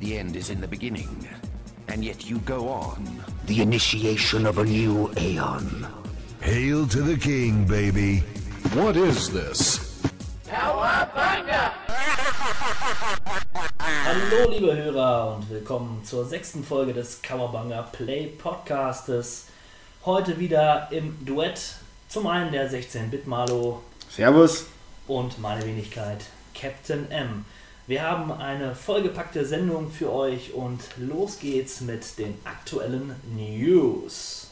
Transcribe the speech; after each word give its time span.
The 0.00 0.18
end 0.18 0.36
is 0.36 0.50
in 0.50 0.60
the 0.60 0.68
beginning. 0.68 1.26
And 1.88 2.04
yet 2.04 2.28
you 2.28 2.38
go 2.40 2.68
on. 2.68 3.24
The 3.46 3.62
initiation 3.62 4.44
of 4.44 4.58
a 4.58 4.64
new 4.64 5.10
aeon. 5.16 5.86
Hail 6.40 6.86
to 6.88 7.00
the 7.00 7.16
king, 7.16 7.64
baby. 7.64 8.18
What 8.74 8.96
is 8.96 9.30
this? 9.30 9.80
Hallo 14.06 14.50
liebe 14.50 14.76
Hörer 14.76 15.36
und 15.36 15.48
willkommen 15.48 16.04
zur 16.04 16.26
sechsten 16.26 16.62
Folge 16.62 16.92
des 16.92 17.22
Kawabanga 17.22 17.82
Play 17.82 18.26
Podcastes. 18.26 19.46
Heute 20.04 20.38
wieder 20.38 20.88
im 20.90 21.16
Duett 21.24 21.76
zum 22.08 22.26
einen 22.26 22.52
der 22.52 22.70
16-Bit 22.70 23.26
Malo 23.26 23.82
Servus. 24.10 24.66
und 25.06 25.38
meine 25.40 25.64
Wenigkeit 25.64 26.24
Captain 26.54 27.10
M. 27.10 27.44
Wir 27.88 28.02
haben 28.02 28.32
eine 28.32 28.74
vollgepackte 28.74 29.44
Sendung 29.44 29.90
für 29.90 30.12
euch 30.12 30.52
und 30.54 30.80
los 30.96 31.38
geht's 31.38 31.80
mit 31.80 32.18
den 32.18 32.34
aktuellen 32.42 33.14
News. 33.36 34.50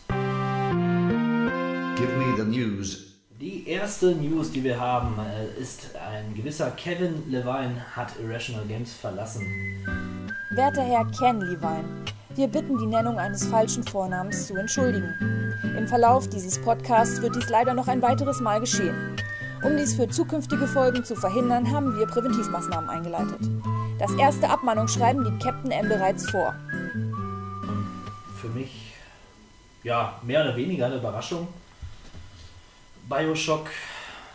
Give 1.97 2.13
me 2.17 2.37
the 2.37 2.45
news. 2.45 3.07
Die 3.41 3.69
erste 3.69 4.15
News, 4.15 4.53
die 4.53 4.63
wir 4.63 4.79
haben, 4.79 5.19
äh, 5.19 5.61
ist 5.61 5.97
ein 5.97 6.33
gewisser 6.37 6.71
Kevin 6.71 7.29
Levine 7.29 7.75
hat 7.97 8.13
Irrational 8.23 8.67
Games 8.67 8.93
verlassen. 8.95 9.43
Werter 10.55 10.85
Herr 10.85 11.05
Ken 11.19 11.41
Levine, 11.41 12.05
wir 12.37 12.47
bitten 12.47 12.79
die 12.79 12.87
Nennung 12.87 13.19
eines 13.19 13.45
falschen 13.47 13.83
Vornamens 13.83 14.47
zu 14.47 14.55
entschuldigen. 14.55 15.13
Im 15.77 15.89
Verlauf 15.89 16.29
dieses 16.29 16.63
Podcasts 16.63 17.21
wird 17.21 17.35
dies 17.35 17.49
leider 17.49 17.75
noch 17.75 17.89
ein 17.89 18.01
weiteres 18.01 18.41
Mal 18.41 18.61
geschehen. 18.61 19.17
Um 19.65 19.77
dies 19.79 19.95
für 19.95 20.09
zukünftige 20.09 20.67
Folgen 20.67 21.05
zu 21.05 21.17
verhindern, 21.17 21.73
haben 21.73 21.97
wir 21.99 22.07
Präventivmaßnahmen 22.07 22.91
eingeleitet. 22.91 23.41
Das 23.99 24.13
erste 24.15 24.49
Abmahnungsschreiben 24.49 25.25
liegt 25.25 25.43
Captain 25.43 25.71
M 25.71 25.89
bereits 25.89 26.29
vor. 26.31 26.55
für 28.41 28.51
mich 28.51 28.93
ja 29.83 30.21
mehr 30.23 30.43
oder 30.43 30.55
weniger 30.55 30.87
eine 30.87 30.97
Überraschung. 30.97 31.49
Bioshock, 33.09 33.71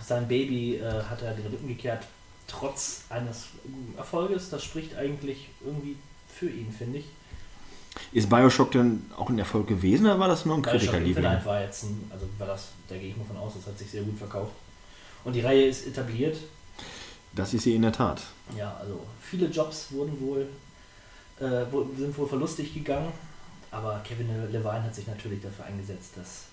sein 0.03 0.27
Baby, 0.27 0.77
äh, 0.77 1.03
hat 1.03 1.22
er 1.22 1.33
den 1.33 1.45
Rücken 1.45 1.67
gekehrt, 1.67 2.07
trotz 2.47 3.03
eines 3.09 3.50
Erfolges. 3.97 4.50
Das 4.50 4.63
spricht 4.63 4.95
eigentlich 4.95 5.50
irgendwie 5.63 5.95
für 6.27 6.50
ihn, 6.50 6.72
finde 6.72 7.00
ich. 7.00 7.05
Ist 8.11 8.30
Bioshock 8.30 8.72
denn 8.72 9.05
auch 9.16 9.30
ein 9.30 9.38
Erfolg 9.38 9.67
gewesen 9.67 10.05
oder 10.05 10.19
war 10.19 10.27
das 10.27 10.45
nur 10.45 10.55
ein 10.55 10.63
Bioshock 10.63 10.80
Kritikerliebling? 10.80 11.25
Infinite 11.25 11.45
war 11.45 11.61
jetzt 11.61 11.83
ein, 11.83 12.09
also 12.11 12.25
war 12.39 12.47
das, 12.47 12.69
da 12.88 12.95
gehe 12.95 13.09
ich 13.09 13.17
mal 13.17 13.25
von 13.25 13.38
aus, 13.38 13.53
das 13.55 13.67
hat 13.67 13.77
sich 13.77 13.91
sehr 13.91 14.02
gut 14.02 14.17
verkauft. 14.17 14.53
Und 15.23 15.34
die 15.34 15.42
Reihe 15.42 15.66
ist 15.66 15.86
etabliert. 15.88 16.38
Das 17.34 17.53
ist 17.53 17.64
sie 17.64 17.75
in 17.75 17.81
der 17.84 17.92
Tat. 17.92 18.22
Ja, 18.58 18.75
also 18.80 19.00
viele 19.22 19.48
Jobs 19.48 19.92
wurden 19.92 20.20
wohl, 20.20 20.48
äh, 21.39 21.66
sind 21.98 22.17
wohl 22.17 22.28
verlustig 22.28 22.73
gegangen, 22.73 23.12
aber 23.72 24.02
Kevin 24.03 24.28
Levine 24.52 24.84
hat 24.84 24.95
sich 24.95 25.08
natürlich 25.08 25.42
dafür 25.42 25.66
eingesetzt, 25.66 26.14
dass 26.16 26.45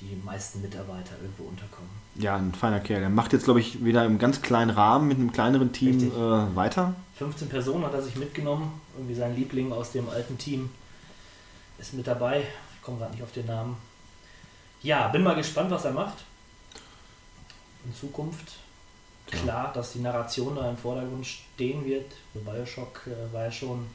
die 0.00 0.16
meisten 0.24 0.62
Mitarbeiter 0.62 1.12
irgendwo 1.20 1.44
unterkommen. 1.44 1.90
Ja, 2.14 2.36
ein 2.36 2.54
feiner 2.54 2.80
Kerl. 2.80 3.02
Er 3.02 3.10
macht 3.10 3.34
jetzt, 3.34 3.44
glaube 3.44 3.60
ich, 3.60 3.84
wieder 3.84 4.04
im 4.06 4.18
ganz 4.18 4.40
kleinen 4.40 4.70
Rahmen 4.70 5.08
mit 5.08 5.18
einem 5.18 5.32
kleineren 5.32 5.72
Team 5.72 6.10
äh, 6.10 6.56
weiter. 6.56 6.94
15 7.16 7.50
Personen 7.50 7.84
hat 7.84 7.92
er 7.92 8.02
sich 8.02 8.16
mitgenommen, 8.16 8.80
irgendwie 8.96 9.14
sein 9.14 9.36
Liebling 9.36 9.72
aus 9.72 9.92
dem 9.92 10.08
alten 10.08 10.38
Team 10.38 10.70
ist 11.78 11.94
mit 11.94 12.06
dabei. 12.06 12.42
Ich 12.74 12.82
komme 12.82 12.98
gerade 12.98 13.12
nicht 13.12 13.22
auf 13.22 13.32
den 13.32 13.46
Namen. 13.46 13.76
Ja, 14.82 15.08
bin 15.08 15.22
mal 15.22 15.34
gespannt, 15.34 15.70
was 15.70 15.84
er 15.84 15.92
macht. 15.92 16.24
In 17.84 17.94
Zukunft. 17.94 18.58
Klar, 19.26 19.72
dass 19.72 19.92
die 19.92 20.00
Narration 20.00 20.56
da 20.56 20.68
im 20.68 20.76
Vordergrund 20.76 21.26
stehen 21.26 21.84
wird. 21.84 22.06
Bioshock 22.34 23.06
äh, 23.06 23.32
war 23.32 23.44
ja 23.44 23.52
schon 23.52 23.86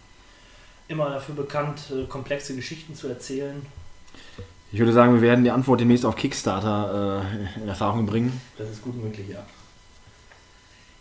immer 0.87 1.09
dafür 1.09 1.35
bekannt, 1.35 1.91
äh, 1.91 2.05
komplexe 2.05 2.55
Geschichten 2.55 2.95
zu 2.95 3.07
erzählen. 3.07 3.65
Ich 4.71 4.79
würde 4.79 4.93
sagen, 4.93 5.13
wir 5.13 5.21
werden 5.21 5.43
die 5.43 5.51
Antwort 5.51 5.81
demnächst 5.81 6.05
auf 6.05 6.15
Kickstarter 6.15 7.23
äh, 7.57 7.61
in 7.61 7.67
Erfahrung 7.67 8.05
bringen. 8.05 8.39
Das 8.57 8.69
ist 8.69 8.81
gut 8.81 9.01
möglich, 9.01 9.27
ja. 9.29 9.45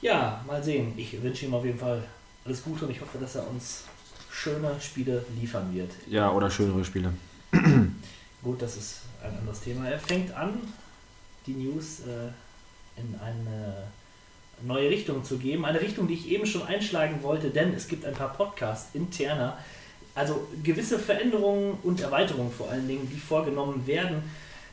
Ja, 0.00 0.44
mal 0.46 0.62
sehen. 0.62 0.92
Ich 0.96 1.22
wünsche 1.22 1.46
ihm 1.46 1.54
auf 1.54 1.64
jeden 1.64 1.78
Fall 1.78 2.02
alles 2.44 2.62
Gute 2.62 2.84
und 2.84 2.90
ich 2.90 3.00
hoffe, 3.00 3.18
dass 3.18 3.36
er 3.36 3.48
uns 3.48 3.84
schöne 4.30 4.78
Spiele 4.80 5.24
liefern 5.40 5.74
wird. 5.74 5.90
Ja, 6.08 6.30
oder 6.30 6.50
schönere 6.50 6.84
Spiele. 6.84 7.12
Gut, 8.42 8.60
das 8.60 8.76
ist 8.76 9.00
ein 9.22 9.38
anderes 9.38 9.60
Thema. 9.60 9.88
Er 9.88 9.98
fängt 9.98 10.34
an, 10.34 10.60
die 11.46 11.54
News 11.54 12.00
äh, 12.00 12.30
in 12.96 13.18
eine 13.20 13.84
neue 14.62 14.90
Richtung 14.90 15.24
zu 15.24 15.38
geben. 15.38 15.64
Eine 15.64 15.80
Richtung, 15.80 16.08
die 16.08 16.14
ich 16.14 16.28
eben 16.28 16.46
schon 16.46 16.62
einschlagen 16.66 17.22
wollte, 17.22 17.50
denn 17.50 17.74
es 17.74 17.88
gibt 17.88 18.04
ein 18.04 18.14
paar 18.14 18.32
Podcasts 18.32 18.94
interner. 18.94 19.58
Also 20.14 20.46
gewisse 20.62 20.98
Veränderungen 20.98 21.78
und 21.82 22.00
Erweiterungen 22.00 22.52
vor 22.52 22.70
allen 22.70 22.86
Dingen, 22.86 23.08
die 23.10 23.18
vorgenommen 23.18 23.86
werden. 23.86 24.22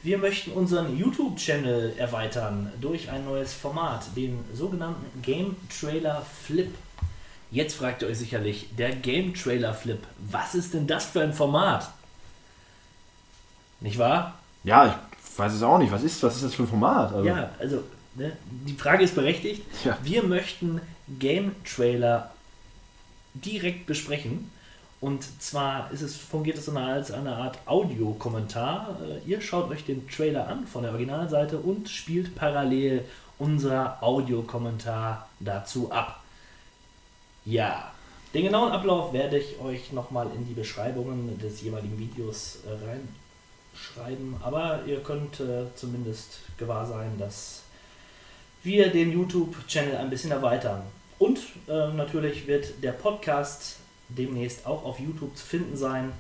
Wir 0.04 0.18
möchten 0.18 0.52
unseren 0.52 0.98
YouTube-Channel 0.98 1.94
erweitern 1.98 2.72
durch 2.80 3.10
ein 3.10 3.26
neues 3.26 3.54
Format, 3.54 4.06
den 4.16 4.44
sogenannten 4.54 5.22
Game 5.22 5.56
Trailer 5.70 6.26
Flip. 6.44 6.74
Jetzt 7.52 7.76
fragt 7.76 8.02
ihr 8.02 8.08
euch 8.08 8.18
sicherlich, 8.18 8.68
der 8.78 8.96
Game 8.96 9.34
Trailer 9.34 9.74
Flip, 9.74 10.00
was 10.18 10.56
ist 10.56 10.74
denn 10.74 10.88
das 10.88 11.06
für 11.06 11.22
ein 11.22 11.34
Format? 11.34 11.90
Nicht 13.80 13.98
wahr? 13.98 14.40
Ja, 14.64 14.86
ich 14.88 15.38
weiß 15.38 15.54
es 15.54 15.64
auch 15.64 15.78
nicht. 15.78 15.92
Was 15.92 16.04
ist, 16.04 16.22
was 16.24 16.36
ist 16.36 16.46
das 16.46 16.56
für 16.56 16.64
ein 16.64 16.68
Format? 16.70 17.14
Also, 17.14 17.28
Ja, 17.28 17.50
also 17.60 17.84
ne, 18.16 18.38
die 18.68 18.74
Frage 18.74 19.04
ist 19.04 19.16
berechtigt. 19.16 19.64
Ja. 19.84 19.98
Wir 20.04 20.24
möchten 20.24 20.82
Game-Trailer 21.20 22.32
direkt 23.34 23.86
besprechen. 23.86 24.52
Und 25.00 25.24
zwar 25.42 25.92
ist 25.92 26.02
es, 26.04 26.16
fungiert 26.16 26.60
es 26.60 26.70
als 26.70 27.12
eine 27.12 27.36
Art 27.36 27.58
Audiokommentar. 27.66 29.00
Äh, 29.02 29.28
Ihr 29.28 29.42
schaut 29.42 29.70
euch 29.72 29.84
den 29.84 30.08
Trailer 30.08 30.48
an 30.48 30.68
von 30.68 30.84
der 30.84 30.92
Originalseite 30.92 31.58
und 31.58 31.90
spielt 31.90 32.36
parallel 32.36 33.04
unser 33.40 33.98
Audiokommentar 34.04 35.28
dazu 35.40 35.92
ab. 35.92 36.22
Ja, 37.44 37.92
den 38.36 38.44
genauen 38.44 38.72
Ablauf 38.72 39.12
werde 39.12 39.40
ich 39.40 39.60
euch 39.60 39.92
nochmal 39.92 40.28
in 40.36 40.48
die 40.48 40.54
Beschreibungen 40.54 41.40
des 41.40 41.62
jeweiligen 41.62 41.98
Videos 41.98 42.60
äh, 42.68 42.70
reinschreiben. 42.70 44.36
Aber 44.44 44.82
ihr 44.86 45.02
könnt 45.02 45.40
äh, 45.40 45.66
zumindest 45.76 46.42
gewahr 46.58 46.86
sein, 46.86 47.18
dass 47.18 47.61
wir 48.64 48.90
den 48.92 49.12
YouTube-Channel 49.12 49.98
ein 49.98 50.10
bisschen 50.10 50.32
erweitern. 50.32 50.82
Und 51.20 51.40
äh, 51.68 51.90
natürlich 51.94 52.48
wird 52.48 52.84
der 52.84 52.92
Podcast 52.94 53.78
demnächst 54.10 54.66
auch 54.66 54.84
auf 54.84 55.00
YouTube 55.00 55.36
zu 55.38 55.46
finden 55.46 55.78
sein. 55.78 56.12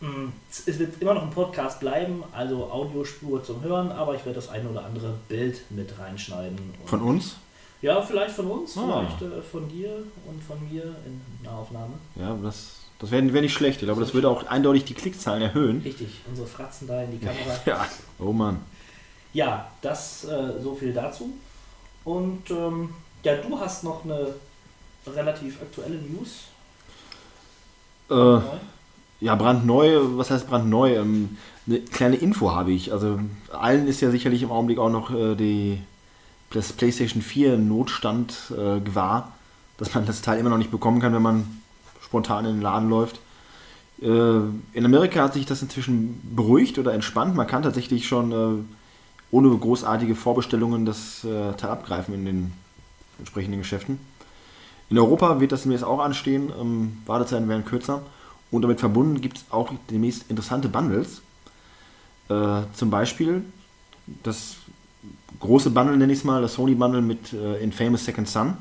Mm, 0.00 0.28
Es 0.48 0.78
wird 0.78 1.00
immer 1.02 1.14
noch 1.14 1.22
ein 1.22 1.30
Podcast 1.30 1.80
bleiben, 1.80 2.22
also 2.32 2.70
Audiospur 2.70 3.42
zum 3.44 3.62
Hören, 3.62 3.92
aber 3.92 4.14
ich 4.14 4.24
werde 4.24 4.36
das 4.36 4.48
eine 4.48 4.68
oder 4.68 4.84
andere 4.84 5.14
Bild 5.28 5.60
mit 5.70 5.98
reinschneiden. 5.98 6.58
Von 6.86 7.02
uns? 7.02 7.36
ja, 7.82 8.00
vielleicht 8.02 8.34
von 8.34 8.46
uns, 8.50 8.76
Ah. 8.76 9.06
vielleicht 9.18 9.22
äh, 9.32 9.42
von 9.42 9.68
dir 9.68 10.04
und 10.26 10.42
von 10.42 10.56
mir 10.70 10.82
in 11.06 11.20
Nahaufnahme. 11.42 11.94
Ja, 12.16 12.36
das, 12.42 12.76
das 12.98 13.10
wäre 13.10 13.32
wär 13.32 13.40
nicht 13.42 13.54
schlecht. 13.54 13.80
Ich 13.80 13.86
glaube, 13.86 14.00
das 14.02 14.12
würde 14.14 14.28
auch 14.28 14.46
eindeutig 14.46 14.84
die 14.84 14.94
Klickzahlen 14.94 15.42
erhöhen. 15.42 15.80
Richtig, 15.82 16.08
unsere 16.28 16.46
Fratzen 16.46 16.86
da 16.88 17.02
in 17.02 17.10
die 17.12 17.18
Kamera. 17.18 17.58
Ja. 17.66 17.86
Oh 18.18 18.32
Mann. 18.32 18.60
Ja, 19.32 19.70
das 19.82 20.24
äh, 20.24 20.60
so 20.62 20.74
viel 20.74 20.92
dazu. 20.92 21.32
Und 22.10 22.50
ähm, 22.50 22.88
ja, 23.22 23.36
du 23.36 23.60
hast 23.60 23.84
noch 23.84 24.04
eine 24.04 24.34
relativ 25.06 25.62
aktuelle 25.62 25.96
News. 25.96 26.46
Äh. 28.10 28.40
Ja, 29.20 29.34
brandneu, 29.36 30.00
was 30.16 30.30
heißt 30.30 30.48
brandneu? 30.48 30.96
Ähm, 30.96 31.36
eine 31.66 31.80
kleine 31.80 32.16
Info 32.16 32.50
habe 32.50 32.72
ich. 32.72 32.92
Also 32.92 33.20
allen 33.52 33.86
ist 33.86 34.00
ja 34.00 34.10
sicherlich 34.10 34.42
im 34.42 34.50
Augenblick 34.50 34.78
auch 34.78 34.90
noch 34.90 35.14
äh, 35.14 35.36
die, 35.36 35.78
das 36.50 36.72
PlayStation 36.72 37.22
4 37.22 37.58
Notstand 37.58 38.34
äh, 38.50 38.80
gewahr, 38.80 39.32
dass 39.76 39.94
man 39.94 40.04
das 40.04 40.22
Teil 40.22 40.40
immer 40.40 40.50
noch 40.50 40.58
nicht 40.58 40.72
bekommen 40.72 41.00
kann, 41.00 41.14
wenn 41.14 41.22
man 41.22 41.60
spontan 42.02 42.44
in 42.44 42.54
den 42.56 42.62
Laden 42.62 42.88
läuft. 42.88 43.20
Äh, 44.02 44.06
in 44.06 44.84
Amerika 44.84 45.22
hat 45.22 45.34
sich 45.34 45.46
das 45.46 45.62
inzwischen 45.62 46.20
beruhigt 46.34 46.78
oder 46.78 46.92
entspannt. 46.92 47.36
Man 47.36 47.46
kann 47.46 47.62
tatsächlich 47.62 48.08
schon 48.08 48.32
äh, 48.32 48.79
ohne 49.30 49.56
großartige 49.56 50.14
Vorbestellungen 50.14 50.86
das 50.86 51.24
äh, 51.24 51.52
Teil 51.52 51.70
abgreifen 51.70 52.14
in 52.14 52.24
den 52.24 52.52
entsprechenden 53.18 53.60
Geschäften. 53.60 53.98
In 54.88 54.98
Europa 54.98 55.40
wird 55.40 55.52
das 55.52 55.62
demnächst 55.62 55.84
auch 55.84 56.00
anstehen. 56.00 56.52
Ähm, 56.60 56.98
Wartezeiten 57.06 57.48
werden 57.48 57.64
kürzer. 57.64 58.02
Und 58.50 58.62
damit 58.62 58.80
verbunden 58.80 59.20
gibt 59.20 59.38
es 59.38 59.44
auch 59.50 59.72
demnächst 59.88 60.28
interessante 60.28 60.68
Bundles. 60.68 61.22
Äh, 62.28 62.62
zum 62.74 62.90
Beispiel 62.90 63.44
das 64.24 64.56
große 65.38 65.70
Bundle, 65.70 65.96
nenne 65.96 66.12
ich 66.12 66.20
es 66.20 66.24
mal, 66.24 66.42
das 66.42 66.54
Sony 66.54 66.74
Bundle 66.74 67.02
mit 67.02 67.32
äh, 67.32 67.62
Infamous 67.62 68.04
Second 68.04 68.28
Son. 68.28 68.56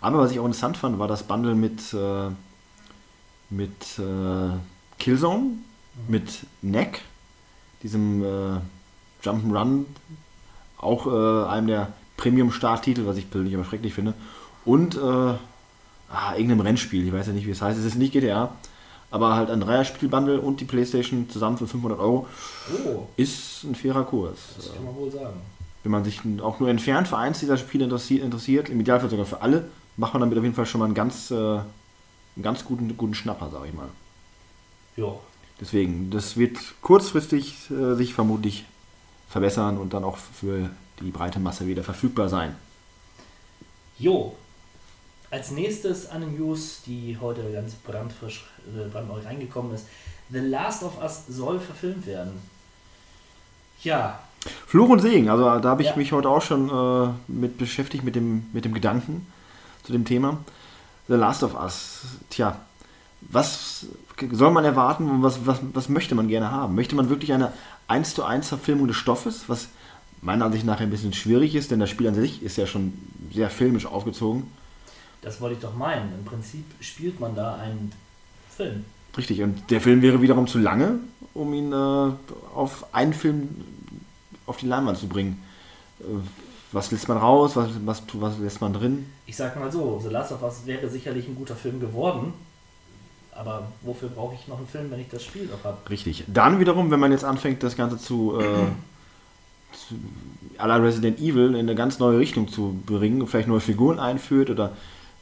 Aber 0.00 0.18
was 0.18 0.32
ich 0.32 0.40
auch 0.40 0.44
interessant 0.44 0.76
fand, 0.76 0.98
war 0.98 1.06
das 1.06 1.22
Bundle 1.22 1.54
mit, 1.54 1.94
äh, 1.94 2.30
mit 3.50 3.98
äh, 3.98 4.56
Killzone, 4.98 5.58
mit 6.08 6.44
Neck, 6.60 7.02
diesem 7.84 8.24
äh, 8.24 8.58
Jump'n'Run, 9.22 9.84
auch 10.78 11.06
äh, 11.06 11.48
einem 11.48 11.66
der 11.68 11.92
Premium-Starttitel, 12.16 13.06
was 13.06 13.16
ich 13.16 13.30
persönlich 13.30 13.54
aber 13.54 13.64
schrecklich 13.64 13.94
finde. 13.94 14.14
Und 14.64 14.96
äh, 14.96 15.00
ah, 15.00 15.38
irgendeinem 16.34 16.60
Rennspiel, 16.60 17.06
ich 17.06 17.12
weiß 17.12 17.28
ja 17.28 17.32
nicht, 17.32 17.46
wie 17.46 17.50
es 17.50 17.62
heißt, 17.62 17.78
es 17.78 17.84
ist 17.84 17.96
nicht 17.96 18.12
GTA, 18.12 18.52
aber 19.10 19.34
halt 19.34 19.50
ein 19.50 19.60
Dreierspielbundle 19.60 20.40
und 20.40 20.60
die 20.60 20.64
Playstation 20.64 21.28
zusammen 21.28 21.58
für 21.58 21.66
500 21.66 21.98
Euro 21.98 22.26
Oh, 22.86 23.06
ist 23.16 23.64
ein 23.64 23.74
fairer 23.74 24.04
Kurs. 24.04 24.38
das 24.56 24.72
kann 24.74 24.84
man 24.84 24.94
wohl 24.96 25.10
sagen. 25.10 25.40
Wenn 25.82 25.92
man 25.92 26.04
sich 26.04 26.20
auch 26.42 26.60
nur 26.60 26.68
entfernt 26.68 27.08
für 27.08 27.18
eins 27.18 27.40
dieser 27.40 27.56
Spiele 27.56 27.84
interessi- 27.86 28.20
interessiert, 28.20 28.68
im 28.68 28.80
Idealfall 28.80 29.10
sogar 29.10 29.26
für 29.26 29.42
alle, 29.42 29.68
macht 29.96 30.14
man 30.14 30.20
damit 30.20 30.38
auf 30.38 30.44
jeden 30.44 30.54
Fall 30.54 30.66
schon 30.66 30.78
mal 30.78 30.84
einen 30.86 30.94
ganz, 30.94 31.30
äh, 31.32 31.34
einen 31.34 31.64
ganz 32.42 32.64
guten, 32.64 32.96
guten 32.96 33.14
Schnapper, 33.14 33.50
sag 33.52 33.66
ich 33.66 33.74
mal. 33.74 33.88
Ja, 34.96 35.12
Deswegen, 35.60 36.10
das 36.10 36.36
wird 36.36 36.58
kurzfristig 36.82 37.70
äh, 37.70 37.94
sich 37.94 38.14
vermutlich 38.14 38.64
verbessern 39.32 39.78
und 39.78 39.94
dann 39.94 40.04
auch 40.04 40.18
für 40.18 40.70
die 41.00 41.10
breite 41.10 41.40
Masse 41.40 41.66
wieder 41.66 41.82
verfügbar 41.82 42.28
sein. 42.28 42.54
Jo. 43.98 44.36
Als 45.30 45.50
nächstes 45.50 46.10
eine 46.10 46.26
News, 46.26 46.82
die 46.84 47.16
heute 47.18 47.50
ganz 47.52 47.72
brandfrisch, 47.74 48.44
äh, 48.76 48.88
brandneu 48.90 49.20
reingekommen 49.20 49.74
ist. 49.74 49.86
The 50.30 50.38
Last 50.40 50.82
of 50.82 51.00
Us 51.02 51.22
soll 51.28 51.58
verfilmt 51.58 52.06
werden. 52.06 52.32
Ja, 53.82 54.20
Fluch 54.66 54.88
und 54.88 55.00
Segen, 55.00 55.28
also 55.30 55.44
da 55.60 55.68
habe 55.70 55.82
ich 55.82 55.88
Ja. 55.90 55.96
mich 55.96 56.12
heute 56.12 56.28
auch 56.28 56.42
schon 56.42 56.68
äh, 56.68 57.12
mit 57.28 57.58
beschäftigt, 57.58 58.04
mit 58.04 58.14
dem, 58.16 58.46
mit 58.52 58.64
dem 58.64 58.74
Gedanken 58.74 59.26
zu 59.84 59.92
dem 59.92 60.04
Thema. 60.04 60.38
The 61.08 61.14
Last 61.14 61.42
of 61.42 61.54
Us, 61.54 62.02
tja, 62.28 62.56
was 63.20 63.86
soll 64.32 64.50
man 64.50 64.64
erwarten 64.64 65.08
und 65.08 65.22
was, 65.22 65.46
was, 65.46 65.58
was 65.72 65.88
möchte 65.88 66.14
man 66.14 66.28
gerne 66.28 66.50
haben? 66.50 66.74
Möchte 66.74 66.96
man 66.96 67.08
wirklich 67.08 67.32
eine 67.32 67.52
1 67.92 68.14
zu 68.14 68.24
1 68.24 68.48
Verfilmung 68.48 68.88
des 68.88 68.96
Stoffes, 68.96 69.44
was 69.48 69.68
meiner 70.22 70.46
Ansicht 70.46 70.64
nach 70.64 70.80
ein 70.80 70.88
bisschen 70.88 71.12
schwierig 71.12 71.54
ist, 71.54 71.70
denn 71.70 71.78
das 71.78 71.90
Spiel 71.90 72.08
an 72.08 72.14
sich 72.14 72.42
ist 72.42 72.56
ja 72.56 72.66
schon 72.66 72.94
sehr 73.34 73.50
filmisch 73.50 73.84
aufgezogen. 73.84 74.44
das 75.20 75.40
wollte 75.40 75.56
ich 75.56 75.60
doch 75.60 75.74
meinen. 75.74 76.10
Im 76.18 76.24
Prinzip 76.24 76.64
spielt 76.80 77.20
man 77.20 77.34
da 77.34 77.56
einen 77.56 77.92
Film. 78.56 78.84
Richtig, 79.16 79.42
und 79.42 79.70
der 79.70 79.82
Film 79.82 80.00
wäre 80.00 80.22
wiederum 80.22 80.46
zu 80.46 80.58
lange, 80.58 81.00
um 81.34 81.52
ihn 81.52 81.72
äh, 81.72 82.12
auf 82.54 82.94
einen 82.94 83.12
Film 83.12 83.48
auf 84.46 84.56
die 84.56 84.66
Leinwand 84.66 84.96
zu 84.96 85.06
bringen. 85.06 85.42
Äh, 86.00 86.04
was 86.72 86.90
lässt 86.90 87.08
man 87.08 87.18
raus, 87.18 87.56
was, 87.56 87.68
was, 87.84 88.02
was 88.14 88.38
lässt 88.38 88.62
man 88.62 88.72
drin? 88.72 89.04
Ich 89.26 89.36
sag 89.36 89.60
mal 89.60 89.70
so, 89.70 90.00
The 90.02 90.08
Last 90.08 90.32
of 90.32 90.42
Us 90.42 90.62
wäre 90.64 90.88
sicherlich 90.88 91.28
ein 91.28 91.34
guter 91.34 91.56
Film 91.56 91.78
geworden. 91.78 92.32
Aber 93.34 93.68
wofür 93.80 94.08
brauche 94.08 94.34
ich 94.34 94.46
noch 94.46 94.58
einen 94.58 94.66
Film, 94.66 94.90
wenn 94.90 95.00
ich 95.00 95.08
das 95.08 95.24
Spiel 95.24 95.46
doch 95.46 95.64
habe? 95.64 95.78
Richtig. 95.88 96.24
Dann 96.26 96.60
wiederum, 96.60 96.90
wenn 96.90 97.00
man 97.00 97.12
jetzt 97.12 97.24
anfängt, 97.24 97.62
das 97.62 97.76
Ganze 97.76 97.98
zu, 97.98 98.38
äh, 98.38 98.44
zu 99.74 99.94
à 100.58 100.66
la 100.66 100.76
Resident 100.76 101.18
Evil 101.18 101.54
in 101.54 101.60
eine 101.60 101.74
ganz 101.74 101.98
neue 101.98 102.18
Richtung 102.18 102.48
zu 102.48 102.78
bringen, 102.84 103.26
vielleicht 103.26 103.48
neue 103.48 103.60
Figuren 103.60 103.98
einführt 103.98 104.50
oder 104.50 104.72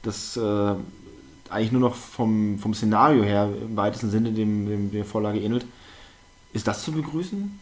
das 0.03 0.37
äh, 0.37 0.75
eigentlich 1.51 1.73
nur 1.73 1.81
noch 1.81 1.95
vom, 1.95 2.59
vom 2.59 2.75
Szenario 2.75 3.23
her 3.23 3.49
im 3.63 3.77
weitesten 3.77 4.11
Sinne 4.11 4.33
dem, 4.33 4.67
dem 4.67 4.91
der 4.91 5.05
Vorlage 5.05 5.41
ähnelt, 5.41 5.65
ist 6.53 6.67
das 6.67 6.83
zu 6.85 6.93
begrüßen? 6.93 7.61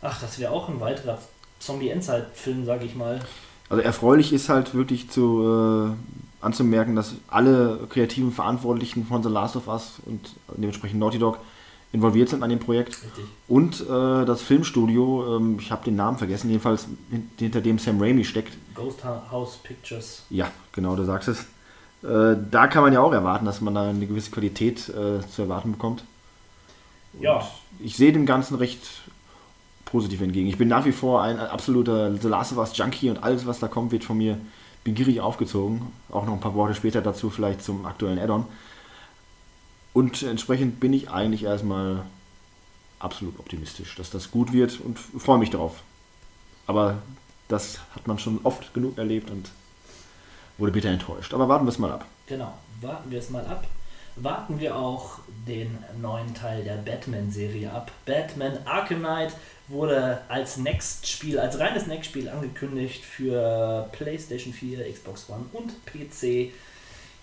Ach, 0.00 0.20
das 0.20 0.38
wäre 0.38 0.52
auch 0.52 0.68
ein 0.68 0.80
weiterer 0.80 1.18
Zombie-Endzeit-Film, 1.60 2.64
sag 2.64 2.82
ich 2.82 2.94
mal. 2.96 3.20
Also 3.68 3.82
erfreulich 3.82 4.32
ist 4.32 4.48
halt 4.48 4.74
wirklich 4.74 5.08
zu 5.08 5.42
äh, 5.42 6.31
anzumerken, 6.42 6.96
dass 6.96 7.14
alle 7.28 7.80
kreativen 7.88 8.32
Verantwortlichen 8.32 9.06
von 9.06 9.22
The 9.22 9.28
Last 9.28 9.56
of 9.56 9.68
Us 9.68 9.94
und 10.06 10.20
dementsprechend 10.56 10.98
Naughty 11.00 11.18
Dog 11.18 11.38
involviert 11.92 12.28
sind 12.30 12.42
an 12.42 12.50
dem 12.50 12.58
Projekt. 12.58 12.94
Richtig. 13.02 13.24
Und 13.48 13.80
äh, 13.82 14.24
das 14.24 14.42
Filmstudio, 14.42 15.36
ähm, 15.36 15.58
ich 15.60 15.70
habe 15.70 15.84
den 15.84 15.94
Namen 15.96 16.18
vergessen, 16.18 16.48
jedenfalls 16.48 16.86
hin- 17.10 17.30
hinter 17.38 17.60
dem 17.60 17.78
Sam 17.78 18.00
Raimi 18.00 18.24
steckt. 18.24 18.56
Ghost 18.74 19.04
House 19.04 19.58
Pictures. 19.62 20.22
Ja, 20.30 20.50
genau, 20.72 20.96
du 20.96 21.04
sagst 21.04 21.28
es. 21.28 21.40
Äh, 22.02 22.36
da 22.50 22.66
kann 22.66 22.82
man 22.82 22.92
ja 22.92 23.00
auch 23.00 23.12
erwarten, 23.12 23.44
dass 23.44 23.60
man 23.60 23.74
da 23.74 23.90
eine 23.90 24.06
gewisse 24.06 24.30
Qualität 24.30 24.88
äh, 24.88 25.20
zu 25.28 25.42
erwarten 25.42 25.72
bekommt. 25.72 26.02
Ja, 27.20 27.46
Ich 27.78 27.96
sehe 27.96 28.12
dem 28.12 28.24
Ganzen 28.26 28.54
recht 28.56 28.80
positiv 29.84 30.22
entgegen. 30.22 30.48
Ich 30.48 30.56
bin 30.56 30.68
nach 30.68 30.86
wie 30.86 30.92
vor 30.92 31.22
ein 31.22 31.38
absoluter 31.38 32.16
The 32.16 32.28
Last 32.28 32.52
of 32.52 32.58
Us 32.58 32.76
Junkie 32.76 33.10
und 33.10 33.22
alles, 33.22 33.46
was 33.46 33.58
da 33.58 33.68
kommt, 33.68 33.92
wird 33.92 34.02
von 34.04 34.16
mir 34.16 34.38
begierig 34.84 35.20
aufgezogen. 35.20 35.82
Auch 36.10 36.26
noch 36.26 36.32
ein 36.32 36.40
paar 36.40 36.54
Worte 36.54 36.74
später 36.74 37.02
dazu 37.02 37.30
vielleicht 37.30 37.62
zum 37.62 37.86
aktuellen 37.86 38.18
Add-on. 38.18 38.46
Und 39.92 40.22
entsprechend 40.22 40.80
bin 40.80 40.92
ich 40.92 41.10
eigentlich 41.10 41.44
erstmal 41.44 42.04
absolut 42.98 43.38
optimistisch, 43.38 43.94
dass 43.96 44.10
das 44.10 44.30
gut 44.30 44.52
wird 44.52 44.80
und 44.80 44.98
freue 44.98 45.38
mich 45.38 45.50
darauf. 45.50 45.82
Aber 46.66 47.02
das 47.48 47.80
hat 47.94 48.06
man 48.06 48.18
schon 48.18 48.40
oft 48.44 48.72
genug 48.72 48.96
erlebt 48.96 49.30
und 49.30 49.50
wurde 50.58 50.72
bitter 50.72 50.88
enttäuscht. 50.90 51.34
Aber 51.34 51.48
warten 51.48 51.66
wir 51.66 51.70
es 51.70 51.78
mal 51.78 51.92
ab. 51.92 52.06
genau. 52.26 52.54
Warten 52.80 53.10
wir 53.12 53.18
es 53.20 53.30
mal 53.30 53.46
ab. 53.46 53.64
Warten 54.16 54.58
wir 54.58 54.76
auch 54.76 55.20
den 55.46 55.78
neuen 56.00 56.34
Teil 56.34 56.64
der 56.64 56.76
Batman-Serie 56.76 57.72
ab. 57.72 57.92
Batman 58.04 58.58
Arkham 58.64 58.98
Knight 58.98 59.34
wurde 59.72 60.20
als 60.28 60.58
Next-Spiel, 60.58 61.38
als 61.38 61.58
reines 61.58 61.86
Next-Spiel 61.86 62.28
angekündigt 62.28 63.04
für 63.04 63.88
PlayStation 63.92 64.52
4, 64.52 64.92
Xbox 64.92 65.28
One 65.28 65.46
und 65.52 65.72
PC. 65.86 66.52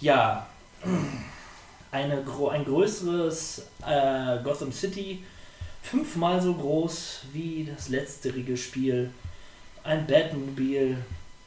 Ja, 0.02 0.48
eine, 1.92 2.26
ein 2.52 2.66
größeres 2.66 3.68
äh, 3.86 4.44
Gotham 4.44 4.72
City, 4.72 5.24
fünfmal 5.84 6.42
so 6.42 6.56
groß 6.56 7.22
wie 7.32 7.70
das 7.74 7.90
letzterige 7.90 8.58
Spiel. 8.58 9.12
Ein 9.84 10.08
Batmobil 10.08 10.98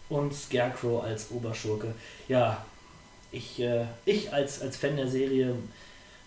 und 0.09 0.33
Scarecrow 0.33 1.03
als 1.03 1.31
Oberschurke. 1.31 1.95
Ja, 2.29 2.65
ich, 3.33 3.61
äh, 3.61 3.87
ich 4.05 4.33
als, 4.33 4.63
als 4.63 4.77
Fan 4.77 4.97
der 4.97 5.09
Serie 5.09 5.55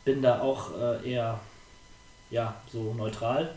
bin 0.03 0.21
da 0.21 0.41
auch 0.41 0.71
äh, 0.77 1.11
eher 1.11 1.39
ja, 2.29 2.55
so 2.71 2.93
neutral 2.93 3.55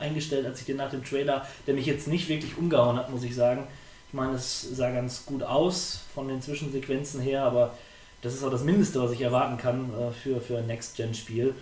eingestellt, 0.00 0.46
als 0.46 0.60
ich 0.60 0.66
den 0.66 0.76
nach 0.76 0.90
dem 0.90 1.04
Trailer, 1.04 1.46
der 1.66 1.74
mich 1.74 1.86
jetzt 1.86 2.08
nicht 2.08 2.28
wirklich 2.28 2.56
umgehauen 2.56 2.96
hat, 2.96 3.10
muss 3.10 3.22
ich 3.22 3.34
sagen. 3.34 3.66
Ich 4.08 4.14
meine, 4.14 4.34
es 4.34 4.60
sah 4.76 4.90
ganz 4.90 5.24
gut 5.24 5.42
aus 5.42 6.00
von 6.14 6.28
den 6.28 6.42
Zwischensequenzen 6.42 7.20
her, 7.20 7.44
aber 7.44 7.74
das 8.20 8.34
ist 8.34 8.44
auch 8.44 8.50
das 8.50 8.62
Mindeste, 8.62 9.00
was 9.02 9.12
ich 9.12 9.20
erwarten 9.22 9.56
kann 9.56 9.90
äh, 9.94 10.12
für, 10.12 10.40
für 10.40 10.58
ein 10.58 10.66
Next-Gen-Spiel. 10.66 11.54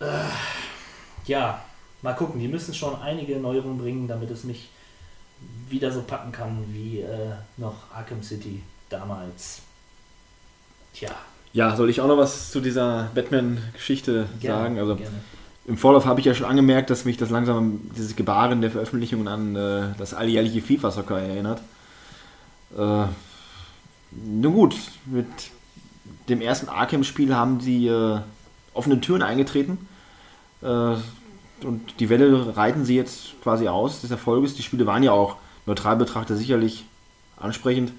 Äh, 0.00 0.04
ja, 1.26 1.64
mal 2.02 2.12
gucken. 2.14 2.40
Die 2.40 2.48
müssen 2.48 2.74
schon 2.74 3.00
einige 3.00 3.36
Neuerungen 3.38 3.78
bringen, 3.78 4.08
damit 4.08 4.30
es 4.30 4.44
mich 4.44 4.68
wieder 5.68 5.90
so 5.90 6.02
packen 6.02 6.32
kann 6.32 6.64
wie 6.72 7.00
äh, 7.00 7.32
noch 7.56 7.90
Arkham 7.92 8.22
City 8.22 8.62
damals. 8.88 9.62
Tja, 10.94 11.10
Ja, 11.52 11.74
soll 11.76 11.90
ich 11.90 12.00
auch 12.00 12.06
noch 12.06 12.16
was 12.16 12.50
zu 12.50 12.60
dieser 12.60 13.10
Batman-Geschichte 13.14 14.28
sagen? 14.40 14.78
Also 14.78 14.96
gerne. 14.96 15.20
Im 15.66 15.76
Vorlauf 15.76 16.06
habe 16.06 16.20
ich 16.20 16.26
ja 16.26 16.34
schon 16.34 16.46
angemerkt, 16.46 16.90
dass 16.90 17.04
mich 17.04 17.16
das 17.16 17.30
langsam, 17.30 17.80
dieses 17.96 18.14
Gebaren 18.14 18.60
der 18.60 18.70
Veröffentlichungen 18.70 19.26
an 19.26 19.56
äh, 19.56 19.94
das 19.98 20.14
alljährliche 20.14 20.62
FIFA-Soccer 20.62 21.18
erinnert. 21.18 21.60
Äh, 22.76 23.06
nun 24.12 24.54
gut, 24.54 24.76
mit 25.06 25.26
dem 26.28 26.40
ersten 26.40 26.68
Arkham-Spiel 26.68 27.34
haben 27.34 27.60
sie 27.60 27.88
äh, 27.88 28.20
offene 28.74 29.00
Türen 29.00 29.22
eingetreten. 29.22 29.88
Äh, 30.62 30.94
und 31.64 31.98
die 31.98 32.08
Welle 32.10 32.56
reiten 32.56 32.84
sie 32.84 32.94
jetzt 32.94 33.40
quasi 33.42 33.66
aus 33.66 34.02
des 34.02 34.10
Erfolges. 34.10 34.54
Die 34.54 34.62
Spiele 34.62 34.86
waren 34.86 35.02
ja 35.02 35.12
auch 35.12 35.36
neutral 35.64 35.96
betrachtet 35.96 36.38
sicherlich 36.38 36.84
ansprechend. 37.36 37.92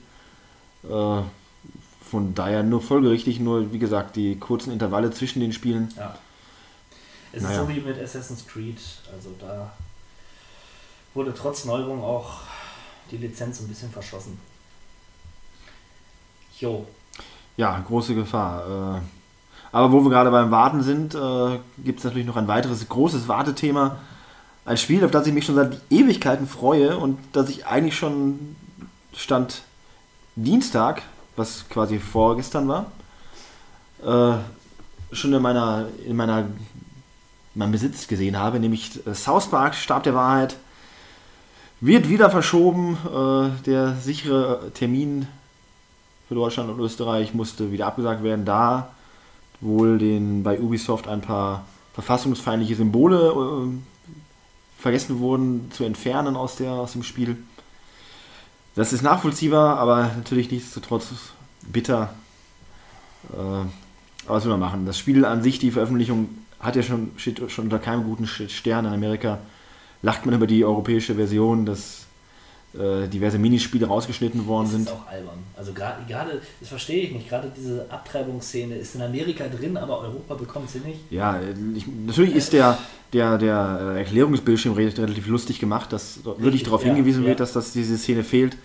Äh, 0.84 1.22
von 2.10 2.34
daher 2.34 2.64
nur 2.64 2.82
folgerichtig, 2.82 3.42
nur 3.42 3.74
wie 3.74 3.80
gesagt, 3.80 4.16
die 4.16 4.38
kurzen 4.38 4.72
Intervalle 4.72 5.12
zwischen 5.12 5.42
den 5.42 5.52
Spielen. 5.52 5.90
Ja. 5.98 6.16
Es 7.34 7.44
Naja. 7.44 7.56
ist 7.62 7.68
so 7.68 7.70
wie 7.70 7.80
mit 7.82 8.02
Assassin's 8.02 8.46
Creed, 8.48 8.80
also 9.14 9.34
da 9.40 9.72
wurde 11.14 11.34
trotz 11.34 11.66
Neuerung 11.66 12.04
auch 12.04 12.42
die 13.12 13.18
Lizenz 13.18 13.60
ein 13.60 13.68
bisschen 13.68 13.92
verschossen. 13.92 14.40
Jo, 16.60 16.86
Ja, 17.56 17.80
große 17.80 18.14
Gefahr. 18.16 18.98
Äh, 18.98 19.02
aber 19.72 19.92
wo 19.92 20.02
wir 20.04 20.10
gerade 20.10 20.32
beim 20.32 20.52
Warten 20.52 20.82
sind, 20.84 21.14
äh, 21.16 21.60
gibt 21.84 22.00
es 22.00 22.06
natürlich 22.06 22.26
noch 22.28 22.36
ein 22.36 22.48
weiteres 22.48 22.88
großes 22.88 23.28
Wartethema. 23.28 23.98
Ein 24.66 24.78
Spiel, 24.78 25.04
auf 25.04 25.12
das 25.12 25.26
ich 25.28 25.34
mich 25.34 25.46
schon 25.46 25.56
seit 25.56 25.80
Ewigkeiten 25.90 26.48
freue 26.48 26.98
und 26.98 27.18
das 27.34 27.50
ich 27.50 27.66
eigentlich 27.66 27.98
schon 27.98 28.56
stand 29.16 29.64
Dienstag, 30.36 31.02
was 31.36 31.68
quasi 31.70 32.00
vorgestern 32.00 32.68
war, 32.68 32.92
äh, 34.04 35.16
schon 35.16 35.34
in 35.34 35.42
meiner, 35.42 35.88
in 36.06 36.16
meiner 36.16 36.46
in 37.58 37.60
meinem 37.60 37.72
Besitz 37.72 38.08
gesehen 38.08 38.38
habe, 38.38 38.60
nämlich 38.60 39.00
South 39.16 39.48
Park, 39.48 39.74
Stab 39.74 40.04
der 40.04 40.14
Wahrheit, 40.14 40.58
wird 41.82 42.08
wieder 42.08 42.30
verschoben. 42.30 43.00
Äh, 43.08 43.64
der 43.64 43.96
sichere 43.96 44.72
Termin 44.76 45.28
für 46.28 46.36
Deutschland 46.36 46.70
und 46.70 46.80
Österreich 46.80 47.34
musste 47.34 47.72
wieder 47.72 47.88
abgesagt 47.88 48.22
werden, 48.22 48.46
da 48.46 48.90
wohl 49.60 49.98
den 49.98 50.44
bei 50.44 50.60
Ubisoft 50.60 51.08
ein 51.08 51.22
paar 51.22 51.66
verfassungsfeindliche 51.96 52.76
Symbole 52.76 53.32
äh, 53.32 54.80
vergessen 54.80 55.18
wurden 55.18 55.72
zu 55.72 55.84
entfernen 55.84 56.36
aus, 56.36 56.58
der, 56.58 56.74
aus 56.74 56.92
dem 56.92 57.02
Spiel. 57.02 57.38
Das 58.76 58.94
ist 58.94 59.02
nachvollziehbar, 59.02 59.80
aber 59.80 60.12
natürlich 60.16 60.52
nichtsdestotrotz 60.52 61.08
bitter. 61.64 62.14
Äh, 63.34 63.36
aber 63.36 64.36
was 64.36 64.44
will 64.44 64.52
man 64.52 64.60
machen? 64.60 64.86
Das 64.86 65.00
Spiel 65.00 65.26
an 65.26 65.42
sich, 65.42 65.58
die 65.58 65.72
Veröffentlichung, 65.72 66.30
hat 66.60 66.76
ja 66.76 66.84
schon, 66.84 67.12
steht 67.18 67.42
schon 67.52 67.66
unter 67.66 67.80
keinem 67.80 68.04
guten 68.04 68.28
Stern 68.28 68.86
in 68.86 68.94
Amerika. 68.94 69.40
Lacht 70.02 70.26
man 70.26 70.36
über 70.36 70.48
die 70.48 70.64
europäische 70.64 71.16
Version, 71.16 71.66
dass 71.66 72.06
äh, 72.74 73.08
diverse 73.08 73.40
Minispiele 73.40 73.88
rausgeschnitten 73.88 74.46
worden 74.46 74.66
Das 74.66 74.72
sind. 74.74 74.82
ist 74.84 74.92
auch 74.94 75.08
albern. 75.08 75.40
Also 75.56 75.74
gerade, 75.74 76.42
das 76.60 76.70
verstehe 76.70 77.04
ich 77.04 77.12
nicht, 77.12 77.30
gerade 77.30 77.52
diese 77.56 77.86
Abtreibungsszene 77.90 78.76
ist 78.76 78.96
in 78.96 79.02
Amerika 79.02 79.46
drin, 79.48 79.78
aber 79.78 80.02
Europa 80.02 80.36
bekommt 80.36 80.70
sie 80.70 80.80
nicht. 80.80 81.00
Ja, 81.10 81.40
ich, 81.76 81.86
natürlich 82.06 82.36
ist 82.36 82.54
der, 82.54 82.78
der, 83.14 83.38
der 83.38 83.94
äh, 83.96 84.00
Erklärungsbildschirm 84.00 84.74
re- 84.76 84.98
relativ 84.98 85.28
lustig 85.28 85.60
gemacht, 85.60 85.92
dass 85.94 86.24
wirklich 86.26 86.64
darauf 86.64 86.84
ja, 86.84 86.94
hingewiesen 86.94 87.24
ja. 87.24 87.30
wird, 87.30 87.40
dass 87.40 87.54
das, 87.54 87.72
diese 87.72 87.98
Szene 87.98 88.24
fehlt. 88.24 88.58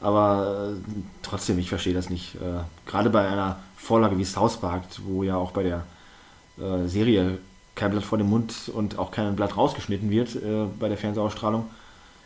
Aber 0.00 0.74
äh, 0.74 0.80
trotzdem, 1.22 1.58
ich 1.58 1.68
verstehe 1.68 1.94
das 1.94 2.10
nicht. 2.10 2.34
Äh, 2.36 2.38
gerade 2.86 3.10
bei 3.10 3.26
einer 3.26 3.58
Vorlage 3.76 4.18
wie 4.18 4.24
South 4.24 4.58
Park, 4.60 4.82
wo 5.04 5.22
ja 5.22 5.36
auch 5.36 5.52
bei 5.52 5.62
der 5.62 5.84
äh, 6.60 6.86
Serie 6.88 7.38
kein 7.74 7.90
Blatt 7.90 8.04
vor 8.04 8.18
dem 8.18 8.28
Mund 8.28 8.70
und 8.74 8.98
auch 8.98 9.10
kein 9.10 9.34
Blatt 9.36 9.56
rausgeschnitten 9.56 10.10
wird 10.10 10.34
äh, 10.36 10.66
bei 10.78 10.88
der 10.88 10.98
Fernsehausstrahlung, 10.98 11.66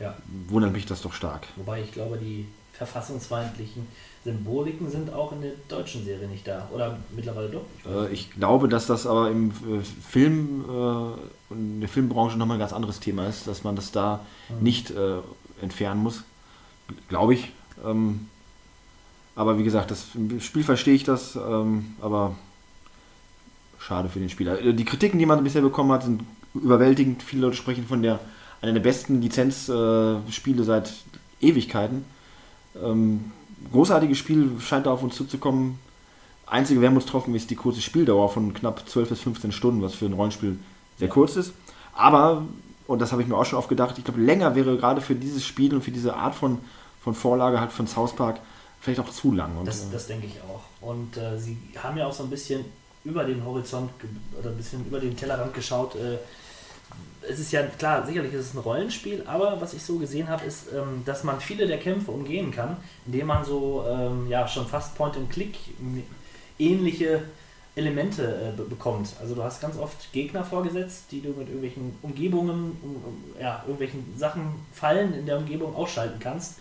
Ja. 0.00 0.14
wundert 0.48 0.72
mich 0.72 0.86
das 0.86 1.02
doch 1.02 1.12
stark. 1.12 1.46
Wobei 1.56 1.82
ich 1.82 1.92
glaube, 1.92 2.18
die 2.18 2.46
verfassungsfeindlichen 2.72 3.86
Symboliken 4.24 4.90
sind 4.90 5.12
auch 5.12 5.32
in 5.32 5.40
der 5.42 5.52
deutschen 5.68 6.04
Serie 6.04 6.26
nicht 6.28 6.46
da. 6.48 6.68
Oder 6.74 6.98
mittlerweile 7.14 7.48
doch. 7.48 7.62
Ich 7.84 7.90
Äh, 7.90 8.12
ich 8.12 8.30
glaube, 8.32 8.68
dass 8.68 8.86
das 8.86 9.06
aber 9.06 9.30
im 9.30 9.50
äh, 9.50 9.80
Film 10.08 10.64
äh, 10.68 10.72
und 10.72 11.58
in 11.58 11.80
der 11.80 11.88
Filmbranche 11.88 12.36
nochmal 12.36 12.56
ein 12.56 12.60
ganz 12.60 12.72
anderes 12.72 12.98
Thema 13.00 13.26
ist, 13.28 13.46
dass 13.46 13.62
man 13.62 13.76
das 13.76 13.92
da 13.92 14.20
nicht 14.60 14.90
äh, 14.90 15.18
entfernen 15.62 16.02
muss. 16.02 16.24
Glaube 17.08 17.34
ich. 17.34 17.52
Ähm, 17.84 18.28
aber 19.36 19.58
wie 19.58 19.64
gesagt, 19.64 19.90
das 19.90 20.06
im 20.14 20.40
Spiel 20.40 20.64
verstehe 20.64 20.94
ich 20.94 21.04
das, 21.04 21.36
ähm, 21.36 21.94
aber 22.00 22.34
schade 23.86 24.08
für 24.08 24.18
den 24.18 24.30
Spieler. 24.30 24.60
Äh, 24.60 24.74
Die 24.74 24.84
Kritiken, 24.84 25.18
die 25.18 25.26
man 25.26 25.42
bisher 25.44 25.62
bekommen 25.62 25.92
hat, 25.92 26.02
sind 26.02 26.22
überwältigend. 26.54 27.22
Viele 27.22 27.42
Leute 27.42 27.56
sprechen 27.56 27.86
von 27.86 28.02
der 28.02 28.18
einer 28.62 28.72
der 28.72 28.80
besten 28.80 29.20
Lizenzspiele 29.20 30.62
äh, 30.62 30.64
seit 30.64 30.92
Ewigkeiten. 31.40 32.04
Ähm, 32.82 33.32
großartiges 33.70 34.18
Spiel 34.18 34.50
scheint 34.60 34.86
da 34.86 34.92
auf 34.92 35.02
uns 35.02 35.14
zuzukommen. 35.14 35.78
Einzige 36.46 36.80
Wermutstropfen 36.80 37.34
ist 37.34 37.50
die 37.50 37.56
kurze 37.56 37.80
Spieldauer 37.80 38.30
von 38.30 38.54
knapp 38.54 38.88
12 38.88 39.08
bis 39.10 39.20
15 39.20 39.52
Stunden, 39.52 39.82
was 39.82 39.94
für 39.94 40.06
ein 40.06 40.12
Rollenspiel 40.14 40.58
sehr 40.98 41.08
kurz 41.08 41.36
ist. 41.36 41.52
Aber, 41.92 42.44
und 42.86 43.00
das 43.00 43.12
habe 43.12 43.22
ich 43.22 43.28
mir 43.28 43.36
auch 43.36 43.44
schon 43.44 43.58
oft 43.58 43.68
gedacht, 43.68 43.98
ich 43.98 44.04
glaube, 44.04 44.20
länger 44.20 44.54
wäre 44.54 44.76
gerade 44.76 45.00
für 45.00 45.14
dieses 45.14 45.44
Spiel 45.44 45.74
und 45.74 45.82
für 45.82 45.90
diese 45.90 46.14
Art 46.14 46.34
von, 46.34 46.58
von 47.02 47.14
Vorlage 47.14 47.60
halt 47.60 47.72
von 47.72 47.86
South 47.86 48.14
Park 48.14 48.40
vielleicht 48.80 49.00
auch 49.00 49.10
zu 49.10 49.32
lang. 49.32 49.56
Und, 49.58 49.66
Das, 49.66 49.82
äh, 49.82 49.92
das 49.92 50.06
denke 50.06 50.26
ich 50.26 50.40
auch. 50.42 50.88
Und 50.88 51.16
äh, 51.16 51.38
sie 51.38 51.58
haben 51.82 51.98
ja 51.98 52.06
auch 52.06 52.12
so 52.12 52.22
ein 52.22 52.30
bisschen 52.30 52.64
über 53.06 53.24
den 53.24 53.44
Horizont 53.44 53.90
oder 54.38 54.50
ein 54.50 54.56
bisschen 54.56 54.84
über 54.84 54.98
den 54.98 55.16
Tellerrand 55.16 55.54
geschaut. 55.54 55.94
Äh, 55.94 56.18
es 57.28 57.38
ist 57.38 57.52
ja 57.52 57.62
klar, 57.62 58.06
sicherlich 58.06 58.32
ist 58.32 58.46
es 58.46 58.54
ein 58.54 58.58
Rollenspiel, 58.58 59.24
aber 59.26 59.60
was 59.60 59.74
ich 59.74 59.82
so 59.82 59.98
gesehen 59.98 60.28
habe, 60.28 60.44
ist, 60.44 60.72
ähm, 60.72 61.02
dass 61.04 61.24
man 61.24 61.40
viele 61.40 61.66
der 61.66 61.78
Kämpfe 61.78 62.10
umgehen 62.10 62.50
kann, 62.50 62.76
indem 63.06 63.28
man 63.28 63.44
so 63.44 63.84
ähm, 63.88 64.28
ja 64.28 64.46
schon 64.46 64.66
fast 64.66 64.96
Point-and-Click 64.96 65.54
ähnliche 66.58 67.22
Elemente 67.74 68.22
äh, 68.22 68.56
be 68.56 68.64
bekommt. 68.64 69.08
Also 69.20 69.34
du 69.34 69.42
hast 69.42 69.60
ganz 69.60 69.76
oft 69.76 70.12
Gegner 70.12 70.44
vorgesetzt, 70.44 71.06
die 71.10 71.20
du 71.20 71.30
mit 71.30 71.48
irgendwelchen 71.48 71.96
Umgebungen, 72.02 72.76
um, 72.82 72.96
um, 72.96 73.24
ja, 73.40 73.62
irgendwelchen 73.64 74.14
Sachen, 74.16 74.54
Fallen 74.72 75.14
in 75.14 75.26
der 75.26 75.38
Umgebung 75.38 75.74
ausschalten 75.74 76.18
kannst 76.20 76.56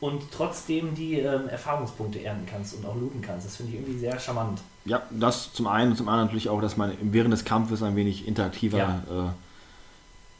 und 0.00 0.22
trotzdem 0.30 0.94
die 0.94 1.14
ähm, 1.20 1.48
Erfahrungspunkte 1.48 2.22
ernten 2.22 2.46
kannst 2.50 2.74
und 2.74 2.86
auch 2.86 2.94
looten 2.94 3.20
kannst. 3.20 3.46
Das 3.46 3.56
finde 3.56 3.72
ich 3.72 3.78
irgendwie 3.80 3.98
sehr 3.98 4.18
charmant. 4.18 4.60
ja, 4.84 5.02
das 5.10 5.52
zum 5.52 5.66
einen 5.66 5.90
und 5.92 5.96
zum 5.96 6.08
anderen 6.08 6.26
natürlich 6.26 6.48
auch, 6.48 6.60
dass 6.60 6.76
man 6.76 6.92
während 7.00 7.32
des 7.32 7.44
Kampfes 7.44 7.82
ein 7.82 7.96
wenig 7.96 8.26
interaktiver 8.28 8.78
Ja. 8.78 9.02
äh, 9.10 9.30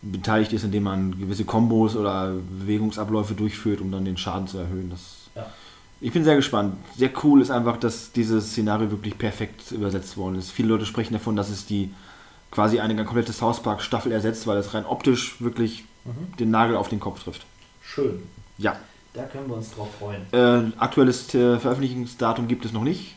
beteiligt 0.00 0.52
ist, 0.52 0.62
indem 0.64 0.84
man 0.84 1.18
gewisse 1.18 1.44
Kombos 1.44 1.96
oder 1.96 2.32
Bewegungsabläufe 2.60 3.34
durchführt, 3.34 3.80
um 3.80 3.90
dann 3.90 4.04
den 4.04 4.16
Schaden 4.16 4.46
zu 4.46 4.58
erhöhen. 4.58 4.90
Das 4.90 5.28
Ja. 5.34 5.46
Ich 6.00 6.12
bin 6.12 6.22
sehr 6.22 6.36
gespannt. 6.36 6.76
Sehr 6.96 7.10
cool 7.24 7.42
ist 7.42 7.50
einfach, 7.50 7.76
dass 7.76 8.12
dieses 8.12 8.50
Szenario 8.52 8.92
wirklich 8.92 9.18
perfekt 9.18 9.72
übersetzt 9.72 10.16
worden 10.16 10.36
ist. 10.36 10.52
Viele 10.52 10.68
Leute 10.68 10.86
sprechen 10.86 11.14
davon, 11.14 11.34
dass 11.34 11.48
es 11.50 11.66
die 11.66 11.92
quasi 12.52 12.78
eine 12.78 12.94
komplette 13.04 13.32
South 13.32 13.60
Park 13.64 13.82
Staffel 13.82 14.12
ersetzt, 14.12 14.46
weil 14.46 14.58
es 14.58 14.72
rein 14.74 14.86
optisch 14.86 15.40
wirklich 15.40 15.84
den 16.38 16.52
Nagel 16.52 16.76
auf 16.76 16.88
den 16.88 17.00
Kopf 17.00 17.24
trifft. 17.24 17.44
Schön. 17.82 18.22
Ja. 18.58 18.76
Da 19.18 19.24
können 19.24 19.48
wir 19.48 19.56
uns 19.56 19.72
drauf 19.72 19.88
freuen. 19.98 20.24
Äh, 20.32 20.70
aktuelles 20.78 21.34
äh, 21.34 21.58
Veröffentlichungsdatum 21.58 22.46
gibt 22.46 22.64
es 22.64 22.72
noch 22.72 22.84
nicht. 22.84 23.16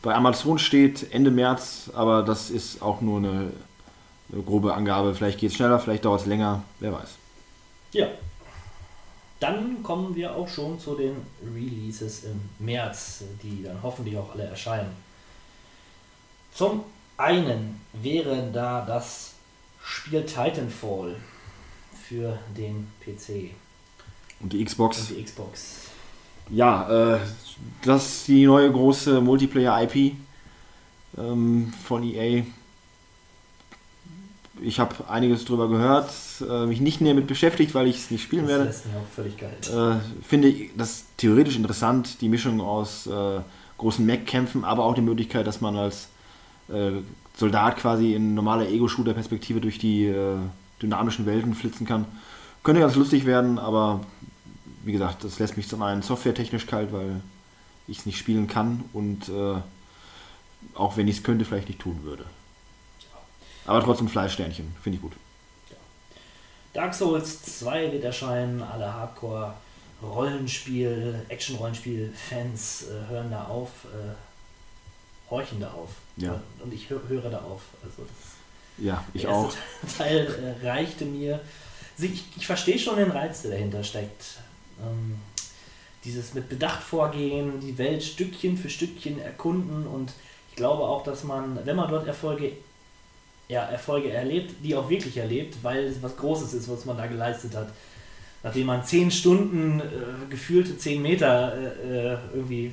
Bei 0.00 0.14
Amazon 0.14 0.58
steht 0.58 1.12
Ende 1.12 1.30
März, 1.30 1.90
aber 1.94 2.22
das 2.22 2.48
ist 2.48 2.80
auch 2.80 3.02
nur 3.02 3.18
eine, 3.18 3.52
eine 4.32 4.42
grobe 4.42 4.72
Angabe. 4.72 5.14
Vielleicht 5.14 5.38
geht 5.38 5.50
es 5.50 5.56
schneller, 5.56 5.78
vielleicht 5.78 6.06
dauert 6.06 6.22
es 6.22 6.26
länger, 6.26 6.62
wer 6.80 6.94
weiß. 6.94 7.10
Ja. 7.92 8.06
Dann 9.38 9.82
kommen 9.82 10.16
wir 10.16 10.34
auch 10.34 10.48
schon 10.48 10.80
zu 10.80 10.94
den 10.94 11.14
Releases 11.54 12.24
im 12.24 12.40
März, 12.58 13.24
die 13.42 13.64
dann 13.64 13.82
hoffentlich 13.82 14.16
auch 14.16 14.32
alle 14.32 14.44
erscheinen. 14.44 14.96
Zum 16.54 16.84
einen 17.18 17.82
wäre 17.92 18.48
da 18.50 18.82
das 18.86 19.34
Spiel 19.82 20.24
Titanfall 20.24 21.16
für 22.08 22.38
den 22.56 22.90
PC 23.04 23.54
Und 24.44 24.52
die 24.52 24.64
Xbox. 24.64 25.10
und 25.10 25.18
die 25.18 25.24
Xbox. 25.24 25.80
Ja, 26.50 27.14
äh, 27.14 27.18
das 27.82 28.06
ist 28.06 28.28
die 28.28 28.44
neue 28.44 28.70
große 28.70 29.20
Multiplayer-IP 29.22 30.12
ähm, 31.18 31.72
von 31.82 32.02
EA. 32.04 32.44
Ich 34.62 34.78
habe 34.78 34.94
einiges 35.08 35.44
drüber 35.46 35.68
gehört, 35.68 36.10
äh, 36.48 36.66
mich 36.66 36.80
nicht 36.80 37.00
näher 37.00 37.14
mit 37.14 37.26
beschäftigt, 37.26 37.74
weil 37.74 37.88
ich 37.88 37.96
es 37.96 38.10
nicht 38.10 38.22
spielen 38.22 38.42
Das 38.42 38.50
werde. 38.52 38.64
lässt 38.64 38.86
mich 38.86 38.94
auch 38.94 39.14
völlig 39.14 39.36
kalt. 39.36 39.70
Äh, 39.70 40.00
finde 40.22 40.48
ich 40.48 40.70
das 40.76 41.06
theoretisch 41.16 41.56
interessant, 41.56 42.20
die 42.20 42.28
Mischung 42.28 42.60
aus 42.60 43.06
äh, 43.06 43.40
großen 43.78 44.04
Mech-Kämpfen, 44.06 44.64
aber 44.64 44.84
auch 44.84 44.94
die 44.94 45.00
Möglichkeit, 45.00 45.46
dass 45.46 45.60
man 45.60 45.76
als 45.76 46.08
äh, 46.68 46.92
Soldat 47.36 47.78
quasi 47.78 48.14
in 48.14 48.34
normaler 48.34 48.68
Ego-Shooter-Perspektive 48.68 49.60
durch 49.60 49.78
die 49.78 50.04
äh, 50.06 50.36
dynamischen 50.82 51.26
Welten 51.26 51.54
flitzen 51.54 51.86
kann. 51.86 52.04
Könnte 52.62 52.80
ganz 52.82 52.94
lustig 52.94 53.26
werden, 53.26 53.58
aber 53.58 54.00
wie 54.84 54.92
gesagt, 54.92 55.24
das 55.24 55.38
lässt 55.38 55.56
mich 55.56 55.68
zum 55.68 55.82
einen 55.82 56.02
softwaretechnisch 56.02 56.66
kalt, 56.66 56.92
weil 56.92 57.20
ich 57.86 57.98
es 58.00 58.06
nicht 58.06 58.18
spielen 58.18 58.46
kann 58.46 58.84
und 58.92 59.28
äh, 59.28 59.56
auch 60.74 60.96
wenn 60.96 61.06
ich 61.08 61.18
es 61.18 61.22
könnte, 61.22 61.44
vielleicht 61.44 61.68
nicht 61.68 61.80
tun 61.80 62.00
würde. 62.02 62.24
Aber 63.66 63.82
trotzdem 63.82 64.08
Fleischsternchen, 64.08 64.74
finde 64.82 64.96
ich 64.96 65.02
gut. 65.02 65.12
Dark 66.72 66.94
Souls 66.94 67.42
2 67.58 67.92
wird 67.92 68.04
erscheinen, 68.04 68.62
alle 68.62 68.92
Hardcore-Rollenspiel, 68.92 71.24
Action-Rollenspiel-Fans 71.28 72.86
äh, 72.88 73.08
hören 73.10 73.30
da 73.30 73.44
auf, 73.44 73.68
äh, 73.84 74.14
horchen 75.30 75.60
da 75.60 75.70
auf. 75.70 75.90
Ja. 76.16 76.40
Und 76.62 76.72
ich 76.74 76.90
hö 76.90 76.98
höre 77.08 77.30
da 77.30 77.38
auf. 77.38 77.62
Also 77.82 78.02
das 78.02 78.84
Ja, 78.84 79.04
ich 79.14 79.22
der 79.22 79.30
auch. 79.30 79.54
Teil 79.98 80.56
äh, 80.62 80.66
reichte 80.66 81.04
mir. 81.04 81.40
Sie- 81.96 82.08
Ich, 82.08 82.24
ich 82.36 82.46
verstehe 82.46 82.78
schon 82.78 82.96
den 82.96 83.10
Reiz, 83.12 83.42
der 83.42 83.52
dahinter 83.52 83.84
steckt. 83.84 84.38
Ähm, 84.80 85.16
dieses 86.04 86.34
mit 86.34 86.48
Bedacht 86.48 86.82
vorgehen, 86.82 87.60
die 87.60 87.78
Welt 87.78 88.02
Stückchen 88.02 88.56
für 88.56 88.68
Stückchen 88.68 89.20
erkunden 89.20 89.86
und 89.86 90.12
ich 90.50 90.56
glaube 90.56 90.84
auch, 90.84 91.02
dass 91.02 91.24
man, 91.24 91.58
wenn 91.64 91.76
man 91.76 91.90
dort 91.90 92.06
Erfolge, 92.06 92.52
ja, 93.48 93.62
Erfolge 93.62 94.10
erlebt, 94.10 94.54
die 94.62 94.76
auch 94.76 94.88
wirklich 94.88 95.16
erlebt, 95.16 95.56
weil 95.62 95.84
es 95.84 96.02
was 96.02 96.16
Großes 96.16 96.54
ist, 96.54 96.68
was 96.68 96.84
man 96.84 96.96
da 96.96 97.06
geleistet 97.06 97.56
hat. 97.56 97.68
Nachdem 98.42 98.66
man 98.66 98.84
zehn 98.84 99.10
Stunden 99.10 99.80
äh, 99.80 99.84
gefühlte 100.28 100.76
zehn 100.76 101.00
Meter 101.00 101.54
äh, 101.56 102.12
äh, 102.12 102.18
irgendwie 102.34 102.72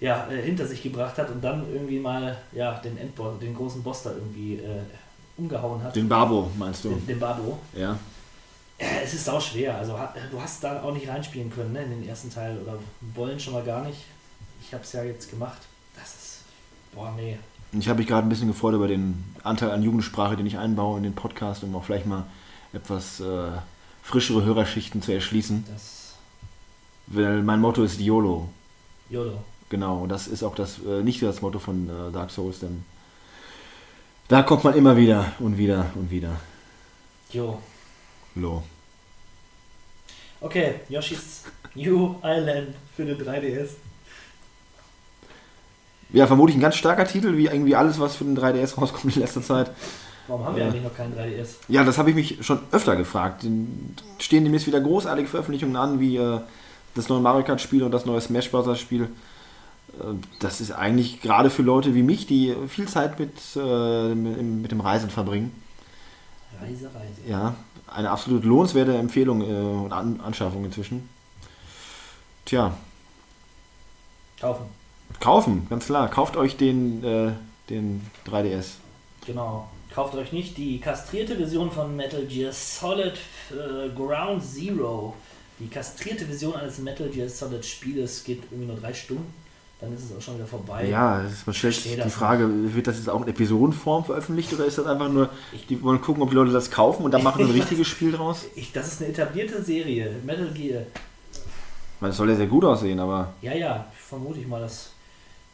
ja, 0.00 0.26
äh, 0.30 0.42
hinter 0.42 0.66
sich 0.66 0.82
gebracht 0.82 1.18
hat 1.18 1.30
und 1.30 1.44
dann 1.44 1.64
irgendwie 1.72 1.98
mal 1.98 2.36
ja, 2.52 2.78
den 2.80 2.96
Endboss, 2.98 3.38
den 3.38 3.54
großen 3.54 3.82
Boss 3.82 4.02
da 4.02 4.10
irgendwie 4.10 4.54
äh, 4.54 4.80
umgehauen 5.36 5.82
hat. 5.82 5.94
Den 5.94 6.08
Babo, 6.08 6.50
meinst 6.58 6.84
du? 6.84 6.90
den, 6.90 7.06
den 7.06 7.20
Babo. 7.20 7.58
Ja. 7.74 7.98
Es 8.78 9.14
ist 9.14 9.24
sau 9.24 9.40
schwer. 9.40 9.76
Also 9.76 9.98
du 10.30 10.40
hast 10.40 10.62
da 10.62 10.82
auch 10.82 10.92
nicht 10.92 11.08
reinspielen 11.08 11.50
können 11.50 11.72
ne, 11.72 11.82
in 11.82 11.90
den 11.90 12.08
ersten 12.08 12.30
Teil 12.30 12.58
oder 12.58 12.78
wollen 13.14 13.40
schon 13.40 13.54
mal 13.54 13.64
gar 13.64 13.84
nicht. 13.84 14.04
Ich 14.60 14.72
habe 14.74 14.84
es 14.84 14.92
ja 14.92 15.02
jetzt 15.02 15.30
gemacht. 15.30 15.62
Das 15.96 16.14
ist 16.14 16.40
boah 16.92 17.12
nee. 17.16 17.38
Ich 17.72 17.88
habe 17.88 17.98
mich 17.98 18.06
gerade 18.06 18.26
ein 18.26 18.28
bisschen 18.28 18.48
gefreut 18.48 18.74
über 18.74 18.88
den 18.88 19.24
Anteil 19.42 19.70
an 19.70 19.82
Jugendsprache, 19.82 20.36
den 20.36 20.46
ich 20.46 20.58
einbaue 20.58 20.98
in 20.98 21.02
den 21.02 21.14
Podcast, 21.14 21.62
um 21.64 21.74
auch 21.74 21.84
vielleicht 21.84 22.06
mal 22.06 22.24
etwas 22.72 23.20
äh, 23.20 23.50
frischere 24.02 24.44
Hörerschichten 24.44 25.02
zu 25.02 25.12
erschließen. 25.12 25.64
Das 25.72 26.14
Weil 27.06 27.42
mein 27.42 27.60
Motto 27.60 27.82
ist 27.82 28.00
YOLO. 28.00 28.48
YOLO. 29.10 29.42
Genau, 29.68 29.98
und 29.98 30.10
das 30.10 30.28
ist 30.28 30.42
auch 30.42 30.54
das 30.54 30.78
äh, 30.86 31.02
nicht 31.02 31.22
das 31.22 31.42
Motto 31.42 31.58
von 31.58 31.88
äh, 31.88 32.12
Dark 32.12 32.30
Souls, 32.30 32.60
denn 32.60 32.84
da 34.28 34.42
kommt 34.42 34.64
man 34.64 34.74
immer 34.74 34.96
wieder 34.96 35.32
und 35.38 35.58
wieder 35.58 35.86
und 35.94 36.10
wieder. 36.10 36.40
Jo. 37.30 37.58
Lo. 38.36 38.62
Okay, 40.40 40.80
Yoshi's 40.88 41.44
New 41.74 42.16
Island 42.22 42.74
für 42.94 43.04
den 43.04 43.18
3DS. 43.18 43.70
Ja, 46.12 46.26
vermutlich 46.26 46.56
ein 46.56 46.60
ganz 46.60 46.76
starker 46.76 47.06
Titel, 47.06 47.36
wie 47.36 47.46
irgendwie 47.46 47.74
alles, 47.74 47.98
was 47.98 48.16
für 48.16 48.24
den 48.24 48.38
3DS 48.38 48.78
rauskommt 48.78 49.16
in 49.16 49.22
letzter 49.22 49.42
Zeit. 49.42 49.70
Warum 50.28 50.44
haben 50.44 50.56
wir 50.56 50.64
eigentlich 50.64 50.82
noch 50.82 50.94
keinen 50.94 51.14
3DS? 51.14 51.56
Ja, 51.68 51.84
das 51.84 51.98
habe 51.98 52.10
ich 52.10 52.16
mich 52.16 52.44
schon 52.44 52.60
öfter 52.72 52.96
gefragt. 52.96 53.46
Stehen 54.18 54.44
demnächst 54.44 54.66
wieder 54.66 54.80
großartige 54.80 55.28
Veröffentlichungen 55.28 55.76
an, 55.76 56.00
wie 56.00 56.16
äh, 56.16 56.40
das 56.94 57.08
neue 57.08 57.20
Mario 57.20 57.44
Kart 57.44 57.60
Spiel 57.60 57.82
und 57.82 57.92
das 57.92 58.06
neue 58.06 58.20
Smash 58.20 58.50
Bros. 58.50 58.78
Spiel. 58.78 59.08
Äh, 59.98 60.14
das 60.40 60.60
ist 60.60 60.72
eigentlich 60.72 61.22
gerade 61.22 61.50
für 61.50 61.62
Leute 61.62 61.94
wie 61.94 62.02
mich, 62.02 62.26
die 62.26 62.54
viel 62.68 62.88
Zeit 62.88 63.18
mit, 63.18 63.32
äh, 63.56 64.14
mit, 64.14 64.42
mit 64.42 64.70
dem 64.70 64.80
Reisen 64.80 65.10
verbringen, 65.10 65.52
Reise, 66.60 66.86
Reise. 66.86 67.28
ja, 67.28 67.54
eine 67.86 68.10
absolut 68.10 68.44
lohnenswerte 68.44 68.96
Empfehlung 68.96 69.42
äh, 69.42 69.44
und 69.44 69.92
An 69.92 70.20
Anschaffung 70.20 70.64
inzwischen. 70.64 71.08
Tja, 72.44 72.76
Kaufen. 74.40 74.66
kaufen, 75.20 75.66
ganz 75.68 75.86
klar. 75.86 76.08
Kauft 76.08 76.36
euch 76.36 76.56
den, 76.56 77.02
äh, 77.02 77.32
den 77.70 78.08
3DS. 78.26 78.74
Genau. 79.26 79.68
Kauft 79.92 80.14
euch 80.14 80.32
nicht 80.32 80.56
die 80.58 80.78
kastrierte 80.78 81.36
Version 81.36 81.70
von 81.70 81.96
Metal 81.96 82.24
Gear 82.26 82.52
Solid 82.52 83.14
äh, 83.50 83.88
Ground 83.94 84.44
Zero. 84.44 85.14
Die 85.58 85.68
kastrierte 85.68 86.26
Version 86.26 86.54
eines 86.54 86.78
Metal 86.78 87.08
Gear 87.08 87.28
Solid 87.28 87.64
Spieles 87.64 88.22
geht 88.22 88.42
irgendwie 88.50 88.66
nur 88.66 88.76
drei 88.76 88.92
Stunden. 88.92 89.32
Dann 89.78 89.92
ist 89.92 90.04
es 90.10 90.16
auch 90.16 90.22
schon 90.22 90.36
wieder 90.36 90.46
vorbei. 90.46 90.86
Ja, 90.88 91.22
das 91.22 91.32
ist 91.32 91.46
mal 91.46 91.52
schlecht. 91.52 91.84
Die 91.84 91.96
das 91.96 92.14
Frage, 92.14 92.48
wird 92.74 92.86
das 92.86 92.96
jetzt 92.96 93.10
auch 93.10 93.20
in 93.22 93.28
Episodenform 93.28 94.04
veröffentlicht 94.06 94.50
oder 94.54 94.64
ist 94.64 94.78
das 94.78 94.86
einfach 94.86 95.10
nur, 95.10 95.28
die 95.68 95.82
wollen 95.82 96.00
gucken, 96.00 96.22
ob 96.22 96.30
die 96.30 96.34
Leute 96.36 96.50
das 96.52 96.70
kaufen 96.70 97.02
und 97.04 97.10
dann 97.12 97.22
machen 97.22 97.44
ein 97.44 97.50
richtiges 97.60 97.86
Spiel 97.86 98.12
draus? 98.12 98.46
Ich, 98.54 98.72
das 98.72 98.86
ist 98.88 99.02
eine 99.02 99.10
etablierte 99.10 99.62
Serie. 99.62 100.16
Metal 100.24 100.48
Gear. 100.54 100.82
Weil 102.00 102.10
es 102.10 102.16
soll 102.16 102.30
ja 102.30 102.36
sehr 102.36 102.46
gut 102.46 102.64
aussehen, 102.64 102.98
aber 103.00 103.34
Ja, 103.42 103.52
ja, 103.52 103.86
vermute 103.94 104.40
ich 104.40 104.46
mal, 104.46 104.60
dass 104.60 104.90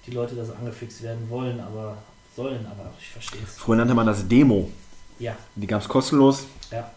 die 0.07 0.13
Leute 0.13 0.37
das 0.37 0.51
angefixt 0.51 1.03
werden 1.03 1.29
wollen, 1.29 1.59
aber 1.61 1.99
sollen, 2.37 2.65
aber 2.67 2.93
ich 3.01 3.09
verstehe 3.09 3.41
es. 3.45 3.55
früher 3.59 3.77
nannte 3.77 3.95
man 3.95 4.07
das 4.07 4.27
Demo. 4.29 4.71
Ja, 5.19 5.37
Die 5.57 5.67
gab 5.67 5.83
es 5.83 5.89
kostenlos. 5.89 6.45
ja. 6.71 6.91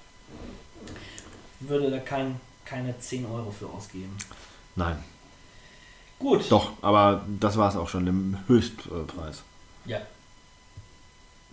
Würde 1.60 1.89
da 1.89 2.00
kein, 2.00 2.39
keine 2.65 2.98
10 3.00 3.25
Euro 3.25 3.50
für 3.50 3.65
ausgeben. 3.67 4.15
Nein, 4.75 4.98
Gut. 6.20 6.50
doch, 6.50 6.72
aber 6.82 7.26
das 7.40 7.58
war 7.58 7.70
es 7.70 7.76
auch 7.76 7.90
schon 7.90 8.08
im 8.08 8.38
Höchstpreis. 8.48 9.44
Ja. 9.86 10.00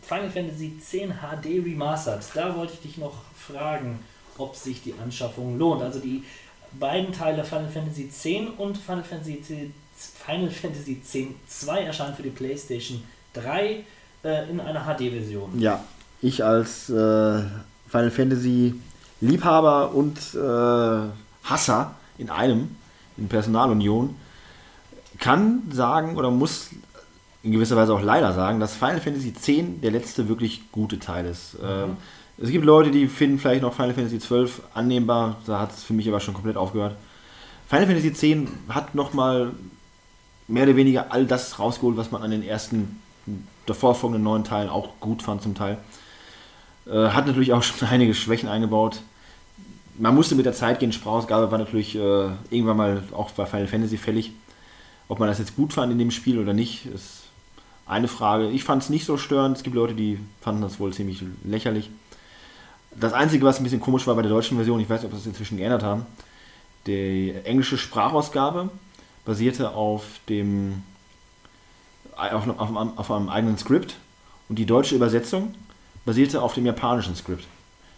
Final 0.03 0.31
Fantasy 0.31 0.73
X 0.77 0.91
HD 0.91 1.65
Remastered. 1.65 2.23
Da 2.35 2.57
wollte 2.57 2.75
ich 2.75 2.81
dich 2.81 2.99
noch 2.99 3.15
fragen, 3.37 4.01
ob 4.39 4.57
sich 4.57 4.83
die 4.83 4.95
Anschaffung 5.03 5.59
lohnt. 5.59 5.83
Also 5.83 5.99
die 5.99 6.25
beiden 6.79 7.13
Teile 7.13 7.45
Final 7.45 7.69
Fantasy 7.69 8.03
X 8.05 8.27
und 8.59 8.79
Final 8.79 9.05
Fantasy 9.05 9.35
X, 9.35 9.49
Final 10.25 10.51
Fantasy 10.51 10.93
X 10.93 11.17
2 11.61 11.83
erscheinen 11.83 12.15
für 12.15 12.23
die 12.23 12.31
PlayStation 12.31 13.03
3 13.35 13.85
äh, 14.25 14.51
in 14.51 14.61
einer 14.61 14.85
HD-Version. 14.85 15.59
Ja, 15.61 15.85
ich 16.21 16.45
als 16.45 16.89
äh, 16.89 17.43
Final 17.89 18.11
Fantasy 18.11 18.75
Liebhaber 19.21 19.95
und 19.95 20.19
äh, 20.35 21.49
Hasser 21.49 21.95
in 22.19 22.31
einem, 22.31 22.77
in 23.17 23.29
Personalunion, 23.29 24.17
kann 25.23 25.63
sagen 25.71 26.17
oder 26.17 26.31
muss 26.31 26.71
in 27.43 27.53
gewisser 27.53 27.77
Weise 27.77 27.95
auch 27.95 28.03
leider 28.03 28.33
sagen, 28.33 28.61
dass 28.61 28.75
Final 28.75 29.01
Fantasy 29.01 29.29
X 29.29 29.47
der 29.83 29.91
letzte 29.91 30.29
wirklich 30.29 30.71
gute 30.73 30.99
Teil 30.99 31.27
ist. 31.27 31.57
Ähm, 31.65 31.97
es 32.39 32.51
gibt 32.51 32.65
Leute, 32.65 32.91
die 32.91 33.07
finden 33.07 33.39
vielleicht 33.39 33.63
noch 33.63 33.73
Final 33.73 33.95
Fantasy 33.95 34.19
XII 34.19 34.49
annehmbar, 34.75 35.37
da 35.47 35.61
hat 35.61 35.73
es 35.73 35.85
für 35.85 35.93
mich 35.93 36.09
aber 36.09 36.21
schon 36.21 36.35
komplett 36.35 36.57
aufgehört. 36.57 36.97
Final 37.69 37.87
Fantasy 37.87 38.09
X 38.09 38.51
hat 38.69 38.95
nochmal 38.95 39.53
mehr 40.49 40.65
oder 40.65 40.77
weniger 40.77 41.13
all 41.13 41.25
das 41.25 41.59
rausgeholt, 41.59 41.97
was 41.97 42.11
man 42.11 42.23
an 42.23 42.33
den 42.33 42.43
ersten 42.43 43.01
davor 43.67 43.95
folgenden 43.95 44.25
neun 44.25 44.43
Teilen 44.43 44.69
auch 44.69 44.99
gut 44.99 45.23
fand 45.23 45.41
zum 45.41 45.55
Teil. 45.55 45.79
Äh, 46.87 47.11
hat 47.11 47.27
natürlich 47.29 47.53
auch 47.53 47.63
schon 47.63 47.89
einige 47.89 48.15
Schwächen 48.15 48.49
eingebaut. 48.49 49.03
Man 49.99 50.15
musste 50.17 50.35
mit 50.35 50.47
der 50.47 50.53
Zeit 50.53 50.81
gehen, 50.81 50.93
Sprachausgabe 50.93 51.51
war 51.53 51.59
natürlich 51.59 51.95
äh, 51.95 51.99
irgendwann 52.51 52.77
mal 52.77 53.03
auch 53.13 53.31
bei 53.31 53.47
Final 53.47 53.69
Fantasy 53.69 53.99
fällig. 53.99 54.33
Ob 55.09 55.19
man 55.19 55.29
das 55.29 55.39
jetzt 55.39 55.57
gut 55.57 55.73
fand 55.73 55.93
in 55.93 55.99
dem 55.99 56.11
Spiel 56.11 56.39
oder 56.39 56.53
nicht, 56.53 56.87
ist 56.87 57.23
eine 57.87 58.09
Frage. 58.09 58.49
Ich 58.51 58.65
fand 58.65 58.83
es 58.83 58.89
nicht 58.91 59.05
so 59.05 59.17
störend. 59.19 59.57
Es 59.57 59.63
gibt 59.63 59.77
Leute, 59.77 59.95
die 59.95 60.19
fanden 60.41 60.63
das 60.63 60.81
wohl 60.81 60.93
ziemlich 60.93 61.23
lächerlich. 61.45 61.91
Das 62.99 63.13
Einzige, 63.13 63.45
was 63.45 63.59
ein 63.59 63.65
bisschen 63.65 63.81
komisch 63.81 64.07
war 64.07 64.15
bei 64.15 64.23
der 64.23 64.31
deutschen 64.31 64.57
Version, 64.57 64.81
ich 64.81 64.89
weiß 64.89 65.03
nicht, 65.03 65.11
ob 65.13 65.15
sie 65.17 65.21
es 65.23 65.27
inzwischen 65.27 65.57
geändert 65.59 65.83
haben, 65.83 66.07
die 66.87 67.33
englische 67.45 67.79
Sprachausgabe 67.79 68.71
basierte 69.25 69.71
auf 69.75 70.05
dem 70.29 70.83
auf, 72.17 72.47
auf, 72.59 72.77
einem- 72.77 72.93
auf 72.99 73.11
einem 73.11 73.29
eigenen 73.29 73.57
Skript 73.57 73.97
und 74.49 74.59
die 74.59 74.67
deutsche 74.67 74.95
Übersetzung 74.95 75.55
basierte 76.05 76.43
auf 76.43 76.55
dem 76.55 76.67
japanischen 76.67 77.17
Skript. 77.17 77.45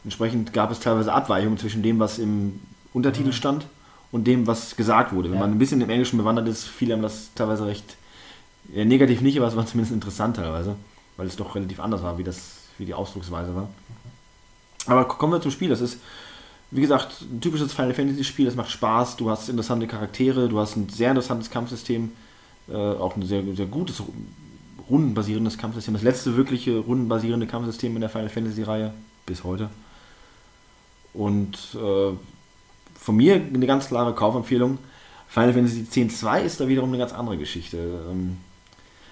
Entsprechend 0.04 0.52
gab 0.52 0.70
es 0.70 0.80
teilweise 0.80 1.12
Abweichungen 1.12 1.58
zwischen 1.58 1.82
dem, 1.82 1.98
was 1.98 2.18
im 2.18 2.60
Untertitel 2.92 3.32
stand 3.32 3.66
und 4.14 4.29
dem, 4.29 4.46
was 4.46 4.77
gesagt 4.77 5.12
wurde. 5.12 5.29
Wenn 5.31 5.38
Ja. 5.38 5.40
man 5.40 5.50
ein 5.50 5.59
bisschen 5.59 5.81
im 5.81 5.90
Englischen 5.90 6.18
bewandert 6.18 6.46
ist, 6.46 6.62
fiel 6.66 6.92
einem 6.92 7.03
das 7.03 7.31
teilweise 7.35 7.66
recht 7.66 7.96
ja, 8.72 8.85
negativ 8.85 9.20
nicht, 9.22 9.37
aber 9.37 9.48
es 9.48 9.57
war 9.57 9.66
zumindest 9.66 9.92
interessant 9.92 10.37
teilweise, 10.37 10.77
weil 11.16 11.27
es 11.27 11.35
doch 11.35 11.57
relativ 11.57 11.81
anders 11.81 12.05
war, 12.05 12.16
wie, 12.16 12.22
das, 12.22 12.59
wie 12.79 12.85
die 12.87 12.94
Ausdrucksweise 12.94 13.57
war. 13.57 13.68
Aber 14.87 15.07
kommen 15.07 15.33
wir 15.33 15.40
zum 15.40 15.50
Spiel. 15.50 15.68
Das 15.68 15.81
ist, 15.81 15.98
wie 16.70 16.81
gesagt, 16.81 17.22
ein 17.22 17.40
typisches 17.40 17.72
Final 17.72 17.92
Fantasy 17.92 18.22
Spiel. 18.22 18.46
Es 18.46 18.55
macht 18.55 18.70
Spaß. 18.70 19.16
Du 19.16 19.31
hast 19.31 19.48
interessante 19.48 19.88
Charaktere. 19.88 20.48
Du 20.48 20.61
hast 20.61 20.77
ein 20.77 20.88
sehr 20.88 21.11
interessantes 21.11 21.50
Kampfsystem. 21.50 22.12
Äh, 22.68 22.77
auch 22.77 23.16
ein 23.16 23.27
sehr, 23.27 23.42
sehr 23.57 23.66
gutes 23.66 24.00
rundenbasierendes 24.88 25.59
Kampfsystem. 25.59 25.94
Das 25.94 26.05
letzte 26.05 26.37
wirkliche 26.37 26.79
rundenbasierende 26.79 27.48
Kampfsystem 27.48 27.96
in 27.96 28.00
der 28.00 28.11
Final 28.11 28.29
Fantasy 28.29 28.62
Reihe 28.62 28.94
bis 29.27 29.42
heute. 29.42 29.70
Und 31.14 31.59
äh, 31.74 32.12
von 33.04 33.16
mir 33.16 33.34
eine 33.34 33.66
ganz 33.66 33.88
klare 33.88 34.14
Kaufempfehlung. 34.14 34.78
Final 35.28 35.52
Fantasy 35.52 35.80
X-2 35.80 36.40
ist 36.40 36.60
da 36.60 36.68
wiederum 36.68 36.88
eine 36.88 36.96
ganz 36.96 37.12
andere 37.12 37.36
Geschichte. 37.36 37.76
Ähm, 37.76 38.38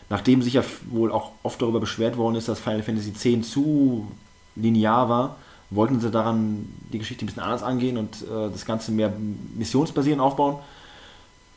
nachdem 0.08 0.40
sich 0.40 0.54
ja 0.54 0.64
wohl 0.90 1.12
auch 1.12 1.32
oft 1.42 1.60
darüber 1.60 1.78
beschwert 1.78 2.16
worden 2.16 2.36
ist, 2.36 2.48
dass 2.48 2.58
Final 2.58 2.82
Fantasy 2.82 3.10
X 3.10 3.50
zu 3.50 4.08
linear 4.56 5.10
war, 5.10 5.36
wollten 5.68 6.00
sie 6.00 6.10
daran 6.10 6.72
die 6.90 7.00
Geschichte 7.00 7.24
ein 7.24 7.26
bisschen 7.26 7.42
anders 7.42 7.62
angehen 7.62 7.98
und 7.98 8.22
äh, 8.22 8.50
das 8.50 8.64
Ganze 8.64 8.92
mehr 8.92 9.12
missionsbasierend 9.56 10.22
aufbauen. 10.22 10.56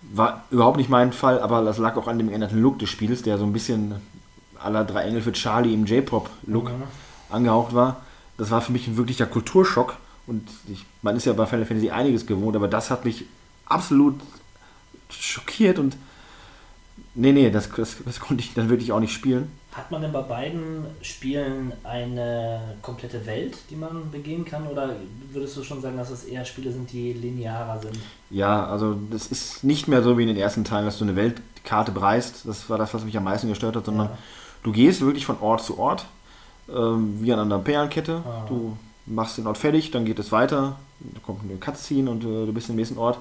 War 0.01 0.43
überhaupt 0.51 0.77
nicht 0.77 0.89
mein 0.89 1.13
Fall, 1.13 1.39
aber 1.39 1.63
das 1.63 1.77
lag 1.77 1.95
auch 1.95 2.09
an 2.09 2.17
dem 2.17 2.27
geänderten 2.27 2.61
Look 2.61 2.79
des 2.79 2.89
Spiels, 2.89 3.21
der 3.21 3.37
so 3.37 3.45
ein 3.45 3.53
bisschen 3.53 3.95
aller 4.61 4.83
drei 4.83 5.03
Engel 5.03 5.21
für 5.21 5.31
Charlie 5.31 5.73
im 5.73 5.85
J-Pop-Look 5.85 6.69
angehaucht 7.29 7.73
war. 7.73 8.01
Das 8.37 8.51
war 8.51 8.59
für 8.59 8.73
mich 8.73 8.87
ein 8.87 8.97
wirklicher 8.97 9.25
Kulturschock. 9.25 9.95
Und 10.27 10.47
ich, 10.71 10.85
man 11.01 11.15
ist 11.15 11.25
ja 11.25 11.33
bei 11.33 11.45
Final 11.45 11.65
Fantasy 11.65 11.89
einiges 11.91 12.25
gewohnt, 12.25 12.55
aber 12.55 12.67
das 12.67 12.89
hat 12.89 13.05
mich 13.05 13.25
absolut 13.67 14.15
schockiert 15.09 15.77
und 15.79 15.95
nee, 17.13 17.31
nee, 17.31 17.49
das, 17.51 17.69
das, 17.71 17.97
das 18.03 18.19
konnte 18.19 18.43
ich 18.43 18.53
dann 18.53 18.69
wirklich 18.69 18.91
auch 18.91 18.99
nicht 18.99 19.13
spielen. 19.13 19.51
Hat 19.73 19.91
man 19.91 20.01
denn 20.01 20.13
bei 20.13 20.21
beiden 20.21 20.85
Spielen 21.01 21.73
eine 21.83 22.75
komplette 22.81 23.25
Welt, 23.25 23.57
die 23.69 23.75
man 23.75 24.09
begehen 24.09 24.45
kann? 24.45 24.67
Oder 24.67 24.95
würdest 25.33 25.57
du 25.57 25.63
schon 25.63 25.81
sagen, 25.81 25.97
dass 25.97 26.09
es 26.11 26.23
eher 26.23 26.45
Spiele 26.45 26.71
sind, 26.71 26.91
die 26.93 27.11
linearer 27.11 27.81
sind? 27.81 27.99
Ja, 28.29 28.65
also 28.67 28.97
das 29.11 29.27
ist 29.27 29.65
nicht 29.65 29.89
mehr 29.89 30.01
so 30.01 30.17
wie 30.17 30.21
in 30.21 30.29
den 30.29 30.37
ersten 30.37 30.63
Teilen, 30.63 30.85
dass 30.85 30.97
du 30.97 31.03
eine 31.03 31.17
Weltkarte 31.17 31.91
bereist. 31.91 32.43
Das 32.45 32.69
war 32.69 32.77
das, 32.77 32.93
was 32.93 33.03
mich 33.03 33.17
am 33.17 33.25
meisten 33.25 33.49
gestört 33.49 33.75
hat, 33.75 33.85
sondern 33.85 34.07
Ja. 34.07 34.17
du 34.63 34.71
gehst 34.71 35.01
wirklich 35.01 35.25
von 35.25 35.39
Ort 35.41 35.61
zu 35.61 35.77
Ort, 35.77 36.05
ähm, 36.73 37.17
wie 37.21 37.33
an 37.33 37.39
einer 37.39 37.59
Perlenkette. 37.59 38.23
Ah. 38.25 38.45
Du 38.47 38.77
machst 39.05 39.37
den 39.37 39.47
Ort 39.47 39.57
fertig, 39.57 39.91
dann 39.91 40.05
geht 40.05 40.19
es 40.19 40.31
weiter, 40.31 40.77
da 40.99 41.19
kommt 41.25 41.41
eine 41.43 41.57
Cutscene 41.57 42.09
und 42.09 42.23
äh, 42.23 42.45
du 42.45 42.53
bist 42.53 42.69
im 42.69 42.75
nächsten 42.75 42.97
Ort. 42.97 43.17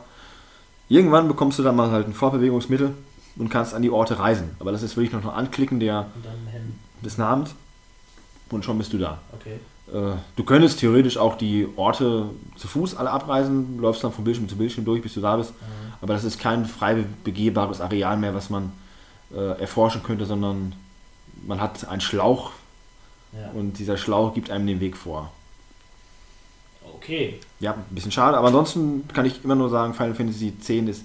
Irgendwann 0.89 1.29
bekommst 1.29 1.59
du 1.59 1.63
dann 1.63 1.77
mal 1.77 1.91
halt 1.91 2.07
ein 2.07 2.13
Fortbewegungsmittel 2.15 2.95
und 3.37 3.49
kannst 3.51 3.75
an 3.75 3.83
die 3.83 3.91
Orte 3.91 4.19
reisen. 4.19 4.51
Aber 4.61 4.71
das 4.73 4.83
ist 4.83 4.97
wirklich 4.97 5.13
noch 5.13 5.25
ein 5.25 5.31
Anklicken 5.31 5.81
der, 5.81 6.07
des 7.05 7.19
Namens 7.19 7.55
und 8.51 8.65
schon 8.65 8.79
bist 8.79 8.93
du 8.93 8.99
da. 8.99 9.19
Okay. 9.33 9.59
Äh, 9.93 10.17
Du 10.37 10.45
könntest 10.45 10.81
theoretisch 10.81 11.17
auch 11.19 11.37
die 11.37 11.67
Orte 11.77 12.27
zu 12.57 12.69
Fuß 12.69 12.97
alle 12.97 13.11
abreisen, 13.11 13.79
läufst 13.81 14.05
dann 14.05 14.13
von 14.13 14.25
Bildschirm 14.25 14.49
zu 14.49 14.57
Bildschirm 14.57 14.85
durch, 14.85 15.03
bis 15.03 15.15
du 15.15 15.21
da 15.21 15.37
bist. 15.37 15.53
Aber 16.01 16.13
das 16.15 16.25
ist 16.25 16.39
kein 16.39 16.65
frei 16.67 17.05
begehbares 17.25 17.81
Areal 17.81 18.17
mehr, 18.19 18.35
was 18.35 18.51
man 18.51 18.73
äh, 19.35 19.61
erforschen 19.61 20.03
könnte, 20.03 20.27
sondern 20.27 20.75
man 21.47 21.61
hat 21.61 21.87
einen 21.89 22.01
Schlauch 22.01 22.53
Ja. 23.33 23.51
und 23.53 23.79
dieser 23.79 23.97
Schlauch 23.97 24.35
gibt 24.35 24.51
einem 24.51 24.67
den 24.67 24.81
Weg 24.81 24.97
vor. 24.97 25.33
Okay. 26.97 27.41
Ja, 27.61 27.73
ein 27.73 27.85
bisschen 27.95 28.13
schade, 28.13 28.37
aber 28.37 28.49
ansonsten 28.49 29.09
kann 29.09 29.27
ich 29.27 29.45
immer 29.45 29.55
nur 29.55 29.71
sagen, 29.71 29.95
Final 29.95 30.15
Fantasy 30.15 30.49
X 30.49 30.69
ist 30.69 31.05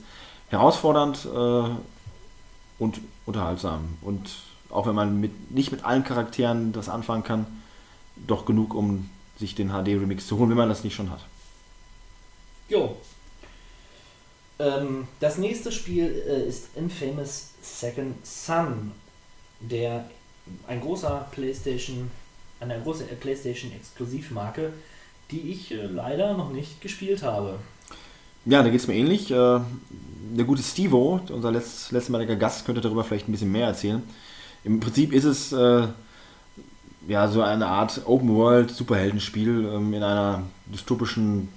herausfordernd 0.50 1.26
äh, 1.26 1.70
und 2.80 3.02
unterhaltsam. 3.26 3.98
Und 4.02 4.30
auch 4.70 4.88
wenn 4.88 4.96
man 4.96 5.20
mit, 5.20 5.52
nicht 5.52 5.72
mit 5.72 5.84
allen 5.84 6.04
Charakteren 6.04 6.72
das 6.74 6.90
anfangen 6.90 7.24
kann, 7.24 7.46
doch 8.28 8.46
genug, 8.46 8.74
um 8.74 9.10
sich 9.38 9.56
den 9.56 9.70
HD-Remix 9.70 10.28
zu 10.28 10.38
holen, 10.38 10.50
wenn 10.50 10.58
man 10.58 10.70
das 10.70 10.84
nicht 10.84 10.96
schon 10.96 11.10
hat. 11.10 11.22
Jo. 12.68 12.98
Ähm, 14.60 15.08
das 15.20 15.38
nächste 15.38 15.72
Spiel 15.72 16.24
äh, 16.28 16.48
ist 16.48 16.76
Infamous 16.76 17.52
Second 17.62 18.26
Son. 18.26 18.92
der 19.62 20.10
ein 20.68 20.82
großer 20.82 21.28
PlayStation, 21.32 22.12
eine 22.60 22.80
große 22.82 23.06
PlayStation 23.06 23.72
Exklusivmarke, 23.72 24.74
die 25.32 25.52
ich 25.52 25.72
äh, 25.72 25.86
leider 25.86 26.36
noch 26.36 26.52
nicht 26.52 26.82
gespielt 26.82 27.24
habe. 27.24 27.60
Ja, 28.46 28.64
da 28.64 28.70
geht 28.70 28.80
es 28.80 28.88
mir 28.88 28.96
ähnlich. 28.96 29.32
Äh, 29.32 29.60
der 30.36 30.46
gute 30.46 30.64
Stevo, 30.64 31.20
unser 31.30 31.52
letzt, 31.52 31.92
letztmaliger 31.92 32.36
Gast, 32.36 32.66
könnte 32.66 32.82
darüber 32.82 33.04
vielleicht 33.04 33.28
ein 33.28 33.32
bisschen 33.32 33.52
mehr 33.52 33.68
erzählen. 33.68 34.04
Im 34.64 34.80
Prinzip 34.80 35.14
ist 35.14 35.26
es 35.26 35.52
äh, 35.52 35.88
ja 37.08 37.28
so 37.28 37.42
eine 37.42 37.68
Art 37.68 38.02
Open 38.06 38.36
World 38.36 38.72
Superheldenspiel 38.72 39.70
ähm, 39.74 39.94
in 39.94 40.04
einer 40.04 40.44
dystopischen 40.66 41.50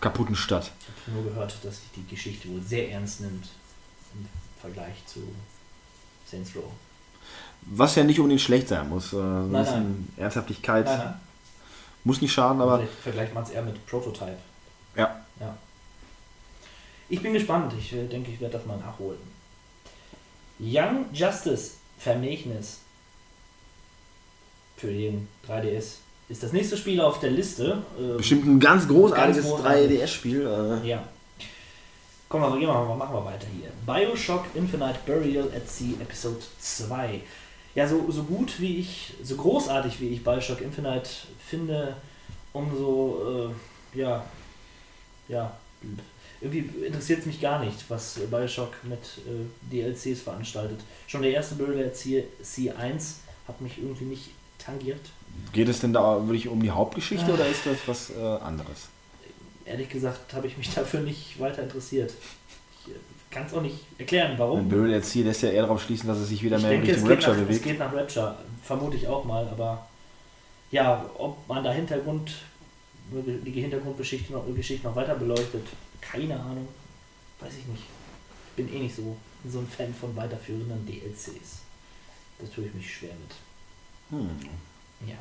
kaputten 0.00 0.36
Stadt. 0.36 0.70
Ich 0.80 1.06
habe 1.06 1.22
nur 1.22 1.32
gehört, 1.32 1.56
dass 1.62 1.76
sich 1.76 1.90
die 1.96 2.06
Geschichte 2.06 2.48
wohl 2.48 2.62
sehr 2.62 2.90
ernst 2.90 3.20
nimmt 3.20 3.48
im 4.14 4.26
Vergleich 4.60 5.04
zu 5.06 5.20
Saints 6.26 6.54
Row. 6.54 6.64
Was 7.62 7.94
ja 7.96 8.04
nicht 8.04 8.18
unbedingt 8.18 8.40
schlecht 8.40 8.68
sein 8.68 8.88
muss. 8.88 9.08
Äh, 9.08 9.16
so 9.16 9.20
ein 9.20 9.52
bisschen 9.52 10.08
Ernsthaftigkeit 10.16 10.86
Nein, 10.86 10.98
nein. 10.98 11.14
Muss 12.04 12.20
nicht 12.20 12.32
schaden, 12.32 12.60
aber 12.60 12.78
Vielleicht 12.78 12.94
vergleicht 13.00 13.34
man 13.34 13.42
es 13.44 13.50
eher 13.50 13.62
mit 13.62 13.84
Prototype. 13.86 14.36
ja. 14.96 15.20
Ja. 15.40 15.56
Ich 17.08 17.20
bin 17.22 17.32
gespannt. 17.32 17.72
Ich 17.78 17.92
äh, 17.92 18.06
denke, 18.06 18.30
ich 18.30 18.40
werde 18.40 18.56
das 18.58 18.66
mal 18.66 18.76
nachholen. 18.78 19.18
Young 20.60 21.06
Justice 21.12 21.72
Vermächtnis 21.98 22.78
für 24.76 24.88
den 24.92 25.26
3DS 25.48 25.94
ist 26.28 26.42
das 26.42 26.52
nächste 26.52 26.76
Spiel 26.76 27.00
auf 27.00 27.18
der 27.20 27.30
Liste. 27.30 27.82
Ähm, 27.98 28.16
Bestimmt 28.18 28.46
ein 28.46 28.60
ganz 28.60 28.86
großartiges 28.86 29.42
Ganz 29.44 29.56
großartig. 29.56 30.00
3DS-Spiel. 30.00 30.80
Äh, 30.84 30.88
Ja. 30.88 31.02
Komm, 32.28 32.44
also 32.44 32.56
gehen 32.58 32.68
wir 32.68 32.74
mal, 32.74 32.94
machen 32.96 33.14
wir 33.14 33.24
weiter 33.24 33.46
hier. 33.58 33.70
Bioshock 33.84 34.44
Infinite 34.54 35.00
Burial 35.04 35.48
at 35.54 35.68
Sea 35.68 35.94
Episode 36.00 36.38
2. 36.60 37.22
Ja, 37.74 37.88
so, 37.88 38.08
so 38.08 38.22
gut 38.22 38.60
wie 38.60 38.76
ich, 38.78 39.14
so 39.22 39.34
großartig 39.36 40.00
wie 40.00 40.10
ich 40.10 40.22
Bioshock 40.22 40.60
Infinite 40.60 41.10
finde, 41.50 41.96
umso, 42.52 43.52
äh, 43.94 43.98
ja, 43.98 44.24
ja, 45.28 45.56
irgendwie 46.40 46.84
interessiert 46.84 47.20
es 47.20 47.26
mich 47.26 47.40
gar 47.40 47.62
nicht, 47.62 47.84
was 47.88 48.18
Bioshock 48.30 48.72
mit 48.84 48.98
äh, 48.98 49.72
DLCs 49.72 50.22
veranstaltet. 50.22 50.80
Schon 51.06 51.22
der 51.22 51.32
erste 51.32 51.54
Burial 51.54 51.86
at 51.86 51.96
Sea, 51.96 52.22
sea 52.40 52.74
1 52.76 53.20
hat 53.46 53.60
mich 53.60 53.78
irgendwie 53.78 54.04
nicht 54.04 54.30
tangiert. 54.58 55.00
geht 55.52 55.68
es 55.68 55.80
denn 55.80 55.92
da 55.92 56.26
wirklich 56.26 56.48
um 56.48 56.62
die 56.62 56.70
Hauptgeschichte 56.70 57.32
oder 57.32 57.46
ist 57.46 57.66
das 57.66 57.76
was 57.86 58.10
äh, 58.10 58.14
anderes? 58.42 58.88
Ehrlich 59.64 59.88
gesagt 59.88 60.32
habe 60.32 60.46
ich 60.46 60.56
mich 60.56 60.74
dafür 60.74 61.00
nicht 61.00 61.38
weiter 61.38 61.62
interessiert. 61.62 62.12
Ich 62.86 62.92
äh, 62.92 62.96
kann 63.30 63.46
es 63.46 63.52
auch 63.54 63.62
nicht 63.62 63.78
erklären, 63.98 64.34
warum. 64.38 64.90
Jetzt 64.90 65.12
hier 65.12 65.24
lässt 65.24 65.42
ja 65.42 65.50
eher 65.50 65.62
darauf 65.62 65.82
schließen, 65.82 66.08
dass 66.08 66.18
es 66.18 66.28
sich 66.28 66.42
wieder 66.42 66.56
Ich 66.56 66.62
mehr 66.62 66.72
denke, 66.72 66.90
es 66.90 66.96
Richtung 66.96 67.08
geht, 67.08 67.18
Rapture 67.18 67.36
nach, 67.36 67.42
es 67.42 67.48
bewegt. 67.48 67.64
geht 67.64 67.78
nach 67.78 67.92
Rapture, 67.92 68.38
vermute 68.62 68.96
ich 68.96 69.06
auch 69.06 69.24
mal, 69.24 69.46
aber 69.48 69.86
ja, 70.70 71.04
ob 71.18 71.48
man 71.48 71.64
da 71.64 71.72
Hintergrund, 71.72 72.32
die 73.10 73.60
Hintergrundgeschichte 73.60 74.32
noch, 74.32 74.44
Geschichte 74.54 74.86
noch 74.86 74.96
weiter 74.96 75.14
beleuchtet, 75.14 75.66
keine 76.00 76.38
Ahnung, 76.38 76.68
weiß 77.40 77.52
ich 77.58 77.66
nicht. 77.66 77.84
Ich 78.50 78.64
bin 78.64 78.74
eh 78.74 78.80
nicht 78.80 78.94
so, 78.94 79.16
so 79.48 79.58
ein 79.58 79.66
Fan 79.66 79.92
von 79.94 80.14
weiterführenden 80.14 80.86
DLCs. 80.86 81.60
Da 82.38 82.46
tue 82.54 82.66
ich 82.66 82.74
mich 82.74 82.94
schwer 82.94 83.10
mit. 83.10 84.18
Hm. 84.20 84.30
Ja. 85.08 85.16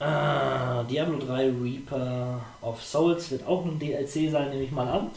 Ah, 0.00 0.84
Diablo 0.84 1.18
3 1.18 1.50
Reaper 1.60 2.40
of 2.60 2.82
Souls 2.82 3.30
wird 3.30 3.44
auch 3.46 3.64
ein 3.64 3.78
DLC 3.78 4.30
sein, 4.30 4.50
nehme 4.50 4.62
ich 4.62 4.70
mal 4.70 4.88
an. 4.88 5.10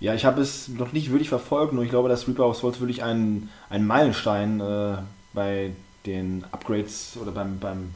Ja, 0.00 0.14
ich 0.14 0.24
habe 0.24 0.40
es 0.40 0.68
noch 0.68 0.92
nicht 0.92 1.10
wirklich 1.10 1.28
verfolgt, 1.28 1.74
nur 1.74 1.84
ich 1.84 1.90
glaube, 1.90 2.08
dass 2.08 2.26
Reaper 2.26 2.48
of 2.48 2.56
Souls 2.56 2.80
wirklich 2.80 3.02
ein, 3.02 3.50
ein 3.68 3.86
Meilenstein 3.86 4.60
äh, 4.60 4.96
bei 5.34 5.72
den 6.06 6.44
Upgrades 6.50 7.16
oder 7.20 7.32
beim, 7.32 7.58
beim, 7.58 7.94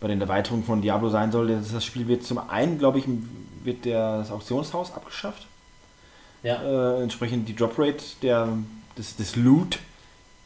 bei 0.00 0.08
den 0.08 0.20
Erweiterungen 0.20 0.64
von 0.64 0.82
Diablo 0.82 1.08
sein 1.08 1.32
soll. 1.32 1.48
Das, 1.48 1.72
das 1.72 1.84
Spiel 1.84 2.08
wird 2.08 2.24
zum 2.24 2.38
einen, 2.38 2.78
glaube 2.78 2.98
ich, 2.98 3.04
wird 3.64 3.84
der, 3.84 4.18
das 4.18 4.30
Auktionshaus 4.30 4.92
abgeschafft. 4.92 5.46
Ja. 6.42 6.62
Äh, 6.62 7.02
entsprechend 7.02 7.48
die 7.48 7.54
Droprate 7.56 8.02
der, 8.22 8.48
des, 8.96 9.16
des 9.16 9.36
Loot, 9.36 9.78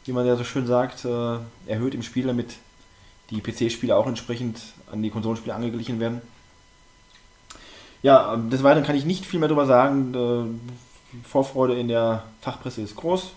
wie 0.05 0.11
man 0.11 0.25
ja 0.25 0.35
so 0.35 0.43
schön 0.43 0.67
sagt, 0.67 1.05
äh, 1.05 1.37
erhöht 1.67 1.95
im 1.95 2.03
Spiel, 2.03 2.27
damit 2.27 2.55
die 3.29 3.41
PC-Spiele 3.41 3.95
auch 3.95 4.07
entsprechend 4.07 4.61
an 4.91 5.01
die 5.01 5.09
Konsolenspiele 5.09 5.55
angeglichen 5.55 5.99
werden. 5.99 6.21
Ja, 8.03 8.33
ähm, 8.33 8.49
des 8.49 8.61
Weiteren 8.61 8.85
kann 8.85 8.95
ich 8.95 9.05
nicht 9.05 9.25
viel 9.25 9.39
mehr 9.39 9.49
darüber 9.49 9.65
sagen. 9.65 10.13
Äh, 10.13 11.25
Vorfreude 11.27 11.75
in 11.75 11.87
der 11.87 12.23
Fachpresse 12.41 12.81
ist 12.81 12.95
groß. 12.95 13.31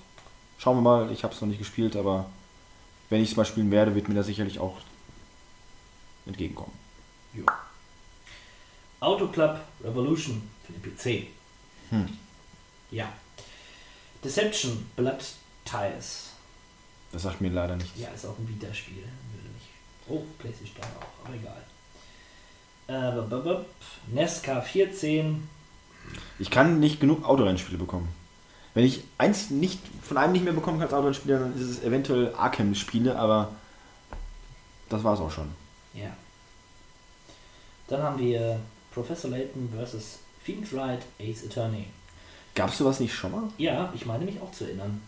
Schauen 0.58 0.76
wir 0.76 0.82
mal, 0.82 1.12
ich 1.12 1.22
habe 1.22 1.32
es 1.32 1.40
noch 1.40 1.48
nicht 1.48 1.58
gespielt, 1.58 1.96
aber 1.96 2.26
wenn 3.10 3.22
ich 3.22 3.30
es 3.30 3.36
mal 3.36 3.44
spielen 3.44 3.70
werde, 3.70 3.94
wird 3.94 4.08
mir 4.08 4.14
das 4.14 4.26
sicherlich 4.26 4.58
auch 4.58 4.78
entgegenkommen. 6.26 6.72
Auto 9.00 9.28
Club 9.28 9.60
Revolution 9.82 10.42
für 10.66 10.72
den 10.72 10.82
PC. 10.82 11.28
Hm. 11.90 12.08
Ja. 12.90 13.12
Deception 14.22 14.90
Blood 14.96 15.24
Ties. 15.64 16.32
Das 17.12 17.22
sagt 17.22 17.40
mir 17.40 17.50
leider 17.50 17.76
nicht. 17.76 17.96
Ja, 17.96 18.08
ist 18.08 18.26
auch 18.26 18.36
ein 18.38 18.48
Vita-Spiel. 18.48 19.04
Oh, 20.08 20.22
PlayStation 20.38 20.76
3 20.80 20.86
auch, 20.86 21.26
aber 21.26 21.34
egal. 21.34 21.62
Äh. 22.88 24.14
Nesca 24.14 24.60
14. 24.60 25.48
Ich 26.38 26.50
kann 26.50 26.80
nicht 26.80 27.00
genug 27.00 27.24
Autorennspiele 27.24 27.78
bekommen. 27.78 28.08
Wenn 28.74 28.84
ich 28.84 29.04
eins 29.16 29.50
nicht 29.50 29.80
von 30.02 30.16
einem 30.18 30.32
nicht 30.32 30.44
mehr 30.44 30.52
bekommen 30.52 30.78
kann 30.78 30.86
als 30.86 30.94
Autorennspiele, 30.94 31.38
dann 31.38 31.54
ist 31.56 31.68
es 31.68 31.82
eventuell 31.82 32.34
Arkham-Spiele, 32.34 33.18
aber 33.18 33.52
das 34.88 35.02
war 35.04 35.14
es 35.14 35.20
auch 35.20 35.30
schon. 35.30 35.48
Ja. 35.94 36.10
Dann 37.88 38.02
haben 38.02 38.18
wir 38.18 38.60
Professor 38.92 39.30
Layton 39.30 39.72
vs. 39.72 40.18
Phoenix 40.44 40.72
Wright 40.72 41.02
Ace 41.20 41.44
Attorney. 41.46 41.86
Gab 42.54 42.70
es 42.70 42.78
sowas 42.78 43.00
nicht 43.00 43.14
schon 43.14 43.32
mal? 43.32 43.42
Ja, 43.58 43.92
ich 43.94 44.06
meine 44.06 44.24
mich 44.24 44.40
auch 44.40 44.52
zu 44.52 44.64
erinnern. 44.64 45.00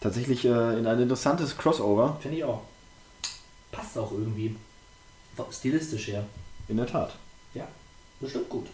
Tatsächlich 0.00 0.44
äh, 0.44 0.78
in 0.78 0.86
ein 0.86 1.00
interessantes 1.00 1.56
Crossover, 1.56 2.18
Finde 2.20 2.38
ich 2.38 2.44
auch. 2.44 2.62
Passt 3.70 3.96
auch 3.96 4.10
irgendwie. 4.12 4.56
Stilistisch 5.50 6.08
her. 6.08 6.24
in 6.68 6.76
der 6.76 6.86
Tat. 6.86 7.14
Ja, 7.54 7.66
bestimmt 8.20 8.48
gut. 8.48 8.66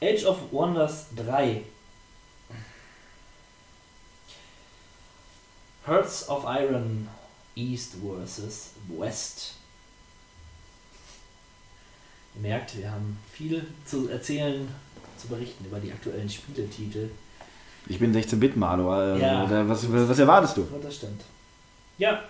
Age 0.00 0.24
of 0.24 0.38
Wonders 0.52 1.06
3. 1.16 1.62
Hearts 5.86 6.28
of 6.28 6.44
Iron 6.46 7.08
East 7.56 7.94
vs. 8.02 8.70
West. 8.88 9.54
Ihr 12.34 12.40
merkt, 12.42 12.76
wir 12.76 12.90
haben 12.90 13.18
viel 13.32 13.66
zu 13.84 14.08
erzählen, 14.08 14.68
zu 15.18 15.28
berichten 15.28 15.64
über 15.66 15.78
die 15.78 15.92
aktuellen 15.92 16.28
Spieletitel. 16.28 17.10
Ich 17.86 17.98
bin 17.98 18.14
16-Bit-Maler. 18.14 19.16
Äh, 19.16 19.20
Ja. 19.20 19.68
was, 19.68 19.86
was 19.90 20.18
erwartest 20.18 20.56
du? 20.56 20.66
Das 20.82 20.96
stimmt. 20.96 21.22
Ja, 21.98 22.24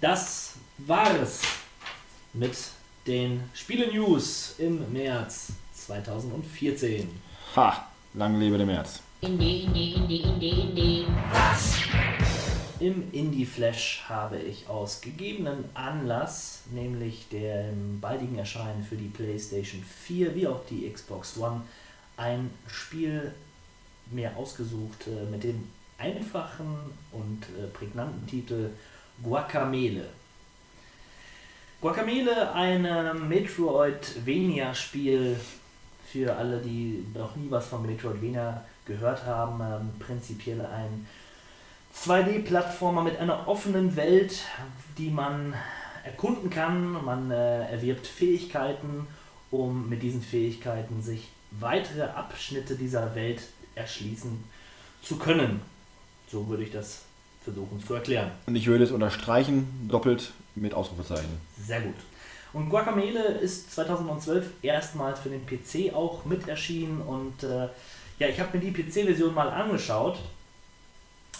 das 0.00 0.52
war 0.78 1.18
es 1.20 1.42
mit 2.34 2.54
den 3.06 3.42
Spiele-News 3.54 4.54
im 4.58 4.92
März 4.92 5.48
2014. 5.74 7.08
Ha! 7.56 7.88
Lang 8.14 8.38
lebe 8.38 8.56
der 8.58 8.66
März. 8.66 9.00
Indie, 9.22 9.62
Indie, 9.64 9.92
Indie, 9.94 10.20
Indie, 10.22 10.50
Indie. 10.60 11.06
Im 12.78 13.10
Indie 13.12 13.46
Flash 13.46 14.04
habe 14.06 14.38
ich 14.38 14.68
aus 14.68 15.00
gegebenen 15.00 15.64
Anlass, 15.72 16.64
nämlich 16.70 17.26
dem 17.30 18.02
baldigen 18.02 18.36
Erscheinen 18.36 18.84
für 18.84 18.96
die 18.96 19.08
PlayStation 19.08 19.82
4 19.82 20.34
wie 20.34 20.46
auch 20.46 20.60
die 20.68 20.86
Xbox 20.90 21.38
One, 21.38 21.62
ein 22.18 22.50
Spiel 22.66 23.32
mir 24.10 24.36
ausgesucht 24.36 25.06
äh, 25.06 25.24
mit 25.30 25.44
dem 25.44 25.70
einfachen 25.96 26.76
und 27.12 27.44
äh, 27.58 27.66
prägnanten 27.68 28.26
Titel 28.26 28.68
Guacamele. 29.22 30.10
Guacamele, 31.80 32.52
ein 32.52 32.84
äh, 32.84 33.14
Metroidvania-Spiel 33.14 35.40
für 36.12 36.36
alle, 36.36 36.60
die 36.60 37.06
noch 37.14 37.36
nie 37.36 37.50
was 37.50 37.68
von 37.68 37.86
Metroidvania 37.86 38.66
gehört 38.84 39.24
haben. 39.24 39.62
Ähm, 39.62 39.92
prinzipiell 39.98 40.60
ein 40.60 41.06
2D-Plattformer 42.04 43.02
mit 43.02 43.18
einer 43.18 43.48
offenen 43.48 43.96
Welt, 43.96 44.44
die 44.98 45.10
man 45.10 45.54
erkunden 46.04 46.50
kann. 46.50 46.92
Man 47.04 47.30
äh, 47.30 47.70
erwirbt 47.70 48.06
Fähigkeiten, 48.06 49.06
um 49.50 49.88
mit 49.88 50.02
diesen 50.02 50.22
Fähigkeiten 50.22 51.02
sich 51.02 51.28
weitere 51.50 52.02
Abschnitte 52.02 52.76
dieser 52.76 53.14
Welt 53.14 53.42
erschließen 53.74 54.44
zu 55.02 55.16
können. 55.16 55.60
So 56.30 56.48
würde 56.48 56.64
ich 56.64 56.72
das 56.72 57.02
versuchen 57.42 57.82
zu 57.84 57.94
erklären. 57.94 58.30
Und 58.46 58.56
ich 58.56 58.66
würde 58.66 58.84
es 58.84 58.90
unterstreichen, 58.90 59.86
doppelt 59.88 60.32
mit 60.54 60.74
Ausrufezeichen. 60.74 61.40
Sehr 61.64 61.80
gut. 61.80 61.94
Und 62.52 62.70
Guacamele 62.70 63.22
ist 63.22 63.72
2012 63.72 64.50
erstmals 64.62 65.20
für 65.20 65.28
den 65.28 65.46
PC 65.46 65.94
auch 65.94 66.24
mit 66.24 66.48
erschienen 66.48 67.02
und 67.02 67.42
äh, 67.42 67.68
ja, 68.18 68.28
ich 68.28 68.40
habe 68.40 68.56
mir 68.56 68.64
die 68.64 68.72
PC-Version 68.72 69.34
mal 69.34 69.50
angeschaut. 69.50 70.18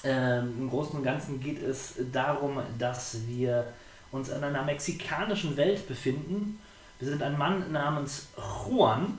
Ähm, 0.07 0.55
Im 0.61 0.71
Großen 0.71 0.97
und 0.97 1.03
Ganzen 1.03 1.41
geht 1.41 1.61
es 1.61 1.95
darum, 2.13 2.61
dass 2.79 3.19
wir 3.27 3.67
uns 4.13 4.29
in 4.29 4.45
einer 4.45 4.63
mexikanischen 4.63 5.57
Welt 5.57 5.89
befinden. 5.89 6.61
Wir 7.01 7.09
sind 7.09 7.21
ein 7.23 7.37
Mann 7.37 7.73
namens 7.73 8.29
Juan. 8.37 9.19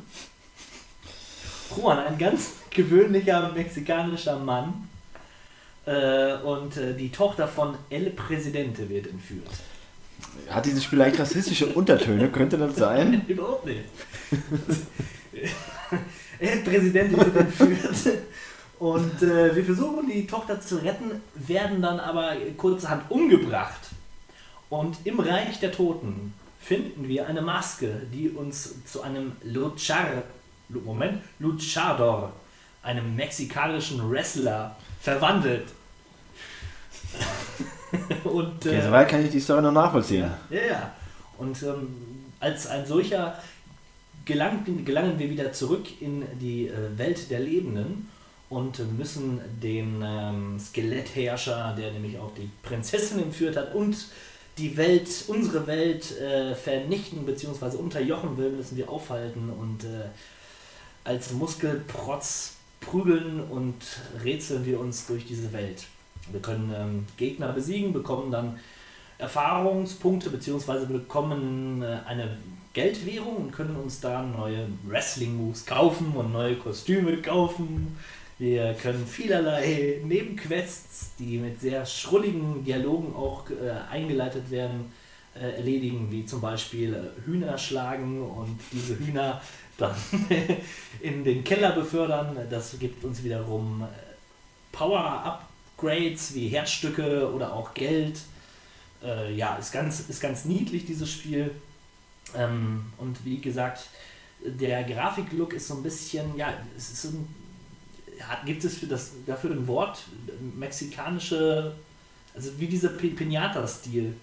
Juan, 1.75 1.99
ein 1.99 2.17
ganz 2.17 2.53
gewöhnlicher 2.69 3.51
mexikanischer 3.51 4.39
Mann. 4.39 4.87
Äh, 5.85 6.35
und 6.37 6.77
äh, 6.77 6.93
die 6.93 7.11
Tochter 7.11 7.49
von 7.49 7.75
El 7.89 8.11
Presidente 8.11 8.87
wird 8.87 9.07
entführt. 9.07 9.49
Hat 10.49 10.65
dieses 10.65 10.85
Spiel 10.85 10.99
leicht 10.99 11.19
rassistische 11.19 11.67
Untertöne? 11.67 12.29
Könnte 12.29 12.57
das 12.57 12.77
sein? 12.77 13.25
Überhaupt 13.27 13.65
nicht. 13.65 13.83
El 16.39 16.59
Presidente 16.59 17.17
wird 17.17 17.35
entführt. 17.35 18.23
Und 18.79 19.23
äh, 19.23 19.55
wir 19.55 19.65
versuchen 19.65 20.07
die 20.07 20.27
Tochter 20.27 20.61
zu 20.61 20.77
retten, 20.77 21.21
werden 21.35 21.81
dann 21.81 21.99
aber 21.99 22.33
kurzerhand 22.57 23.09
umgebracht. 23.09 23.89
Und 24.69 24.97
im 25.05 25.19
Reich 25.19 25.59
der 25.59 25.71
Toten 25.71 26.33
finden 26.59 27.07
wir 27.07 27.27
eine 27.27 27.41
Maske, 27.41 28.01
die 28.13 28.29
uns 28.29 28.83
zu 28.85 29.01
einem 29.01 29.31
Luchar, 29.43 30.23
Moment, 30.69 31.21
Luchador, 31.39 32.33
einem 32.83 33.15
mexikanischen 33.15 34.09
Wrestler, 34.11 34.75
verwandelt. 35.01 35.65
Und, 38.25 38.65
Okay, 38.65 38.75
äh, 38.75 38.81
soweit 38.83 39.07
kann 39.09 39.23
ich 39.23 39.31
die 39.31 39.39
Story 39.39 39.61
noch 39.61 39.71
nachvollziehen. 39.71 40.29
ja, 40.49 40.61
ja. 40.69 40.91
Und 41.37 41.61
ähm, 41.63 41.87
als 42.39 42.67
ein 42.67 42.85
solcher 42.85 43.37
gelangen, 44.25 44.83
gelangen 44.83 45.17
wir 45.19 45.29
wieder 45.29 45.53
zurück 45.53 45.85
in 46.01 46.23
die 46.39 46.67
äh, 46.67 46.97
Welt 46.97 47.29
der 47.31 47.39
Lebenden 47.39 48.09
und 48.49 48.79
müssen 48.97 49.41
den 49.61 50.01
ähm, 50.03 50.59
Skelettherrscher, 50.59 51.75
der 51.77 51.91
nämlich 51.91 52.17
auch 52.17 52.33
die 52.35 52.49
Prinzessin 52.63 53.19
entführt 53.19 53.57
hat 53.57 53.75
und 53.75 54.07
die 54.57 54.75
Welt, 54.77 55.09
unsere 55.27 55.67
Welt 55.67 56.17
äh, 56.19 56.55
vernichten 56.55 57.25
bzw. 57.25 57.77
unterjochen 57.77 58.37
will, 58.37 58.51
müssen 58.51 58.77
wir 58.77 58.89
aufhalten 58.89 59.49
und 59.49 59.83
äh, 59.83 60.07
als 61.03 61.31
Muskelprotz 61.33 62.55
prügeln 62.81 63.41
und 63.41 63.75
rätseln 64.23 64.65
wir 64.65 64.79
uns 64.79 65.07
durch 65.07 65.25
diese 65.25 65.53
Welt. 65.53 65.85
Wir 66.31 66.41
können 66.41 66.73
ähm, 66.75 67.05
Gegner 67.17 67.51
besiegen, 67.53 67.93
bekommen 67.93 68.31
dann 68.31 68.59
Erfahrungspunkte 69.17 70.29
bzw. 70.29 70.85
bekommen 70.85 71.81
äh, 71.81 71.99
eine 72.05 72.37
Geldwährung 72.73 73.37
und 73.37 73.51
können 73.51 73.75
uns 73.75 73.99
da 73.99 74.21
neue 74.21 74.67
Wrestling-Moves 74.85 75.65
kaufen 75.65 76.13
und 76.15 76.31
neue 76.31 76.55
Kostüme 76.55 77.17
kaufen. 77.17 77.97
Wir 78.39 78.75
können 78.75 79.05
vielerlei 79.07 79.99
Nebenquests, 80.03 81.11
die 81.17 81.37
mit 81.39 81.59
sehr 81.59 81.85
schrulligen 81.85 82.63
Dialogen 82.63 83.15
auch 83.15 83.49
äh, 83.49 83.71
eingeleitet 83.91 84.51
werden, 84.51 84.91
äh, 85.35 85.55
erledigen, 85.57 86.11
wie 86.11 86.23
zum 86.25 86.41
Beispiel 86.41 86.93
äh, 86.93 87.25
Hühner 87.25 87.57
schlagen 87.57 88.21
und 88.21 88.59
diese 88.71 88.97
Hühner 88.99 89.41
dann 89.77 89.95
in 91.01 91.23
den 91.23 91.43
Keller 91.43 91.71
befördern. 91.71 92.37
Das 92.49 92.77
gibt 92.79 93.03
uns 93.03 93.23
wiederum 93.23 93.81
äh, 93.81 93.85
Power-Upgrades 94.71 96.35
wie 96.35 96.49
Herzstücke 96.49 97.31
oder 97.33 97.53
auch 97.53 97.73
Geld. 97.73 98.19
Äh, 99.03 99.33
ja, 99.33 99.55
ist 99.55 99.71
ganz, 99.71 100.01
ist 100.01 100.21
ganz 100.21 100.45
niedlich, 100.45 100.85
dieses 100.85 101.11
Spiel. 101.11 101.51
Ähm, 102.35 102.85
und 102.97 103.23
wie 103.25 103.39
gesagt, 103.39 103.87
der 104.43 104.83
Grafiklook 104.83 105.53
ist 105.53 105.67
so 105.67 105.75
ein 105.75 105.83
bisschen, 105.83 106.37
ja, 106.37 106.53
es 106.75 106.91
ist 106.91 107.05
ein, 107.05 107.27
hat, 108.21 108.45
gibt 108.45 108.63
es 108.63 108.77
für 108.77 108.87
das, 108.87 109.11
dafür 109.25 109.51
ein 109.51 109.67
Wort, 109.67 110.05
mexikanische, 110.55 111.73
also 112.35 112.51
wie 112.57 112.67
dieser 112.67 112.89
Pi- 112.89 113.09
Pinata-Stil. 113.09 114.13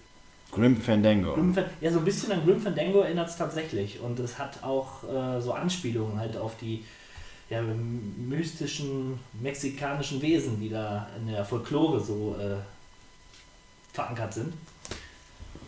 Grim 0.51 0.77
Fandango. 0.81 1.33
Grim 1.33 1.55
ja, 1.81 1.91
so 1.91 1.99
ein 1.99 2.05
bisschen 2.05 2.31
an 2.31 2.45
Grim 2.45 2.61
Fandango 2.61 3.01
erinnert 3.01 3.29
es 3.29 3.35
tatsächlich. 3.35 3.99
Und 3.99 4.19
es 4.19 4.37
hat 4.37 4.63
auch 4.63 5.03
äh, 5.03 5.41
so 5.41 5.51
Anspielungen 5.53 6.17
halt 6.19 6.37
auf 6.37 6.57
die 6.57 6.85
ja, 7.49 7.61
mystischen 7.61 9.19
mexikanischen 9.41 10.21
Wesen, 10.21 10.59
die 10.59 10.69
da 10.69 11.07
in 11.19 11.31
der 11.31 11.43
Folklore 11.45 11.99
so 11.99 12.35
äh, 12.39 12.55
verankert 13.93 14.33
sind. 14.33 14.53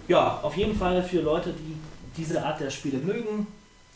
Ja, 0.07 0.39
auf 0.41 0.55
jeden 0.55 0.75
Fall 0.75 1.03
für 1.03 1.21
Leute, 1.21 1.53
die 1.53 1.75
diese 2.15 2.43
Art 2.43 2.59
der 2.59 2.69
Spiele 2.69 2.97
mögen, 2.97 3.45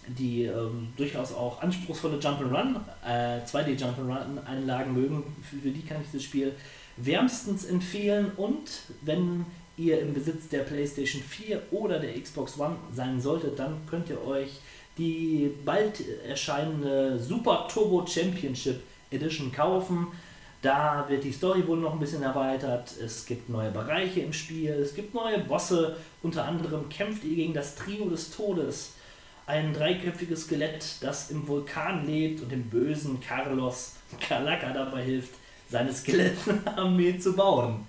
die 0.07 0.43
ähm, 0.43 0.89
durchaus 0.97 1.33
auch 1.33 1.61
anspruchsvolle 1.61 2.17
Jump'n'Run, 2.17 2.75
äh, 3.05 3.39
2D 3.45 3.77
Jump'n'Run-Einlagen 3.79 4.93
mögen, 4.93 5.23
für, 5.47 5.57
für 5.57 5.69
die 5.69 5.81
kann 5.81 6.01
ich 6.01 6.11
das 6.11 6.23
Spiel 6.23 6.53
wärmstens 6.97 7.65
empfehlen. 7.65 8.31
Und 8.37 8.83
wenn 9.01 9.45
ihr 9.77 10.01
im 10.01 10.13
Besitz 10.13 10.49
der 10.49 10.59
PlayStation 10.59 11.21
4 11.21 11.61
oder 11.71 11.99
der 11.99 12.19
Xbox 12.19 12.59
One 12.59 12.75
sein 12.93 13.19
solltet, 13.19 13.59
dann 13.59 13.77
könnt 13.89 14.09
ihr 14.09 14.25
euch 14.25 14.59
die 14.97 15.51
bald 15.65 16.03
erscheinende 16.27 17.17
Super 17.19 17.67
Turbo 17.71 18.05
Championship 18.05 18.81
Edition 19.09 19.51
kaufen. 19.51 20.07
Da 20.61 21.05
wird 21.07 21.23
die 21.23 21.31
Story 21.31 21.65
wohl 21.65 21.79
noch 21.79 21.93
ein 21.93 21.99
bisschen 21.99 22.21
erweitert. 22.21 22.93
Es 23.03 23.25
gibt 23.25 23.49
neue 23.49 23.71
Bereiche 23.71 24.19
im 24.19 24.31
Spiel. 24.31 24.69
Es 24.71 24.93
gibt 24.93 25.13
neue 25.13 25.39
Bosse. 25.39 25.97
Unter 26.21 26.45
anderem 26.45 26.87
kämpft 26.87 27.23
ihr 27.23 27.35
gegen 27.35 27.53
das 27.53 27.75
Trio 27.75 28.07
des 28.09 28.29
Todes. 28.29 28.93
Ein 29.45 29.73
dreiköpfiges 29.73 30.43
Skelett, 30.43 30.85
das 31.01 31.31
im 31.31 31.47
Vulkan 31.47 32.05
lebt 32.05 32.41
und 32.41 32.51
dem 32.51 32.63
bösen 32.69 33.19
Carlos 33.19 33.93
Calaca 34.19 34.71
dabei 34.71 35.03
hilft, 35.03 35.31
seine 35.69 35.93
Skelettarmee 35.93 37.17
zu 37.17 37.33
bauen. 37.35 37.85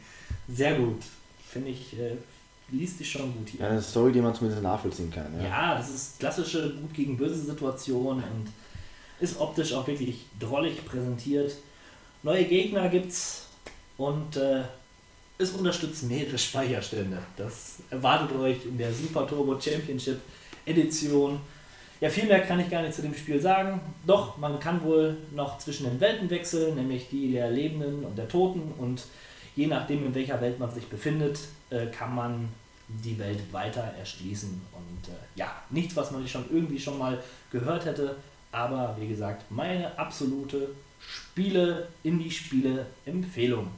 Sehr 0.49 0.75
gut. 0.77 1.03
Finde 1.49 1.71
ich, 1.71 1.99
äh, 1.99 2.17
liest 2.71 2.99
sich 2.99 3.11
schon 3.11 3.33
gut 3.35 3.49
hier. 3.51 3.61
Ja, 3.61 3.69
eine 3.69 3.83
Story, 3.83 4.12
die 4.12 4.21
man 4.21 4.35
zumindest 4.35 4.62
nachvollziehen 4.62 5.11
kann. 5.11 5.27
Ja. 5.38 5.49
Ja, 5.49 5.75
das 5.77 5.91
ist 5.91 6.19
klassische 6.19 6.71
Gut 6.75 6.95
gegen 6.95 7.17
Böse 7.17 7.37
Situation 7.37 8.17
und 8.17 8.49
ist 9.21 9.38
optisch 9.38 9.73
auch 9.73 9.87
wirklich 9.87 10.27
drollig 10.41 10.85
präsentiert. 10.85 11.55
Neue 12.23 12.45
Gegner 12.45 12.88
gibt's 12.88 13.47
und 13.97 14.37
äh, 14.37 14.62
es 15.38 15.51
unterstützt 15.51 16.05
mehrere 16.05 16.38
Speicherstände. 16.38 17.19
Das 17.37 17.79
erwartet 17.91 18.37
euch 18.37 18.65
in 18.65 18.79
der 18.79 18.93
Super 18.93 19.27
Turbo 19.27 19.61
Championship 19.61 20.21
Edition. 20.66 21.40
Ja, 22.01 22.09
viel 22.09 22.27
mehr 22.27 22.40
kann 22.40 22.59
ich 22.59 22.68
gar 22.68 22.83
nicht 22.83 22.94
zu 22.94 23.03
dem 23.03 23.14
Spiel 23.14 23.40
sagen. 23.40 23.81
Doch, 24.07 24.37
man 24.37 24.59
kann 24.59 24.83
wohl 24.83 25.16
noch 25.31 25.59
zwischen 25.59 25.85
den 25.85 26.01
Welten 26.01 26.29
wechseln, 26.31 26.75
nämlich 26.75 27.09
die 27.09 27.33
der 27.33 27.51
Lebenden 27.51 28.05
und 28.05 28.18
der 28.18 28.29
Toten. 28.29 28.72
Und 28.79 29.05
je 29.55 29.68
nachdem, 29.68 30.07
in 30.07 30.14
welcher 30.14 30.40
Welt 30.40 30.59
man 30.59 30.70
sich 30.72 30.87
befindet, 30.88 31.38
äh, 31.70 31.87
kann 31.87 32.14
man 32.14 32.48
die 32.88 33.18
Welt 33.18 33.40
weiter 33.53 33.83
erschließen. 33.98 34.61
Und 34.72 35.09
äh, 35.09 35.16
ja, 35.37 35.55
nichts, 35.70 35.94
was 35.94 36.11
man 36.11 36.27
schon 36.27 36.44
irgendwie 36.51 36.79
schon 36.79 36.98
mal 36.98 37.22
gehört 37.51 37.85
hätte. 37.85 38.16
Aber 38.51 38.96
wie 38.98 39.09
gesagt, 39.09 39.51
meine 39.51 39.96
absolute 39.98 40.70
Spiele, 40.98 41.88
Indie-Spiele-Empfehlung. 42.03 43.68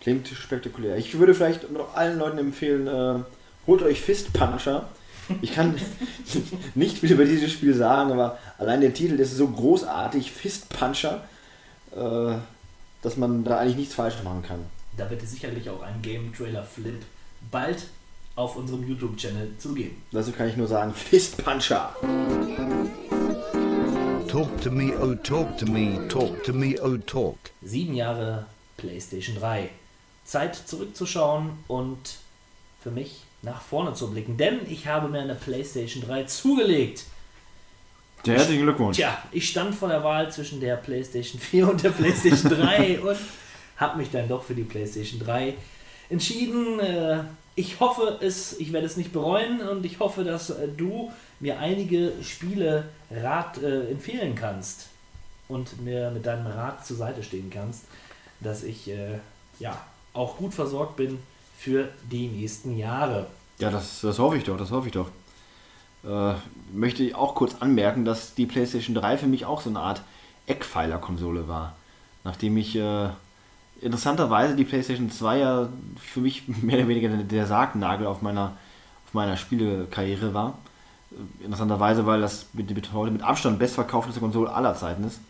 Klingt 0.00 0.28
spektakulär. 0.28 0.96
Ich 0.96 1.16
würde 1.18 1.34
vielleicht 1.34 1.70
noch 1.70 1.94
allen 1.94 2.18
Leuten 2.18 2.38
empfehlen, 2.38 2.86
äh, 2.88 3.22
holt 3.66 3.82
euch 3.82 4.00
Fist 4.00 4.32
Puncher. 4.32 4.88
Ich 5.40 5.54
kann 5.54 5.74
nicht 6.74 6.98
viel 6.98 7.12
über 7.12 7.24
dieses 7.24 7.52
Spiel 7.52 7.74
sagen, 7.74 8.12
aber 8.12 8.38
allein 8.58 8.80
der 8.80 8.94
Titel 8.94 9.16
das 9.16 9.28
ist 9.28 9.38
so 9.38 9.48
großartig, 9.48 10.32
Fist 10.32 10.68
Puncher, 10.68 11.24
äh, 11.94 12.34
dass 13.02 13.16
man 13.16 13.44
da 13.44 13.58
eigentlich 13.58 13.76
nichts 13.76 13.94
falsch 13.94 14.22
machen 14.22 14.42
kann. 14.42 14.60
Da 14.96 15.08
wird 15.08 15.22
es 15.22 15.30
sicherlich 15.30 15.70
auch 15.70 15.82
ein 15.82 16.02
Game-Trailer-Flip 16.02 17.02
bald 17.50 17.86
auf 18.36 18.56
unserem 18.56 18.86
YouTube-Channel 18.86 19.52
zu 19.58 19.74
geben. 19.74 20.02
Dazu 20.12 20.32
kann 20.32 20.48
ich 20.48 20.56
nur 20.56 20.68
sagen, 20.68 20.92
Fist 20.94 21.42
Puncher. 21.42 21.94
Talk 24.28 24.60
to 24.62 24.70
me, 24.70 24.92
oh 24.98 25.14
talk 25.14 25.58
to 25.58 25.66
me, 25.66 26.08
talk 26.08 26.42
to 26.44 26.52
me, 26.52 26.74
oh 26.82 26.96
talk. 26.96 27.36
Sieben 27.62 27.94
Jahre 27.94 28.46
PlayStation 28.78 29.36
3. 29.36 29.68
Zeit 30.24 30.56
zurückzuschauen 30.56 31.50
und 31.68 32.16
für 32.82 32.90
mich 32.90 33.24
nach 33.42 33.60
vorne 33.60 33.94
zu 33.94 34.10
blicken, 34.10 34.36
denn 34.36 34.60
ich 34.68 34.86
habe 34.86 35.08
mir 35.08 35.20
eine 35.20 35.34
PlayStation 35.34 36.02
3 36.02 36.24
zugelegt. 36.24 37.04
Der 38.24 38.36
herzlichen 38.36 38.62
Glückwunsch. 38.62 38.96
Tja, 38.96 39.18
ich 39.32 39.48
stand 39.48 39.74
vor 39.74 39.88
der 39.88 40.04
Wahl 40.04 40.30
zwischen 40.30 40.60
der 40.60 40.76
PlayStation 40.76 41.40
4 41.40 41.68
und 41.70 41.82
der 41.82 41.90
PlayStation 41.90 42.50
3 42.60 43.00
und 43.00 43.18
habe 43.76 43.98
mich 43.98 44.10
dann 44.12 44.28
doch 44.28 44.44
für 44.44 44.54
die 44.54 44.62
PlayStation 44.62 45.18
3 45.20 45.54
entschieden. 46.08 46.78
Äh, 46.78 47.20
Ich 47.56 47.80
hoffe 47.80 48.18
es, 48.22 48.58
ich 48.60 48.72
werde 48.72 48.86
es 48.86 48.96
nicht 48.96 49.12
bereuen 49.12 49.60
und 49.60 49.84
ich 49.84 49.98
hoffe, 49.98 50.22
dass 50.24 50.50
äh, 50.50 50.68
du 50.68 51.10
mir 51.40 51.58
einige 51.58 52.12
Spiele 52.22 52.84
Rat 53.10 53.60
äh, 53.62 53.90
empfehlen 53.90 54.34
kannst 54.36 54.86
und 55.48 55.82
mir 55.84 56.10
mit 56.12 56.24
deinem 56.24 56.46
Rat 56.46 56.86
zur 56.86 56.96
Seite 56.96 57.22
stehen 57.24 57.50
kannst, 57.50 57.82
dass 58.40 58.62
ich 58.62 58.88
äh, 58.88 59.18
ja 59.58 59.76
auch 60.14 60.36
gut 60.36 60.54
versorgt 60.54 60.96
bin 60.96 61.18
für 61.62 61.88
die 62.10 62.26
nächsten 62.26 62.76
Jahre. 62.76 63.26
Ja, 63.58 63.70
das, 63.70 64.00
das 64.00 64.18
hoffe 64.18 64.36
ich 64.36 64.44
doch, 64.44 64.56
das 64.56 64.72
hoffe 64.72 64.88
ich 64.88 64.92
doch. 64.92 65.08
Äh, 66.04 66.34
möchte 66.72 67.04
ich 67.04 67.14
auch 67.14 67.36
kurz 67.36 67.54
anmerken, 67.60 68.04
dass 68.04 68.34
die 68.34 68.46
PlayStation 68.46 68.96
3 68.96 69.18
für 69.18 69.28
mich 69.28 69.44
auch 69.44 69.60
so 69.60 69.70
eine 69.70 69.78
Art 69.78 70.02
Eckpfeiler-Konsole 70.46 71.46
war. 71.46 71.76
Nachdem 72.24 72.56
ich 72.56 72.74
äh, 72.74 73.10
interessanterweise 73.80 74.56
die 74.56 74.64
PlayStation 74.64 75.10
2 75.10 75.38
ja 75.38 75.68
für 76.00 76.20
mich 76.20 76.48
mehr 76.62 76.78
oder 76.78 76.88
weniger 76.88 77.08
der, 77.08 77.46
Sargnagel 77.46 78.08
auf 78.08 78.22
meiner, 78.22 78.56
auf 79.06 79.14
meiner 79.14 79.36
Spielekarriere 79.36 80.34
war. 80.34 80.58
Äh, 81.12 81.44
Interessanterweise, 81.44 82.06
weil 82.06 82.20
das 82.20 82.46
mit, 82.54 82.74
mit 82.74 82.92
heute 82.92 83.12
mit 83.12 83.22
Abstand 83.22 83.60
bestverkaufteste 83.60 84.18
Konsole 84.18 84.52
aller 84.52 84.74
Zeiten 84.74 85.04
ist. 85.04 85.20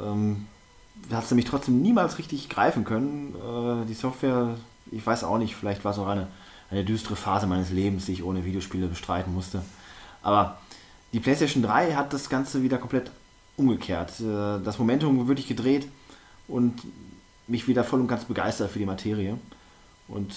Ähm, 0.00 0.46
hat 1.12 1.26
sie 1.26 1.34
mich 1.34 1.44
trotzdem 1.44 1.82
niemals 1.82 2.16
richtig 2.16 2.48
greifen 2.48 2.84
können. 2.84 3.34
Äh, 3.34 3.86
die 3.86 3.94
Software, 3.94 4.56
ich 4.94 5.06
weiß 5.06 5.24
auch 5.24 5.38
nicht, 5.38 5.54
vielleicht 5.56 5.84
war 5.84 5.92
es 5.92 5.98
auch 5.98 6.06
eine, 6.06 6.28
eine 6.70 6.84
düstere 6.84 7.16
Phase 7.16 7.46
meines 7.46 7.70
Lebens, 7.70 8.06
die 8.06 8.12
ich 8.12 8.22
ohne 8.24 8.44
Videospiele 8.44 8.86
bestreiten 8.86 9.32
musste. 9.34 9.62
Aber 10.22 10.58
die 11.12 11.20
PlayStation 11.20 11.62
3 11.62 11.94
hat 11.94 12.12
das 12.12 12.28
Ganze 12.28 12.62
wieder 12.62 12.78
komplett 12.78 13.10
umgekehrt. 13.56 14.12
Äh, 14.20 14.62
Das 14.64 14.78
Momentum 14.78 15.28
wirklich 15.28 15.46
gedreht 15.48 15.86
und 16.48 16.74
mich 17.46 17.68
wieder 17.68 17.84
voll 17.84 18.00
und 18.00 18.08
ganz 18.08 18.24
begeistert 18.24 18.70
für 18.70 18.78
die 18.78 18.86
Materie. 18.86 19.38
Und 20.08 20.34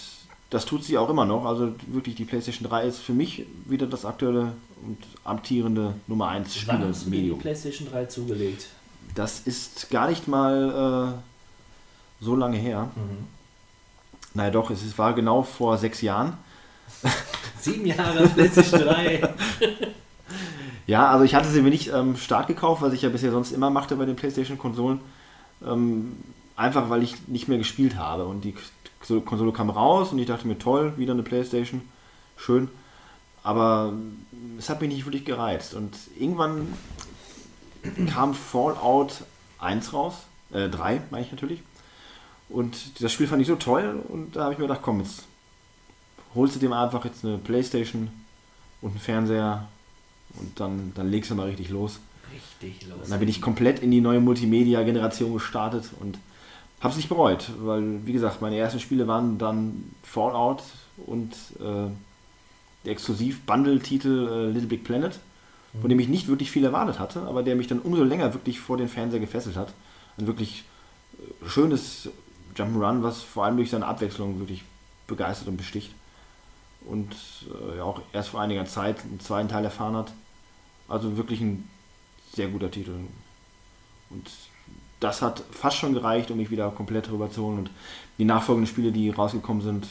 das 0.49 0.65
tut 0.65 0.83
sie 0.83 0.97
auch 0.97 1.09
immer 1.09 1.25
noch. 1.25 1.45
Also 1.45 1.73
wirklich, 1.87 2.15
die 2.15 2.25
PlayStation 2.25 2.69
3 2.69 2.85
ist 2.85 2.99
für 2.99 3.13
mich 3.13 3.45
wieder 3.65 3.87
das 3.87 4.05
aktuelle 4.05 4.53
und 4.85 4.97
amtierende 5.23 5.93
Nummer 6.07 6.27
1 6.29 6.67
Wann 6.67 6.83
hast 6.87 7.05
du 7.07 7.09
die. 7.09 7.31
PlayStation 7.31 7.89
3 7.89 8.05
zugelegt? 8.05 8.67
Das 9.15 9.39
ist 9.41 9.89
gar 9.89 10.09
nicht 10.09 10.27
mal 10.27 11.15
äh, 12.21 12.23
so 12.23 12.35
lange 12.35 12.57
her. 12.57 12.89
Naja 14.37 14.51
doch, 14.51 14.69
es 14.69 14.97
war 14.99 15.13
genau 15.13 15.41
vor 15.41 15.79
sechs 15.79 16.01
Jahren. 16.01 16.37
Sieben 17.59 17.87
Jahre 17.87 18.27
PlayStation 18.27 18.81
3. 18.87 19.33
Ja, 20.85 21.09
also 21.09 21.23
ich 21.25 21.33
hatte 21.33 21.49
sie 21.49 21.63
mir 21.63 21.71
nicht 21.71 21.91
ähm, 21.91 22.15
stark 22.15 22.45
gekauft, 22.45 22.83
was 22.83 22.93
ich 22.93 23.01
ja 23.01 23.09
bisher 23.09 23.31
sonst 23.31 23.51
immer 23.51 23.71
machte 23.71 23.95
bei 23.95 24.05
den 24.05 24.15
PlayStation-Konsolen. 24.15 24.99
Ähm, 25.65 26.17
einfach 26.55 26.91
weil 26.91 27.01
ich 27.01 27.27
nicht 27.27 27.47
mehr 27.47 27.57
gespielt 27.57 27.95
habe. 27.95 28.25
Und 28.25 28.43
die 28.43 28.53
Konsole 29.25 29.51
kam 29.51 29.71
raus 29.71 30.11
und 30.11 30.19
ich 30.19 30.27
dachte 30.27 30.47
mir, 30.47 30.59
toll, 30.59 30.93
wieder 30.97 31.13
eine 31.13 31.23
PlayStation. 31.23 31.81
Schön. 32.35 32.69
Aber 33.41 33.91
es 34.59 34.69
hat 34.69 34.81
mich 34.81 34.91
nicht 34.91 35.05
wirklich 35.05 35.25
gereizt. 35.25 35.73
Und 35.73 35.95
irgendwann 36.19 36.73
kam 38.13 38.35
Fallout 38.35 39.23
1 39.57 39.93
raus. 39.93 40.13
Äh, 40.51 40.69
3, 40.69 41.01
meine 41.09 41.25
ich 41.25 41.31
natürlich. 41.31 41.63
Und 42.49 43.01
das 43.01 43.11
Spiel 43.11 43.27
fand 43.27 43.41
ich 43.41 43.47
so 43.47 43.55
toll 43.55 44.01
und 44.07 44.35
da 44.35 44.43
habe 44.43 44.53
ich 44.53 44.59
mir 44.59 44.67
gedacht, 44.67 44.81
komm, 44.81 44.99
jetzt 44.99 45.23
holst 46.33 46.61
du 46.61 46.69
mal 46.69 46.85
einfach 46.85 47.03
jetzt 47.03 47.25
eine 47.25 47.37
Playstation 47.37 48.09
und 48.81 48.91
einen 48.91 48.99
Fernseher 48.99 49.67
und 50.39 50.59
dann, 50.59 50.91
dann 50.95 51.09
legst 51.09 51.31
du 51.31 51.35
mal 51.35 51.47
richtig 51.47 51.69
los. 51.69 51.99
Richtig 52.33 52.87
los. 52.87 52.99
Und 53.03 53.11
dann 53.11 53.19
bin 53.19 53.29
ich 53.29 53.41
komplett 53.41 53.79
in 53.79 53.91
die 53.91 54.01
neue 54.01 54.19
Multimedia-Generation 54.19 55.33
gestartet 55.33 55.89
und 55.99 56.19
habe 56.79 56.91
es 56.91 56.97
nicht 56.97 57.09
bereut, 57.09 57.49
weil, 57.59 58.05
wie 58.05 58.13
gesagt, 58.13 58.41
meine 58.41 58.57
ersten 58.57 58.79
Spiele 58.79 59.07
waren 59.07 59.37
dann 59.37 59.91
Fallout 60.03 60.61
und 61.05 61.33
äh, 61.59 61.89
der 62.85 62.91
Exklusiv-Bundle-Titel 62.91 64.27
äh, 64.29 64.51
Little 64.51 64.67
Big 64.67 64.83
Planet, 64.83 65.19
von 65.81 65.89
dem 65.89 65.99
ich 65.99 66.07
nicht 66.07 66.27
wirklich 66.27 66.51
viel 66.51 66.63
erwartet 66.63 66.99
hatte, 66.99 67.21
aber 67.23 67.43
der 67.43 67.55
mich 67.55 67.67
dann 67.67 67.79
umso 67.79 68.03
länger 68.03 68.33
wirklich 68.33 68.59
vor 68.59 68.77
den 68.77 68.87
Fernseher 68.87 69.19
gefesselt 69.19 69.55
hat. 69.55 69.73
Ein 70.17 70.27
wirklich 70.27 70.63
äh, 71.17 71.49
schönes 71.49 72.09
Jump'n'Run, 72.57 73.03
was 73.03 73.21
vor 73.21 73.45
allem 73.45 73.57
durch 73.57 73.69
seine 73.69 73.85
Abwechslung 73.85 74.39
wirklich 74.39 74.63
begeistert 75.05 75.47
und 75.47 75.57
besticht. 75.57 75.91
Und 76.85 77.15
äh, 77.75 77.81
auch 77.81 78.01
erst 78.13 78.29
vor 78.29 78.41
einiger 78.41 78.65
Zeit 78.65 79.01
einen 79.01 79.19
zweiten 79.19 79.49
Teil 79.49 79.63
erfahren 79.63 79.95
hat. 79.95 80.11
Also 80.87 81.17
wirklich 81.17 81.41
ein 81.41 81.69
sehr 82.33 82.47
guter 82.47 82.71
Titel. 82.71 82.91
Und 84.09 84.29
das 84.99 85.21
hat 85.21 85.43
fast 85.51 85.77
schon 85.77 85.93
gereicht, 85.93 86.31
um 86.31 86.37
mich 86.37 86.49
wieder 86.49 86.69
komplett 86.71 87.09
rüber 87.09 87.29
zu 87.29 87.43
holen. 87.43 87.59
Und 87.59 87.71
die 88.17 88.25
nachfolgenden 88.25 88.67
Spiele, 88.71 88.91
die 88.91 89.09
rausgekommen 89.09 89.61
sind, 89.61 89.87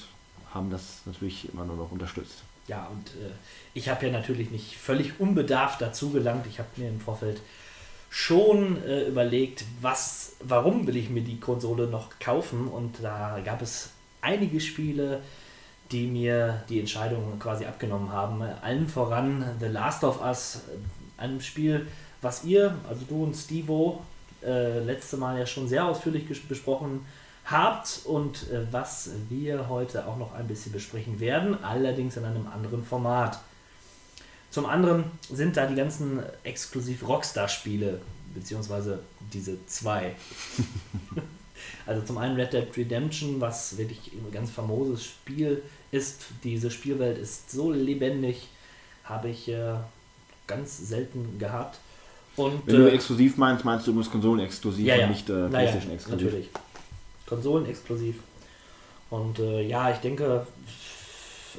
haben 0.52 0.70
das 0.70 1.02
natürlich 1.04 1.52
immer 1.52 1.64
nur 1.64 1.76
noch 1.76 1.92
unterstützt. 1.92 2.42
Ja, 2.66 2.86
und 2.86 3.08
äh, 3.10 3.30
ich 3.74 3.88
habe 3.88 4.06
ja 4.06 4.12
natürlich 4.12 4.50
nicht 4.50 4.76
völlig 4.76 5.20
unbedarft 5.20 5.80
dazu 5.80 6.10
gelangt. 6.10 6.46
Ich 6.46 6.58
habe 6.58 6.68
mir 6.76 6.88
im 6.88 7.00
Vorfeld 7.00 7.40
schon 8.16 8.82
äh, 8.82 9.08
überlegt, 9.08 9.66
was, 9.82 10.36
warum 10.40 10.86
will 10.86 10.96
ich 10.96 11.10
mir 11.10 11.20
die 11.20 11.38
Konsole 11.38 11.86
noch 11.86 12.18
kaufen? 12.18 12.66
Und 12.66 13.02
da 13.02 13.38
gab 13.44 13.60
es 13.60 13.90
einige 14.22 14.58
Spiele, 14.58 15.20
die 15.92 16.06
mir 16.06 16.64
die 16.70 16.80
Entscheidung 16.80 17.38
quasi 17.38 17.66
abgenommen 17.66 18.10
haben. 18.10 18.40
Allen 18.40 18.88
voran 18.88 19.44
The 19.60 19.66
Last 19.66 20.02
of 20.02 20.22
Us, 20.22 20.62
äh, 20.66 21.22
einem 21.22 21.42
Spiel, 21.42 21.86
was 22.22 22.42
ihr, 22.42 22.74
also 22.88 23.02
du 23.06 23.22
und 23.22 23.34
Stevo, 23.34 24.00
äh, 24.42 24.78
letzte 24.78 25.18
Mal 25.18 25.38
ja 25.38 25.44
schon 25.44 25.68
sehr 25.68 25.84
ausführlich 25.84 26.24
besprochen 26.48 27.04
habt 27.44 28.00
und 28.06 28.50
äh, 28.50 28.62
was 28.70 29.10
wir 29.28 29.68
heute 29.68 30.06
auch 30.06 30.16
noch 30.16 30.34
ein 30.34 30.48
bisschen 30.48 30.72
besprechen 30.72 31.20
werden, 31.20 31.62
allerdings 31.62 32.16
in 32.16 32.24
einem 32.24 32.46
anderen 32.46 32.82
Format. 32.82 33.40
Zum 34.56 34.64
anderen 34.64 35.04
sind 35.30 35.58
da 35.58 35.66
die 35.66 35.74
ganzen 35.74 36.22
exklusiv 36.42 37.06
Rockstar-Spiele, 37.06 38.00
beziehungsweise 38.34 39.00
diese 39.30 39.58
zwei. 39.66 40.16
also 41.86 42.00
zum 42.00 42.16
einen 42.16 42.36
Red 42.36 42.54
Dead 42.54 42.66
Redemption, 42.74 43.38
was 43.38 43.76
wirklich 43.76 44.12
ein 44.14 44.32
ganz 44.32 44.50
famoses 44.50 45.04
Spiel 45.04 45.62
ist. 45.90 46.24
Diese 46.42 46.70
Spielwelt 46.70 47.18
ist 47.18 47.50
so 47.50 47.70
lebendig, 47.70 48.48
habe 49.04 49.28
ich 49.28 49.46
äh, 49.50 49.74
ganz 50.46 50.78
selten 50.78 51.38
gehabt. 51.38 51.78
Und, 52.36 52.66
Wenn 52.66 52.76
du 52.76 52.90
äh, 52.90 52.94
exklusiv 52.94 53.36
meinst, 53.36 53.62
meinst 53.66 53.86
du 53.86 53.90
übrigens 53.90 54.10
Konsolen-exklusiv 54.10 54.86
ja, 54.86 54.96
ja. 54.96 55.04
und 55.04 55.10
nicht 55.10 55.28
äh, 55.28 55.48
PlayStation-exklusiv. 55.48 56.24
Natürlich. 56.24 56.48
Konsolen 57.26 57.66
exklusiv. 57.66 58.20
Und 59.10 59.38
äh, 59.38 59.68
ja, 59.68 59.90
ich 59.90 59.98
denke, 59.98 60.46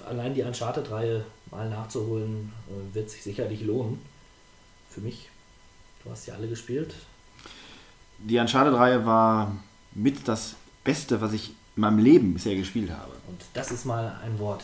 allein 0.09 0.33
die 0.33 0.41
Uncharted-Reihe 0.41 1.23
mal 1.51 1.69
nachzuholen, 1.69 2.51
äh, 2.69 2.95
wird 2.95 3.09
sich 3.09 3.23
sicherlich 3.23 3.61
lohnen. 3.61 3.99
Für 4.89 5.01
mich. 5.01 5.29
Du 6.03 6.11
hast 6.11 6.25
ja 6.25 6.35
alle 6.35 6.47
gespielt. 6.47 6.93
Die 8.19 8.37
Uncharted-Reihe 8.37 9.05
war 9.05 9.55
mit 9.93 10.27
das 10.27 10.55
Beste, 10.83 11.21
was 11.21 11.33
ich 11.33 11.49
in 11.75 11.81
meinem 11.81 11.99
Leben 11.99 12.33
bisher 12.33 12.55
gespielt 12.55 12.91
habe. 12.91 13.11
Und 13.27 13.41
das 13.53 13.71
ist 13.71 13.85
mal 13.85 14.19
ein 14.23 14.39
Wort. 14.39 14.63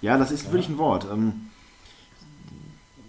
Ja, 0.00 0.16
das 0.16 0.30
ist 0.30 0.46
wirklich 0.46 0.68
ein 0.68 0.78
Wort. 0.78 1.06
Ähm, 1.10 1.50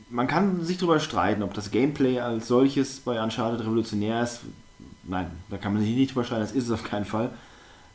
man 0.09 0.27
kann 0.27 0.63
sich 0.63 0.77
darüber 0.77 0.99
streiten, 0.99 1.43
ob 1.43 1.53
das 1.53 1.71
Gameplay 1.71 2.19
als 2.19 2.47
solches 2.47 2.99
bei 2.99 3.21
Uncharted 3.21 3.61
revolutionär 3.61 4.23
ist. 4.23 4.41
Nein, 5.03 5.31
da 5.49 5.57
kann 5.57 5.73
man 5.73 5.83
sich 5.83 5.95
nicht 5.95 6.11
drüber 6.11 6.23
streiten, 6.23 6.41
das 6.43 6.51
ist 6.51 6.65
es 6.65 6.71
auf 6.71 6.83
keinen 6.83 7.05
Fall. 7.05 7.31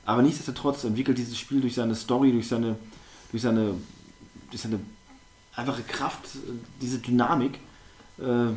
Aber 0.04 0.22
nichtsdestotrotz 0.22 0.84
entwickelt 0.84 1.18
dieses 1.18 1.38
Spiel 1.38 1.60
durch 1.60 1.74
seine 1.74 1.94
Story, 1.94 2.32
durch 2.32 2.48
seine, 2.48 2.76
durch 3.30 3.42
seine, 3.42 3.74
durch 4.50 4.62
seine 4.62 4.80
einfache 5.60 5.82
Kraft, 5.82 6.24
äh, 6.34 6.52
diese 6.80 6.98
Dynamik, 6.98 7.58
äh, 8.18 8.52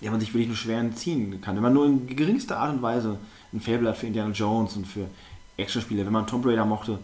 der 0.00 0.10
man 0.10 0.20
sich 0.20 0.34
wirklich 0.34 0.48
nur 0.48 0.56
schwer 0.56 0.78
entziehen 0.78 1.40
kann. 1.40 1.56
Wenn 1.56 1.62
man 1.62 1.72
nur 1.72 1.86
in 1.86 2.06
geringster 2.06 2.58
Art 2.58 2.74
und 2.74 2.82
Weise 2.82 3.18
ein 3.52 3.60
Faible 3.60 3.88
hat 3.88 3.96
für 3.96 4.06
Indiana 4.06 4.32
Jones 4.32 4.76
und 4.76 4.86
für 4.86 5.08
Actionspiele, 5.56 6.04
wenn 6.04 6.12
man 6.12 6.26
Tomb 6.26 6.44
Raider 6.46 6.64
mochte, 6.64 6.98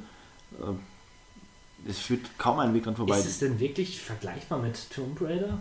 äh, 0.60 1.88
es 1.88 1.98
führt 1.98 2.38
kaum 2.38 2.58
einen 2.58 2.74
Weg 2.74 2.84
dran 2.84 2.96
vorbei. 2.96 3.18
Ist 3.18 3.26
es 3.26 3.38
denn 3.38 3.58
wirklich 3.58 4.00
vergleichbar 4.00 4.58
mit 4.58 4.90
Tomb 4.90 5.20
Raider? 5.22 5.60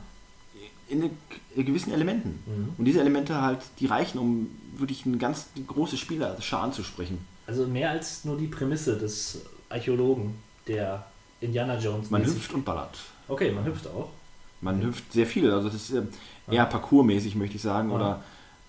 in, 0.90 1.10
in 1.56 1.66
gewissen 1.66 1.94
Elementen. 1.94 2.40
Mhm. 2.46 2.74
Und 2.78 2.86
diese 2.86 3.00
Elemente 3.00 3.42
halt, 3.42 3.60
die 3.80 3.86
reichen, 3.86 4.18
um 4.18 4.50
wirklich 4.76 5.06
ein 5.06 5.20
ganz 5.20 5.48
großes 5.68 6.00
Spielerschar 6.00 6.64
anzusprechen. 6.64 7.20
Also 7.48 7.68
mehr 7.68 7.92
als 7.92 8.26
nur 8.26 8.38
die 8.38 8.48
Prämisse 8.48 8.98
des 8.98 9.42
Archäologen, 9.70 10.36
der 10.68 11.06
Indiana 11.42 11.78
Jones. 11.80 12.10
Man 12.10 12.26
hüpft 12.26 12.54
und 12.54 12.66
ballert. 12.66 12.98
Okay, 13.30 13.52
man 13.52 13.66
hüpft 13.66 13.88
auch. 13.88 14.10
Man 14.62 14.82
hüpft 14.82 15.14
sehr 15.14 15.26
viel. 15.26 15.50
Also 15.52 15.70
das 15.70 15.90
ist 15.90 15.92
äh, 15.92 16.04
eher 16.52 16.66
parkourmäßig, 16.66 17.36
möchte 17.36 17.56
ich 17.56 17.62
sagen. 17.62 17.90
Ja. 17.90 17.96
Oder 17.96 18.24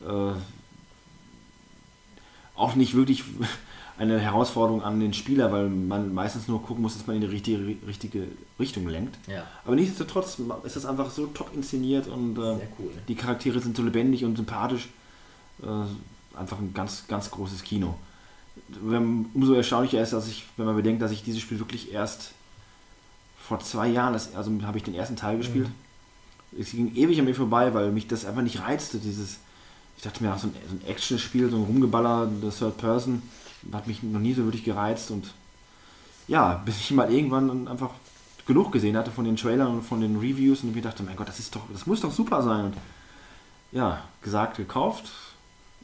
äh, 0.07 0.39
auch 2.55 2.75
nicht 2.77 2.95
wirklich 2.95 3.25
eine 3.99 4.21
Herausforderung 4.21 4.83
an 4.83 5.01
den 5.01 5.13
Spieler, 5.13 5.51
weil 5.51 5.69
man 5.69 6.15
meistens 6.15 6.47
nur 6.47 6.63
gucken 6.63 6.83
muss, 6.83 6.97
dass 6.97 7.07
man 7.07 7.17
in 7.17 7.23
die 7.23 7.29
richtige, 7.29 7.77
richtige 7.87 8.29
Richtung 8.59 8.87
lenkt. 8.87 9.19
Ja. 9.29 9.45
Aber 9.65 9.75
nichtsdestotrotz 9.75 10.39
ist 10.65 10.77
das 10.77 10.87
einfach 10.87 11.11
so 11.11 11.27
top 11.27 11.51
inszeniert 11.55 12.07
und 12.07 12.39
äh, 12.39 12.41
cool. 12.79 12.93
die 13.09 13.15
Charaktere 13.15 13.59
sind 13.61 13.77
so 13.77 13.83
lebendig 13.83 14.25
und 14.25 14.37
sympathisch. 14.37 14.89
Äh, 15.63 16.39
einfach 16.39 16.59
ein 16.59 16.73
ganz, 16.73 17.07
ganz 17.09 17.31
großes 17.31 17.63
Kino. 17.63 17.97
Umso 18.83 19.55
erstaunlicher 19.55 20.01
ist, 20.01 20.13
dass 20.13 20.29
ich, 20.29 20.45
wenn 20.57 20.67
man 20.67 20.77
bedenkt, 20.77 21.03
dass 21.03 21.11
ich 21.11 21.23
dieses 21.23 21.41
Spiel 21.41 21.59
wirklich 21.59 21.93
erst 21.93 22.33
vor 23.51 23.59
zwei 23.59 23.89
Jahren, 23.89 24.13
das, 24.13 24.37
also 24.37 24.53
habe 24.63 24.79
ich 24.79 24.85
den 24.85 24.95
ersten 24.95 25.17
Teil 25.17 25.37
gespielt. 25.37 25.69
Es 26.57 26.71
ging 26.71 26.95
ewig 26.95 27.19
an 27.19 27.25
mir 27.25 27.35
vorbei, 27.35 27.75
weil 27.75 27.91
mich 27.91 28.07
das 28.07 28.25
einfach 28.25 28.43
nicht 28.43 28.61
reizte. 28.61 28.99
Dieses, 28.99 29.39
ich 29.97 30.05
dachte 30.05 30.23
mir, 30.23 30.31
ach, 30.31 30.39
so 30.39 30.47
ein, 30.47 30.55
so 30.69 30.77
ein 30.77 30.89
Actionspiel, 30.89 31.51
so 31.51 31.57
ein 31.57 31.65
Rumgeballer, 31.65 32.31
der 32.41 32.51
Third 32.53 32.77
Person, 32.77 33.23
hat 33.73 33.89
mich 33.89 34.05
noch 34.05 34.21
nie 34.21 34.35
so 34.35 34.45
wirklich 34.45 34.63
gereizt 34.63 35.11
und 35.11 35.33
ja, 36.29 36.63
bis 36.65 36.79
ich 36.79 36.93
mal 36.93 37.13
irgendwann 37.13 37.67
einfach 37.67 37.91
genug 38.47 38.71
gesehen 38.71 38.97
hatte 38.97 39.11
von 39.11 39.25
den 39.25 39.35
Trailern 39.35 39.67
und 39.67 39.83
von 39.83 40.01
den 40.01 40.21
Reviews 40.21 40.63
und 40.63 40.73
mir 40.73 40.83
dachte, 40.83 41.03
mein 41.03 41.17
Gott, 41.17 41.27
das 41.27 41.41
ist 41.41 41.57
doch, 41.57 41.63
das 41.73 41.87
muss 41.87 42.03
doch 42.03 42.13
super 42.13 42.43
sein. 42.43 42.67
Und 42.67 42.77
ja, 43.73 44.05
gesagt, 44.23 44.59
gekauft. 44.59 45.11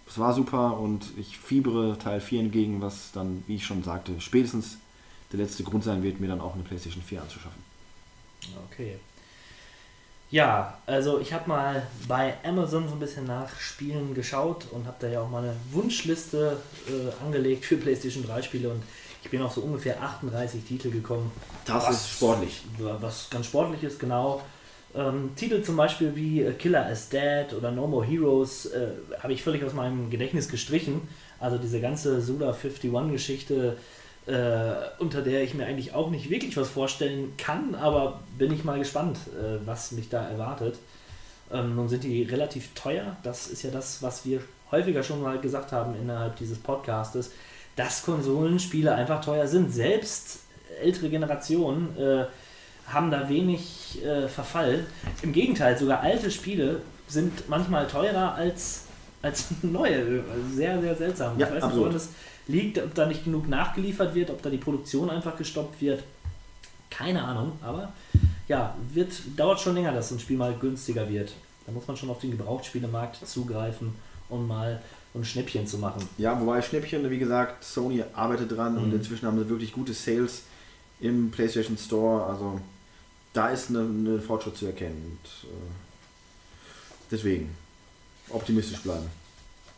es 0.08 0.20
war 0.20 0.32
super 0.34 0.78
und 0.78 1.04
ich 1.16 1.36
fiebere 1.36 1.98
Teil 1.98 2.20
4 2.20 2.42
entgegen, 2.42 2.80
was 2.80 3.10
dann, 3.10 3.42
wie 3.48 3.56
ich 3.56 3.66
schon 3.66 3.82
sagte, 3.82 4.20
spätestens 4.20 4.78
der 5.32 5.40
letzte 5.40 5.62
Grund 5.64 5.84
sein 5.84 6.02
wird, 6.02 6.20
mir 6.20 6.28
dann 6.28 6.40
auch 6.40 6.54
eine 6.54 6.62
PlayStation 6.62 7.02
4 7.02 7.22
anzuschaffen. 7.22 7.62
Okay. 8.70 8.98
Ja, 10.30 10.78
also 10.86 11.20
ich 11.20 11.32
habe 11.32 11.48
mal 11.48 11.86
bei 12.08 12.34
Amazon 12.42 12.88
so 12.88 12.94
ein 12.94 12.98
bisschen 12.98 13.26
nach 13.26 13.58
Spielen 13.60 14.12
geschaut 14.12 14.66
und 14.72 14.86
habe 14.86 14.96
da 14.98 15.08
ja 15.08 15.20
auch 15.22 15.30
mal 15.30 15.42
eine 15.44 15.56
Wunschliste 15.70 16.56
äh, 16.88 17.24
angelegt 17.24 17.64
für 17.64 17.76
PlayStation 17.76 18.24
3 18.24 18.42
Spiele 18.42 18.70
und 18.70 18.82
ich 19.22 19.30
bin 19.30 19.42
auf 19.42 19.52
so 19.52 19.60
ungefähr 19.60 20.02
38 20.02 20.64
Titel 20.64 20.90
gekommen. 20.90 21.30
Das 21.64 21.88
ist 21.90 22.10
sportlich. 22.10 22.62
Was 22.78 23.30
ganz 23.30 23.46
sportlich 23.46 23.82
ist, 23.82 23.98
genau. 23.98 24.42
Ähm, 24.94 25.30
Titel 25.36 25.62
zum 25.62 25.76
Beispiel 25.76 26.14
wie 26.16 26.42
äh, 26.42 26.52
Killer 26.52 26.90
is 26.90 27.08
Dead 27.08 27.52
oder 27.56 27.70
No 27.70 27.86
More 27.86 28.04
Heroes 28.06 28.66
äh, 28.66 28.88
habe 29.20 29.32
ich 29.32 29.42
völlig 29.42 29.62
aus 29.62 29.74
meinem 29.74 30.10
Gedächtnis 30.10 30.48
gestrichen. 30.48 31.08
Also 31.38 31.58
diese 31.58 31.80
ganze 31.80 32.20
Suda 32.20 32.52
51-Geschichte, 32.52 33.54
äh, 33.54 33.80
unter 34.98 35.22
der 35.22 35.42
ich 35.44 35.54
mir 35.54 35.66
eigentlich 35.66 35.94
auch 35.94 36.10
nicht 36.10 36.30
wirklich 36.30 36.56
was 36.56 36.68
vorstellen 36.68 37.34
kann, 37.36 37.76
aber 37.76 38.20
bin 38.36 38.52
ich 38.52 38.64
mal 38.64 38.78
gespannt, 38.78 39.18
äh, 39.38 39.64
was 39.64 39.92
mich 39.92 40.08
da 40.08 40.28
erwartet. 40.28 40.78
Ähm, 41.52 41.76
nun 41.76 41.88
sind 41.88 42.02
die 42.02 42.24
relativ 42.24 42.74
teuer. 42.74 43.16
Das 43.22 43.46
ist 43.46 43.62
ja 43.62 43.70
das, 43.70 44.02
was 44.02 44.24
wir 44.24 44.40
häufiger 44.72 45.04
schon 45.04 45.22
mal 45.22 45.38
gesagt 45.38 45.70
haben 45.70 45.94
innerhalb 45.94 46.36
dieses 46.36 46.58
Podcastes, 46.58 47.30
dass 47.76 48.02
Konsolenspiele 48.02 48.92
einfach 48.92 49.24
teuer 49.24 49.46
sind. 49.46 49.72
Selbst 49.72 50.40
ältere 50.82 51.08
Generationen 51.08 51.96
äh, 51.96 52.24
haben 52.88 53.10
da 53.12 53.28
wenig 53.28 54.04
äh, 54.04 54.26
Verfall. 54.28 54.86
Im 55.22 55.32
Gegenteil, 55.32 55.78
sogar 55.78 56.00
alte 56.00 56.30
Spiele 56.30 56.80
sind 57.06 57.48
manchmal 57.48 57.86
teurer 57.86 58.34
als, 58.34 58.86
als 59.22 59.46
neue. 59.62 60.24
Sehr, 60.52 60.80
sehr 60.80 60.96
seltsam. 60.96 61.38
Ja, 61.38 61.46
ich 61.46 61.52
weiß 61.52 61.54
nicht, 61.54 61.62
absolut. 61.62 61.84
woran 61.84 61.92
das 61.94 62.08
liegt, 62.48 62.78
ob 62.78 62.94
da 62.94 63.06
nicht 63.06 63.24
genug 63.24 63.48
nachgeliefert 63.48 64.14
wird, 64.14 64.30
ob 64.30 64.42
da 64.42 64.50
die 64.50 64.58
Produktion 64.58 65.10
einfach 65.10 65.36
gestoppt 65.36 65.80
wird. 65.80 66.02
Keine 66.90 67.22
Ahnung, 67.24 67.52
aber 67.62 67.92
ja, 68.48 68.76
wird, 68.92 69.12
dauert 69.36 69.60
schon 69.60 69.74
länger, 69.74 69.92
dass 69.92 70.08
so 70.10 70.14
ein 70.14 70.20
Spiel 70.20 70.36
mal 70.36 70.54
günstiger 70.54 71.08
wird. 71.08 71.32
Da 71.66 71.72
muss 71.72 71.86
man 71.88 71.96
schon 71.96 72.10
auf 72.10 72.20
den 72.20 72.30
Gebrauchtspielemarkt 72.30 73.26
zugreifen, 73.26 73.94
um 74.28 74.46
mal 74.46 74.80
ein 75.14 75.24
Schnäppchen 75.24 75.66
zu 75.66 75.78
machen. 75.78 76.06
Ja, 76.18 76.40
wobei 76.40 76.62
Schnäppchen, 76.62 77.08
wie 77.10 77.18
gesagt, 77.18 77.64
Sony 77.64 78.04
arbeitet 78.14 78.52
dran 78.52 78.76
und 78.76 78.88
Mhm. 78.90 78.96
inzwischen 78.96 79.26
haben 79.26 79.38
sie 79.38 79.48
wirklich 79.48 79.72
gute 79.72 79.94
Sales 79.94 80.42
im 81.00 81.30
PlayStation 81.30 81.76
Store. 81.76 82.24
Also 82.26 82.60
da 83.32 83.48
ist 83.48 83.70
eine 83.70 84.20
Fortschritt 84.20 84.56
zu 84.56 84.66
erkennen. 84.66 85.18
Und, 85.18 85.50
äh, 85.50 85.54
deswegen 87.10 87.50
optimistisch 88.30 88.80
bleiben. 88.80 89.06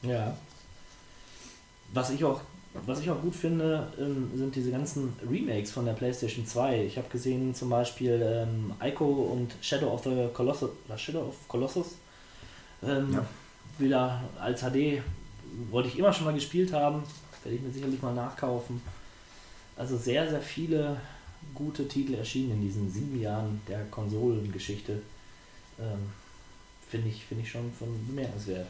Ja. 0.03 0.37
Was 1.93 2.11
ich 2.11 2.23
auch, 2.25 2.41
was 2.87 3.01
ich 3.01 3.11
auch 3.11 3.21
gut 3.21 3.35
finde, 3.35 3.91
ähm, 3.99 4.31
sind 4.35 4.55
diese 4.55 4.71
ganzen 4.71 5.15
Remakes 5.29 5.71
von 5.71 5.85
der 5.85 5.95
PlayStation 5.95 6.47
2. 6.47 6.85
Ich 6.85 6.97
habe 6.97 7.09
gesehen 7.09 7.55
zum 7.55 7.71
Beispiel 7.71 8.21
ähm, 8.23 8.73
Ico 8.83 9.05
und 9.07 9.55
Shadow 9.61 9.93
of 9.93 10.05
the 10.05 10.29
Colossus, 10.33 10.71
Shadow 10.97 11.29
of 11.29 11.49
Colossus. 11.49 11.97
Ähm, 12.83 13.13
Ja. 13.13 13.27
Wieder 13.79 14.25
als 14.41 14.63
HD 14.63 15.03
wollte 15.71 15.89
ich 15.89 15.99
immer 15.99 16.13
schon 16.13 16.25
mal 16.25 16.35
gespielt 16.35 16.73
haben. 16.73 17.03
Werde 17.45 17.57
ich 17.57 17.63
mir 17.63 17.71
sicherlich 17.71 18.03
mal 18.03 18.15
nachkaufen. 18.15 18.83
Also 19.77 19.97
sehr, 19.97 20.29
sehr 20.29 20.41
viele 20.43 21.01
gute 21.55 21.87
Titel 21.87 22.15
erschienen 22.15 22.53
in 22.53 22.61
diesen 22.63 22.91
sieben 22.91 23.21
Jahren 23.21 23.61
der 23.69 23.85
Konsolengeschichte. 23.85 25.01
Ähm, 25.79 26.11
Finde 26.91 27.09
ich, 27.09 27.25
finde 27.25 27.45
ich 27.45 27.51
schon 27.51 27.71
von 27.79 27.89
bemerkenswert. 28.07 28.67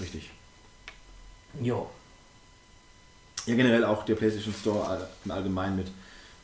Richtig. 0.00 0.30
Jo. 1.60 1.88
Ja, 3.46 3.56
generell 3.56 3.84
auch 3.84 4.04
der 4.04 4.14
PlayStation 4.14 4.54
Store 4.54 5.08
im 5.24 5.30
Allgemeinen 5.30 5.76
mit 5.76 5.88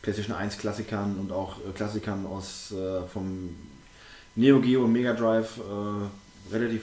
PlayStation 0.02 0.34
1 0.36 0.58
Klassikern 0.58 1.16
und 1.18 1.32
auch 1.32 1.58
äh, 1.58 1.72
Klassikern 1.74 2.26
aus 2.26 2.72
äh, 2.72 3.06
vom 3.06 3.56
Neo 4.34 4.60
Geo 4.60 4.84
und 4.84 4.92
Mega 4.92 5.12
Drive 5.12 5.58
äh, 5.58 6.52
relativ, 6.52 6.82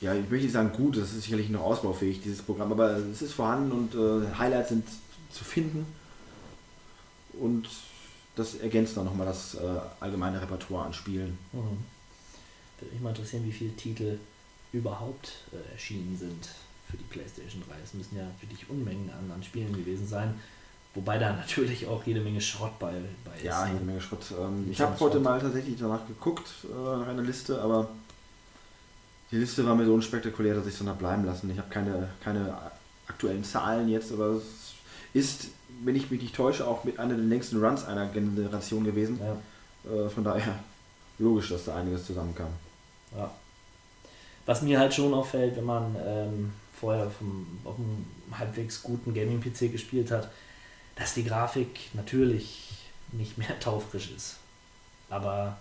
ja, 0.00 0.14
ich 0.14 0.28
möchte 0.28 0.44
nicht 0.44 0.52
sagen 0.52 0.72
gut, 0.72 0.96
das 0.96 1.12
ist 1.12 1.24
sicherlich 1.24 1.50
noch 1.50 1.62
ausbaufähig, 1.62 2.22
dieses 2.22 2.42
Programm, 2.42 2.72
aber 2.72 2.96
es 2.96 3.20
ist 3.20 3.32
vorhanden 3.32 3.72
und 3.72 3.94
äh, 3.94 4.34
Highlights 4.36 4.70
sind 4.70 4.86
zu 5.30 5.44
finden 5.44 5.86
und 7.34 7.68
das 8.36 8.54
ergänzt 8.54 8.96
dann 8.96 9.04
nochmal 9.04 9.26
das 9.26 9.54
äh, 9.54 9.58
allgemeine 10.00 10.40
Repertoire 10.40 10.86
an 10.86 10.94
Spielen. 10.94 11.38
Mhm. 11.52 11.84
Würde 12.78 12.92
mich 12.92 13.00
mal 13.02 13.10
interessieren, 13.10 13.44
wie 13.44 13.52
viele 13.52 13.76
Titel 13.76 14.18
überhaupt 14.72 15.32
äh, 15.52 15.72
erschienen 15.72 16.16
sind 16.18 16.48
für 16.90 16.96
die 16.96 17.04
PlayStation 17.04 17.62
3. 17.68 17.74
Es 17.84 17.94
müssen 17.94 18.16
ja 18.16 18.24
wirklich 18.40 18.68
Unmengen 18.68 19.10
an, 19.10 19.30
an 19.34 19.42
Spielen 19.42 19.72
gewesen 19.72 20.06
sein. 20.06 20.34
Wobei 20.94 21.18
da 21.18 21.32
natürlich 21.32 21.86
auch 21.86 22.02
jede 22.04 22.20
Menge 22.20 22.40
Schrott 22.40 22.76
bei, 22.80 22.92
bei 23.24 23.36
ist. 23.36 23.44
Ja, 23.44 23.64
ne? 23.66 23.74
jede 23.74 23.84
Menge 23.84 24.00
Schrott. 24.00 24.24
Ähm, 24.38 24.68
ich 24.70 24.80
habe 24.80 24.98
heute 24.98 25.20
mal 25.20 25.40
tatsächlich 25.40 25.76
danach 25.78 26.06
geguckt, 26.06 26.48
äh, 26.64 26.98
nach 26.98 27.06
einer 27.06 27.22
Liste, 27.22 27.60
aber 27.62 27.88
die 29.30 29.36
Liste 29.36 29.64
war 29.64 29.76
mir 29.76 29.86
so 29.86 29.94
unspektakulär, 29.94 30.54
dass 30.54 30.66
ich 30.66 30.72
es 30.74 30.84
dann 30.84 30.98
bleiben 30.98 31.24
lassen. 31.24 31.48
Ich 31.50 31.58
habe 31.58 31.68
keine, 31.70 32.08
keine 32.24 32.52
aktuellen 33.06 33.44
Zahlen 33.44 33.88
jetzt, 33.88 34.12
aber 34.12 34.30
es 34.30 34.74
ist, 35.14 35.48
wenn 35.84 35.94
ich 35.94 36.10
mich 36.10 36.20
nicht 36.20 36.34
täusche, 36.34 36.66
auch 36.66 36.82
mit 36.82 36.98
einer 36.98 37.14
der 37.14 37.24
längsten 37.24 37.64
Runs 37.64 37.84
einer 37.84 38.06
Generation 38.06 38.84
gewesen. 38.84 39.20
Ja, 39.20 39.36
Äh, 39.82 40.10
von 40.10 40.24
daher 40.24 40.56
logisch, 41.18 41.48
dass 41.50 41.64
da 41.66 41.76
einiges 41.76 42.04
zusammenkam. 42.06 42.48
ja. 43.16 43.30
Was 44.46 44.62
mir 44.62 44.78
halt 44.80 44.92
schon 44.92 45.14
auffällt, 45.14 45.56
wenn 45.56 45.64
man 45.64 45.94
ähm, 46.04 46.52
vorher 46.80 47.10
vom, 47.10 47.46
auf 47.64 47.76
einem 47.76 48.06
halbwegs 48.38 48.82
guten 48.82 49.14
Gaming-PC 49.14 49.70
gespielt 49.70 50.10
hat, 50.10 50.30
dass 50.96 51.14
die 51.14 51.24
Grafik 51.24 51.94
natürlich 51.94 52.68
nicht 53.12 53.38
mehr 53.38 53.58
taufrisch 53.60 54.10
ist. 54.10 54.36
Aber 55.08 55.58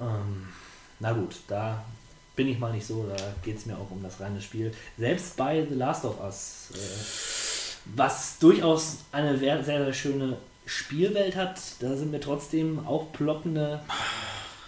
ähm, 0.00 0.48
na 1.00 1.12
gut, 1.12 1.36
da 1.46 1.84
bin 2.36 2.48
ich 2.48 2.58
mal 2.58 2.72
nicht 2.72 2.86
so, 2.86 3.04
da 3.08 3.16
geht 3.42 3.58
es 3.58 3.66
mir 3.66 3.76
auch 3.76 3.90
um 3.90 4.02
das 4.02 4.20
reine 4.20 4.40
Spiel. 4.40 4.72
Selbst 4.96 5.36
bei 5.36 5.66
The 5.68 5.74
Last 5.74 6.04
of 6.04 6.20
Us, 6.20 6.70
äh, 6.72 7.96
was 7.96 8.38
durchaus 8.38 8.98
eine 9.12 9.36
sehr, 9.38 9.62
sehr, 9.64 9.92
schöne 9.92 10.36
Spielwelt 10.66 11.34
hat, 11.34 11.60
da 11.80 11.96
sind 11.96 12.10
mir 12.10 12.20
trotzdem 12.20 12.86
aufploppende, 12.86 13.82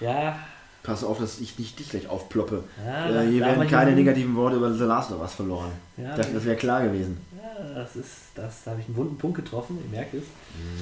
ja, 0.01 0.39
Pass 0.83 1.05
auf, 1.05 1.19
dass 1.19 1.41
ich 1.41 1.59
nicht 1.59 1.79
dich 1.79 1.91
gleich 1.91 2.09
aufploppe. 2.09 2.65
Ja, 2.85 3.23
äh, 3.23 3.31
hier 3.31 3.41
werden 3.45 3.69
keine 3.69 3.93
negativen 3.93 4.35
Worte 4.35 4.57
über 4.57 4.73
The 4.73 4.85
Last 4.85 5.13
of 5.13 5.21
Us 5.21 5.35
verloren. 5.35 5.71
Ja, 5.99 6.17
das 6.17 6.33
das 6.33 6.45
wäre 6.45 6.57
klar 6.57 6.83
gewesen. 6.85 7.19
Ja, 7.37 7.75
das 7.75 7.97
ist, 7.97 8.09
das 8.35 8.65
da 8.65 8.71
habe 8.71 8.81
ich 8.81 8.87
einen 8.87 8.97
wunden 8.97 9.19
Punkt 9.19 9.37
getroffen, 9.37 9.79
ihr 9.85 9.91
merkt 9.91 10.15
es. 10.15 10.23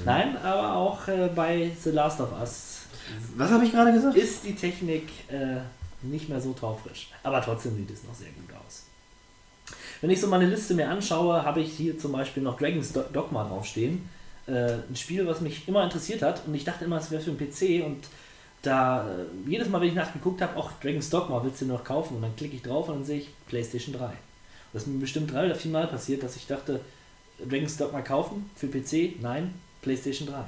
Nein, 0.05 0.37
aber 0.39 0.77
auch 0.77 1.09
äh, 1.09 1.29
bei 1.35 1.71
The 1.83 1.91
Last 1.91 2.21
of 2.21 2.29
Us 2.41 2.83
Was 3.37 3.51
habe 3.51 3.65
ich 3.65 3.73
gerade 3.73 3.93
gesagt? 3.93 4.17
ist 4.17 4.45
die 4.45 4.55
Technik 4.55 5.09
äh, 5.31 5.57
nicht 6.03 6.29
mehr 6.29 6.41
so 6.41 6.53
taufrisch. 6.53 7.11
Aber 7.25 7.43
trotzdem 7.43 7.75
sieht 7.75 7.91
es 7.91 8.05
noch 8.05 8.15
sehr 8.15 8.29
gut 8.29 8.55
aus. 8.65 8.85
Wenn 10.01 10.11
ich 10.11 10.21
so 10.21 10.29
meine 10.29 10.47
Liste 10.47 10.75
mir 10.75 10.89
anschaue, 10.89 11.43
habe 11.45 11.61
ich 11.61 11.73
hier 11.73 11.99
zum 11.99 12.13
Beispiel 12.13 12.43
noch 12.45 12.57
Dragon's 12.57 12.93
Do- 12.93 13.03
Dogma 13.13 13.43
draufstehen. 13.45 14.09
Äh, 14.47 14.75
ein 14.89 14.95
Spiel, 14.97 15.27
was 15.27 15.41
mich 15.41 15.67
immer 15.67 15.83
interessiert 15.83 16.23
hat 16.23 16.43
und 16.47 16.55
ich 16.55 16.63
dachte 16.65 16.85
immer, 16.85 16.99
es 16.99 17.11
wäre 17.11 17.21
für 17.21 17.31
einen 17.31 17.39
PC 17.41 17.85
und 17.85 18.05
da 18.63 19.09
äh, 19.09 19.25
jedes 19.47 19.69
Mal, 19.69 19.81
wenn 19.81 19.89
ich 19.89 19.95
nachgeguckt 19.95 20.43
habe, 20.43 20.57
auch 20.57 20.73
Dragon's 20.81 21.11
Dogma 21.11 21.43
willst 21.43 21.61
du 21.61 21.67
noch 21.67 21.85
kaufen 21.85 22.17
und 22.17 22.23
dann 22.23 22.35
klicke 22.37 22.57
ich 22.57 22.63
drauf 22.63 22.89
und 22.89 22.97
dann 22.97 23.05
sehe 23.05 23.21
ich 23.21 23.29
PlayStation 23.47 23.95
3. 23.95 24.11
Das 24.73 24.83
ist 24.83 24.89
mir 24.89 24.99
bestimmt 24.99 25.33
drei 25.33 25.47
oder 25.47 25.55
vier 25.55 25.71
Mal 25.71 25.87
passiert, 25.87 26.23
dass 26.23 26.37
ich 26.37 26.47
dachte, 26.47 26.81
Dragon's 27.39 27.77
Dogma 27.77 28.03
kaufen 28.03 28.51
für 28.57 28.67
PC? 28.67 29.21
Nein, 29.21 29.55
PlayStation 29.83 30.29
3. 30.29 30.45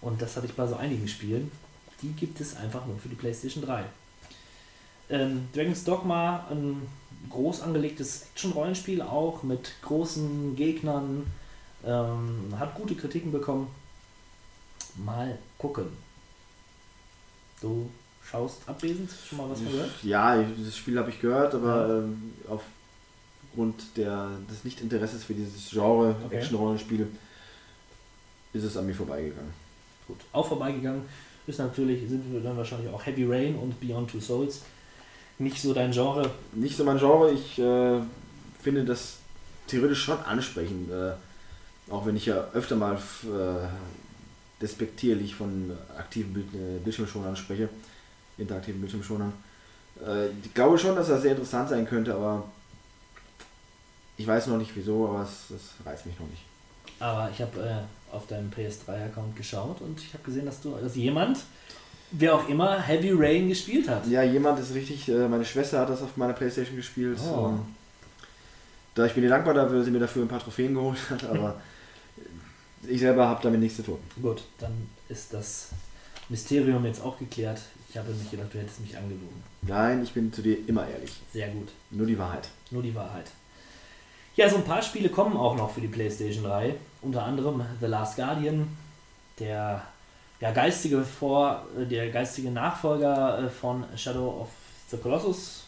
Und 0.00 0.20
das 0.20 0.36
hatte 0.36 0.46
ich 0.46 0.54
bei 0.54 0.66
so 0.66 0.76
einigen 0.76 1.06
Spielen. 1.08 1.50
Die 2.02 2.12
gibt 2.12 2.40
es 2.40 2.56
einfach 2.56 2.86
nur 2.86 2.98
für 2.98 3.08
die 3.08 3.14
PlayStation 3.14 3.64
3. 3.64 3.84
Ähm, 5.10 5.48
Dragon's 5.54 5.84
Dogma, 5.84 6.46
ein 6.50 6.86
groß 7.30 7.60
angelegtes 7.62 8.26
Action-Rollenspiel 8.32 9.02
auch 9.02 9.42
mit 9.42 9.72
großen 9.82 10.56
Gegnern. 10.56 11.26
Ähm, 11.86 12.54
hat 12.58 12.74
gute 12.74 12.94
Kritiken 12.94 13.30
bekommen. 13.30 13.68
Mal 14.96 15.38
gucken. 15.58 15.86
Du 17.64 17.88
schaust 18.30 18.58
abwesend, 18.66 19.10
schon 19.26 19.38
mal 19.38 19.48
was 19.48 19.60
gehört? 19.60 19.90
Ja, 20.02 20.36
das 20.36 20.76
Spiel 20.76 20.98
habe 20.98 21.08
ich 21.08 21.18
gehört, 21.18 21.54
aber 21.54 22.02
ähm, 22.04 22.32
aufgrund 22.46 23.96
der, 23.96 24.28
des 24.50 24.64
Nichtinteresses 24.64 25.24
für 25.24 25.32
dieses 25.32 25.70
Genre 25.70 26.14
Okay. 26.26 26.36
Action-Rollenspiel 26.36 27.06
ist 28.52 28.64
es 28.64 28.76
an 28.76 28.84
mir 28.84 28.94
vorbeigegangen. 28.94 29.52
Gut, 30.06 30.18
auch 30.32 30.46
vorbeigegangen 30.46 31.02
ist 31.46 31.58
natürlich, 31.58 32.06
sind 32.06 32.30
wir 32.32 32.40
dann 32.40 32.56
wahrscheinlich 32.58 32.92
auch 32.92 33.04
Heavy 33.06 33.24
Rain 33.24 33.54
und 33.56 33.80
Beyond 33.80 34.10
Two 34.10 34.20
Souls. 34.20 34.60
Nicht 35.38 35.60
so 35.60 35.72
dein 35.72 35.90
Genre. 35.90 36.30
Nicht 36.52 36.76
so 36.76 36.84
mein 36.84 36.98
Genre, 36.98 37.32
ich 37.32 37.58
äh, 37.58 38.00
finde 38.62 38.84
das 38.84 39.16
theoretisch 39.68 40.02
schon 40.04 40.18
ansprechend, 40.18 40.90
äh, 40.90 41.12
auch 41.90 42.04
wenn 42.04 42.16
ich 42.16 42.26
ja 42.26 42.46
öfter 42.52 42.76
mal 42.76 42.96
äh, 42.96 43.66
despektierlich 44.60 45.34
von 45.34 45.72
aktiven 45.96 46.36
äh, 46.54 46.78
Bildschirmschonern 46.82 47.36
spreche, 47.36 47.68
interaktiven 48.38 48.80
Bildschirmschonern. 48.80 49.32
Äh, 50.06 50.28
ich 50.42 50.54
glaube 50.54 50.78
schon, 50.78 50.96
dass 50.96 51.08
das 51.08 51.22
sehr 51.22 51.32
interessant 51.32 51.68
sein 51.68 51.86
könnte, 51.86 52.14
aber 52.14 52.44
Ich 54.16 54.26
weiß 54.26 54.46
noch 54.46 54.58
nicht 54.58 54.70
wieso, 54.76 55.08
aber 55.08 55.22
es, 55.22 55.50
es 55.50 55.86
reizt 55.86 56.06
mich 56.06 56.18
noch 56.18 56.28
nicht. 56.28 56.42
Aber 57.00 57.28
ich 57.32 57.40
habe 57.40 57.60
äh, 57.60 58.14
auf 58.14 58.26
deinem 58.28 58.50
PS3-Account 58.50 59.34
geschaut 59.36 59.80
und 59.80 60.00
ich 60.00 60.14
habe 60.14 60.22
gesehen, 60.22 60.46
dass 60.46 60.60
du, 60.60 60.76
dass 60.76 60.94
jemand, 60.94 61.38
wer 62.12 62.36
auch 62.36 62.48
immer, 62.48 62.80
Heavy 62.80 63.10
Rain 63.12 63.48
gespielt 63.48 63.88
hat. 63.88 64.06
Ja, 64.06 64.22
jemand 64.22 64.60
ist 64.60 64.72
richtig, 64.72 65.08
äh, 65.08 65.28
meine 65.28 65.44
Schwester 65.44 65.80
hat 65.80 65.90
das 65.90 66.00
auf 66.02 66.16
meiner 66.16 66.32
Playstation 66.32 66.76
gespielt. 66.76 67.18
Oh. 67.20 67.54
Da 68.94 69.06
ich 69.06 69.14
bin 69.14 69.24
ihr 69.24 69.30
dankbar, 69.30 69.54
da 69.54 69.82
sie 69.82 69.90
mir 69.90 69.98
dafür 69.98 70.22
ein 70.22 70.28
paar 70.28 70.38
Trophäen 70.38 70.74
geholt 70.74 71.10
hat, 71.10 71.24
aber 71.24 71.60
ich 72.88 73.00
selber 73.00 73.28
habe 73.28 73.42
damit 73.42 73.60
nichts 73.60 73.76
zu 73.76 73.82
tun. 73.82 73.98
Gut, 74.20 74.42
dann 74.58 74.88
ist 75.08 75.32
das 75.32 75.70
Mysterium 76.28 76.84
jetzt 76.84 77.02
auch 77.02 77.18
geklärt. 77.18 77.60
Ich 77.88 77.96
habe 77.96 78.10
nicht 78.12 78.30
gedacht, 78.30 78.52
du 78.52 78.58
hättest 78.58 78.80
mich 78.80 78.96
angelogen. 78.96 79.42
Nein, 79.62 80.02
ich 80.02 80.12
bin 80.12 80.32
zu 80.32 80.42
dir 80.42 80.56
immer 80.66 80.88
ehrlich. 80.88 81.12
Sehr 81.32 81.48
gut. 81.48 81.68
Nur 81.90 82.06
die 82.06 82.18
Wahrheit. 82.18 82.48
Nur 82.70 82.82
die 82.82 82.94
Wahrheit. 82.94 83.30
Ja, 84.36 84.48
so 84.48 84.56
ein 84.56 84.64
paar 84.64 84.82
Spiele 84.82 85.10
kommen 85.10 85.36
auch 85.36 85.56
noch 85.56 85.70
für 85.70 85.80
die 85.80 85.88
PlayStation 85.88 86.44
3. 86.44 86.74
Unter 87.02 87.22
anderem 87.22 87.64
The 87.80 87.86
Last 87.86 88.16
Guardian, 88.16 88.66
der, 89.38 89.82
ja, 90.40 90.50
geistige 90.50 91.04
Vor, 91.04 91.66
äh, 91.78 91.86
der 91.86 92.10
geistige 92.10 92.50
Nachfolger 92.50 93.44
äh, 93.44 93.48
von 93.48 93.84
Shadow 93.96 94.40
of 94.40 94.48
the 94.90 94.96
Colossus. 94.96 95.64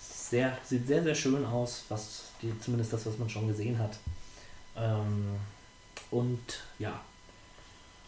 Sehr, 0.00 0.58
sieht 0.64 0.88
sehr, 0.88 1.04
sehr 1.04 1.14
schön 1.14 1.44
aus, 1.44 1.84
was 1.88 2.24
die, 2.42 2.58
zumindest 2.58 2.92
das, 2.92 3.06
was 3.06 3.18
man 3.18 3.28
schon 3.30 3.46
gesehen 3.46 3.78
hat. 3.78 3.96
Ähm, 4.76 5.36
und 6.10 6.38
ja. 6.78 7.00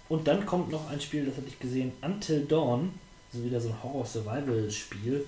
Und 0.09 0.27
dann 0.27 0.47
kommt 0.47 0.71
noch 0.71 0.89
ein 0.91 1.01
Spiel, 1.01 1.27
das 1.27 1.37
hatte 1.37 1.49
ich 1.49 1.59
gesehen, 1.59 1.93
Until 2.03 2.45
Dawn. 2.47 2.93
So 3.33 3.45
wieder 3.45 3.61
so 3.61 3.69
ein 3.69 3.83
Horror-Survival-Spiel. 3.83 5.25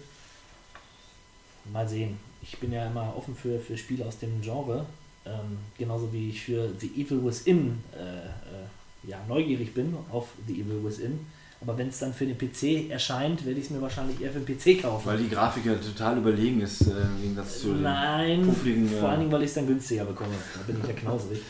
Mal 1.71 1.87
sehen. 1.87 2.19
Ich 2.43 2.57
bin 2.59 2.73
ja 2.73 2.87
immer 2.87 3.15
offen 3.15 3.37
für, 3.37 3.61
für 3.61 3.77
Spiele 3.77 4.07
aus 4.07 4.19
dem 4.19 4.41
Genre. 4.41 4.87
Ähm, 5.27 5.59
genauso 5.77 6.11
wie 6.13 6.31
ich 6.31 6.41
für 6.43 6.73
The 6.79 6.87
Evil 6.97 7.23
Within 7.23 7.85
äh, 7.95 8.01
äh, 8.01 9.09
ja, 9.11 9.19
neugierig 9.29 9.75
bin 9.75 9.95
auf 10.11 10.29
The 10.47 10.55
Evil 10.55 10.83
Within. 10.83 11.27
Aber 11.61 11.77
wenn 11.77 11.89
es 11.89 11.99
dann 11.99 12.15
für 12.15 12.25
den 12.25 12.39
PC 12.39 12.91
erscheint, 12.91 13.45
werde 13.45 13.61
ich 13.61 13.67
es 13.67 13.71
mir 13.71 13.83
wahrscheinlich 13.83 14.19
eher 14.23 14.33
für 14.33 14.41
den 14.41 14.57
PC 14.57 14.81
kaufen. 14.81 15.07
Weil 15.07 15.19
die 15.19 15.29
Grafik 15.29 15.67
ja 15.67 15.75
total 15.75 16.17
überlegen 16.17 16.63
ist, 16.63 16.81
äh, 16.83 17.03
im 17.03 17.21
Gegensatz 17.21 17.61
zu 17.61 17.75
den 17.75 17.83
Nein, 17.83 18.47
puffligen, 18.47 18.89
vor 18.89 19.01
äh, 19.01 19.11
allen 19.11 19.21
Dingen, 19.21 19.33
weil 19.33 19.43
ich 19.43 19.49
es 19.49 19.55
dann 19.55 19.67
günstiger 19.67 20.07
bekomme. 20.07 20.33
Da 20.55 20.73
bin 20.73 20.81
ich 20.81 20.89
ja 20.89 20.95
knausrig. 20.95 21.43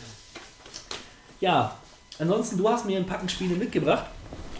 Ja, 1.41 1.74
ansonsten, 2.18 2.59
du 2.59 2.68
hast 2.68 2.84
mir 2.84 2.99
ein 2.99 3.07
Packen 3.07 3.28
Spiele 3.28 3.57
mitgebracht 3.57 4.05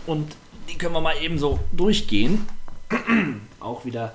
und 0.07 0.35
die 0.69 0.79
können 0.79 0.95
wir 0.95 1.03
mal 1.03 1.17
eben 1.21 1.39
so 1.39 1.61
durchgehen. 1.73 2.47
Auch 3.61 3.85
wieder 3.85 4.15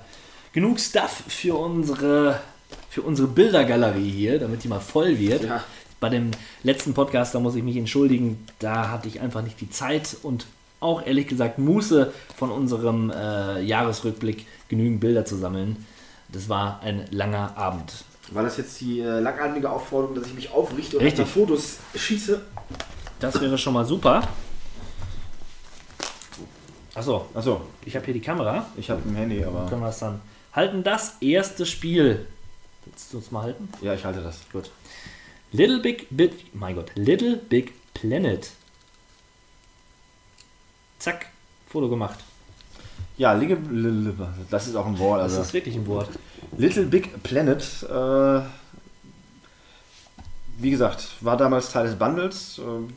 genug 0.52 0.80
Stuff 0.80 1.22
für 1.28 1.54
unsere, 1.54 2.40
für 2.90 3.02
unsere 3.02 3.28
Bildergalerie 3.28 4.10
hier, 4.10 4.40
damit 4.40 4.64
die 4.64 4.68
mal 4.68 4.80
voll 4.80 5.18
wird. 5.18 5.44
Ja. 5.44 5.62
Bei 6.00 6.08
dem 6.08 6.32
letzten 6.64 6.92
Podcast, 6.92 7.34
da 7.34 7.40
muss 7.40 7.54
ich 7.54 7.62
mich 7.62 7.76
entschuldigen, 7.76 8.44
da 8.58 8.90
hatte 8.90 9.06
ich 9.06 9.20
einfach 9.20 9.42
nicht 9.42 9.60
die 9.60 9.70
Zeit 9.70 10.16
und 10.22 10.46
auch 10.80 11.06
ehrlich 11.06 11.28
gesagt 11.28 11.58
Muße 11.58 12.12
von 12.36 12.50
unserem 12.50 13.10
äh, 13.10 13.60
Jahresrückblick 13.62 14.44
genügend 14.68 15.00
Bilder 15.00 15.24
zu 15.24 15.36
sammeln. 15.36 15.86
Das 16.32 16.48
war 16.48 16.80
ein 16.82 17.04
langer 17.10 17.56
Abend. 17.56 17.92
War 18.30 18.42
das 18.42 18.56
jetzt 18.56 18.80
die 18.80 19.00
äh, 19.00 19.20
langatmige 19.20 19.70
Aufforderung, 19.70 20.16
dass 20.16 20.26
ich 20.26 20.34
mich 20.34 20.50
aufrichte 20.50 20.98
und 20.98 21.04
Richtig. 21.04 21.24
nach 21.26 21.32
Fotos 21.32 21.78
schieße? 21.94 22.42
Das 23.20 23.40
wäre 23.40 23.56
schon 23.56 23.72
mal 23.72 23.84
super. 23.84 24.26
Achso, 26.94 27.26
Achso, 27.34 27.60
ich 27.84 27.94
habe 27.94 28.04
hier 28.06 28.14
die 28.14 28.20
Kamera. 28.20 28.66
ich 28.76 28.90
habe 28.90 29.02
ein 29.08 29.14
Handy, 29.14 29.44
aber. 29.44 29.66
Können 29.68 29.82
wir 29.82 29.88
es 29.90 29.98
dann 29.98 30.20
halten? 30.52 30.82
Das 30.82 31.16
erste 31.20 31.66
Spiel. 31.66 32.26
Willst 32.84 33.12
du 33.12 33.18
uns 33.18 33.30
mal 33.30 33.42
halten? 33.42 33.68
Ja, 33.80 33.94
ich 33.94 34.04
halte 34.04 34.22
das. 34.22 34.38
Gut. 34.52 34.70
Little 35.52 35.78
Big 35.80 36.06
Bit, 36.10 36.54
mein 36.54 36.74
Gott, 36.74 36.90
Little 36.94 37.36
Big 37.36 37.74
Planet. 37.94 38.50
Zack, 40.98 41.26
Foto 41.68 41.88
gemacht. 41.88 42.18
Ja, 43.18 43.32
Ligge, 43.32 43.56
das 44.50 44.66
ist 44.66 44.76
auch 44.76 44.86
ein 44.86 44.98
Wort. 44.98 45.20
Das 45.20 45.32
Also 45.32 45.42
ist 45.42 45.54
wirklich 45.54 45.74
ein 45.76 45.86
Wort. 45.86 46.08
Little 46.56 46.84
Big 46.84 47.22
Planet, 47.22 47.62
äh, 47.88 48.40
wie 50.58 50.70
gesagt, 50.70 51.08
war 51.20 51.36
damals 51.36 51.70
Teil 51.72 51.86
des 51.86 51.96
Bundles. 51.98 52.58
ähm, 52.58 52.92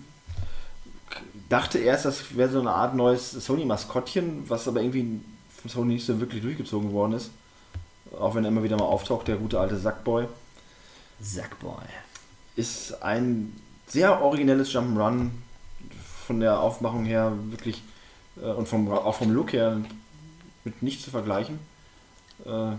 dachte 1.50 1.80
erst, 1.80 2.06
das 2.06 2.36
wäre 2.36 2.50
so 2.50 2.60
eine 2.60 2.72
Art 2.72 2.96
neues 2.96 3.32
Sony-Maskottchen, 3.32 4.50
was 4.50 4.68
aber 4.68 4.82
irgendwie 4.82 5.22
von 5.62 5.70
Sony 5.70 5.94
nicht 5.96 6.06
so 6.06 6.20
wirklich 6.20 6.42
durchgezogen 6.42 6.92
worden 6.94 7.14
ist. 7.14 7.32
Auch 8.18 8.36
wenn 8.36 8.44
er 8.44 8.50
immer 8.50 8.64
wieder 8.64 8.78
mal 8.78 8.86
auftaucht, 8.86 9.28
der 9.28 9.38
gute 9.38 9.60
alte 9.60 9.78
Sackboy. 9.78 10.28
Sackboy. 11.22 11.84
Ist 12.56 13.02
ein 13.04 13.54
sehr 13.88 14.22
originelles 14.22 14.72
Jump'n'Run 14.74 15.30
von 16.28 16.40
der 16.40 16.60
Aufmachung 16.60 17.06
her 17.06 17.34
wirklich 17.50 17.82
äh, 18.42 18.52
und 18.52 18.68
vom, 18.68 18.92
auch 18.92 19.16
vom 19.16 19.32
Look 19.32 19.54
her 19.54 19.78
mit 20.64 20.82
nichts 20.84 21.04
zu 21.04 21.12
vergleichen. 21.12 21.60
Äh, 22.46 22.74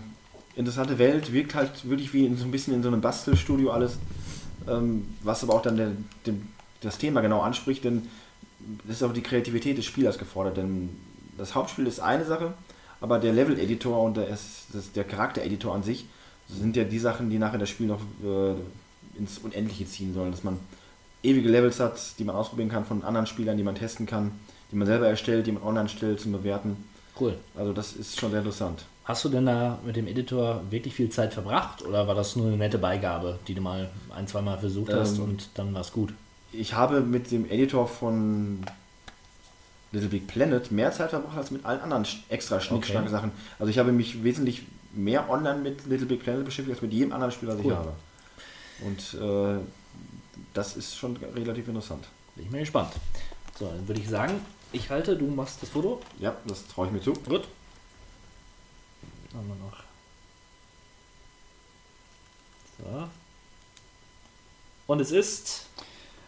interessante 0.55 0.97
Welt, 0.99 1.33
wirkt 1.33 1.55
halt 1.55 1.89
wirklich 1.89 2.13
wie 2.13 2.25
in, 2.25 2.37
so 2.37 2.45
ein 2.45 2.51
bisschen 2.51 2.73
in 2.73 2.83
so 2.83 2.89
einem 2.89 3.01
Bastelstudio 3.01 3.71
alles, 3.71 3.97
ähm, 4.67 5.15
was 5.23 5.43
aber 5.43 5.53
auch 5.55 5.61
dann 5.61 5.77
der, 5.77 5.91
dem, 6.25 6.47
das 6.81 6.97
Thema 6.97 7.21
genau 7.21 7.41
anspricht, 7.41 7.83
denn 7.83 8.07
das 8.85 8.97
ist 8.97 9.03
auch 9.03 9.13
die 9.13 9.23
Kreativität 9.23 9.77
des 9.77 9.85
Spielers 9.85 10.17
gefordert, 10.17 10.57
denn 10.57 10.89
das 11.37 11.55
Hauptspiel 11.55 11.87
ist 11.87 11.99
eine 11.99 12.25
Sache, 12.25 12.53
aber 12.99 13.17
der 13.19 13.33
Level-Editor 13.33 14.01
und 14.01 14.17
der, 14.17 14.37
der 14.95 15.03
Charakter-Editor 15.03 15.73
an 15.73 15.83
sich 15.83 16.05
sind 16.47 16.75
ja 16.75 16.83
die 16.83 16.99
Sachen, 16.99 17.29
die 17.29 17.39
nachher 17.39 17.57
das 17.57 17.69
Spiel 17.69 17.87
noch 17.87 18.01
äh, 18.23 18.55
ins 19.17 19.39
Unendliche 19.39 19.85
ziehen 19.85 20.13
sollen, 20.13 20.31
dass 20.31 20.43
man 20.43 20.59
ewige 21.23 21.49
Levels 21.49 21.79
hat, 21.79 21.99
die 22.19 22.23
man 22.23 22.35
ausprobieren 22.35 22.69
kann 22.69 22.85
von 22.85 23.03
anderen 23.03 23.27
Spielern, 23.27 23.57
die 23.57 23.63
man 23.63 23.75
testen 23.75 24.05
kann, 24.05 24.31
die 24.71 24.75
man 24.75 24.87
selber 24.87 25.07
erstellt, 25.07 25.47
die 25.47 25.51
man 25.51 25.63
online 25.63 25.89
stellt 25.89 26.19
zum 26.19 26.31
Bewerten. 26.31 26.77
Cool. 27.21 27.35
Also 27.55 27.71
das 27.73 27.93
ist 27.93 28.19
schon 28.19 28.31
sehr 28.31 28.39
interessant. 28.39 28.83
Hast 29.05 29.23
du 29.25 29.29
denn 29.29 29.45
da 29.45 29.77
mit 29.85 29.95
dem 29.95 30.07
Editor 30.07 30.61
wirklich 30.69 30.95
viel 30.95 31.09
Zeit 31.09 31.33
verbracht 31.33 31.83
oder 31.83 32.07
war 32.07 32.15
das 32.15 32.35
nur 32.35 32.47
eine 32.47 32.57
nette 32.57 32.77
Beigabe, 32.77 33.37
die 33.47 33.53
du 33.53 33.61
mal 33.61 33.89
ein, 34.15 34.27
zwei 34.27 34.41
Mal 34.41 34.57
versucht 34.57 34.91
hast 34.93 35.17
Ähm, 35.17 35.23
und 35.23 35.49
dann 35.53 35.73
war 35.73 35.81
es 35.81 35.91
gut? 35.91 36.13
Ich 36.51 36.73
habe 36.73 37.01
mit 37.01 37.31
dem 37.31 37.49
Editor 37.49 37.87
von 37.87 38.59
Little 39.91 40.09
Big 40.09 40.27
Planet 40.27 40.71
mehr 40.71 40.91
Zeit 40.91 41.11
verbracht 41.11 41.37
als 41.37 41.51
mit 41.51 41.63
allen 41.65 41.81
anderen 41.81 42.05
extra 42.29 42.59
schnickschnack 42.59 43.03
Okay. 43.03 43.11
Sachen. 43.11 43.31
Also 43.59 43.69
ich 43.69 43.77
habe 43.79 43.91
mich 43.91 44.23
wesentlich 44.23 44.63
mehr 44.93 45.29
online 45.29 45.59
mit 45.59 45.85
Little 45.85 46.07
Big 46.07 46.23
Planet 46.23 46.43
beschäftigt 46.45 46.75
als 46.75 46.81
mit 46.81 46.91
jedem 46.93 47.11
anderen 47.13 47.31
Spiel, 47.31 47.49
das 47.49 47.59
Cool. 47.59 47.71
ich 47.71 47.77
habe. 47.77 47.93
Und 48.83 49.21
äh, 49.21 49.59
das 50.53 50.75
ist 50.75 50.95
schon 50.97 51.17
relativ 51.35 51.67
interessant. 51.67 52.05
Bin 52.35 52.45
ich 52.45 52.51
mal 52.51 52.59
gespannt. 52.59 52.91
So, 53.59 53.65
dann 53.67 53.87
würde 53.87 54.01
ich 54.01 54.09
sagen, 54.09 54.33
ich 54.71 54.89
halte, 54.89 55.15
du 55.15 55.25
machst 55.27 55.61
das 55.61 55.69
Foto. 55.69 56.01
Ja, 56.19 56.35
das 56.45 56.67
traue 56.67 56.87
ich 56.87 56.93
mir 56.93 57.01
zu. 57.01 57.13
Gut. 57.13 57.47
Haben 59.33 59.47
wir 59.47 59.55
noch. 59.55 59.83
So. 62.79 63.09
Und 64.87 64.99
es 64.99 65.11
ist. 65.11 65.67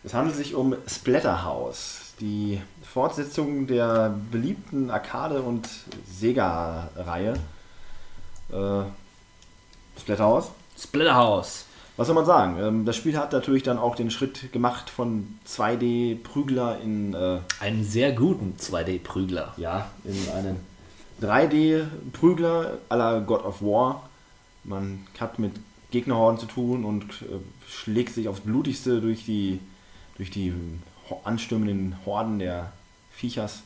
Es 0.05 0.13
handelt 0.13 0.35
sich 0.35 0.53
um 0.53 0.75
Splatterhouse, 0.85 2.13
die 2.19 2.61
Fortsetzung 2.83 3.67
der 3.67 4.19
beliebten 4.31 4.91
Arcade- 4.91 5.41
und 5.41 5.69
Sega-Reihe. 6.05 7.33
Äh, 8.51 8.83
Splatterhouse. 9.99 10.51
Splatterhouse. 10.77 11.65
Was 11.95 12.07
soll 12.07 12.15
man 12.15 12.25
sagen? 12.25 12.57
Ähm, 12.59 12.85
das 12.85 12.95
Spiel 12.95 13.17
hat 13.17 13.31
natürlich 13.33 13.63
dann 13.63 13.77
auch 13.77 13.95
den 13.95 14.09
Schritt 14.09 14.51
gemacht 14.51 14.89
von 14.89 15.37
2D-Prügler 15.47 16.79
in, 16.81 17.13
äh, 17.13 17.39
Einen 17.59 17.83
sehr 17.83 18.13
guten 18.13 18.55
2D-Prügler. 18.59 19.53
ja, 19.57 19.91
in 20.03 20.29
einen 20.35 20.59
3D-Prügler 21.21 22.77
à 22.89 22.95
la 22.95 23.19
God 23.19 23.43
of 23.45 23.61
War. 23.61 24.09
Man 24.63 25.05
hat 25.19 25.39
mit 25.39 25.53
Gegnerhorden 25.91 26.39
zu 26.39 26.45
tun 26.47 26.83
und 26.85 27.03
äh, 27.21 27.39
schlägt 27.69 28.13
sich 28.13 28.27
aufs 28.27 28.41
Blutigste 28.41 28.99
durch 28.99 29.25
die, 29.25 29.59
durch 30.17 30.31
die 30.31 30.53
anstürmenden 31.23 31.95
Horden 32.05 32.39
der 32.39 32.71
Viechers. 33.11 33.61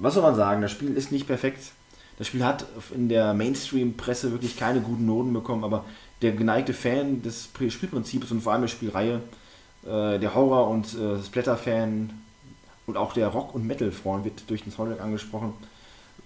Was 0.00 0.14
soll 0.14 0.22
man 0.22 0.36
sagen? 0.36 0.62
Das 0.62 0.70
Spiel 0.70 0.94
ist 0.94 1.10
nicht 1.10 1.26
perfekt. 1.26 1.72
Das 2.20 2.26
Spiel 2.26 2.44
hat 2.44 2.66
in 2.94 3.08
der 3.08 3.32
Mainstream-Presse 3.32 4.30
wirklich 4.30 4.58
keine 4.58 4.82
guten 4.82 5.06
Noten 5.06 5.32
bekommen, 5.32 5.64
aber 5.64 5.86
der 6.20 6.32
geneigte 6.32 6.74
Fan 6.74 7.22
des 7.22 7.48
Pri- 7.48 7.70
Spielprinzips 7.70 8.30
und 8.30 8.42
vor 8.42 8.52
allem 8.52 8.60
der 8.60 8.68
Spielreihe, 8.68 9.22
äh, 9.86 10.18
der 10.18 10.34
Horror- 10.34 10.68
und 10.68 10.84
äh, 10.98 11.18
Splatter-Fan 11.22 12.10
und 12.86 12.96
auch 12.98 13.14
der 13.14 13.28
Rock- 13.28 13.54
und 13.54 13.66
Metal-Freund 13.66 14.26
wird 14.26 14.42
durch 14.48 14.62
den 14.62 14.70
Soundtrack 14.70 15.00
angesprochen, 15.00 15.54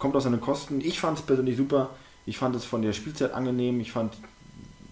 kommt 0.00 0.16
aus 0.16 0.24
seinen 0.24 0.40
Kosten. 0.40 0.80
Ich 0.80 0.98
fand 0.98 1.16
es 1.20 1.24
persönlich 1.24 1.56
super. 1.56 1.90
Ich 2.26 2.38
fand 2.38 2.56
es 2.56 2.64
von 2.64 2.82
der 2.82 2.92
Spielzeit 2.92 3.32
angenehm. 3.32 3.78
Ich 3.78 3.92
fand, 3.92 4.14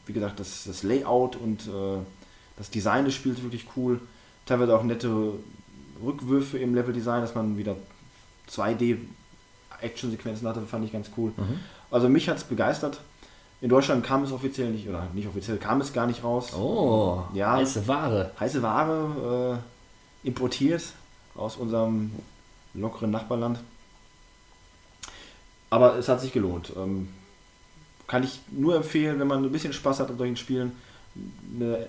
wie 0.07 0.13
gesagt, 0.13 0.39
das, 0.39 0.63
das 0.69 0.85
Layout 0.85 1.35
und 1.35 1.63
äh, 1.67 1.99
das 2.57 2.71
Design 2.71 3.07
des 3.07 3.17
Spiels 3.17 3.43
wirklich 3.43 3.67
cool. 3.77 4.01
Teilweise 4.47 4.79
auch 4.79 4.85
nette 4.85 5.33
Rückwürfe 6.01 6.59
im 6.59 6.77
Leveldesign, 6.77 7.23
dass 7.23 7.35
man 7.35 7.59
wieder 7.59 7.75
2D 8.49 8.99
Action-Sequenzen 9.83 10.47
hatte, 10.49 10.63
fand 10.63 10.85
ich 10.85 10.93
ganz 10.93 11.11
cool. 11.17 11.33
Also 11.91 12.09
mich 12.09 12.29
hat 12.29 12.37
es 12.39 12.45
begeistert. 12.45 13.01
In 13.61 13.69
Deutschland 13.69 14.05
kam 14.05 14.25
es 14.25 14.33
offiziell 14.33 14.71
nicht, 14.71 14.89
oder 14.89 15.07
nicht 15.15 15.29
offiziell, 15.29 15.57
kam 15.59 15.81
es 15.81 15.93
gar 15.93 16.07
nicht 16.07 16.25
raus. 16.25 16.53
Oh, 16.55 17.23
Ja. 17.33 17.53
heiße 17.53 17.87
Ware. 17.87 18.33
Heiße 18.41 18.61
Ware 18.63 19.61
äh, 20.25 20.27
importiert 20.27 20.83
aus 21.37 21.57
unserem 21.57 22.11
lockeren 22.75 23.11
Nachbarland. 23.11 23.59
Aber 25.71 25.97
es 25.97 26.09
hat 26.09 26.21
sich 26.21 26.33
gelohnt. 26.33 26.73
Ähm, 26.77 27.09
kann 28.07 28.25
ich 28.25 28.41
nur 28.51 28.77
empfehlen, 28.77 29.19
wenn 29.21 29.27
man 29.29 29.45
ein 29.45 29.53
bisschen 29.53 29.73
Spaß 29.73 30.01
hat 30.01 30.11
an 30.11 30.19
solchen 30.19 30.37
Spielen, 30.37 30.73
eine, 31.55 31.87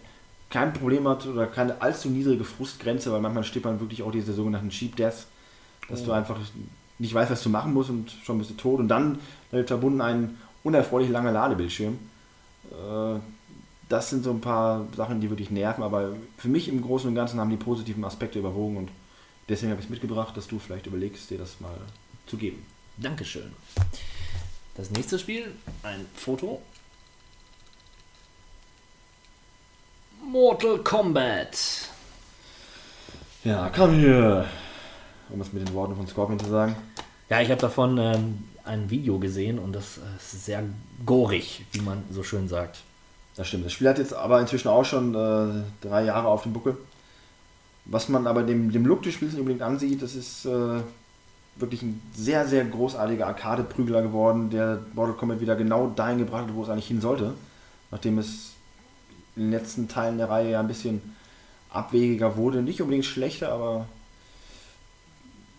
kein 0.49 0.71
Problem 0.73 1.07
hat 1.07 1.25
oder 1.25 1.47
keine 1.47 1.81
allzu 1.81 2.09
niedrige 2.09 2.43
Frustgrenze, 2.43 3.11
weil 3.11 3.19
manchmal 3.19 3.43
steht 3.43 3.65
man 3.65 3.79
wirklich 3.79 4.03
auch 4.03 4.11
diese 4.11 4.33
sogenannten 4.33 4.69
Cheap 4.69 4.95
Deaths, 4.95 5.25
dass 5.89 6.03
du 6.03 6.11
einfach 6.11 6.37
nicht 6.99 7.13
weißt, 7.13 7.31
was 7.31 7.43
du 7.43 7.49
machen 7.49 7.73
musst 7.73 7.89
und 7.89 8.11
schon 8.23 8.37
bist 8.37 8.49
du 8.49 8.55
tot. 8.55 8.79
Und 8.79 8.87
dann 8.87 9.19
damit 9.51 9.67
verbunden 9.67 10.01
ein 10.01 10.37
unerfreulich 10.63 11.09
langer 11.09 11.31
Ladebildschirm. 11.31 11.97
Äh, 12.71 13.19
das 13.89 14.09
sind 14.09 14.23
so 14.23 14.31
ein 14.31 14.41
paar 14.41 14.87
Sachen, 14.95 15.21
die 15.21 15.29
wirklich 15.29 15.51
nerven, 15.51 15.83
aber 15.83 16.15
für 16.37 16.47
mich 16.47 16.67
im 16.67 16.81
Großen 16.81 17.07
und 17.07 17.15
Ganzen 17.15 17.39
haben 17.39 17.49
die 17.49 17.57
positiven 17.57 18.03
Aspekte 18.03 18.39
überwogen 18.39 18.77
und 18.77 18.89
deswegen 19.49 19.71
habe 19.71 19.81
ich 19.81 19.85
es 19.85 19.91
mitgebracht, 19.91 20.35
dass 20.35 20.47
du 20.47 20.57
vielleicht 20.57 20.87
überlegst, 20.87 21.29
dir 21.29 21.37
das 21.37 21.59
mal 21.59 21.77
zu 22.25 22.37
geben. 22.37 22.65
Dankeschön. 22.97 23.51
Das 24.75 24.89
nächste 24.89 25.19
Spiel, 25.19 25.51
ein 25.83 26.05
Foto. 26.15 26.61
Mortal 30.25 30.79
Kombat. 30.79 31.89
Ja, 33.43 33.69
komm 33.75 33.99
hier. 33.99 34.47
Um 35.34 35.41
es 35.41 35.51
mit 35.51 35.67
den 35.67 35.73
Worten 35.73 35.95
von 35.95 36.07
Scorpion 36.07 36.39
zu 36.39 36.49
sagen. 36.49 36.75
Ja, 37.29 37.41
ich 37.41 37.49
habe 37.49 37.59
davon 37.59 37.97
ähm, 37.97 38.43
ein 38.63 38.89
Video 38.89 39.17
gesehen 39.17 39.57
und 39.57 39.73
das 39.73 39.97
äh, 39.97 40.01
ist 40.17 40.45
sehr 40.45 40.63
gorig, 41.05 41.65
wie 41.71 41.81
man 41.81 42.03
so 42.11 42.23
schön 42.23 42.47
sagt. 42.47 42.81
Das 43.36 43.47
stimmt. 43.47 43.65
Das 43.65 43.73
Spiel 43.73 43.89
hat 43.89 43.97
jetzt 43.97 44.13
aber 44.13 44.39
inzwischen 44.39 44.67
auch 44.67 44.86
schon 44.86 45.15
äh, 45.15 45.63
drei 45.81 46.05
Jahre 46.05 46.27
auf 46.27 46.43
dem 46.43 46.53
Buckel. 46.53 46.77
Was 47.86 48.07
man 48.09 48.27
aber 48.27 48.43
dem, 48.43 48.71
dem 48.71 48.86
Look 48.86 49.01
des 49.01 49.15
Spiels 49.15 49.34
nicht 49.34 49.41
unbedingt 49.41 49.63
ansieht, 49.63 50.01
das 50.01 50.15
ist 50.15 50.45
äh, 50.45 50.81
wirklich 51.55 51.81
ein 51.81 52.01
sehr, 52.15 52.47
sehr 52.47 52.63
großartiger 52.65 53.27
Arcade-Prügler 53.27 54.03
geworden, 54.03 54.51
der 54.51 54.79
Mortal 54.93 55.15
Kombat 55.15 55.41
wieder 55.41 55.55
genau 55.55 55.88
dahin 55.88 56.19
gebracht 56.19 56.43
hat, 56.43 56.53
wo 56.53 56.63
es 56.63 56.69
eigentlich 56.69 56.88
hin 56.88 57.01
sollte. 57.01 57.34
Nachdem 57.91 58.19
es 58.19 58.51
in 59.36 59.43
den 59.43 59.51
letzten 59.51 59.88
Teilen 59.88 60.19
der 60.19 60.29
Reihe 60.29 60.51
ja 60.51 60.59
ein 60.59 60.67
bisschen 60.67 61.01
abwegiger 61.71 62.38
wurde. 62.38 62.61
Nicht 62.61 62.81
unbedingt 62.81 63.05
schlechter, 63.05 63.51
aber 63.51 63.88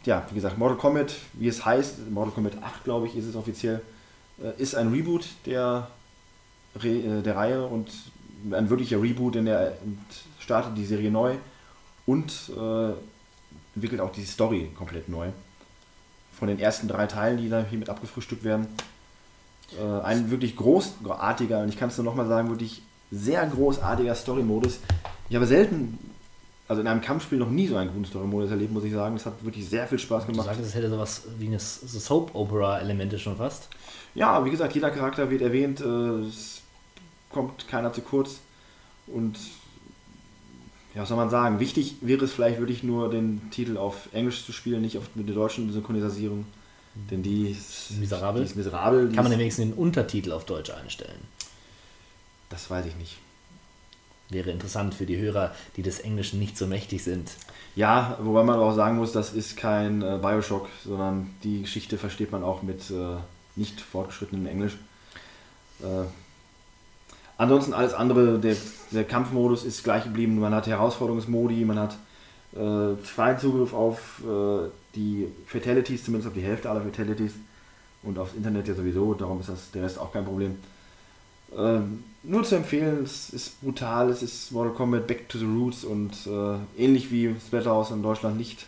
ja, 0.07 0.27
wie 0.31 0.35
gesagt, 0.35 0.59
Mortal 0.59 0.77
Kombat, 0.77 1.15
wie 1.35 1.49
es 1.49 1.65
heißt, 1.65 2.11
Mortal 2.11 2.33
Kombat 2.33 2.63
8, 2.63 2.85
glaube 2.85 3.07
ich, 3.07 3.17
ist 3.17 3.27
es 3.27 3.37
offiziell, 3.37 3.83
äh, 4.43 4.61
ist 4.61 4.75
ein 4.75 4.93
Reboot 4.93 5.27
der, 5.47 5.89
äh, 6.83 7.23
der 7.23 7.37
Reihe 7.37 7.67
und 7.67 7.91
ein 8.51 8.69
wirklicher 8.69 9.01
Reboot, 9.01 9.37
denn 9.37 9.47
er 9.47 9.77
startet 10.39 10.77
die 10.77 10.85
Serie 10.85 11.11
neu 11.11 11.37
und 12.07 12.51
äh, 12.57 12.93
entwickelt 13.75 14.01
auch 14.01 14.13
die 14.13 14.25
Story 14.25 14.71
komplett 14.77 15.09
neu. 15.09 15.29
Von 16.39 16.49
den 16.49 16.59
ersten 16.59 16.89
drei 16.89 17.07
Teilen, 17.07 17.39
die 17.39 17.49
da 17.49 17.65
hier 17.69 17.79
mit 17.79 17.89
abgefrühstückt 17.89 18.45
werden. 18.45 18.67
Äh, 19.79 20.03
ein 20.03 20.31
wirklich 20.31 20.57
großartiger, 20.57 21.61
und 21.61 21.69
ich 21.69 21.79
kann 21.79 21.89
es 21.89 21.97
nur 21.97 22.05
nochmal 22.05 22.27
sagen, 22.27 22.51
wirklich 22.51 22.83
sehr 23.11 23.47
großartiger 23.47 24.15
Story-Modus. 24.15 24.81
Ich 25.29 25.37
habe 25.37 25.47
selten, 25.47 25.99
also 26.69 26.81
in 26.81 26.87
einem 26.89 27.01
Kampfspiel 27.03 27.39
noch 27.39 27.51
nie 27.51 27.67
so 27.67 27.77
einen 27.77 27.91
guten 27.93 28.05
Story-Modus 28.07 28.51
erlebt, 28.51 28.73
muss 28.73 28.85
ich 28.85 28.93
sagen. 28.93 29.17
Das 29.17 29.27
hat 29.27 29.45
wirklich 29.45 29.69
sehr 29.69 29.87
viel 29.87 29.99
Spaß 29.99 30.25
Du 30.27 30.33
gemacht. 30.33 30.47
sagst, 30.47 30.61
es 30.63 30.75
hätte 30.75 30.89
sowas 30.91 31.25
wie 31.39 31.47
eine 31.49 31.59
so 31.61 31.99
Soap-Opera-Elemente 31.99 33.19
schon 33.19 33.37
fast. 33.37 33.69
Ja, 34.15 34.45
wie 34.45 34.51
gesagt, 34.51 34.75
jeder 34.75 34.91
Charakter 34.91 35.31
wird 35.31 35.43
erwähnt, 35.43 35.81
äh, 35.81 35.85
es 36.29 36.63
kommt 37.31 37.69
keiner 37.69 37.93
zu 37.93 38.01
kurz. 38.01 38.39
Und 39.07 39.37
ja, 40.95 41.03
was 41.03 41.09
soll 41.09 41.17
man 41.19 41.29
sagen? 41.31 41.61
Wichtig 41.61 41.97
wäre 42.01 42.25
es 42.25 42.33
vielleicht 42.33 42.59
wirklich 42.61 42.83
nur, 42.83 43.11
den 43.11 43.51
Titel 43.51 43.77
auf 43.77 44.09
Englisch 44.13 44.47
zu 44.47 44.53
spielen, 44.53 44.81
nicht 44.81 44.97
auf 44.97 45.05
mit 45.17 45.29
der 45.29 45.35
deutschen 45.35 45.71
Synchronisierung. 45.73 46.47
Denn 47.11 47.23
die 47.25 47.51
ist 47.51 47.91
Miserabel? 47.99 48.43
Die 48.43 48.49
ist 48.49 48.55
miserabel. 48.57 49.09
Die 49.09 49.17
Kann 49.17 49.25
man 49.25 49.33
wenigstens 49.33 49.65
den 49.67 49.75
Untertitel 49.75 50.31
auf 50.31 50.45
Deutsch 50.47 50.71
einstellen. 50.71 51.19
das 52.49 52.71
weiß 52.71 52.87
ich 52.87 52.95
nicht. 52.97 53.17
Wäre 54.35 54.51
interessant 54.51 54.95
für 54.95 55.07
die 55.07 55.17
Hörer, 55.17 55.55
die 55.77 55.83
des 55.83 56.01
Englischen 56.01 56.39
nicht 56.39 56.59
so 56.59 56.67
mächtig 56.67 57.05
sind. 57.05 57.31
Ja, 57.77 58.19
wobei 58.21 58.43
man 58.43 58.59
auch 58.59 58.75
sagen 58.75 58.97
muss, 58.97 59.13
das 59.13 59.33
ist 59.33 59.57
kein 59.57 60.03
äh, 60.03 60.19
Bioshock, 60.21 60.69
sondern 60.85 61.31
die 61.43 61.63
Geschichte 61.63 61.99
versteht 61.99 62.33
man 62.33 62.43
auch 62.43 62.63
mit 62.63 62.91
äh, 62.91 63.17
nicht 63.57 63.81
fortgeschrittenem 63.81 64.47
Englisch. 64.47 64.77
Äh, 65.81 66.07
ansonsten 67.39 67.73
alles 67.73 67.95
andere, 67.95 68.39
der, 68.39 68.57
der 68.91 69.05
Kampfmodus 69.05 69.65
ist 69.65 69.83
gleich 69.85 70.05
geblieben. 70.05 70.39
Man 70.39 70.55
hat 70.55 70.67
Herausforderungsmodi, 70.67 71.65
man 71.65 71.79
hat 71.79 71.97
äh, 72.55 72.97
freien 73.03 73.39
Zugriff 73.39 73.73
auf 73.73 74.23
äh, 74.25 74.69
die 74.95 75.29
Fatalities, 75.47 76.05
zumindest 76.05 76.29
auf 76.29 76.35
die 76.35 76.43
Hälfte 76.43 76.71
aller 76.71 76.83
Fatalities 76.83 77.33
und 78.05 78.19
aufs 78.19 78.35
Internet 78.35 78.69
ja 78.69 78.75
sowieso, 78.75 79.15
darum 79.15 79.41
ist 79.41 79.49
das 79.49 79.71
der 79.73 79.83
Rest 79.83 79.99
auch 79.99 80.13
kein 80.13 80.25
Problem. 80.25 80.59
Ähm, 81.57 82.05
nur 82.25 82.45
zu 82.45 82.57
empfehlen, 82.57 83.05
es 83.05 83.31
ist 83.31 83.61
brutal, 83.61 84.11
es 84.11 84.23
ist 84.23 84.51
Mortal 84.53 84.73
Kombat 84.75 85.07
Back 85.07 85.29
to 85.29 85.39
the 85.39 85.45
Roots 85.45 85.85
und 85.85 86.13
äh, 86.27 86.83
ähnlich 86.83 87.11
wie 87.11 87.35
Splatterhouse 87.47 87.91
in 87.91 88.03
Deutschland 88.03 88.37
nicht 88.37 88.67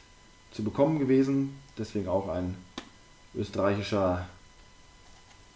zu 0.53 0.63
bekommen 0.63 0.99
gewesen. 0.99 1.59
Deswegen 1.79 2.09
auch 2.09 2.29
ein 2.29 2.57
österreichischer 3.35 4.27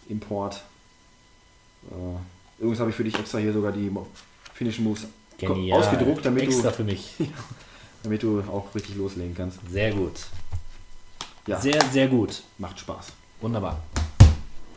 Import. 0.09 0.63
Äh, 1.89 2.61
übrigens 2.61 2.79
habe 2.79 2.89
ich 2.89 2.95
für 2.95 3.03
dich 3.03 3.17
extra 3.17 3.37
hier 3.39 3.53
sogar 3.53 3.71
die 3.71 3.91
finnischen 4.53 4.83
Moves 4.83 5.07
Genial. 5.37 5.79
ausgedruckt, 5.79 6.25
damit 6.25 6.43
Extra 6.43 6.69
du, 6.69 6.75
für 6.75 6.83
mich. 6.83 7.15
damit 8.03 8.21
du 8.23 8.41
auch 8.41 8.73
richtig 8.75 8.95
loslegen 8.95 9.35
kannst. 9.35 9.59
Sehr 9.69 9.91
gut. 9.93 10.27
Ja, 11.47 11.59
Sehr, 11.59 11.81
sehr 11.91 12.07
gut. 12.07 12.43
macht 12.59 12.79
Spaß. 12.79 13.07
Wunderbar. 13.41 13.81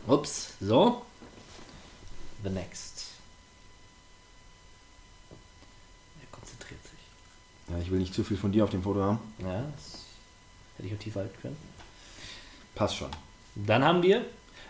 Ups, 0.07 0.53
so. 0.59 1.03
The 2.43 2.49
next. 2.49 3.05
Er 6.21 6.27
konzentriert 6.31 6.81
sich. 6.83 6.99
Ja, 7.69 7.77
ich 7.81 7.91
will 7.91 7.99
nicht 7.99 8.13
zu 8.13 8.23
viel 8.23 8.37
von 8.37 8.51
dir 8.51 8.63
auf 8.63 8.69
dem 8.69 8.83
Foto 8.83 9.01
haben. 9.01 9.19
Ja, 9.39 9.63
das 9.75 10.05
hätte 10.77 10.87
ich 10.87 10.93
auch 10.93 10.99
tiefer 10.99 11.19
halten 11.21 11.37
können. 11.41 11.57
Passt 12.75 12.97
schon. 12.97 13.09
Dann 13.55 13.83
haben 13.83 14.03
wir 14.03 14.25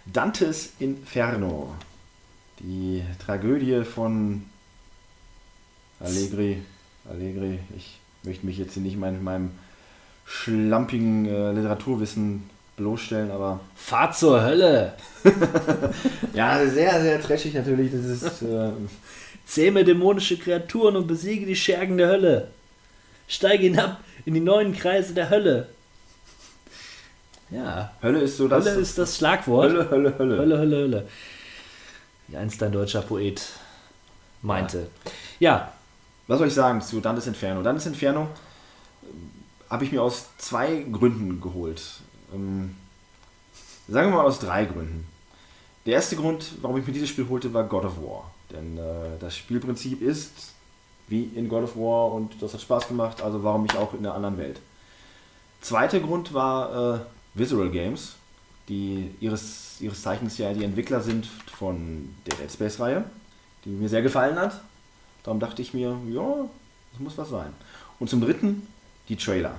Dantes 0.06 0.74
Inferno. 0.80 1.74
Die 2.60 3.04
Tragödie 3.26 3.84
von 3.84 4.46
Allegri. 6.00 6.62
Allegri. 7.10 7.60
Ich 7.76 8.00
möchte 8.24 8.46
mich 8.46 8.58
jetzt 8.58 8.76
hier 8.76 8.84
nicht 8.84 8.98
mein, 8.98 9.24
meinem 9.24 9.52
schlampigen 10.26 11.26
äh, 11.26 11.52
Literaturwissen 11.54 12.50
bloßstellen, 12.78 13.32
aber 13.32 13.62
Fahrt 13.76 14.16
zur 14.16 14.42
Hölle. 14.44 14.94
ja, 16.34 16.66
sehr, 16.68 17.02
sehr 17.02 17.22
trashig 17.22 17.54
natürlich. 17.54 17.92
Das 17.92 18.06
ist 18.06 18.42
äh, 18.42 18.72
Zähme 19.46 19.84
dämonische 19.84 20.38
Kreaturen 20.38 20.96
und 20.96 21.08
besiege 21.08 21.46
die 21.46 21.56
Schergen 21.56 21.98
der 21.98 22.10
Hölle. 22.10 22.48
Steige 23.28 23.64
hinab 23.64 24.00
in 24.26 24.34
die 24.34 24.40
neuen 24.40 24.74
Kreise 24.74 25.14
der 25.14 25.30
Hölle. 25.30 25.70
Ja, 27.52 27.94
Hölle 28.02 28.20
ist 28.22 28.38
so 28.38 28.48
das. 28.48 28.66
Hölle 28.66 28.80
ist 28.80 28.98
das 28.98 29.18
Schlagwort. 29.18 29.72
Hölle, 29.72 29.90
Hölle, 29.90 30.18
Hölle. 30.18 30.38
Hölle, 30.38 30.58
Hölle, 30.58 30.78
Hölle. 30.78 31.08
Wie 32.28 32.38
einst 32.38 32.62
ein 32.64 32.72
deutscher 32.72 33.02
Poet 33.02 33.42
meinte. 34.42 34.88
Ja, 35.40 35.72
Was 36.28 36.40
soll 36.40 36.48
ich 36.48 36.54
sagen 36.54 36.82
zu 36.82 37.00
Dantes 37.02 37.28
Inferno? 37.28 37.62
Dantes 37.62 37.86
Inferno 37.86 38.28
ähm, 39.04 39.30
habe 39.70 39.84
ich 39.86 39.92
mir 39.92 40.02
aus 40.02 40.28
zwei 40.38 40.86
Gründen 40.92 41.40
geholt. 41.40 41.82
Ähm, 42.34 42.76
sagen 43.88 44.10
wir 44.10 44.18
mal 44.18 44.26
aus 44.26 44.40
drei 44.40 44.66
Gründen. 44.66 45.08
Der 45.86 45.94
erste 45.94 46.16
Grund, 46.16 46.54
warum 46.62 46.78
ich 46.78 46.88
mir 46.88 46.94
dieses 46.94 47.10
Spiel 47.10 47.30
holte, 47.30 47.54
war 47.54 47.64
God 47.66 47.86
of 47.86 47.98
War. 47.98 48.32
Denn 48.52 48.78
äh, 48.78 49.20
das 49.20 49.38
Spielprinzip 49.38 50.02
ist 50.02 50.55
wie 51.08 51.24
in 51.36 51.50
God 51.50 51.64
of 51.64 51.76
War 51.76 52.12
und 52.12 52.42
das 52.42 52.54
hat 52.54 52.62
Spaß 52.62 52.88
gemacht, 52.88 53.22
also 53.22 53.44
warum 53.44 53.64
nicht 53.64 53.78
auch 53.78 53.94
in 53.94 54.00
einer 54.00 54.16
anderen 54.16 54.38
Welt. 54.38 54.60
Zweiter 55.62 56.00
Grund 56.00 56.34
war 56.34 56.96
äh, 56.96 57.00
Visual 57.34 57.70
Games, 57.70 58.16
die 58.70 59.12
ihres, 59.20 59.78
ihres 59.80 60.02
Zeichens 60.02 60.38
ja 60.38 60.54
die 60.54 60.64
Entwickler 60.64 61.02
sind 61.02 61.26
von 61.26 62.14
der 62.26 62.38
Dead 62.38 62.52
Space-Reihe, 62.52 63.04
die 63.64 63.70
mir 63.70 63.90
sehr 63.90 64.02
gefallen 64.02 64.38
hat. 64.38 64.62
Darum 65.24 65.40
dachte 65.40 65.62
ich 65.62 65.74
mir, 65.74 65.98
ja, 66.10 66.46
das 66.92 67.00
muss 67.00 67.18
was 67.18 67.30
sein. 67.30 67.52
Und 68.00 68.10
zum 68.10 68.22
dritten 68.22 68.68
die 69.10 69.16
Trailer. 69.16 69.56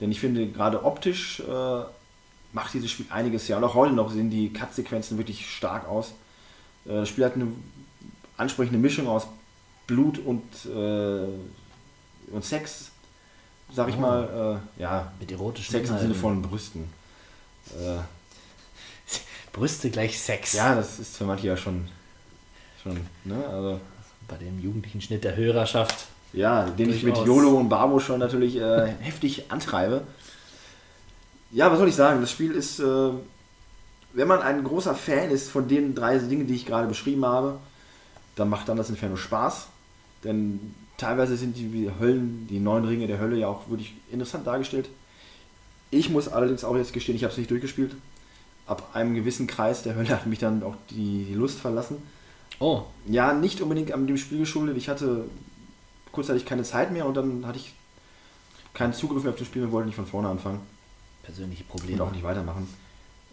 Denn 0.00 0.10
ich 0.10 0.20
finde, 0.20 0.46
gerade 0.46 0.84
optisch 0.84 1.40
äh, 1.40 1.82
macht 2.52 2.74
dieses 2.74 2.90
Spiel 2.90 3.06
einiges 3.10 3.48
her. 3.48 3.58
Und 3.58 3.64
auch 3.64 3.74
heute 3.74 3.92
noch 3.92 4.10
sehen 4.10 4.30
die 4.30 4.52
Cut-Sequenzen 4.52 5.18
wirklich 5.18 5.48
stark 5.50 5.86
aus. 5.88 6.12
Äh, 6.86 7.00
das 7.00 7.08
Spiel 7.08 7.24
hat 7.24 7.34
eine 7.34 7.48
ansprechende 8.36 8.78
Mischung 8.78 9.06
aus 9.08 9.26
Blut 9.90 10.18
und, 10.18 10.42
äh, 10.66 11.26
und 12.32 12.44
Sex, 12.44 12.90
sag 13.74 13.88
ich 13.88 13.96
Oh. 13.96 14.00
mal. 14.00 14.60
Äh, 14.78 14.82
ja, 14.82 15.12
mit 15.18 15.32
erotischen 15.32 15.72
Sex 15.72 15.90
im 15.90 15.98
Sinne 15.98 16.14
von 16.14 16.40
Brüsten. 16.42 16.84
Äh, 17.76 17.96
Brüste 19.52 19.90
gleich 19.90 20.20
Sex. 20.20 20.52
ja, 20.52 20.76
das 20.76 21.00
ist 21.00 21.16
für 21.16 21.24
manche 21.24 21.48
ja 21.48 21.56
schon 21.56 21.88
schon, 22.82 22.98
ne? 23.24 23.44
Also, 23.48 23.80
Bei 24.28 24.36
dem 24.36 24.60
jugendlichen 24.60 25.00
Schnitt 25.00 25.24
der 25.24 25.34
Hörerschaft. 25.36 26.06
ja, 26.32 26.64
den 26.70 26.88
ich 26.90 27.02
mit. 27.02 27.16
YOLO 27.16 27.56
und 27.58 27.68
Barbo 27.68 27.98
schon 27.98 28.20
natürlich 28.20 28.56
äh, 28.56 28.92
heftig 29.00 29.50
antreibe. 29.50 30.02
Ja, 31.50 31.68
was 31.72 31.78
soll 31.80 31.88
ich 31.88 31.96
sagen? 31.96 32.20
Das 32.20 32.30
Spiel 32.30 32.52
ist, 32.52 32.78
äh, 32.78 33.10
wenn 34.12 34.28
man 34.28 34.40
ein 34.40 34.62
großer 34.62 34.94
Fan 34.94 35.30
ist 35.32 35.50
von 35.50 35.66
den 35.66 35.96
drei 35.96 36.16
Dingen, 36.18 36.46
die 36.46 36.54
ich 36.54 36.64
gerade 36.64 36.86
beschrieben 36.86 37.24
habe, 37.26 37.58
dann 38.36 38.48
macht 38.48 38.68
dann 38.68 38.76
das 38.76 38.88
Inferno 38.88 39.16
Spaß. 39.16 39.66
Denn 40.24 40.74
teilweise 40.96 41.36
sind 41.36 41.56
die 41.56 41.90
Höllen, 41.98 42.46
die 42.48 42.60
neun 42.60 42.84
Ringe 42.84 43.06
der 43.06 43.18
Hölle 43.18 43.36
ja 43.36 43.48
auch 43.48 43.68
wirklich 43.68 43.94
interessant 44.10 44.46
dargestellt. 44.46 44.88
Ich 45.90 46.10
muss 46.10 46.28
allerdings 46.28 46.64
auch 46.64 46.76
jetzt 46.76 46.92
gestehen, 46.92 47.16
ich 47.16 47.24
habe 47.24 47.32
es 47.32 47.38
nicht 47.38 47.50
durchgespielt. 47.50 47.94
Ab 48.66 48.90
einem 48.92 49.14
gewissen 49.14 49.46
Kreis 49.46 49.82
der 49.82 49.96
Hölle 49.96 50.10
hat 50.10 50.26
mich 50.26 50.38
dann 50.38 50.62
auch 50.62 50.76
die, 50.90 51.34
Lust 51.34 51.58
verlassen. 51.58 51.96
Oh, 52.60 52.82
Ja, 53.06 53.32
nicht 53.32 53.60
unbedingt 53.60 53.92
an 53.92 54.06
dem 54.06 54.16
Spiel 54.16 54.38
geschuldet. 54.38 54.76
Ich 54.76 54.88
hatte 54.88 55.24
kurzzeitig 56.12 56.44
keine 56.44 56.62
Zeit 56.62 56.92
mehr 56.92 57.06
und 57.06 57.16
dann 57.16 57.46
hatte 57.46 57.58
ich 57.58 57.72
keinen 58.74 58.92
Zugriff 58.92 59.22
mehr 59.22 59.32
auf 59.32 59.38
das 59.38 59.48
Spiel 59.48 59.64
und 59.64 59.72
wollte 59.72 59.86
nicht 59.86 59.96
von 59.96 60.06
vorne 60.06 60.28
anfangen 60.28 60.60
persönliche 61.22 61.64
und 61.64 61.68
Probleme. 61.68 62.02
auch 62.02 62.10
nicht 62.10 62.22
weitermachen. 62.22 62.68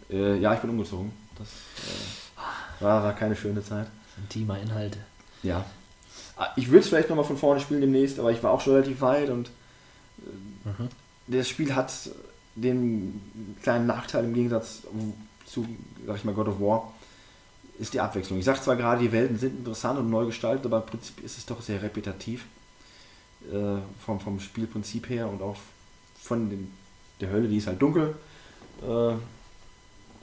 Äh, 0.10 0.38
ja, 0.38 0.54
ich 0.54 0.60
bin 0.60 0.70
umgezogen. 0.70 1.12
Das 1.38 1.48
äh, 1.48 2.84
war, 2.84 3.04
war 3.04 3.14
keine 3.14 3.36
schöne 3.36 3.64
Zeit. 3.64 3.88
Intimer 4.18 4.60
Inhalte. 4.60 5.00
Ja. 5.44 5.66
Ah, 6.38 6.50
Ich 6.56 6.68
würde 6.68 6.80
es 6.80 6.88
vielleicht 6.90 7.10
nochmal 7.10 7.26
von 7.26 7.38
vorne 7.38 7.60
spielen 7.60 7.82
demnächst, 7.82 8.20
aber 8.20 8.32
ich 8.32 8.42
war 8.44 8.52
auch 8.52 8.62
schon 8.62 8.74
relativ 8.74 9.02
weit 9.02 9.30
und 9.30 9.50
äh, 10.66 10.84
das 11.28 11.50
Spiel 11.50 11.76
hat 11.76 11.92
den 12.56 13.22
kleinen 13.62 13.86
Nachteil 13.88 14.26
im 14.26 14.34
Gegensatz 14.34 14.84
zu, 15.46 15.66
sag 16.06 16.18
ich 16.18 16.24
mal, 16.24 16.34
God 16.34 16.48
of 16.48 16.60
War, 16.60 16.94
ist 17.80 17.94
die 17.94 18.00
Abwechslung. 18.00 18.40
Ich 18.40 18.46
sage 18.46 18.62
zwar 18.62 18.76
gerade, 18.76 19.02
die 19.02 19.12
Welten 19.12 19.38
sind 19.38 19.60
interessant 19.60 20.00
und 20.00 20.10
neu 20.10 20.26
gestaltet, 20.26 20.66
aber 20.66 20.78
im 20.78 20.86
Prinzip 20.86 21.24
ist 21.24 21.38
es 21.38 21.46
doch 21.46 21.62
sehr 21.62 21.82
repetitiv 21.82 22.46
äh, 23.52 23.78
vom, 24.06 24.20
vom 24.20 24.40
Spielprinzip 24.40 25.10
her 25.10 25.30
und 25.30 25.42
auch 25.42 25.58
von 26.20 26.50
den, 26.50 26.72
der 27.22 27.30
Hölle, 27.30 27.48
die 27.48 27.58
ist 27.58 27.68
halt 27.68 27.82
dunkel. 27.82 28.16
Äh, 28.82 29.14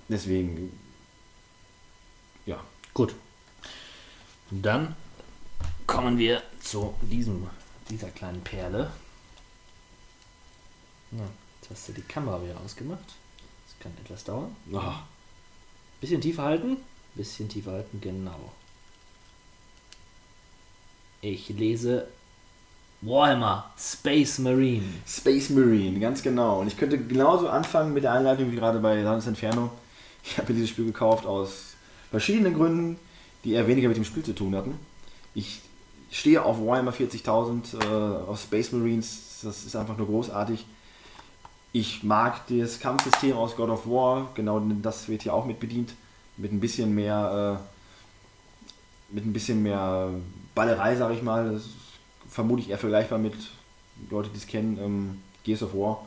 deswegen, 0.09 0.72
ja, 2.47 2.61
Gut. 2.95 3.12
Dann 4.51 4.95
kommen 5.87 6.18
wir 6.18 6.43
zu 6.61 6.95
diesem, 7.03 7.49
dieser 7.89 8.09
kleinen 8.11 8.43
Perle. 8.43 8.91
Na, 11.11 11.24
jetzt 11.61 11.70
hast 11.70 11.89
du 11.89 11.93
die 11.93 12.03
Kamera 12.03 12.43
wieder 12.43 12.59
ausgemacht. 12.64 13.05
Das 13.66 13.78
kann 13.80 13.93
etwas 14.05 14.24
dauern. 14.24 14.55
Ah, 14.72 15.03
Bisschen 16.01 16.20
tiefer 16.20 16.43
halten. 16.43 16.76
Bisschen 17.14 17.49
tiefer 17.49 17.72
halten, 17.72 18.01
genau. 18.01 18.53
Ich 21.20 21.49
lese 21.49 22.09
Warhammer 23.01 23.72
Space 23.78 24.39
Marine. 24.39 24.85
Space 25.07 25.51
Marine, 25.51 25.99
ganz 26.01 26.22
genau. 26.22 26.61
Und 26.61 26.66
ich 26.66 26.76
könnte 26.76 26.99
genauso 26.99 27.49
anfangen 27.49 27.95
mit 27.95 28.05
der 28.05 28.12
Einleitung 28.12 28.51
wie 28.51 28.57
gerade 28.57 28.80
bei 28.80 29.03
Dantes 29.03 29.26
Inferno. 29.26 29.70
Ich 30.24 30.39
habe 30.39 30.53
dieses 30.53 30.70
Spiel 30.70 30.87
gekauft 30.87 31.26
aus 31.26 31.74
verschiedenen 32.11 32.55
Gründen, 32.55 32.99
die 33.45 33.53
eher 33.53 33.66
weniger 33.66 33.89
mit 33.89 33.97
dem 33.97 34.05
Spiel 34.05 34.22
zu 34.22 34.35
tun 34.35 34.55
hatten. 34.55 34.78
Ich 35.35 35.61
stehe 36.14 36.42
auf 36.42 36.64
Warhammer 36.64 36.92
40.000, 36.92 37.74
äh, 37.74 38.28
auf 38.28 38.40
Space 38.40 38.70
Marines, 38.72 39.40
das 39.42 39.64
ist 39.64 39.74
einfach 39.74 39.96
nur 39.96 40.06
großartig. 40.06 40.64
Ich 41.72 42.04
mag 42.04 42.46
das 42.46 42.78
Kampfsystem 42.78 43.36
aus 43.36 43.56
God 43.56 43.70
of 43.70 43.86
War, 43.86 44.30
genau 44.34 44.60
das 44.60 45.08
wird 45.08 45.22
hier 45.22 45.34
auch 45.34 45.44
mit 45.44 45.58
bedient, 45.58 45.94
mit 46.36 46.52
ein 46.52 46.60
bisschen 46.60 46.94
mehr, 46.94 47.58
äh, 49.10 49.14
mit 49.14 49.26
ein 49.26 49.32
bisschen 49.32 49.62
mehr 49.62 50.10
Ballerei, 50.54 50.94
sage 50.94 51.14
ich 51.14 51.22
mal. 51.22 51.50
Das 51.50 51.62
ist 51.62 51.70
vermutlich 52.28 52.70
eher 52.70 52.78
vergleichbar 52.78 53.18
mit 53.18 53.34
Leute, 54.08 54.30
die 54.30 54.38
es 54.38 54.46
kennen, 54.46 54.78
ähm, 54.80 55.20
Gears 55.42 55.64
of 55.64 55.74
War. 55.74 56.04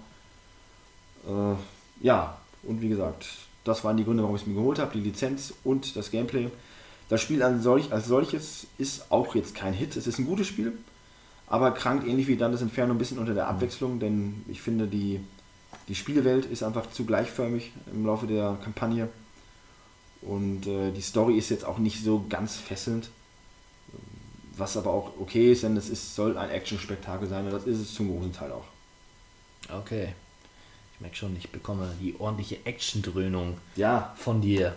Äh, 1.27 2.05
ja, 2.05 2.37
und 2.63 2.81
wie 2.81 2.89
gesagt, 2.89 3.27
das 3.65 3.83
waren 3.83 3.97
die 3.97 4.05
Gründe, 4.05 4.23
warum 4.23 4.37
ich 4.37 4.43
es 4.43 4.47
mir 4.47 4.55
geholt 4.55 4.79
habe, 4.79 4.93
die 4.93 5.01
Lizenz 5.01 5.53
und 5.65 5.97
das 5.97 6.11
Gameplay. 6.11 6.49
Das 7.09 7.21
Spiel 7.21 7.41
an 7.41 7.61
solch, 7.61 7.91
als 7.93 8.07
solches 8.07 8.67
ist 8.77 9.11
auch 9.11 9.35
jetzt 9.35 9.55
kein 9.55 9.73
Hit. 9.73 9.95
Es 9.95 10.07
ist 10.07 10.19
ein 10.19 10.25
gutes 10.25 10.47
Spiel, 10.47 10.73
aber 11.47 11.71
krankt 11.71 12.05
ähnlich 12.05 12.27
wie 12.27 12.35
dann 12.35 12.51
das 12.51 12.61
Inferno 12.61 12.93
ein 12.93 12.97
bisschen 12.97 13.19
unter 13.19 13.33
der 13.33 13.47
Abwechslung, 13.47 13.99
denn 13.99 14.43
ich 14.47 14.61
finde, 14.61 14.87
die, 14.87 15.21
die 15.87 15.95
Spielwelt 15.95 16.45
ist 16.45 16.63
einfach 16.63 16.91
zu 16.91 17.05
gleichförmig 17.05 17.71
im 17.93 18.05
Laufe 18.05 18.27
der 18.27 18.57
Kampagne. 18.63 19.07
Und 20.21 20.67
äh, 20.67 20.91
die 20.91 21.01
Story 21.01 21.37
ist 21.37 21.49
jetzt 21.49 21.63
auch 21.63 21.77
nicht 21.77 22.03
so 22.03 22.25
ganz 22.27 22.57
fesselnd. 22.57 23.09
Was 24.57 24.75
aber 24.75 24.89
auch 24.89 25.13
okay 25.19 25.51
ist, 25.51 25.63
denn 25.63 25.77
es 25.77 25.89
ist, 25.89 26.15
soll 26.15 26.37
ein 26.37 26.49
Action-Spektakel 26.49 27.27
sein 27.27 27.45
und 27.45 27.53
das 27.53 27.65
ist 27.65 27.79
es 27.79 27.93
zum 27.93 28.09
großen 28.09 28.33
Teil 28.33 28.51
auch. 28.51 28.65
Okay. 29.71 30.13
Ich 30.95 31.01
merke 31.01 31.15
schon, 31.15 31.37
ich 31.37 31.51
bekomme 31.51 31.93
die 32.01 32.15
ordentliche 32.19 32.65
Action-Dröhnung 32.65 33.57
Ja, 33.75 34.15
von 34.17 34.41
dir. 34.41 34.75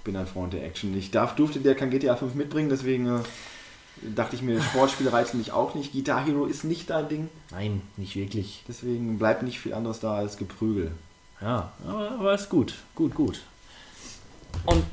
Ich 0.00 0.04
bin 0.04 0.16
ein 0.16 0.26
Freund 0.26 0.54
der 0.54 0.64
Action. 0.64 0.96
Ich 0.96 1.10
darf, 1.10 1.34
durfte 1.34 1.60
der 1.60 1.74
kein 1.74 1.90
GTA 1.90 2.16
5 2.16 2.34
mitbringen, 2.34 2.70
deswegen 2.70 3.06
äh, 3.06 3.20
dachte 4.14 4.34
ich 4.34 4.40
mir, 4.40 4.62
Sportspiele 4.62 5.12
reizen 5.12 5.36
mich 5.36 5.52
auch 5.52 5.74
nicht. 5.74 5.92
Guitar 5.92 6.24
Hero 6.24 6.46
ist 6.46 6.64
nicht 6.64 6.88
dein 6.88 7.10
Ding, 7.10 7.28
Nein, 7.50 7.82
nicht 7.98 8.16
wirklich. 8.16 8.64
deswegen 8.66 9.18
bleibt 9.18 9.42
nicht 9.42 9.60
viel 9.60 9.74
anderes 9.74 10.00
da 10.00 10.14
als 10.14 10.38
Geprügel. 10.38 10.92
Ja, 11.42 11.74
aber, 11.86 12.12
aber 12.12 12.34
ist 12.34 12.48
gut. 12.48 12.76
Gut, 12.94 13.14
gut. 13.14 13.42
Und 14.64 14.84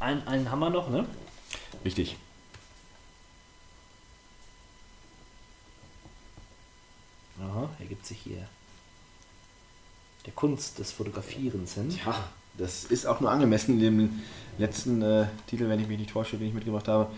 einen, 0.00 0.26
einen 0.26 0.50
haben 0.50 0.60
wir 0.60 0.70
noch, 0.70 0.88
ne? 0.88 1.04
Richtig. 1.84 2.16
Aha, 7.38 7.68
ergibt 7.80 8.06
sich 8.06 8.18
hier 8.18 8.48
der 10.24 10.32
Kunst 10.32 10.78
des 10.78 10.90
Fotografierens 10.90 11.74
hin. 11.74 11.98
Ja, 12.06 12.28
das 12.58 12.84
ist 12.84 13.06
auch 13.06 13.20
nur 13.20 13.30
angemessen 13.30 13.74
in 13.74 13.80
dem 13.80 14.20
letzten 14.58 15.02
äh, 15.02 15.26
Titel, 15.46 15.68
wenn 15.68 15.80
ich 15.80 15.88
mich 15.88 15.98
nicht 15.98 16.10
täusche, 16.10 16.36
den 16.36 16.48
ich 16.48 16.54
mitgebracht 16.54 16.88
habe. 16.88 17.08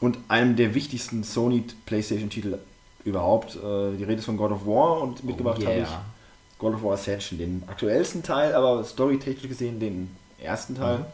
Und 0.00 0.18
einem 0.28 0.56
der 0.56 0.74
wichtigsten 0.74 1.24
Sony 1.24 1.64
PlayStation-Titel 1.86 2.58
überhaupt. 3.04 3.56
Äh, 3.56 3.96
die 3.96 4.04
Rede 4.04 4.14
ist 4.14 4.24
von 4.26 4.36
God 4.36 4.52
of 4.52 4.66
War 4.66 5.00
und 5.02 5.24
mitgebracht 5.24 5.58
Oh, 5.60 5.66
habe 5.66 5.76
yeah. 5.76 5.84
ich 5.84 6.58
God 6.58 6.74
of 6.74 6.82
War 6.82 6.94
Ascension, 6.94 7.38
den 7.38 7.62
aktuellsten 7.66 8.22
Teil, 8.22 8.54
aber 8.54 8.84
storytechnisch 8.84 9.48
gesehen 9.48 9.80
den 9.80 10.10
ersten 10.38 10.76
Teil. 10.76 10.98
Mhm. 10.98 11.04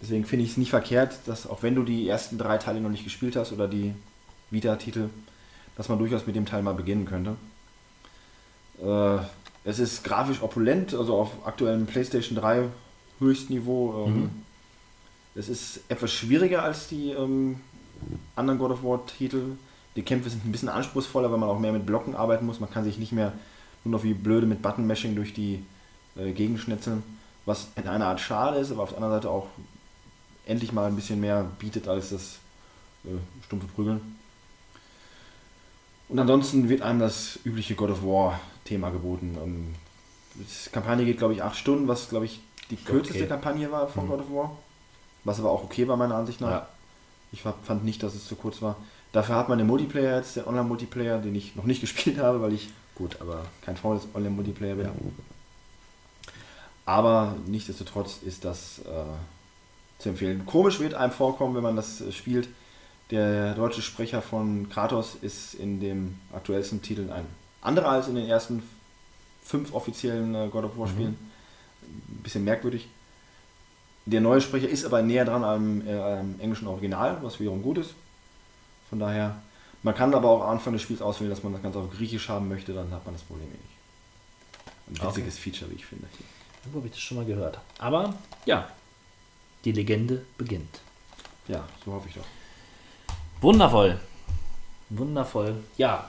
Deswegen 0.00 0.24
finde 0.24 0.44
ich 0.44 0.52
es 0.52 0.56
nicht 0.56 0.70
verkehrt, 0.70 1.18
dass 1.26 1.48
auch 1.48 1.62
wenn 1.62 1.74
du 1.74 1.82
die 1.82 2.08
ersten 2.08 2.38
drei 2.38 2.58
Teile 2.58 2.80
noch 2.80 2.90
nicht 2.90 3.04
gespielt 3.04 3.34
hast 3.34 3.52
oder 3.52 3.66
die 3.66 3.94
Vita-Titel, 4.50 5.10
dass 5.76 5.88
man 5.88 5.98
durchaus 5.98 6.26
mit 6.26 6.36
dem 6.36 6.46
Teil 6.46 6.62
mal 6.62 6.74
beginnen 6.74 7.04
könnte. 7.04 7.34
Äh, 8.80 9.18
es 9.64 9.78
ist 9.78 10.04
grafisch 10.04 10.42
opulent, 10.42 10.94
also 10.94 11.16
auf 11.16 11.30
aktuellem 11.46 11.86
PlayStation 11.86 12.36
3 12.36 12.64
Höchstniveau. 13.18 14.06
Ähm, 14.06 14.14
Mhm. 14.14 14.30
Es 15.34 15.48
ist 15.48 15.80
etwas 15.88 16.12
schwieriger 16.12 16.64
als 16.64 16.88
die 16.88 17.10
ähm, 17.10 17.60
anderen 18.34 18.58
God 18.58 18.72
of 18.72 18.82
War 18.82 19.06
Titel. 19.06 19.56
Die 19.94 20.02
Kämpfe 20.02 20.30
sind 20.30 20.44
ein 20.44 20.50
bisschen 20.50 20.68
anspruchsvoller, 20.68 21.30
weil 21.30 21.38
man 21.38 21.48
auch 21.48 21.60
mehr 21.60 21.72
mit 21.72 21.86
Blocken 21.86 22.16
arbeiten 22.16 22.44
muss. 22.44 22.58
Man 22.58 22.70
kann 22.70 22.82
sich 22.82 22.98
nicht 22.98 23.12
mehr 23.12 23.32
nur 23.84 23.92
noch 23.92 24.04
wie 24.04 24.14
blöde 24.14 24.46
mit 24.46 24.62
Button-Mashing 24.62 25.14
durch 25.14 25.34
die 25.34 25.62
äh, 26.16 26.32
Gegend 26.32 26.58
schnetzeln, 26.58 27.04
was 27.46 27.68
in 27.76 27.86
einer 27.86 28.06
Art 28.06 28.20
schade 28.20 28.58
ist, 28.58 28.72
aber 28.72 28.82
auf 28.82 28.88
der 28.88 28.98
anderen 28.98 29.14
Seite 29.16 29.30
auch 29.30 29.46
endlich 30.44 30.72
mal 30.72 30.86
ein 30.86 30.96
bisschen 30.96 31.20
mehr 31.20 31.46
bietet 31.60 31.86
als 31.86 32.10
das 32.10 32.38
äh, 33.04 33.10
stumpfe 33.44 33.68
Prügeln. 33.68 34.16
Und 36.08 36.18
ansonsten 36.18 36.68
wird 36.68 36.82
einem 36.82 36.98
das 37.00 37.38
übliche 37.44 37.74
God 37.74 37.90
of 37.90 38.02
War 38.02 38.40
Thema 38.68 38.90
geboten. 38.90 39.36
Ähm, 39.42 39.74
Die 40.34 40.70
Kampagne 40.70 41.04
geht, 41.04 41.18
glaube 41.18 41.34
ich, 41.34 41.42
acht 41.42 41.56
Stunden, 41.56 41.88
was, 41.88 42.08
glaube 42.10 42.26
ich, 42.26 42.40
die 42.70 42.76
kürzeste 42.76 43.20
Okay. 43.20 43.28
Kampagne 43.28 43.70
war 43.72 43.88
von 43.88 44.04
Mhm. 44.04 44.08
God 44.10 44.20
of 44.20 44.30
War. 44.32 44.56
Was 45.24 45.40
aber 45.40 45.50
auch 45.50 45.64
okay 45.64 45.88
war, 45.88 45.96
meiner 45.96 46.14
Ansicht 46.14 46.40
nach. 46.40 46.50
Ja. 46.50 46.68
Ich 47.32 47.42
fand 47.42 47.84
nicht, 47.84 48.02
dass 48.02 48.14
es 48.14 48.26
zu 48.28 48.36
kurz 48.36 48.62
war. 48.62 48.76
Dafür 49.12 49.34
hat 49.36 49.48
man 49.48 49.58
den 49.58 49.66
Multiplayer 49.66 50.16
jetzt, 50.18 50.36
den 50.36 50.44
Online-Multiplayer, 50.46 51.18
den 51.18 51.34
ich 51.34 51.56
noch 51.56 51.64
nicht 51.64 51.80
gespielt 51.86 52.18
habe, 52.18 52.40
weil 52.40 52.52
ich 52.52 52.68
Gut, 52.94 53.16
aber 53.20 53.44
kein 53.62 53.76
Freund 53.76 54.02
des 54.02 54.08
Online-Multiplayer 54.14 54.74
bin. 54.74 54.88
Aber 56.84 57.36
nichtsdestotrotz 57.46 58.18
ist 58.24 58.44
das 58.44 58.80
äh, 58.80 60.02
zu 60.02 60.08
empfehlen. 60.08 60.46
Komisch 60.46 60.80
wird 60.80 60.94
einem 60.94 61.12
vorkommen, 61.12 61.54
wenn 61.54 61.62
man 61.62 61.76
das 61.76 62.00
äh, 62.00 62.12
spielt. 62.12 62.48
Der 63.10 63.54
deutsche 63.54 63.82
Sprecher 63.82 64.20
von 64.22 64.68
Kratos 64.68 65.16
ist 65.20 65.54
in 65.54 65.80
dem 65.80 66.18
aktuellsten 66.32 66.82
Titel 66.82 67.10
ein 67.10 67.24
anderer 67.60 67.88
als 67.90 68.08
in 68.08 68.14
den 68.14 68.28
ersten 68.28 68.62
fünf 69.42 69.72
offiziellen 69.74 70.34
äh, 70.34 70.48
God 70.48 70.64
of 70.64 70.78
War 70.78 70.88
Spielen. 70.88 71.18
Ein 71.82 72.22
bisschen 72.22 72.44
merkwürdig. 72.44 72.88
Der 74.06 74.20
neue 74.20 74.40
Sprecher 74.40 74.68
ist 74.68 74.84
aber 74.84 75.02
näher 75.02 75.24
dran 75.24 75.44
am, 75.44 75.86
äh, 75.86 75.94
am 75.94 76.38
englischen 76.40 76.66
Original, 76.66 77.18
was 77.22 77.40
wiederum 77.40 77.62
gut 77.62 77.78
ist. 77.78 77.94
Von 78.88 78.98
daher, 78.98 79.42
man 79.82 79.94
kann 79.94 80.14
aber 80.14 80.28
auch 80.28 80.42
am 80.42 80.50
Anfang 80.50 80.72
des 80.72 80.82
Spiels 80.82 81.02
auswählen, 81.02 81.30
dass 81.30 81.42
man 81.42 81.52
das 81.52 81.62
Ganze 81.62 81.78
auf 81.78 81.90
Griechisch 81.90 82.28
haben 82.28 82.48
möchte, 82.48 82.72
dann 82.72 82.90
hat 82.90 83.04
man 83.04 83.14
das 83.14 83.22
Problem 83.22 83.48
eh 83.48 83.50
nicht. 83.50 85.02
Ein 85.02 85.08
witziges 85.08 85.38
Feature, 85.38 85.70
wie 85.70 85.74
ich 85.74 85.84
finde. 85.84 86.06
irgendwo 86.62 86.78
habe 86.78 86.86
ich 86.88 86.94
das 86.94 87.00
schon 87.00 87.18
mal 87.18 87.26
gehört. 87.26 87.58
Aber 87.78 88.14
ja, 88.46 88.68
die 89.64 89.72
Legende 89.72 90.24
beginnt. 90.38 90.80
Ja, 91.46 91.64
so 91.84 91.92
hoffe 91.92 92.08
ich 92.08 92.14
doch. 92.14 92.24
Wundervoll. 93.40 94.00
Wundervoll. 94.90 95.62
Ja. 95.76 96.08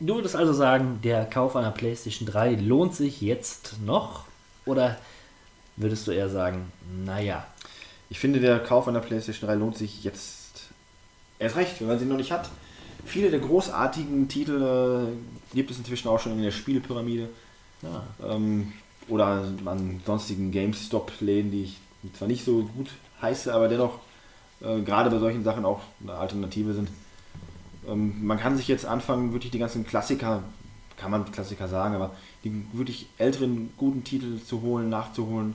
Du 0.00 0.14
würdest 0.14 0.36
also 0.36 0.52
sagen, 0.52 1.00
der 1.02 1.24
Kauf 1.26 1.56
einer 1.56 1.72
PlayStation 1.72 2.28
3 2.28 2.54
lohnt 2.54 2.94
sich 2.94 3.20
jetzt 3.20 3.80
noch? 3.84 4.24
Oder 4.64 4.96
würdest 5.76 6.06
du 6.06 6.12
eher 6.12 6.28
sagen, 6.28 6.72
naja, 7.04 7.46
Ich 8.10 8.18
finde, 8.18 8.40
der 8.40 8.58
Kauf 8.60 8.88
einer 8.88 9.00
PlayStation 9.00 9.48
3 9.48 9.56
lohnt 9.56 9.76
sich 9.76 10.02
jetzt 10.04 10.70
erst 11.38 11.56
recht, 11.56 11.80
wenn 11.80 11.88
man 11.88 11.98
sie 11.98 12.06
noch 12.06 12.16
nicht 12.16 12.32
hat. 12.32 12.48
Viele 13.04 13.30
der 13.30 13.40
großartigen 13.40 14.28
Titel 14.28 15.10
äh, 15.12 15.54
gibt 15.54 15.70
es 15.70 15.78
inzwischen 15.78 16.08
auch 16.08 16.18
schon 16.18 16.32
in 16.32 16.42
der 16.42 16.50
Spielepyramide. 16.50 17.28
ja, 17.82 18.04
Ähm, 18.24 18.72
oder 19.08 19.44
an 19.64 20.00
sonstigen 20.06 20.50
GameStop-Läden, 20.52 21.50
die 21.50 21.64
ich 21.64 21.78
zwar 22.14 22.28
nicht 22.28 22.44
so 22.44 22.62
gut 22.76 22.88
heiße, 23.20 23.52
aber 23.52 23.68
dennoch 23.68 23.98
äh, 24.60 24.80
gerade 24.80 25.10
bei 25.10 25.18
solchen 25.18 25.44
Sachen 25.44 25.64
auch 25.64 25.80
eine 26.02 26.14
Alternative 26.14 26.72
sind. 26.74 26.88
Ähm, 27.88 28.24
man 28.26 28.38
kann 28.38 28.56
sich 28.56 28.68
jetzt 28.68 28.86
anfangen, 28.86 29.32
wirklich 29.32 29.50
die 29.50 29.58
ganzen 29.58 29.86
Klassiker, 29.86 30.42
kann 30.96 31.10
man 31.10 31.30
Klassiker 31.30 31.68
sagen, 31.68 31.94
aber 31.94 32.14
die 32.44 32.52
wirklich 32.72 33.06
älteren 33.18 33.70
guten 33.76 34.04
Titel 34.04 34.38
zu 34.40 34.62
holen, 34.62 34.88
nachzuholen 34.88 35.54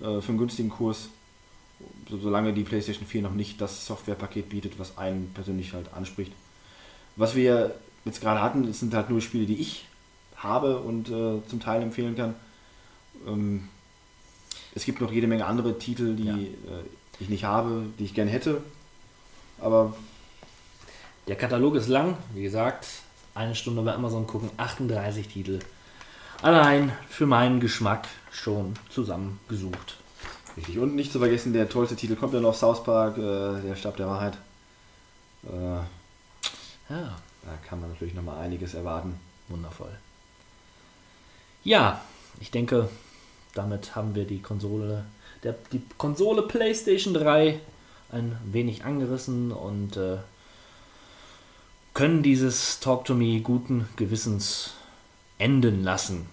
äh, 0.00 0.20
für 0.20 0.28
einen 0.28 0.38
günstigen 0.38 0.70
Kurs, 0.70 1.08
so, 2.08 2.18
solange 2.18 2.52
die 2.52 2.62
PlayStation 2.62 3.06
4 3.06 3.22
noch 3.22 3.34
nicht 3.34 3.60
das 3.60 3.86
Softwarepaket 3.86 4.48
bietet, 4.48 4.78
was 4.78 4.96
einen 4.98 5.30
persönlich 5.34 5.72
halt 5.74 5.92
anspricht. 5.94 6.32
Was 7.16 7.34
wir 7.34 7.74
jetzt 8.04 8.20
gerade 8.20 8.40
hatten, 8.42 8.66
das 8.66 8.80
sind 8.80 8.94
halt 8.94 9.10
nur 9.10 9.20
Spiele, 9.20 9.46
die 9.46 9.56
ich 9.56 9.86
habe 10.36 10.78
und 10.78 11.08
äh, 11.08 11.40
zum 11.48 11.60
Teil 11.60 11.82
empfehlen 11.82 12.16
kann. 12.16 12.34
Ähm, 13.26 13.68
es 14.74 14.84
gibt 14.84 15.00
noch 15.00 15.10
jede 15.10 15.26
Menge 15.26 15.46
andere 15.46 15.78
Titel, 15.78 16.14
die 16.14 16.24
Ja. 16.24 16.36
äh, 16.36 16.84
ich 17.18 17.28
nicht 17.30 17.44
habe, 17.44 17.86
die 17.98 18.04
ich 18.04 18.14
gerne 18.14 18.30
hätte. 18.30 18.62
Aber 19.58 19.96
der 21.28 21.36
Katalog 21.36 21.74
ist 21.76 21.88
lang. 21.88 22.16
Wie 22.34 22.42
gesagt, 22.42 22.86
eine 23.34 23.54
Stunde 23.54 23.82
bei 23.82 23.92
Amazon 23.94 24.26
gucken, 24.26 24.50
38 24.56 25.28
Titel. 25.28 25.58
Allein 26.42 26.92
für 27.08 27.26
meinen 27.26 27.60
Geschmack 27.60 28.06
schon 28.30 28.74
zusammengesucht. 28.90 29.96
richtig. 30.56 30.78
Und 30.78 30.94
nicht 30.94 31.12
zu 31.12 31.18
vergessen, 31.18 31.52
der 31.52 31.68
tollste 31.68 31.96
Titel 31.96 32.16
kommt 32.16 32.34
ja 32.34 32.40
noch 32.40 32.54
South 32.54 32.84
Park, 32.84 33.16
äh, 33.18 33.60
der 33.62 33.76
Stab 33.76 33.96
der 33.96 34.06
Wahrheit. 34.06 34.36
Äh, 35.44 35.80
Ja, 36.88 37.16
da 37.42 37.50
kann 37.68 37.80
man 37.80 37.90
natürlich 37.90 38.14
noch 38.14 38.22
mal 38.22 38.38
einiges 38.38 38.74
erwarten. 38.74 39.18
wundervoll. 39.48 39.90
Ja, 41.64 42.00
ich 42.40 42.50
denke, 42.50 42.88
damit 43.54 43.96
haben 43.96 44.14
wir 44.14 44.24
die 44.24 44.40
Konsole, 44.40 45.04
der, 45.42 45.54
die 45.72 45.82
Konsole 45.98 46.42
PlayStation 46.42 47.14
3 47.14 47.58
ein 48.12 48.36
wenig 48.44 48.84
angerissen 48.84 49.50
und 49.52 49.96
äh, 49.96 50.18
können 51.96 52.22
dieses 52.22 52.78
Talk 52.78 53.06
to 53.06 53.14
Me 53.14 53.40
guten 53.40 53.88
Gewissens 53.96 54.74
enden 55.38 55.82
lassen 55.82 56.26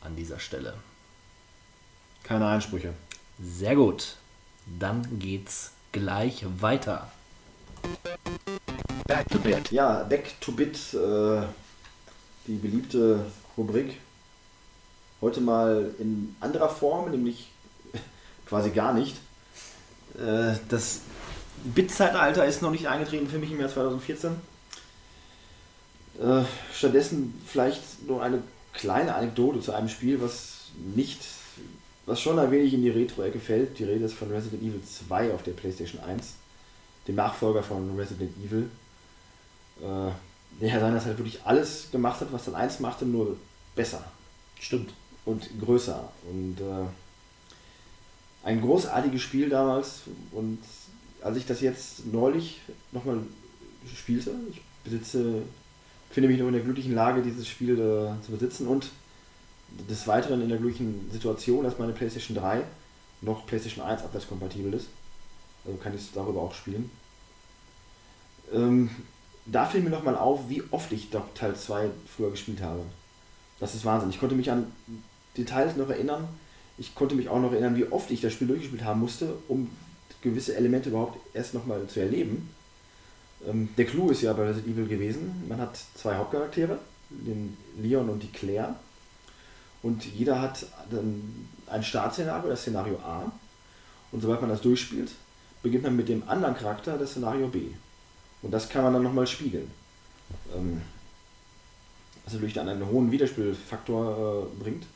an 0.00 0.16
dieser 0.16 0.38
Stelle. 0.38 0.72
Keine 2.22 2.46
Einsprüche. 2.46 2.94
Sehr 3.38 3.76
gut. 3.76 4.16
Dann 4.80 5.18
geht's 5.18 5.72
gleich 5.92 6.46
weiter. 6.58 7.12
Back 9.06 9.28
to 9.28 9.38
bit. 9.40 9.70
Ja, 9.70 10.04
Back 10.04 10.40
to 10.40 10.52
Bit, 10.52 10.94
äh, 10.94 11.42
die 12.46 12.56
beliebte 12.56 13.26
Rubrik. 13.58 13.98
Heute 15.20 15.42
mal 15.42 15.94
in 15.98 16.34
anderer 16.40 16.70
Form, 16.70 17.10
nämlich 17.10 17.50
quasi 18.46 18.70
gar 18.70 18.94
nicht. 18.94 19.16
Äh, 20.16 20.54
das 20.70 21.02
Bit-Zeitalter 21.62 22.46
ist 22.46 22.62
noch 22.62 22.70
nicht 22.70 22.88
eingetreten 22.88 23.28
für 23.28 23.38
mich 23.38 23.52
im 23.52 23.60
Jahr 23.60 23.68
2014. 23.68 24.53
Äh, 26.20 26.44
stattdessen 26.72 27.34
vielleicht 27.46 28.06
nur 28.06 28.22
eine 28.22 28.42
kleine 28.72 29.14
Anekdote 29.14 29.60
zu 29.60 29.72
einem 29.72 29.88
Spiel, 29.88 30.20
was 30.20 30.70
nicht, 30.94 31.20
was 32.06 32.20
schon 32.20 32.38
ein 32.38 32.50
wenig 32.50 32.74
in 32.74 32.82
die 32.82 32.90
Retro-Ecke 32.90 33.40
fällt. 33.40 33.78
Die 33.78 33.84
Rede 33.84 34.04
ist 34.04 34.14
von 34.14 34.30
Resident 34.30 34.62
Evil 34.62 34.82
2 34.82 35.32
auf 35.32 35.42
der 35.42 35.52
PlayStation 35.52 36.00
1, 36.02 36.34
dem 37.08 37.16
Nachfolger 37.16 37.62
von 37.62 37.96
Resident 37.96 38.32
Evil 38.44 38.68
äh, 39.80 40.10
der 40.60 40.70
Herr 40.70 40.82
halt 40.82 41.18
wirklich 41.18 41.40
alles 41.44 41.90
gemacht 41.90 42.20
hat, 42.20 42.32
was 42.32 42.44
dann 42.44 42.54
eins 42.54 42.78
machte, 42.80 43.04
nur 43.04 43.36
besser 43.74 44.04
Stimmt. 44.60 44.92
und 45.24 45.48
größer. 45.60 46.12
Und 46.30 46.60
äh, 46.60 46.86
ein 48.46 48.60
großartiges 48.60 49.20
Spiel 49.20 49.48
damals. 49.48 50.02
Und 50.30 50.58
als 51.22 51.36
ich 51.36 51.46
das 51.46 51.60
jetzt 51.60 52.06
neulich 52.06 52.60
nochmal 52.92 53.18
spielte, 53.92 54.30
ich 54.50 54.60
besitze, 54.84 55.42
finde 56.14 56.28
mich 56.28 56.38
noch 56.38 56.46
in 56.46 56.52
der 56.52 56.62
glücklichen 56.62 56.94
Lage, 56.94 57.22
dieses 57.22 57.48
Spiel 57.48 57.74
äh, 57.74 58.24
zu 58.24 58.30
besitzen 58.30 58.68
und 58.68 58.90
des 59.90 60.06
Weiteren 60.06 60.40
in 60.42 60.48
der 60.48 60.58
glücklichen 60.58 61.10
Situation, 61.10 61.64
dass 61.64 61.78
meine 61.78 61.92
PlayStation 61.92 62.36
3 62.36 62.62
noch 63.20 63.46
PlayStation 63.46 63.84
1 63.84 64.02
abwärtskompatibel 64.02 64.72
ist. 64.74 64.88
Also 65.64 65.76
kann 65.78 65.94
ich 65.94 66.02
es 66.02 66.12
darüber 66.12 66.42
auch 66.42 66.54
spielen. 66.54 66.90
Ähm, 68.52 68.90
da 69.46 69.66
fiel 69.66 69.80
mir 69.80 69.90
nochmal 69.90 70.16
auf, 70.16 70.48
wie 70.48 70.62
oft 70.70 70.92
ich 70.92 71.10
doch 71.10 71.24
Teil 71.34 71.56
2 71.56 71.90
früher 72.16 72.30
gespielt 72.30 72.62
habe. 72.62 72.82
Das 73.58 73.74
ist 73.74 73.84
Wahnsinn. 73.84 74.10
Ich 74.10 74.20
konnte 74.20 74.34
mich 74.34 74.50
an 74.50 74.70
Details 75.36 75.76
noch 75.76 75.90
erinnern. 75.90 76.28
Ich 76.78 76.94
konnte 76.94 77.14
mich 77.14 77.28
auch 77.28 77.40
noch 77.40 77.52
erinnern, 77.52 77.76
wie 77.76 77.86
oft 77.86 78.10
ich 78.10 78.20
das 78.20 78.32
Spiel 78.32 78.48
durchgespielt 78.48 78.84
haben 78.84 79.00
musste, 79.00 79.34
um 79.48 79.70
gewisse 80.22 80.56
Elemente 80.56 80.90
überhaupt 80.90 81.18
erst 81.34 81.54
nochmal 81.54 81.86
zu 81.86 82.00
erleben. 82.00 82.48
Ähm, 83.46 83.68
der 83.76 83.84
Clou 83.84 84.10
ist 84.10 84.22
ja 84.22 84.32
bei 84.32 84.46
Resident 84.46 84.74
Evil 84.74 84.86
gewesen. 84.86 85.44
Man 85.48 85.60
hat 85.60 85.78
zwei 85.94 86.16
Hauptcharaktere, 86.16 86.78
den 87.10 87.56
Leon 87.80 88.08
und 88.08 88.22
die 88.22 88.32
Claire. 88.32 88.74
Und 89.82 90.04
jeder 90.06 90.40
hat 90.40 90.66
dann 90.90 91.46
ein 91.66 91.82
Startszenario, 91.82 92.48
das 92.48 92.62
Szenario 92.62 92.96
A. 92.98 93.30
Und 94.12 94.20
sobald 94.20 94.40
man 94.40 94.50
das 94.50 94.62
durchspielt, 94.62 95.10
beginnt 95.62 95.84
man 95.84 95.96
mit 95.96 96.08
dem 96.08 96.26
anderen 96.28 96.54
Charakter 96.56 96.96
das 96.96 97.10
Szenario 97.10 97.48
B. 97.48 97.68
Und 98.42 98.50
das 98.50 98.68
kann 98.68 98.84
man 98.84 98.94
dann 98.94 99.02
nochmal 99.02 99.26
spiegeln. 99.26 99.70
Ähm, 100.54 100.80
was 102.24 102.34
natürlich 102.34 102.54
dann 102.54 102.68
einen 102.68 102.86
hohen 102.86 103.10
Wiederspielfaktor 103.10 104.46
äh, 104.46 104.62
bringt. 104.62 104.86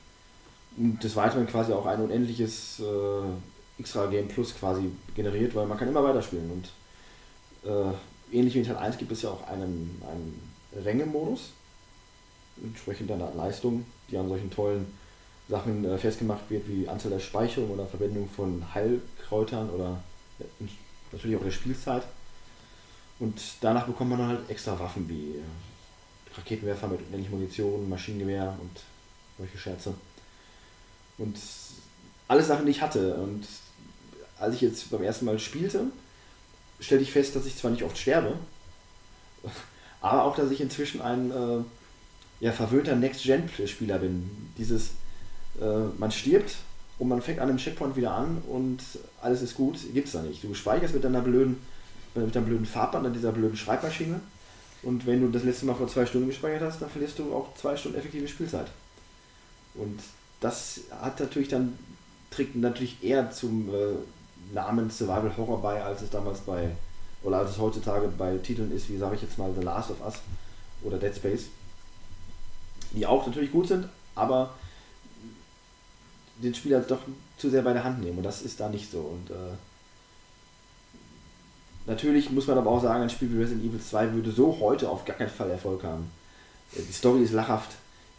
Und 0.76 1.02
des 1.02 1.16
Weiteren 1.16 1.46
quasi 1.46 1.72
auch 1.72 1.86
ein 1.86 2.00
unendliches 2.00 2.80
äh, 2.80 3.80
extra 3.80 4.06
Game 4.06 4.28
Plus 4.28 4.54
quasi 4.54 4.90
generiert, 5.14 5.54
weil 5.54 5.66
man 5.66 5.78
kann 5.78 5.88
immer 5.88 6.04
weiterspielen. 6.04 6.50
Und 6.50 7.68
äh, 7.68 7.92
ähnlich 8.32 8.54
wie 8.54 8.58
in 8.58 8.66
Teil 8.66 8.76
1 8.76 8.98
gibt 8.98 9.12
es 9.12 9.22
ja 9.22 9.30
auch 9.30 9.46
einen, 9.48 10.02
einen 10.10 10.52
Ränge-Modus, 10.84 11.50
entsprechend 12.62 13.10
einer 13.10 13.32
Leistung, 13.34 13.84
die 14.10 14.18
an 14.18 14.28
solchen 14.28 14.50
tollen 14.50 14.86
Sachen 15.48 15.84
äh, 15.84 15.96
festgemacht 15.98 16.50
wird, 16.50 16.68
wie 16.68 16.88
Anzahl 16.88 17.10
der 17.10 17.20
Speicherung 17.20 17.70
oder 17.70 17.86
Verwendung 17.86 18.28
von 18.28 18.62
Heilkräutern 18.74 19.70
oder 19.70 20.02
äh, 20.40 20.44
natürlich 21.12 21.36
auch 21.36 21.44
der 21.44 21.50
Spielzeit. 21.50 22.02
Und 23.18 23.40
danach 23.60 23.86
bekommt 23.86 24.10
man 24.10 24.18
dann 24.18 24.28
halt 24.28 24.50
extra 24.50 24.78
Waffen 24.78 25.08
wie 25.08 25.36
äh, 25.36 26.36
Raketenwerfer 26.36 26.88
mit 26.88 27.00
unendlich 27.00 27.30
Munition, 27.30 27.88
Maschinengewehr 27.88 28.56
und 28.60 28.80
solche 29.38 29.58
Scherze. 29.58 29.94
Und 31.16 31.36
alles 32.28 32.46
Sachen, 32.46 32.66
die 32.66 32.72
ich 32.72 32.82
hatte. 32.82 33.14
Und 33.14 33.46
als 34.38 34.54
ich 34.54 34.60
jetzt 34.60 34.90
beim 34.90 35.02
ersten 35.02 35.24
Mal 35.24 35.38
spielte, 35.38 35.86
stellte 36.80 37.04
ich 37.04 37.12
fest, 37.12 37.36
dass 37.36 37.46
ich 37.46 37.56
zwar 37.56 37.70
nicht 37.70 37.82
oft 37.82 37.98
sterbe, 37.98 38.34
aber 40.00 40.24
auch, 40.24 40.36
dass 40.36 40.50
ich 40.50 40.60
inzwischen 40.60 41.00
ein 41.00 41.30
äh, 41.30 41.64
ja, 42.40 42.52
verwöhnter 42.52 42.94
Next-Gen-Spieler 42.94 43.98
bin. 43.98 44.30
Dieses, 44.56 44.90
äh, 45.60 45.88
man 45.98 46.12
stirbt 46.12 46.56
und 46.98 47.08
man 47.08 47.22
fängt 47.22 47.40
an 47.40 47.48
einem 47.48 47.58
Checkpoint 47.58 47.96
wieder 47.96 48.12
an 48.12 48.42
und 48.48 48.78
alles 49.20 49.42
ist 49.42 49.54
gut, 49.54 49.78
gibt's 49.92 50.12
da 50.12 50.22
nicht. 50.22 50.42
Du 50.42 50.54
speicherst 50.54 50.94
mit 50.94 51.04
deiner 51.04 51.20
blöden, 51.20 51.58
mit 52.14 52.34
deinem 52.34 52.46
blöden 52.46 52.66
Farbband 52.66 53.06
an 53.06 53.12
dieser 53.12 53.32
blöden 53.32 53.56
Schreibmaschine 53.56 54.20
und 54.82 55.06
wenn 55.06 55.20
du 55.20 55.28
das 55.28 55.44
letzte 55.44 55.66
Mal 55.66 55.74
vor 55.74 55.88
zwei 55.88 56.06
Stunden 56.06 56.28
gespeichert 56.28 56.62
hast, 56.62 56.80
dann 56.80 56.90
verlierst 56.90 57.18
du 57.18 57.32
auch 57.34 57.54
zwei 57.54 57.76
Stunden 57.76 57.98
effektive 57.98 58.28
Spielzeit. 58.28 58.68
Und 59.74 60.00
das 60.40 60.82
hat 61.00 61.18
natürlich 61.18 61.48
dann, 61.48 61.78
trägt 62.30 62.54
natürlich 62.56 63.02
eher 63.02 63.30
zum 63.30 63.68
äh, 63.68 63.96
Namen 64.52 64.90
Survival 64.90 65.36
Horror 65.36 65.60
bei, 65.62 65.82
als 65.82 66.02
es 66.02 66.10
damals 66.10 66.40
bei, 66.40 66.70
oder 67.22 67.38
als 67.38 67.50
es 67.50 67.58
heutzutage 67.58 68.08
bei 68.16 68.36
Titeln 68.38 68.72
ist, 68.72 68.88
wie 68.88 68.96
sage 68.96 69.16
ich 69.16 69.22
jetzt 69.22 69.38
mal, 69.38 69.50
The 69.56 69.64
Last 69.64 69.90
of 69.90 70.00
Us 70.04 70.14
oder 70.82 70.98
Dead 70.98 71.14
Space. 71.14 71.46
Die 72.92 73.06
auch 73.06 73.26
natürlich 73.26 73.52
gut 73.52 73.68
sind, 73.68 73.88
aber 74.14 74.54
den 76.36 76.54
Spieler 76.54 76.80
doch 76.80 77.00
zu 77.36 77.50
sehr 77.50 77.62
bei 77.62 77.72
der 77.72 77.84
Hand 77.84 78.00
nehmen 78.00 78.18
und 78.18 78.24
das 78.24 78.42
ist 78.42 78.60
da 78.60 78.68
nicht 78.68 78.90
so. 78.90 78.98
Und 78.98 79.30
äh, 79.30 79.56
natürlich 81.86 82.30
muss 82.30 82.46
man 82.46 82.58
aber 82.58 82.70
auch 82.70 82.82
sagen, 82.82 83.02
ein 83.02 83.10
Spiel 83.10 83.32
wie 83.32 83.38
Resident 83.38 83.64
Evil 83.64 83.80
2 83.80 84.12
würde 84.12 84.30
so 84.30 84.58
heute 84.60 84.88
auf 84.88 85.04
gar 85.04 85.16
keinen 85.16 85.30
Fall 85.30 85.50
Erfolg 85.50 85.82
haben. 85.84 86.10
Äh, 86.74 86.82
Die 86.88 86.92
Story 86.92 87.22
ist 87.22 87.32
lachhaft, 87.32 87.72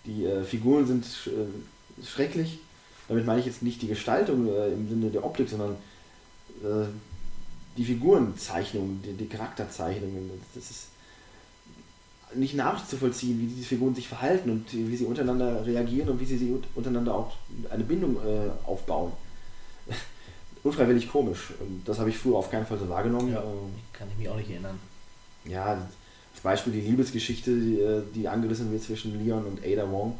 die 0.05 0.25
äh, 0.25 0.43
Figuren 0.43 0.85
sind 0.85 1.05
äh, 1.27 2.05
schrecklich. 2.05 2.59
Damit 3.07 3.25
meine 3.25 3.39
ich 3.39 3.47
jetzt 3.47 3.63
nicht 3.63 3.81
die 3.81 3.87
Gestaltung 3.87 4.47
äh, 4.47 4.67
im 4.67 4.87
Sinne 4.87 5.09
der 5.09 5.25
Optik, 5.25 5.49
sondern 5.49 5.77
äh, 6.63 6.87
die 7.77 7.85
Figurenzeichnungen, 7.85 9.01
die, 9.03 9.13
die 9.13 9.27
Charakterzeichnungen, 9.27 10.29
das 10.53 10.69
ist 10.69 10.87
nicht 12.35 12.55
nachzuvollziehen, 12.55 13.39
wie 13.39 13.47
diese 13.47 13.67
Figuren 13.67 13.95
sich 13.95 14.07
verhalten 14.07 14.49
und 14.49 14.71
wie 14.71 14.95
sie 14.95 15.05
untereinander 15.05 15.65
reagieren 15.65 16.09
und 16.09 16.19
wie 16.19 16.25
sie 16.25 16.37
sich 16.37 16.49
untereinander 16.75 17.15
auch 17.15 17.31
eine 17.69 17.83
Bindung 17.83 18.17
äh, 18.17 18.49
aufbauen. 18.67 19.13
Unfreiwillig 20.63 21.09
komisch. 21.09 21.53
Das 21.85 21.99
habe 21.99 22.09
ich 22.09 22.17
früher 22.17 22.35
auf 22.35 22.51
keinen 22.51 22.65
Fall 22.65 22.77
so 22.77 22.87
wahrgenommen. 22.89 23.33
Ja, 23.33 23.43
kann 23.93 24.07
ich 24.11 24.17
mich 24.17 24.29
auch 24.29 24.35
nicht 24.35 24.49
erinnern. 24.49 24.77
ja, 25.45 25.87
als 26.33 26.41
Beispiel 26.43 26.73
die 26.73 26.81
Liebesgeschichte, 26.81 27.55
die, 27.55 27.79
äh, 27.79 28.03
die 28.13 28.27
angerissen 28.27 28.71
wird 28.71 28.83
zwischen 28.83 29.23
Leon 29.23 29.45
und 29.45 29.65
Ada 29.65 29.89
Wong, 29.89 30.17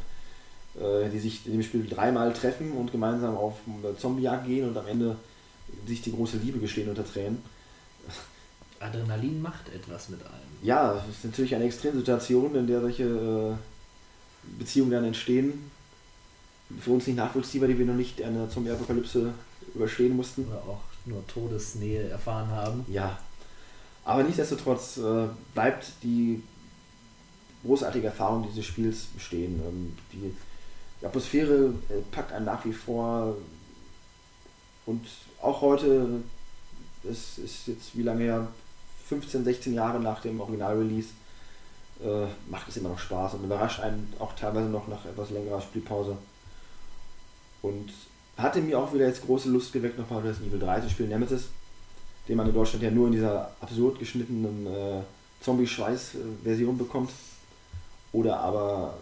äh, 0.80 1.10
die 1.10 1.20
sich 1.20 1.46
in 1.46 1.54
dem 1.54 1.64
Spiel 1.64 1.86
dreimal 1.88 2.34
treffen 2.34 2.72
und 2.72 2.92
gemeinsam 2.92 3.36
auf 3.36 3.56
Zombiejagd 4.00 4.48
gehen 4.48 4.68
und 4.68 4.78
am 4.78 4.88
Ende 4.88 5.16
sich 5.88 6.02
die 6.02 6.12
große 6.12 6.38
Liebe 6.38 6.60
gestehen 6.60 6.90
unter 6.90 7.06
Tränen. 7.06 7.42
Adrenalin 8.80 9.42
macht 9.42 9.74
etwas 9.74 10.10
mit 10.10 10.22
einem. 10.22 10.34
Ja, 10.64 10.96
es 10.96 11.18
ist 11.18 11.26
natürlich 11.26 11.54
eine 11.56 11.66
Extremsituation, 11.66 12.56
in 12.56 12.68
der 12.68 12.82
solche 12.82 13.04
äh, 13.04 14.58
Beziehungen 14.58 14.92
dann 14.92 15.04
entstehen. 15.04 15.70
Für 16.80 16.92
uns 16.92 17.08
nicht 17.08 17.18
nachvollziehbar, 17.18 17.68
die 17.68 17.78
wir 17.78 17.86
noch 17.86 17.96
nicht 17.96 18.22
eine 18.22 18.50
Zombie-Apokalypse 18.50 19.34
überstehen 19.74 20.16
mussten. 20.16 20.48
Oder 20.48 20.60
auch 20.60 20.82
nur 21.06 21.26
Todesnähe 21.28 22.10
erfahren 22.10 22.50
haben. 22.50 22.86
Ja, 22.88 23.18
aber 24.06 24.24
nichtsdestotrotz 24.24 24.98
äh, 24.98 25.28
bleibt 25.54 25.92
die 26.04 26.42
großartige 27.64 28.08
Erfahrung 28.08 28.48
dieses 28.48 28.66
Spiels 28.66 29.06
bestehen. 29.16 29.62
Ähm, 29.68 29.98
die, 30.14 30.34
die 31.02 31.06
Atmosphäre 31.06 31.74
äh, 31.90 32.02
packt 32.12 32.32
einen 32.32 32.46
nach 32.46 32.64
wie 32.66 32.74
vor 32.74 33.36
und 34.86 35.06
auch 35.42 35.62
heute, 35.62 36.22
es 37.10 37.38
ist 37.38 37.68
jetzt 37.68 37.98
wie 37.98 38.04
lange 38.04 38.24
her, 38.24 38.48
15, 39.08 39.44
16 39.44 39.74
Jahre 39.74 40.00
nach 40.00 40.22
dem 40.22 40.40
Original-Release, 40.40 41.10
äh, 42.04 42.26
macht 42.50 42.70
es 42.70 42.78
immer 42.78 42.90
noch 42.90 43.00
Spaß 43.00 43.36
und 43.36 43.44
überrascht 43.44 43.80
einen 43.80 44.14
auch 44.20 44.34
teilweise 44.34 44.70
noch 44.70 44.88
nach 44.88 45.06
etwas 45.06 45.32
längerer 45.32 45.62
Spielpause. 45.62 46.18
Und 47.62 47.92
hatte 48.38 48.62
mir 48.62 48.80
auch 48.80 48.94
wieder 48.94 49.08
jetzt 49.08 49.26
große 49.26 49.50
Lust 49.50 49.74
geweckt, 49.74 49.98
nochmal 49.98 50.22
Resident 50.22 50.54
Evil 50.54 50.60
3 50.60 50.82
zu 50.82 50.90
spielen, 50.90 51.10
Nemesis 51.10 51.50
den 52.30 52.38
man 52.38 52.48
in 52.48 52.54
Deutschland 52.54 52.84
ja 52.84 52.92
nur 52.92 53.08
in 53.08 53.14
dieser 53.14 53.52
absurd 53.60 53.98
geschnittenen 53.98 54.68
äh, 54.68 55.02
Zombie-Schweiß-Version 55.42 56.78
bekommt. 56.78 57.10
Oder 58.12 58.40
aber 58.40 58.94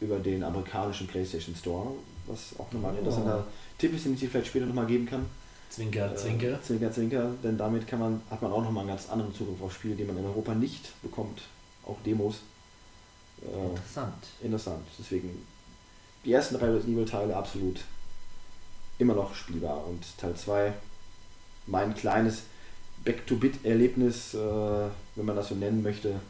über 0.00 0.18
den 0.18 0.44
amerikanischen 0.44 1.06
PlayStation 1.06 1.54
Store, 1.56 1.92
was 2.26 2.54
auch 2.58 2.70
nochmal 2.72 2.92
ein 2.92 2.98
interessanter 2.98 3.46
Tipp 3.78 3.94
ist, 3.94 4.04
den 4.04 4.14
ich 4.14 4.20
dir 4.20 4.30
vielleicht 4.30 4.48
später 4.48 4.66
nochmal 4.66 4.86
geben 4.86 5.06
kann. 5.06 5.26
Zwinker, 5.70 6.14
Zwinker. 6.14 6.52
Äh, 6.52 6.62
zwinker, 6.62 6.92
zwinker, 6.92 7.30
denn 7.42 7.58
damit 7.58 7.88
kann 7.88 7.98
man, 7.98 8.22
hat 8.30 8.40
man 8.42 8.52
auch 8.52 8.62
nochmal 8.62 8.82
einen 8.82 8.96
ganz 8.96 9.08
anderen 9.08 9.34
Zugriff 9.34 9.60
auf 9.60 9.74
Spiele, 9.74 9.96
die 9.96 10.04
man 10.04 10.16
in 10.16 10.24
Europa 10.24 10.54
nicht 10.54 10.92
bekommt. 11.02 11.42
Auch 11.84 11.96
Demos. 12.06 12.42
Äh, 13.42 13.70
Interessant. 13.70 14.26
interessant. 14.40 14.86
Deswegen 14.98 15.44
die 16.24 16.32
ersten 16.32 16.56
drei 16.56 16.66
Resident 16.66 16.96
Evil 16.96 17.06
Teile 17.06 17.36
absolut 17.36 17.80
immer 18.98 19.14
noch 19.14 19.34
spielbar 19.34 19.84
und 19.86 20.02
Teil 20.16 20.34
2 20.34 20.72
mein 21.66 21.94
kleines 21.94 22.42
Back-to-Bit-Erlebnis, 23.04 24.34
äh, 24.34 24.38
wenn 24.38 25.26
man 25.26 25.36
das 25.36 25.48
so 25.48 25.54
nennen 25.54 25.82
möchte. 25.82 26.20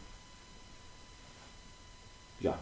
Ja. 2.41 2.59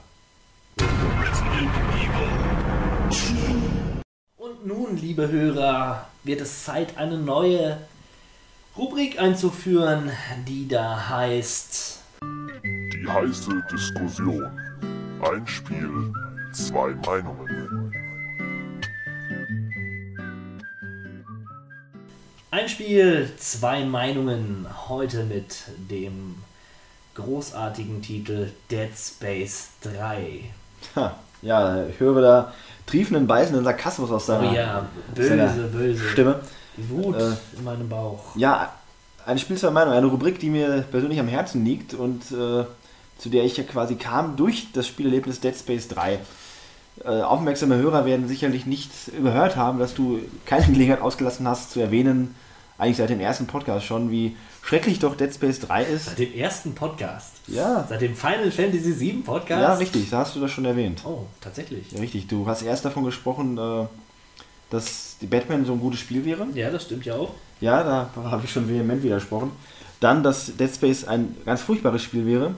Und 4.62 4.68
nun, 4.68 4.96
liebe 4.96 5.28
Hörer, 5.28 6.06
wird 6.22 6.40
es 6.40 6.64
Zeit, 6.64 6.96
eine 6.96 7.18
neue 7.18 7.78
Rubrik 8.76 9.18
einzuführen, 9.18 10.12
die 10.46 10.68
da 10.68 11.08
heißt 11.08 11.98
Die 12.22 13.08
heiße 13.08 13.64
Diskussion. 13.72 14.44
Ein 15.20 15.46
Spiel, 15.48 16.12
zwei 16.52 16.90
Meinungen. 17.04 17.92
Ein 22.52 22.68
Spiel, 22.68 23.32
zwei 23.38 23.84
Meinungen. 23.84 24.68
Heute 24.88 25.24
mit 25.24 25.56
dem 25.90 26.36
großartigen 27.14 28.00
Titel 28.00 28.52
Dead 28.70 28.90
Space 28.96 29.70
3. 29.80 30.44
Ha, 30.94 31.16
ja, 31.42 31.84
ich 31.86 31.98
höre 31.98 32.20
da 32.20 32.54
triefenden, 32.92 33.26
beißenden 33.26 33.64
Sarkasmus 33.64 34.10
aus 34.10 34.24
Oh 34.24 34.26
seiner, 34.26 34.52
ja, 34.52 34.86
böse, 35.14 35.70
böse. 35.72 36.04
Stimme. 36.10 36.40
Die 36.76 36.88
Wut 36.90 37.16
Äh, 37.16 37.30
in 37.56 37.64
meinem 37.64 37.88
Bauch. 37.88 38.36
Ja, 38.36 38.72
eine 39.24 39.38
Spiel 39.38 39.56
zwei 39.56 39.70
Meinungen, 39.70 39.96
eine 39.96 40.06
Rubrik, 40.06 40.38
die 40.38 40.50
mir 40.50 40.84
persönlich 40.90 41.18
am 41.18 41.28
Herzen 41.28 41.64
liegt 41.64 41.94
und 41.94 42.22
äh, 42.32 42.64
zu 43.18 43.28
der 43.28 43.44
ich 43.44 43.56
ja 43.56 43.64
quasi 43.64 43.94
kam 43.94 44.36
durch 44.36 44.68
das 44.72 44.86
Spielerlebnis 44.86 45.40
Dead 45.40 45.56
Space 45.56 45.88
3. 45.88 46.18
Äh, 47.04 47.08
aufmerksame 47.22 47.76
Hörer 47.76 48.04
werden 48.04 48.28
sicherlich 48.28 48.66
nicht 48.66 48.90
überhört 49.16 49.56
haben, 49.56 49.78
dass 49.78 49.94
du 49.94 50.18
keine 50.44 50.66
Gelegenheit 50.66 51.00
ausgelassen 51.00 51.48
hast 51.48 51.70
zu 51.70 51.80
erwähnen, 51.80 52.34
eigentlich 52.82 52.96
seit 52.96 53.10
dem 53.10 53.20
ersten 53.20 53.46
Podcast 53.46 53.86
schon, 53.86 54.10
wie 54.10 54.36
schrecklich 54.62 54.98
doch 54.98 55.16
Dead 55.16 55.32
Space 55.32 55.60
3 55.60 55.84
ist. 55.84 56.06
Seit 56.06 56.18
dem 56.18 56.34
ersten 56.34 56.74
Podcast. 56.74 57.36
Ja, 57.46 57.86
Seit 57.88 58.00
dem 58.00 58.16
Final 58.16 58.50
Fantasy 58.50 58.92
7 58.92 59.22
Podcast. 59.22 59.62
ja, 59.62 59.74
richtig, 59.74 60.10
da 60.10 60.18
hast 60.18 60.34
du 60.34 60.40
das 60.40 60.50
schon 60.50 60.64
erwähnt. 60.64 61.02
Oh, 61.04 61.20
tatsächlich. 61.40 61.92
Ja, 61.92 62.00
richtig, 62.00 62.26
du 62.26 62.44
hast 62.46 62.62
erst 62.62 62.84
davon 62.84 63.04
gesprochen, 63.04 63.56
äh, 63.56 63.86
dass 64.70 65.16
die 65.20 65.26
Batman 65.26 65.64
so 65.64 65.74
ein 65.74 65.80
gutes 65.80 66.00
Spiel 66.00 66.24
wäre. 66.24 66.44
Ja, 66.54 66.70
das 66.70 66.82
stimmt 66.82 67.04
ja 67.04 67.14
auch. 67.14 67.30
Ja, 67.60 67.84
da 67.84 68.10
habe 68.16 68.42
ich 68.44 68.50
schon 68.50 68.68
vehement 68.68 69.02
widersprochen. 69.04 69.52
Dann, 70.00 70.24
dass 70.24 70.56
Dead 70.56 70.74
Space 70.74 71.04
ein 71.04 71.36
ganz 71.46 71.62
furchtbares 71.62 72.02
Spiel 72.02 72.26
wäre. 72.26 72.56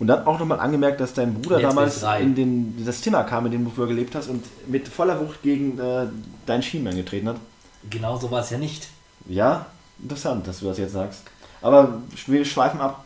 Und 0.00 0.08
dann 0.08 0.26
auch 0.26 0.40
nochmal 0.40 0.58
angemerkt, 0.58 1.00
dass 1.00 1.14
dein 1.14 1.34
Bruder 1.34 1.58
Dead 1.58 1.66
damals 1.66 2.00
3. 2.00 2.20
in 2.20 2.34
den, 2.34 2.84
das 2.84 3.00
Zimmer 3.00 3.22
kam, 3.22 3.46
in 3.46 3.52
dem 3.52 3.64
du 3.64 3.70
früher 3.70 3.86
gelebt 3.86 4.16
hast 4.16 4.28
und 4.28 4.44
mit 4.66 4.88
voller 4.88 5.20
Wucht 5.20 5.42
gegen 5.42 5.78
äh, 5.78 6.06
deinen 6.46 6.62
Schienbein 6.64 6.96
getreten 6.96 7.28
hat. 7.28 7.36
Genau 7.88 8.16
so 8.18 8.28
war 8.32 8.40
es 8.40 8.50
ja 8.50 8.58
nicht. 8.58 8.88
Ja, 9.28 9.66
interessant, 10.02 10.46
dass 10.46 10.60
du 10.60 10.66
das 10.66 10.78
jetzt 10.78 10.92
sagst. 10.92 11.22
Aber 11.62 12.02
wir 12.26 12.44
schweifen 12.44 12.80
ab. 12.80 13.04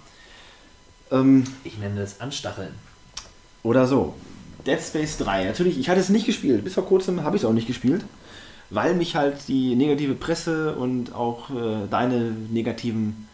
Ähm, 1.10 1.44
Ich 1.64 1.78
nenne 1.78 2.00
es 2.00 2.20
Anstacheln. 2.20 2.74
Oder 3.62 3.86
so. 3.86 4.14
Dead 4.66 4.80
Space 4.80 5.16
3. 5.18 5.44
Natürlich, 5.44 5.78
ich 5.78 5.88
hatte 5.88 6.00
es 6.00 6.08
nicht 6.08 6.26
gespielt. 6.26 6.64
Bis 6.64 6.74
vor 6.74 6.86
kurzem 6.86 7.22
habe 7.22 7.36
ich 7.36 7.42
es 7.42 7.48
auch 7.48 7.52
nicht 7.52 7.66
gespielt. 7.66 8.04
Weil 8.68 8.94
mich 8.94 9.16
halt 9.16 9.48
die 9.48 9.74
negative 9.74 10.14
Presse 10.14 10.74
und 10.74 11.14
auch 11.14 11.50
äh, 11.50 11.86
deine 11.90 12.30
negativen 12.50 13.28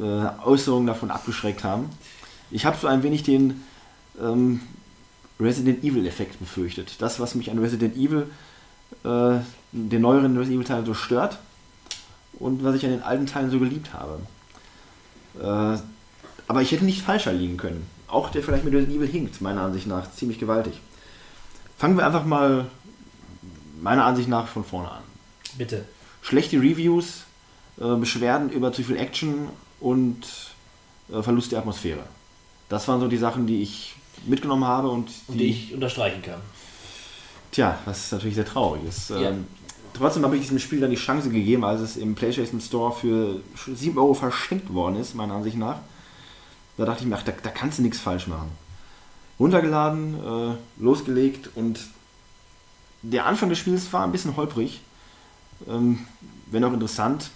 äh, 0.00 0.44
Äußerungen 0.44 0.86
davon 0.86 1.10
abgeschreckt 1.10 1.62
haben. 1.62 1.90
Ich 2.50 2.64
habe 2.64 2.76
so 2.80 2.86
ein 2.86 3.02
wenig 3.02 3.22
den 3.22 3.62
ähm, 4.20 4.60
Resident 5.38 5.84
Evil-Effekt 5.84 6.38
befürchtet. 6.38 6.96
Das, 6.98 7.20
was 7.20 7.34
mich 7.34 7.50
an 7.50 7.58
Resident 7.58 7.96
Evil, 7.96 8.28
äh, 9.04 9.38
den 9.72 10.00
neueren 10.00 10.36
Resident 10.36 10.56
Evil-Teil 10.56 10.86
so 10.86 10.94
stört 10.94 11.38
und 12.38 12.64
was 12.64 12.76
ich 12.76 12.84
an 12.84 12.92
den 12.92 13.02
alten 13.02 13.26
Teilen 13.26 13.50
so 13.50 13.58
geliebt 13.58 13.92
habe. 13.92 14.20
Äh, 15.40 15.78
aber 16.46 16.62
ich 16.62 16.72
hätte 16.72 16.84
nicht 16.84 17.02
falscher 17.02 17.32
liegen 17.32 17.56
können. 17.56 17.86
Auch 18.08 18.30
der 18.30 18.42
vielleicht 18.42 18.64
mit 18.64 18.74
Resident 18.74 18.96
Evil 18.96 19.08
hinkt, 19.08 19.40
meiner 19.40 19.62
Ansicht 19.62 19.86
nach, 19.86 20.10
ziemlich 20.12 20.38
gewaltig. 20.38 20.74
Fangen 21.78 21.96
wir 21.96 22.06
einfach 22.06 22.24
mal, 22.24 22.66
meiner 23.80 24.04
Ansicht 24.04 24.28
nach, 24.28 24.46
von 24.46 24.64
vorne 24.64 24.90
an. 24.90 25.02
Bitte. 25.56 25.84
Schlechte 26.22 26.56
Reviews, 26.58 27.24
äh, 27.80 27.96
Beschwerden 27.96 28.50
über 28.50 28.72
zu 28.72 28.82
viel 28.82 28.96
Action 28.96 29.48
und 29.80 30.26
äh, 31.12 31.22
Verlust 31.22 31.52
der 31.52 31.58
Atmosphäre. 31.60 32.04
Das 32.68 32.86
waren 32.88 33.00
so 33.00 33.08
die 33.08 33.16
Sachen, 33.16 33.46
die 33.46 33.62
ich 33.62 33.96
mitgenommen 34.26 34.64
habe 34.64 34.88
und 34.88 35.10
Und 35.26 35.38
die 35.38 35.50
ich 35.50 35.74
unterstreichen 35.74 36.22
kann. 36.22 36.40
Tja, 37.50 37.78
was 37.84 38.10
natürlich 38.10 38.34
sehr 38.34 38.46
traurig 38.46 38.82
ist. 38.88 39.10
Ja. 39.10 39.30
Ähm, 39.30 39.46
trotzdem 39.94 40.24
habe 40.24 40.36
ich 40.36 40.42
diesem 40.42 40.58
Spiel 40.58 40.80
dann 40.80 40.90
die 40.90 40.96
Chance 40.96 41.30
gegeben, 41.30 41.64
als 41.64 41.80
es 41.80 41.96
im 41.96 42.14
PlayStation 42.14 42.60
Store 42.60 42.92
für 42.92 43.40
7 43.72 43.96
Euro 43.96 44.14
verschenkt 44.14 44.72
worden 44.74 44.96
ist, 44.96 45.14
meiner 45.14 45.34
Ansicht 45.34 45.56
nach. 45.56 45.78
Da 46.76 46.84
dachte 46.84 47.02
ich 47.02 47.08
mir, 47.08 47.16
ach, 47.16 47.22
da, 47.22 47.32
da 47.42 47.50
kannst 47.50 47.78
du 47.78 47.82
nichts 47.82 47.98
falsch 47.98 48.26
machen. 48.26 48.50
Runtergeladen, 49.38 50.14
äh, 50.14 50.82
losgelegt 50.82 51.50
und 51.54 51.80
der 53.02 53.26
Anfang 53.26 53.48
des 53.48 53.58
Spiels 53.58 53.92
war 53.92 54.04
ein 54.04 54.12
bisschen 54.12 54.36
holprig, 54.36 54.80
ähm, 55.68 56.00
wenn 56.46 56.64
auch 56.64 56.72
interessant, 56.72 57.30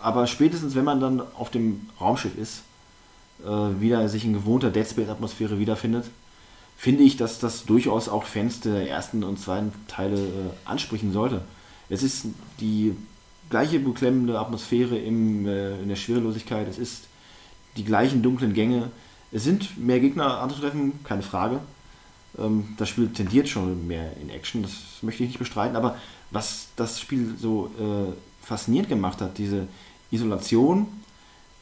aber 0.00 0.26
spätestens 0.26 0.74
wenn 0.74 0.84
man 0.84 1.00
dann 1.00 1.22
auf 1.36 1.50
dem 1.50 1.88
Raumschiff 2.00 2.36
ist, 2.36 2.62
äh, 3.44 3.80
wieder 3.80 4.08
sich 4.08 4.24
in 4.24 4.32
gewohnter 4.32 4.70
Dead 4.70 4.86
Space 4.86 5.08
Atmosphäre 5.08 5.58
wiederfindet, 5.58 6.06
finde 6.76 7.04
ich, 7.04 7.16
dass 7.16 7.38
das 7.38 7.64
durchaus 7.64 8.08
auch 8.08 8.24
Fans 8.24 8.60
der 8.60 8.88
ersten 8.88 9.22
und 9.24 9.38
zweiten 9.38 9.72
Teile 9.88 10.18
äh, 10.18 10.50
ansprechen 10.64 11.12
sollte. 11.12 11.42
Es 11.92 12.02
ist 12.02 12.24
die 12.58 12.96
gleiche 13.50 13.78
beklemmende 13.78 14.38
Atmosphäre 14.38 14.96
im, 14.96 15.46
äh, 15.46 15.78
in 15.82 15.90
der 15.90 15.96
Schwerelosigkeit, 15.96 16.66
es 16.66 16.78
ist 16.78 17.04
die 17.76 17.84
gleichen 17.84 18.22
dunklen 18.22 18.54
Gänge. 18.54 18.90
Es 19.30 19.44
sind 19.44 19.76
mehr 19.76 20.00
Gegner 20.00 20.38
anzutreffen, 20.38 21.04
keine 21.04 21.20
Frage. 21.20 21.60
Ähm, 22.38 22.68
das 22.78 22.88
Spiel 22.88 23.08
tendiert 23.08 23.46
schon 23.46 23.86
mehr 23.86 24.16
in 24.22 24.30
Action, 24.30 24.62
das 24.62 24.72
möchte 25.02 25.22
ich 25.22 25.28
nicht 25.28 25.38
bestreiten, 25.38 25.76
aber 25.76 25.98
was 26.30 26.68
das 26.76 26.98
Spiel 26.98 27.34
so 27.38 27.70
äh, 27.78 28.12
faszinierend 28.42 28.88
gemacht 28.88 29.20
hat. 29.20 29.36
Diese 29.36 29.68
Isolation, 30.10 30.86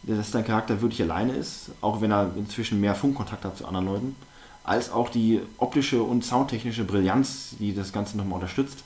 dass 0.04 0.30
dein 0.30 0.44
Charakter 0.44 0.80
wirklich 0.80 1.02
alleine 1.02 1.32
ist, 1.32 1.72
auch 1.80 2.02
wenn 2.02 2.12
er 2.12 2.30
inzwischen 2.36 2.80
mehr 2.80 2.94
Funkkontakt 2.94 3.44
hat 3.44 3.58
zu 3.58 3.66
anderen 3.66 3.86
Leuten, 3.86 4.16
als 4.62 4.92
auch 4.92 5.08
die 5.08 5.40
optische 5.58 6.04
und 6.04 6.24
soundtechnische 6.24 6.84
Brillanz, 6.84 7.56
die 7.58 7.74
das 7.74 7.92
Ganze 7.92 8.16
nochmal 8.16 8.34
unterstützt. 8.34 8.84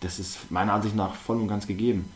Das 0.00 0.18
ist 0.18 0.50
meiner 0.50 0.72
Ansicht 0.72 0.96
nach 0.96 1.14
voll 1.14 1.36
und 1.36 1.48
ganz 1.48 1.66
gegeben. 1.66 2.10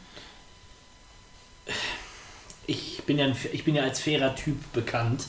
ich 2.66 3.03
bin 3.05 3.18
ja, 3.18 3.26
ein, 3.26 3.37
ich 3.53 3.64
bin 3.64 3.74
ja 3.74 3.82
als 3.82 4.01
fairer 4.01 4.35
Typ 4.35 4.72
bekannt. 4.72 5.26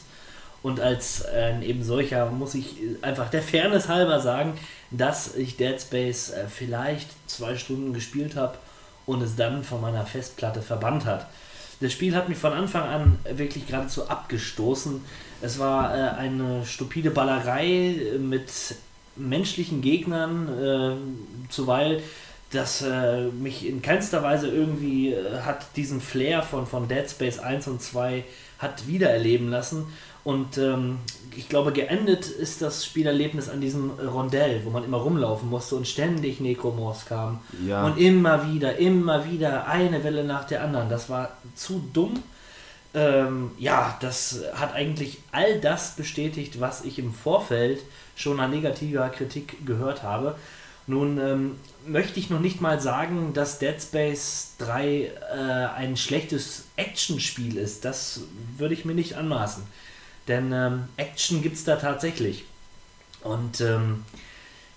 Und 0.64 0.80
als 0.80 1.22
äh, 1.22 1.64
eben 1.64 1.84
solcher 1.84 2.32
muss 2.32 2.56
ich 2.56 2.78
einfach 3.04 3.30
der 3.30 3.44
Fairness 3.44 3.88
halber 3.88 4.20
sagen, 4.20 4.58
dass 4.90 5.36
ich 5.36 5.58
Dead 5.58 5.80
Space 5.80 6.32
äh, 6.32 6.48
vielleicht 6.48 7.08
zwei 7.30 7.56
Stunden 7.56 7.94
gespielt 7.94 8.36
habe 8.36 8.58
und 9.06 9.22
es 9.22 9.36
dann 9.36 9.64
von 9.64 9.80
meiner 9.80 10.08
Festplatte 10.08 10.64
verbannt 10.64 11.06
hat. 11.06 11.28
Das 11.82 11.92
Spiel 11.92 12.16
hat 12.16 12.30
mich 12.30 12.40
von 12.40 12.54
Anfang 12.54 12.84
an 12.84 13.20
wirklich 13.30 13.68
geradezu 13.68 14.10
abgestoßen. 14.10 15.04
Es 15.42 15.60
war 15.60 15.96
äh, 15.96 16.18
eine 16.18 16.66
stupide 16.66 17.12
Ballerei 17.12 18.18
mit 18.18 18.50
menschlichen 19.16 19.82
Gegnern, 19.82 20.48
äh, 20.50 21.52
zuweilen 21.52 22.02
das 22.56 22.82
äh, 22.82 23.24
mich 23.26 23.68
in 23.68 23.82
keinster 23.82 24.24
Weise 24.24 24.48
irgendwie 24.48 25.14
äh, 25.14 25.42
hat 25.42 25.76
diesen 25.76 26.02
Flair 26.02 26.44
von, 26.44 26.66
von 26.66 26.88
Dead 26.88 27.10
Space 27.10 27.40
1 27.40 27.68
und 27.68 27.82
2 27.82 28.24
hat 28.60 28.88
wiedererleben 28.88 29.50
lassen. 29.50 29.86
Und 30.24 30.58
ähm, 30.58 30.98
ich 31.36 31.50
glaube, 31.50 31.72
geendet 31.72 32.26
ist 32.26 32.64
das 32.64 32.84
Spielerlebnis 32.84 33.48
an 33.48 33.62
diesem 33.62 33.92
Rondell, 33.92 34.66
wo 34.66 34.72
man 34.72 34.84
immer 34.84 34.98
rumlaufen 34.98 35.50
musste 35.50 35.76
und 35.76 35.88
ständig 35.88 36.40
Necromorphs 36.40 37.06
kamen. 37.06 37.40
Ja. 37.66 37.86
Und 37.86 38.00
immer 38.00 38.52
wieder, 38.52 38.78
immer 38.78 39.30
wieder 39.30 39.68
eine 39.68 40.04
Welle 40.04 40.24
nach 40.24 40.46
der 40.46 40.64
anderen. 40.64 40.90
Das 40.90 41.10
war 41.12 41.38
zu 41.54 41.84
dumm. 41.94 42.24
Ähm, 42.96 43.52
ja, 43.60 43.98
das 44.02 44.42
hat 44.56 44.74
eigentlich 44.74 45.20
all 45.32 45.60
das 45.60 45.96
bestätigt, 45.96 46.60
was 46.60 46.84
ich 46.86 46.98
im 46.98 47.14
Vorfeld 47.14 47.82
schon 48.16 48.40
an 48.40 48.50
negativer 48.50 49.08
Kritik 49.10 49.64
gehört 49.66 50.02
habe. 50.02 50.38
Nun 50.88 51.18
ähm, 51.20 51.52
möchte 51.88 52.20
ich 52.20 52.30
noch 52.30 52.40
nicht 52.40 52.62
mal 52.62 52.80
sagen, 52.80 53.34
dass 53.34 53.58
Dead 53.58 53.82
Space 53.82 54.54
3 54.60 54.88
äh, 54.88 55.12
ein 55.76 55.98
schlechtes 55.98 56.66
Actionspiel 56.76 57.58
ist. 57.58 57.86
Das 57.86 58.22
würde 58.58 58.76
ich 58.76 58.86
mir 58.86 58.94
nicht 58.94 59.16
anmaßen. 59.16 59.64
Denn 60.28 60.52
ähm, 60.52 60.84
Action 60.98 61.42
gibt 61.42 61.56
es 61.56 61.64
da 61.64 61.76
tatsächlich. 61.78 62.46
Und 63.24 63.62
ähm, 63.62 64.04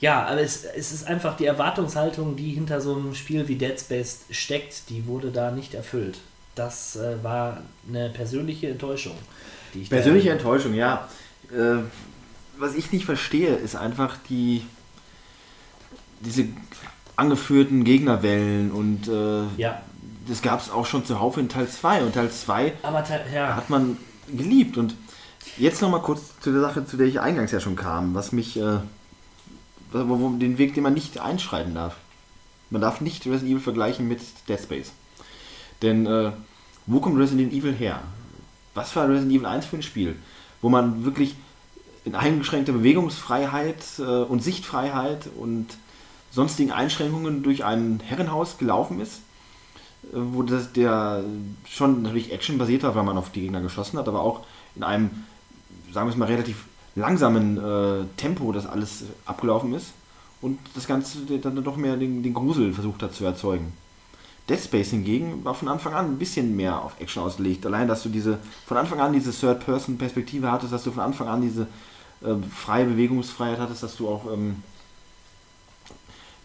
ja, 0.01 0.27
aber 0.27 0.41
es, 0.41 0.65
es 0.65 0.93
ist 0.93 1.07
einfach 1.07 1.37
die 1.37 1.45
Erwartungshaltung, 1.45 2.37
die 2.37 2.53
hinter 2.53 2.81
so 2.81 2.95
einem 2.95 3.15
Spiel 3.15 3.49
wie 3.49 3.57
Dead 3.57 3.79
Space 3.79 4.21
steckt, 4.31 4.89
die 4.89 5.07
wurde 5.07 5.31
da 5.31 5.51
nicht 5.51 5.75
erfüllt. 5.75 6.19
Das 6.55 6.97
äh, 6.97 7.23
war 7.23 7.63
eine 7.89 8.09
persönliche 8.11 8.69
Enttäuschung. 8.69 9.17
Persönliche 9.91 10.31
Enttäuschung, 10.31 10.75
ja. 10.75 11.09
Äh, 11.53 11.83
was 12.59 12.75
ich 12.75 12.91
nicht 12.93 13.05
verstehe, 13.05 13.55
ist 13.55 13.77
einfach 13.77 14.17
die 14.29 14.63
diese 16.21 16.47
angeführten 17.17 17.85
Gegnerwellen 17.85 18.71
und 18.71 19.09
äh, 19.09 19.43
Ja, 19.61 19.81
das 20.29 20.43
gab 20.43 20.61
es 20.61 20.71
auch 20.71 20.87
schon 20.87 21.05
zuhauf 21.05 21.37
in 21.37 21.49
Teil 21.49 21.69
2 21.69 22.03
und 22.05 22.15
Teil 22.15 22.31
2 22.31 22.75
aber 22.83 23.03
te- 23.05 23.21
ja, 23.35 23.57
hat 23.57 23.71
man 23.71 23.97
geliebt 24.33 24.77
und 24.77 24.95
jetzt 25.57 25.81
nochmal 25.83 26.03
kurz 26.03 26.39
zu 26.41 26.53
der 26.53 26.61
Sache, 26.61 26.85
zu 26.87 26.97
der 26.97 27.07
ich 27.07 27.21
eingangs 27.21 27.51
ja 27.51 27.61
schon 27.61 27.77
kam, 27.77 28.15
was 28.15 28.33
mich, 28.33 28.57
äh, 28.59 28.79
wo, 29.93 30.19
wo, 30.21 30.29
den 30.37 30.59
Weg, 30.59 30.75
den 30.75 30.83
man 30.83 30.95
nicht 30.95 31.19
einschreiten 31.19 31.75
darf. 31.75 31.97
Man 32.71 32.83
darf 32.83 33.01
nicht 33.01 33.25
Resident 33.27 33.51
Evil 33.51 33.61
vergleichen 33.61 34.07
mit 34.07 34.21
Dead 34.49 34.61
Space. 34.61 34.93
Denn 35.81 36.05
äh, 36.07 36.33
wo 36.87 37.01
kommt 37.01 37.19
Resident 37.19 37.53
Evil 37.53 37.73
her? 37.75 38.01
Was 38.75 38.95
war 38.95 39.09
Resident 39.09 39.33
Evil 39.33 39.47
1 39.47 39.65
für 39.67 39.77
ein 39.77 39.83
Spiel? 39.83 40.17
Wo 40.61 40.69
man 40.69 41.05
wirklich 41.05 41.35
in 42.05 42.15
eingeschränkter 42.15 42.73
Bewegungsfreiheit 42.75 43.83
äh, 43.99 44.03
und 44.03 44.43
Sichtfreiheit 44.43 45.29
und 45.39 45.67
sonstigen 46.31 46.73
Einschränkungen 46.73 47.43
durch 47.43 47.65
ein 47.65 48.01
Herrenhaus 48.05 48.59
gelaufen 48.59 49.01
ist, 49.01 49.21
äh, 50.05 50.17
wo 50.17 50.43
das, 50.43 50.73
der 50.73 51.25
schon 51.69 52.03
natürlich 52.03 52.33
actionbasiert 52.33 52.83
war, 52.83 52.95
weil 52.95 53.05
man 53.05 53.19
auf 53.19 53.31
die 53.31 53.43
Gegner 53.43 53.61
geschossen 53.61 53.99
hat, 53.99 54.09
aber 54.09 54.21
auch 54.21 54.45
in 54.75 54.83
einem, 54.83 55.11
sagen 55.93 56.07
wir 56.07 56.13
es 56.13 56.19
mal, 56.19 56.27
relativ 56.27 56.65
langsamen 56.95 57.59
äh, 57.59 58.05
Tempo 58.17 58.53
das 58.53 58.67
alles 58.67 59.05
abgelaufen 59.25 59.73
ist 59.75 59.93
und 60.41 60.59
das 60.75 60.87
Ganze 60.87 61.19
dann 61.39 61.63
doch 61.63 61.77
mehr 61.77 61.97
den, 61.97 62.23
den 62.23 62.35
Grusel 62.35 62.73
versucht 62.73 63.03
hat 63.03 63.15
zu 63.15 63.25
erzeugen. 63.25 63.73
Dead 64.49 64.59
Space 64.59 64.91
hingegen 64.91 65.45
war 65.45 65.55
von 65.55 65.69
Anfang 65.69 65.93
an 65.93 66.07
ein 66.07 66.19
bisschen 66.19 66.57
mehr 66.57 66.83
auf 66.83 66.99
Action 67.01 67.23
ausgelegt. 67.23 67.67
Allein, 67.67 67.87
dass 67.87 68.03
du 68.03 68.09
diese 68.09 68.39
von 68.67 68.79
Anfang 68.79 69.01
an 69.01 69.13
diese 69.13 69.31
Third-Person-Perspektive 69.31 70.51
hattest, 70.51 70.73
dass 70.73 70.85
du 70.85 70.91
von 70.91 71.03
Anfang 71.03 71.29
an 71.29 71.43
diese 71.43 71.67
ähm, 72.25 72.43
freie 72.45 72.87
Bewegungsfreiheit 72.87 73.59
hattest, 73.59 73.83
dass 73.83 73.97
du 73.97 74.09
auch 74.09 74.33
ähm, 74.33 74.63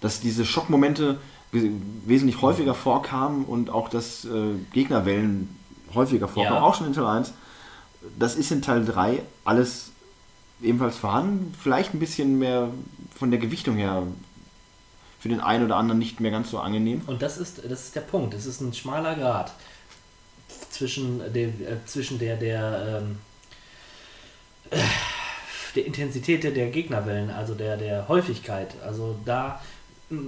dass 0.04 0.20
diese 0.20 0.46
Schockmomente 0.46 1.18
we- 1.52 1.72
wesentlich 2.06 2.42
häufiger 2.42 2.76
vorkamen 2.76 3.46
und 3.46 3.70
auch 3.72 3.90
dass 3.90 4.26
äh, 4.26 4.30
Gegnerwellen 4.74 5.50
häufiger 5.96 6.28
vorkamen, 6.28 6.58
Ja. 6.58 6.62
auch 6.64 6.76
schon 6.76 6.88
in 6.88 6.94
Teil 6.94 7.06
1. 7.06 7.34
Das 8.20 8.36
ist 8.36 8.52
in 8.52 8.62
Teil 8.62 8.84
3 8.86 9.22
alles 9.46 9.92
ebenfalls 10.62 10.98
vorhanden, 10.98 11.54
vielleicht 11.60 11.94
ein 11.94 12.00
bisschen 12.00 12.38
mehr 12.40 12.70
von 13.16 13.32
der 13.32 13.40
Gewichtung 13.40 13.76
her 13.78 14.04
für 15.20 15.30
den 15.30 15.40
einen 15.40 15.66
oder 15.66 15.78
anderen 15.78 16.00
nicht 16.00 16.20
mehr 16.20 16.32
ganz 16.32 16.50
so 16.52 16.60
angenehm. 16.60 17.02
Und 17.08 17.22
das 17.22 17.38
ist, 17.38 17.60
das 17.64 17.86
ist 17.86 17.96
der 17.96 18.02
Punkt. 18.02 18.34
Es 18.34 18.46
ist 18.46 18.60
ein 18.60 18.74
schmaler 18.74 19.16
Grad 19.16 19.54
zwischen, 20.70 21.22
dem, 21.34 21.50
äh, 21.62 21.78
zwischen 21.86 22.20
der, 22.20 22.36
der, 22.36 23.02
ähm, 23.04 23.18
äh, 24.70 24.80
der 25.76 25.86
Intensität 25.86 26.44
der, 26.44 26.52
Gegnerwellen, 26.72 27.30
also 27.30 27.56
der, 27.56 27.78
der 27.78 28.08
Häufigkeit. 28.10 28.76
Also 28.84 29.16
da 29.26 29.62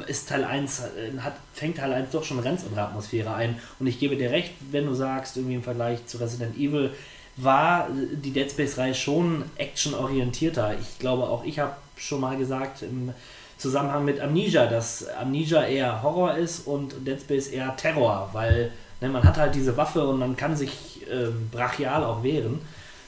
ist 0.07 0.29
Teil 0.29 0.43
1, 0.43 0.79
äh, 0.79 1.19
hat, 1.19 1.35
fängt 1.53 1.77
Teil 1.77 1.93
1 1.93 2.11
doch 2.11 2.23
schon 2.23 2.37
eine 2.37 2.45
ganz 2.45 2.63
andere 2.63 2.83
Atmosphäre 2.83 3.33
ein. 3.33 3.59
Und 3.79 3.87
ich 3.87 3.99
gebe 3.99 4.15
dir 4.15 4.31
recht, 4.31 4.53
wenn 4.71 4.85
du 4.85 4.93
sagst, 4.93 5.37
irgendwie 5.37 5.55
im 5.55 5.63
Vergleich 5.63 6.05
zu 6.05 6.17
Resident 6.17 6.57
Evil 6.57 6.91
war 7.37 7.89
äh, 7.89 8.15
die 8.15 8.31
Dead 8.31 8.49
Space-Reihe 8.49 8.95
schon 8.95 9.43
actionorientierter. 9.57 10.75
Ich 10.79 10.99
glaube, 10.99 11.23
auch 11.23 11.43
ich 11.43 11.59
habe 11.59 11.75
schon 11.95 12.21
mal 12.21 12.37
gesagt, 12.37 12.81
im 12.81 13.13
Zusammenhang 13.57 14.03
mit 14.03 14.19
Amnesia, 14.19 14.67
dass 14.67 15.07
Amnesia 15.07 15.63
eher 15.65 16.03
Horror 16.03 16.35
ist 16.35 16.67
und 16.67 17.07
Dead 17.07 17.19
Space 17.19 17.47
eher 17.47 17.75
Terror, 17.77 18.29
weil 18.33 18.71
ne, 19.01 19.09
man 19.09 19.23
hat 19.23 19.37
halt 19.37 19.55
diese 19.55 19.77
Waffe 19.77 20.05
und 20.05 20.19
man 20.19 20.35
kann 20.35 20.55
sich 20.55 21.01
ähm, 21.09 21.49
brachial 21.51 22.03
auch 22.03 22.21
wehren. 22.23 22.59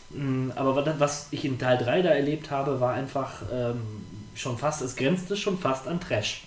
Mm, 0.09 0.51
Aber 0.55 0.99
was 0.99 1.27
ich 1.31 1.43
in 1.43 1.59
Teil 1.59 1.77
3 1.77 2.01
da 2.01 2.09
erlebt 2.09 2.49
habe, 2.49 2.79
war 2.79 2.93
einfach 2.93 3.41
ähm, 3.51 3.81
schon 4.35 4.57
fast, 4.57 4.81
es 4.81 4.95
grenzte 4.95 5.35
schon 5.35 5.57
fast 5.59 5.87
an 5.87 5.99
Trash. 5.99 6.46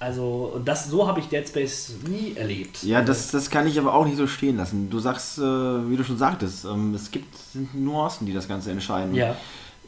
Also, 0.00 0.52
und 0.54 0.66
das, 0.66 0.88
so 0.88 1.06
habe 1.06 1.20
ich 1.20 1.26
Dead 1.26 1.46
Space 1.46 1.92
nie 2.08 2.34
erlebt. 2.34 2.82
Ja, 2.82 3.02
das, 3.02 3.30
das 3.30 3.50
kann 3.50 3.66
ich 3.66 3.78
aber 3.78 3.92
auch 3.92 4.06
nicht 4.06 4.16
so 4.16 4.26
stehen 4.26 4.56
lassen. 4.56 4.88
Du 4.88 4.98
sagst, 4.98 5.36
äh, 5.36 5.42
wie 5.42 5.96
du 5.96 6.04
schon 6.04 6.16
sagtest, 6.16 6.64
ähm, 6.64 6.94
es 6.94 7.10
gibt 7.10 7.36
sind 7.52 7.74
Nuancen, 7.74 8.26
die 8.26 8.32
das 8.32 8.48
Ganze 8.48 8.70
entscheiden. 8.70 9.14
Ja. 9.14 9.36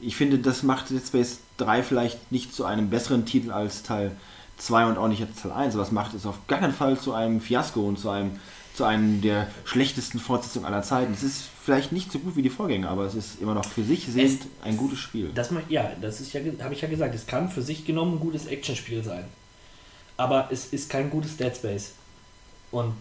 Ich 0.02 0.14
finde, 0.14 0.38
das 0.38 0.62
macht 0.62 0.90
Dead 0.90 1.02
Space 1.04 1.38
3 1.56 1.82
vielleicht 1.82 2.30
nicht 2.30 2.54
zu 2.54 2.66
einem 2.66 2.90
besseren 2.90 3.24
Titel 3.24 3.52
als 3.52 3.84
Teil 3.84 4.12
2 4.58 4.86
und 4.86 4.98
auch 4.98 5.08
nicht 5.08 5.22
als 5.22 5.40
Teil 5.40 5.52
1, 5.52 5.74
aber 5.74 5.82
es 5.82 5.92
macht 5.92 6.12
es 6.12 6.26
auf 6.26 6.46
gar 6.46 6.60
keinen 6.60 6.74
Fall 6.74 6.98
zu 6.98 7.14
einem 7.14 7.40
Fiasko 7.40 7.80
und 7.80 7.98
zu 7.98 8.10
einem, 8.10 8.32
zu 8.74 8.84
einem 8.84 9.22
der 9.22 9.46
schlechtesten 9.64 10.18
Fortsetzungen 10.18 10.66
aller 10.66 10.82
Zeiten. 10.82 11.14
Es 11.14 11.22
ist 11.22 11.44
vielleicht 11.64 11.90
nicht 11.90 12.12
so 12.12 12.18
gut 12.18 12.36
wie 12.36 12.42
die 12.42 12.50
Vorgänger, 12.50 12.90
aber 12.90 13.06
es 13.06 13.14
ist 13.14 13.40
immer 13.40 13.54
noch 13.54 13.64
für 13.64 13.82
sich 13.82 14.06
sehend 14.08 14.42
ein 14.62 14.76
gutes 14.76 14.98
Spiel. 14.98 15.30
Das 15.34 15.50
ja, 15.70 15.90
das 16.02 16.20
ist 16.20 16.34
ja, 16.34 16.42
habe 16.62 16.74
ich 16.74 16.82
ja 16.82 16.88
gesagt, 16.88 17.14
es 17.14 17.26
kann 17.26 17.48
für 17.48 17.62
sich 17.62 17.86
genommen 17.86 18.16
ein 18.16 18.20
gutes 18.20 18.44
Actionspiel 18.44 19.02
sein. 19.02 19.24
Aber 20.16 20.48
es 20.50 20.66
ist 20.66 20.90
kein 20.90 21.10
gutes 21.10 21.36
Dead 21.36 21.54
Space. 21.54 21.92
Und 22.70 22.94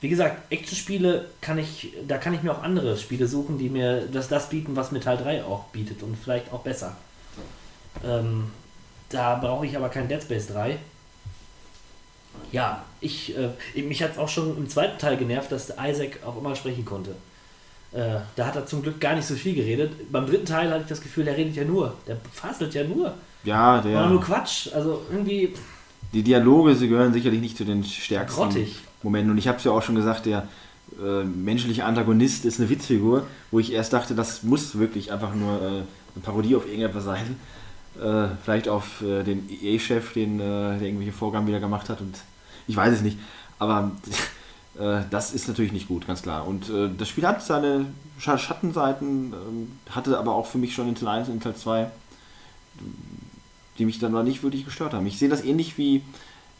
wie 0.00 0.08
gesagt, 0.08 0.52
Actionspiele 0.52 1.28
kann 1.40 1.58
ich, 1.58 1.92
da 2.06 2.18
kann 2.18 2.34
ich 2.34 2.42
mir 2.42 2.52
auch 2.52 2.62
andere 2.62 2.96
Spiele 2.96 3.26
suchen, 3.26 3.58
die 3.58 3.68
mir 3.68 4.06
das, 4.06 4.28
das 4.28 4.48
bieten, 4.48 4.76
was 4.76 4.90
Teil 5.00 5.16
3 5.16 5.44
auch 5.44 5.64
bietet 5.66 6.02
und 6.02 6.16
vielleicht 6.16 6.52
auch 6.52 6.60
besser. 6.60 6.96
Ähm, 8.04 8.50
da 9.08 9.36
brauche 9.36 9.66
ich 9.66 9.76
aber 9.76 9.88
kein 9.88 10.08
Dead 10.08 10.22
Space 10.22 10.46
3. 10.48 10.78
Ja, 12.52 12.84
ich, 13.00 13.36
äh, 13.36 13.82
mich 13.82 14.02
hat 14.02 14.12
es 14.12 14.18
auch 14.18 14.28
schon 14.28 14.56
im 14.56 14.68
zweiten 14.68 14.98
Teil 14.98 15.16
genervt, 15.16 15.50
dass 15.50 15.70
Isaac 15.70 16.20
auch 16.24 16.36
immer 16.36 16.54
sprechen 16.54 16.84
konnte. 16.84 17.16
Äh, 17.92 18.20
da 18.36 18.46
hat 18.46 18.56
er 18.56 18.66
zum 18.66 18.82
Glück 18.82 19.00
gar 19.00 19.14
nicht 19.14 19.26
so 19.26 19.34
viel 19.34 19.54
geredet. 19.54 20.12
Beim 20.12 20.26
dritten 20.26 20.44
Teil 20.46 20.70
hatte 20.70 20.82
ich 20.82 20.88
das 20.88 21.00
Gefühl, 21.00 21.24
der 21.24 21.36
redet 21.36 21.56
ja 21.56 21.64
nur. 21.64 21.94
Der 22.06 22.16
faselt 22.32 22.74
ja 22.74 22.84
nur. 22.84 23.14
Ja, 23.44 23.76
War 23.76 23.82
der, 23.82 24.06
nur 24.06 24.20
Quatsch. 24.20 24.68
Also 24.74 25.02
irgendwie 25.10 25.54
die 26.12 26.22
Dialoge, 26.22 26.74
sie 26.74 26.88
gehören 26.88 27.12
sicherlich 27.12 27.40
nicht 27.40 27.56
zu 27.56 27.64
den 27.64 27.84
stärksten 27.84 28.42
grottig. 28.42 28.78
Momenten. 29.02 29.30
Und 29.30 29.38
ich 29.38 29.48
habe 29.48 29.58
es 29.58 29.64
ja 29.64 29.72
auch 29.72 29.82
schon 29.82 29.94
gesagt, 29.94 30.26
der 30.26 30.48
äh, 31.02 31.22
menschliche 31.24 31.84
Antagonist 31.84 32.44
ist 32.44 32.58
eine 32.58 32.68
Witzfigur, 32.70 33.26
wo 33.50 33.58
ich 33.58 33.72
erst 33.72 33.92
dachte, 33.92 34.14
das 34.14 34.42
muss 34.42 34.78
wirklich 34.78 35.12
einfach 35.12 35.34
nur 35.34 35.60
äh, 35.60 35.66
eine 35.66 36.22
Parodie 36.22 36.56
auf 36.56 36.66
irgendetwas 36.66 37.04
sein. 37.04 37.36
Äh, 38.02 38.28
vielleicht 38.42 38.68
auf 38.68 39.02
äh, 39.02 39.22
den 39.22 39.48
EA-Chef, 39.50 40.12
den, 40.14 40.40
äh, 40.40 40.78
der 40.78 40.82
irgendwelche 40.82 41.12
Vorgaben 41.12 41.46
wieder 41.46 41.60
gemacht 41.60 41.88
hat 41.88 42.00
und 42.00 42.16
Ich 42.66 42.76
weiß 42.76 42.94
es 42.94 43.02
nicht. 43.02 43.18
Aber 43.58 43.92
das 45.10 45.32
ist 45.32 45.48
natürlich 45.48 45.72
nicht 45.72 45.88
gut, 45.88 46.06
ganz 46.06 46.22
klar. 46.22 46.46
Und 46.46 46.68
äh, 46.70 46.88
das 46.96 47.08
Spiel 47.08 47.26
hat 47.26 47.42
seine 47.42 47.86
Sch- 48.20 48.38
Schattenseiten, 48.38 49.32
ähm, 49.32 49.72
hatte 49.90 50.18
aber 50.18 50.34
auch 50.34 50.46
für 50.46 50.58
mich 50.58 50.74
schon 50.74 50.88
in 50.88 50.94
Teil 50.94 51.08
1 51.08 51.28
und 51.28 51.34
in 51.34 51.40
Teil 51.40 51.56
2, 51.56 51.90
die 53.78 53.84
mich 53.84 53.98
dann 53.98 54.12
noch 54.12 54.22
nicht 54.22 54.42
wirklich 54.42 54.64
gestört 54.64 54.92
haben. 54.92 55.06
Ich 55.06 55.18
sehe 55.18 55.28
das 55.28 55.44
ähnlich 55.44 55.78
wie 55.78 56.02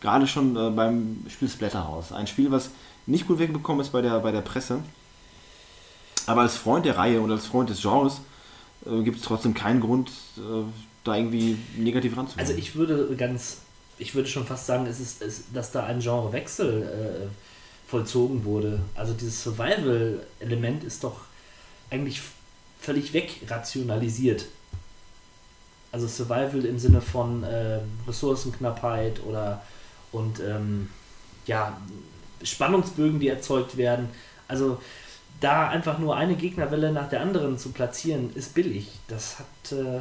gerade 0.00 0.26
schon 0.26 0.56
äh, 0.56 0.70
beim 0.70 1.24
Spiel 1.28 1.48
Splatterhouse. 1.48 2.12
Ein 2.12 2.26
Spiel, 2.26 2.50
was 2.50 2.70
nicht 3.06 3.26
gut 3.26 3.38
wegbekommen 3.38 3.80
ist 3.80 3.90
bei 3.90 4.02
der, 4.02 4.18
bei 4.20 4.30
der 4.32 4.40
Presse. 4.42 4.80
Aber 6.26 6.42
als 6.42 6.56
Freund 6.56 6.84
der 6.84 6.96
Reihe 6.98 7.20
und 7.20 7.30
als 7.30 7.46
Freund 7.46 7.70
des 7.70 7.80
Genres 7.82 8.20
äh, 8.86 9.02
gibt 9.02 9.18
es 9.18 9.22
trotzdem 9.22 9.54
keinen 9.54 9.80
Grund, 9.80 10.10
äh, 10.36 10.40
da 11.04 11.16
irgendwie 11.16 11.56
negativ 11.76 12.16
ranzugehen. 12.16 12.46
Also 12.46 12.58
ich 12.58 12.74
würde 12.74 13.14
ganz, 13.16 13.58
ich 13.98 14.14
würde 14.14 14.28
schon 14.28 14.44
fast 14.46 14.66
sagen, 14.66 14.86
es 14.86 15.00
ist, 15.00 15.22
es, 15.22 15.44
dass 15.52 15.72
da 15.72 15.84
ein 15.86 16.00
Genrewechsel 16.00 16.82
äh, 16.82 17.28
vollzogen 17.88 18.44
wurde. 18.44 18.80
Also 18.94 19.14
dieses 19.14 19.42
Survival-Element 19.42 20.84
ist 20.84 21.02
doch 21.02 21.22
eigentlich 21.90 22.20
völlig 22.78 23.12
wegrationalisiert. 23.12 24.44
Also 25.90 26.06
Survival 26.06 26.66
im 26.66 26.78
Sinne 26.78 27.00
von 27.00 27.42
äh, 27.42 27.80
Ressourcenknappheit 28.06 29.20
oder 29.26 29.62
und 30.12 30.38
ähm, 30.40 30.90
ja, 31.46 31.80
Spannungsbögen, 32.42 33.20
die 33.20 33.28
erzeugt 33.28 33.76
werden. 33.78 34.10
Also 34.48 34.80
da 35.40 35.68
einfach 35.68 35.98
nur 35.98 36.16
eine 36.16 36.36
Gegnerwelle 36.36 36.92
nach 36.92 37.08
der 37.08 37.22
anderen 37.22 37.58
zu 37.58 37.70
platzieren, 37.70 38.30
ist 38.34 38.54
billig. 38.54 38.90
Das 39.08 39.38
hat, 39.38 39.72
äh, 39.72 40.00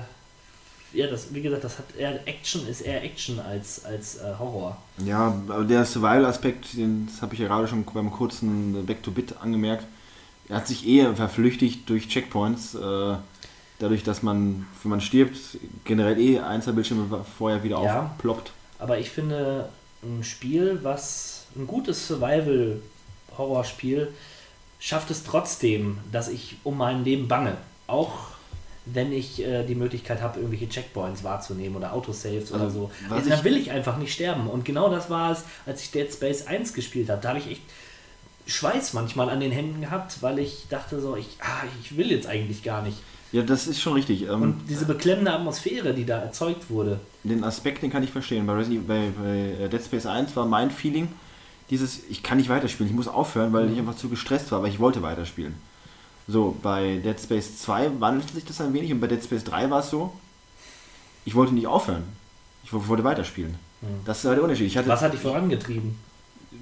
ja, 0.94 1.08
das, 1.08 1.34
wie 1.34 1.42
gesagt, 1.42 1.64
das 1.64 1.78
hat 1.80 1.86
eher 1.98 2.26
Action, 2.28 2.68
ist 2.68 2.82
eher 2.82 3.04
Action 3.04 3.40
als, 3.40 3.84
als 3.86 4.18
äh, 4.18 4.34
Horror. 4.40 4.78
Ja, 5.06 5.34
aber 5.48 5.64
der 5.64 5.86
Survival-Aspekt, 5.86 6.74
den- 6.78 7.08
das 7.12 7.22
habe 7.22 7.34
ich 7.34 7.40
ja 7.40 7.48
gerade 7.48 7.68
schon 7.68 7.84
beim 7.86 8.12
kurzen 8.12 8.86
Back-to-Bit 8.86 9.36
angemerkt, 9.42 9.86
er 10.50 10.58
hat 10.58 10.68
sich 10.68 10.88
eher 10.88 11.16
verflüchtigt 11.16 11.90
durch 11.90 12.08
Checkpoints, 12.08 12.76
äh, 12.76 13.16
dadurch, 13.80 14.04
dass 14.04 14.24
man, 14.24 14.66
wenn 14.82 14.90
man 14.92 15.02
stirbt, 15.02 15.38
generell 15.84 16.20
eh 16.20 16.40
Einzelbildschirme 16.40 17.26
vorher 17.38 17.64
wieder 17.64 17.82
Ja. 17.84 18.04
aufploppt. 18.14 18.52
Aber 18.80 18.98
ich 18.98 19.10
finde, 19.10 19.70
ein 20.04 20.24
Spiel, 20.24 20.80
was 20.84 21.46
ein 21.56 21.68
gutes 21.68 22.08
Survival-Horrorspiel, 22.08 24.14
schafft 24.80 25.12
es 25.12 25.24
trotzdem, 25.24 25.98
dass 26.12 26.28
ich 26.28 26.58
um 26.64 26.78
mein 26.78 27.04
Leben 27.04 27.28
bange. 27.28 27.58
Auch 27.88 28.28
wenn 28.94 29.12
ich 29.12 29.44
äh, 29.44 29.64
die 29.66 29.76
Möglichkeit 29.76 30.22
habe, 30.22 30.40
irgendwelche 30.40 30.70
Checkpoints 30.70 31.24
wahrzunehmen 31.24 31.76
oder 31.76 31.94
Autosaves 31.94 32.52
oder 32.52 32.66
Also, 32.66 32.80
so. 32.80 32.92
was 33.10 33.18
Also, 33.20 33.30
dann 33.30 33.44
will 33.44 33.58
ich 33.58 33.72
einfach 33.72 33.98
nicht 33.98 34.14
sterben. 34.14 34.48
Und 34.48 34.66
genau 34.66 34.90
das 34.90 35.10
war 35.10 35.32
es, 35.32 35.44
als 35.66 35.82
ich 35.84 35.92
Dead 35.92 36.12
Space 36.12 36.48
1 36.48 36.74
gespielt 36.74 37.10
habe. 37.10 37.22
Da 37.22 37.30
habe 37.30 37.40
ich 37.40 37.50
echt 37.52 37.62
Schweiß 38.46 38.94
manchmal 38.94 39.30
an 39.30 39.40
den 39.40 39.52
Händen 39.52 39.82
gehabt, 39.82 40.22
weil 40.22 40.40
ich 40.40 40.68
dachte 40.70 41.02
so, 41.02 41.16
ich, 41.18 41.28
ah, 41.42 41.64
ich 41.82 41.98
will 41.98 42.10
jetzt 42.12 42.28
eigentlich 42.28 42.64
gar 42.64 42.82
nicht. 42.82 42.98
Ja, 43.34 43.42
das 43.42 43.68
ist 43.68 43.82
schon 43.82 43.94
richtig. 43.94 44.24
Ähm, 44.24 44.42
Und 44.42 44.62
diese 44.70 44.86
beklemmende 44.86 45.34
Atmosphäre, 45.34 45.94
die 45.94 46.06
da 46.06 46.20
erzeugt 46.20 46.70
wurde, 46.70 47.00
den 47.26 47.44
Aspekt, 47.44 47.84
den 47.84 47.92
kann 47.92 48.04
ich 48.04 48.10
verstehen. 48.12 48.48
Bei, 48.48 48.54
Resident, 48.54 48.88
bei, 48.88 49.10
bei 49.22 49.66
äh, 49.66 49.70
Dead 49.70 49.84
Space 49.84 50.06
1 50.06 50.34
war 50.38 50.46
mein 50.46 50.72
Feeling, 50.72 51.10
dieses, 51.70 52.04
ich 52.10 52.24
kann 52.24 52.38
nicht 52.38 52.48
weiterspielen, 52.48 52.90
ich 52.90 52.96
muss 52.96 53.10
aufhören, 53.10 53.52
weil 53.52 53.70
ich 53.70 53.78
einfach 53.78 53.98
zu 53.98 54.08
gestresst 54.08 54.50
war, 54.52 54.60
aber 54.60 54.70
ich 54.70 54.80
wollte 54.80 55.02
weiterspielen. 55.02 55.56
So, 56.28 56.58
bei 56.62 56.98
Dead 56.98 57.20
Space 57.20 57.60
2 57.60 58.00
wandelte 58.00 58.34
sich 58.34 58.44
das 58.46 58.60
ein 58.62 58.74
wenig 58.74 58.92
und 58.92 59.00
bei 59.00 59.08
Dead 59.08 59.24
Space 59.24 59.44
3 59.46 59.70
war 59.70 59.80
es 59.80 59.90
so, 59.90 60.12
ich 61.26 61.36
wollte 61.36 61.54
nicht 61.54 61.68
aufhören. 61.68 62.04
Ich 62.64 62.74
wo- 62.74 62.86
wollte 62.88 63.04
weiterspielen. 63.04 63.56
Das 64.06 64.26
war 64.26 64.34
der 64.36 64.44
Unterschied. 64.44 64.68
Ich, 64.68 64.78
hatte, 64.78 64.90
was 64.90 65.02
hat 65.02 65.14
dich 65.14 65.22
vorangetrieben? 65.22 65.96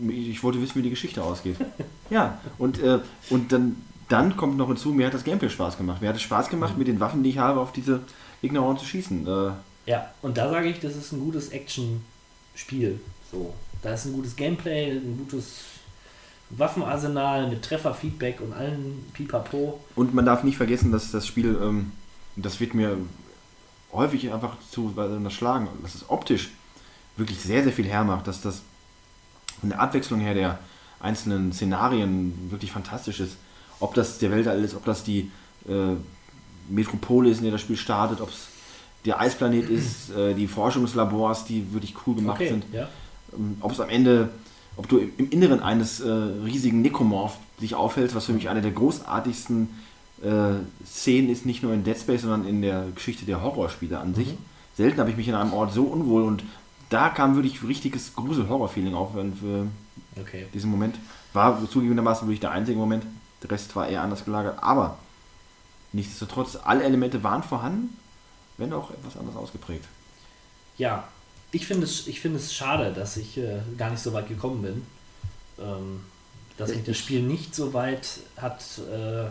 ich 0.09 0.43
wollte 0.43 0.61
wissen, 0.61 0.75
wie 0.75 0.81
die 0.81 0.89
Geschichte 0.89 1.23
ausgeht. 1.23 1.55
ja, 2.09 2.39
und, 2.57 2.79
äh, 2.79 2.99
und 3.29 3.51
dann, 3.51 3.77
dann 4.09 4.35
kommt 4.35 4.57
noch 4.57 4.67
hinzu, 4.67 4.89
mir 4.91 5.07
hat 5.07 5.13
das 5.13 5.23
Gameplay 5.23 5.49
Spaß 5.49 5.77
gemacht. 5.77 6.01
Mir 6.01 6.09
hat 6.09 6.15
es 6.15 6.21
Spaß 6.21 6.49
gemacht, 6.49 6.77
mit 6.77 6.87
den 6.87 6.99
Waffen, 6.99 7.23
die 7.23 7.29
ich 7.29 7.37
habe, 7.37 7.59
auf 7.61 7.71
diese 7.71 8.01
Ignoranten 8.41 8.83
zu 8.83 8.89
schießen. 8.89 9.25
Äh, 9.25 9.51
Ja, 9.89 10.11
und 10.21 10.37
da 10.37 10.49
sage 10.49 10.67
ich, 10.69 10.79
das 10.79 10.95
ist 10.95 11.11
ein 11.13 11.19
gutes 11.21 11.49
Action-Spiel. 11.49 12.99
So, 13.31 13.53
da 13.81 13.93
ist 13.93 14.05
ein 14.05 14.13
gutes 14.13 14.35
Gameplay, 14.35 14.91
ein 14.91 15.17
gutes 15.17 15.61
Waffenarsenal 16.49 17.49
mit 17.49 17.63
Trefferfeedback 17.63 18.41
und 18.41 18.53
allen 18.53 19.05
Pipapo. 19.13 19.79
Und 19.95 20.13
man 20.13 20.25
darf 20.25 20.43
nicht 20.43 20.57
vergessen, 20.57 20.91
dass 20.91 21.11
das 21.11 21.25
Spiel, 21.25 21.57
ähm, 21.61 21.91
das 22.35 22.59
wird 22.59 22.73
mir 22.73 22.97
häufig 23.91 24.31
einfach 24.31 24.57
zu 24.69 24.93
unterschlagen, 24.95 25.67
dass 25.81 25.95
es 25.95 26.09
optisch 26.09 26.49
wirklich 27.17 27.39
sehr, 27.39 27.63
sehr 27.63 27.71
viel 27.71 27.87
hermacht, 27.87 28.27
dass 28.27 28.41
das 28.41 28.61
von 29.59 29.69
der 29.69 29.79
Abwechslung 29.79 30.19
her 30.19 30.33
der 30.33 30.59
einzelnen 30.99 31.53
Szenarien 31.53 32.49
wirklich 32.51 32.71
fantastisch 32.71 33.19
ist. 33.19 33.37
Ob 33.79 33.93
das 33.93 34.19
der 34.19 34.31
Weltall 34.31 34.63
ist, 34.63 34.75
ob 34.75 34.85
das 34.85 35.03
die 35.03 35.31
äh, 35.67 35.95
Metropole 36.69 37.29
ist, 37.29 37.37
in 37.37 37.43
der 37.43 37.53
das 37.53 37.61
Spiel 37.61 37.77
startet, 37.77 38.21
ob 38.21 38.29
es 38.29 38.47
der 39.05 39.19
Eisplanet 39.19 39.69
ist, 39.69 40.09
äh, 40.11 40.33
die 40.33 40.47
Forschungslabors, 40.47 41.45
die 41.45 41.73
wirklich 41.73 41.93
cool 42.05 42.15
gemacht 42.15 42.37
Okay, 42.37 42.49
sind 42.49 42.65
ja. 42.73 42.87
ähm, 43.33 43.57
ob 43.61 43.71
es 43.71 43.79
am 43.79 43.89
Ende, 43.89 44.29
ob 44.77 44.87
du 44.89 44.97
im, 44.97 45.29
Inneren 45.29 45.61
eines 45.61 45.99
äh, 45.99 46.09
riesigen 46.09 46.81
Necromorph 46.81 47.37
dich 47.61 47.75
aufhältst, 47.75 48.15
was 48.15 48.25
für 48.25 48.33
mich 48.33 48.49
eine 48.49 48.61
der 48.61 48.71
großartigsten 48.71 49.69
äh, 50.21 50.53
Szenen 50.85 51.29
ist, 51.29 51.45
nicht 51.45 51.63
nur 51.63 51.73
in 51.73 51.83
Dead 51.83 51.97
Space, 51.97 52.21
sondern 52.21 52.47
in 52.47 52.61
der 52.61 52.85
Geschichte 52.93 53.25
der 53.25 53.41
Horrorspiele 53.41 53.99
an 53.99 54.13
sich. 54.13 54.35
Selten 54.75 54.99
habe 54.99 55.09
ich 55.09 55.17
mich 55.17 55.27
in 55.27 55.35
einem 55.35 55.53
Ort 55.53 55.73
so 55.73 55.83
unwohl 55.83 56.23
und 56.23 56.43
da 56.89 57.09
kam 57.09 57.35
wirklich 57.35 57.63
richtiges 57.63 58.13
Grusel-Horror-Feeling 58.15 58.93
auf 58.93 59.15
und 59.15 59.37
für 59.37 59.67
Okay. 60.19 60.45
diesen 60.53 60.71
Moment. 60.71 60.95
War 61.33 61.59
zugegebenermaßen 61.69 62.27
wirklich 62.27 62.39
der 62.39 62.51
einzige 62.51 62.77
Moment, 62.77 63.05
der 63.43 63.51
Rest 63.51 63.75
war 63.75 63.87
eher 63.87 64.01
anders 64.01 64.23
gelagert, 64.23 64.57
aber 64.61 64.97
nichtsdestotrotz, 65.91 66.57
alle 66.63 66.83
Elemente 66.83 67.23
waren 67.23 67.43
vorhanden, 67.43 67.97
wenn 68.57 68.71
auch 68.71 68.91
etwas 68.91 69.17
anders 69.17 69.35
ausgeprägt. 69.35 69.85
Ja, 70.77 71.05
ich 71.55 71.65
finde 71.65 71.85
es, 71.85 72.07
ich 72.07 72.19
finde 72.19 72.37
es 72.37 72.53
schade, 72.53 72.91
dass 72.93 73.15
ich 73.15 73.37
äh, 73.37 73.59
gar 73.77 73.89
nicht 73.89 74.01
so 74.01 74.11
weit 74.11 74.27
gekommen 74.27 74.61
bin. 74.61 74.85
Ähm, 75.57 76.01
dass 76.57 76.69
mich 76.69 76.83
das 76.83 76.97
Spiel 76.97 77.21
nicht 77.21 77.55
so 77.55 77.73
weit 77.73 78.07
hat 78.37 78.63
äh, 78.91 79.25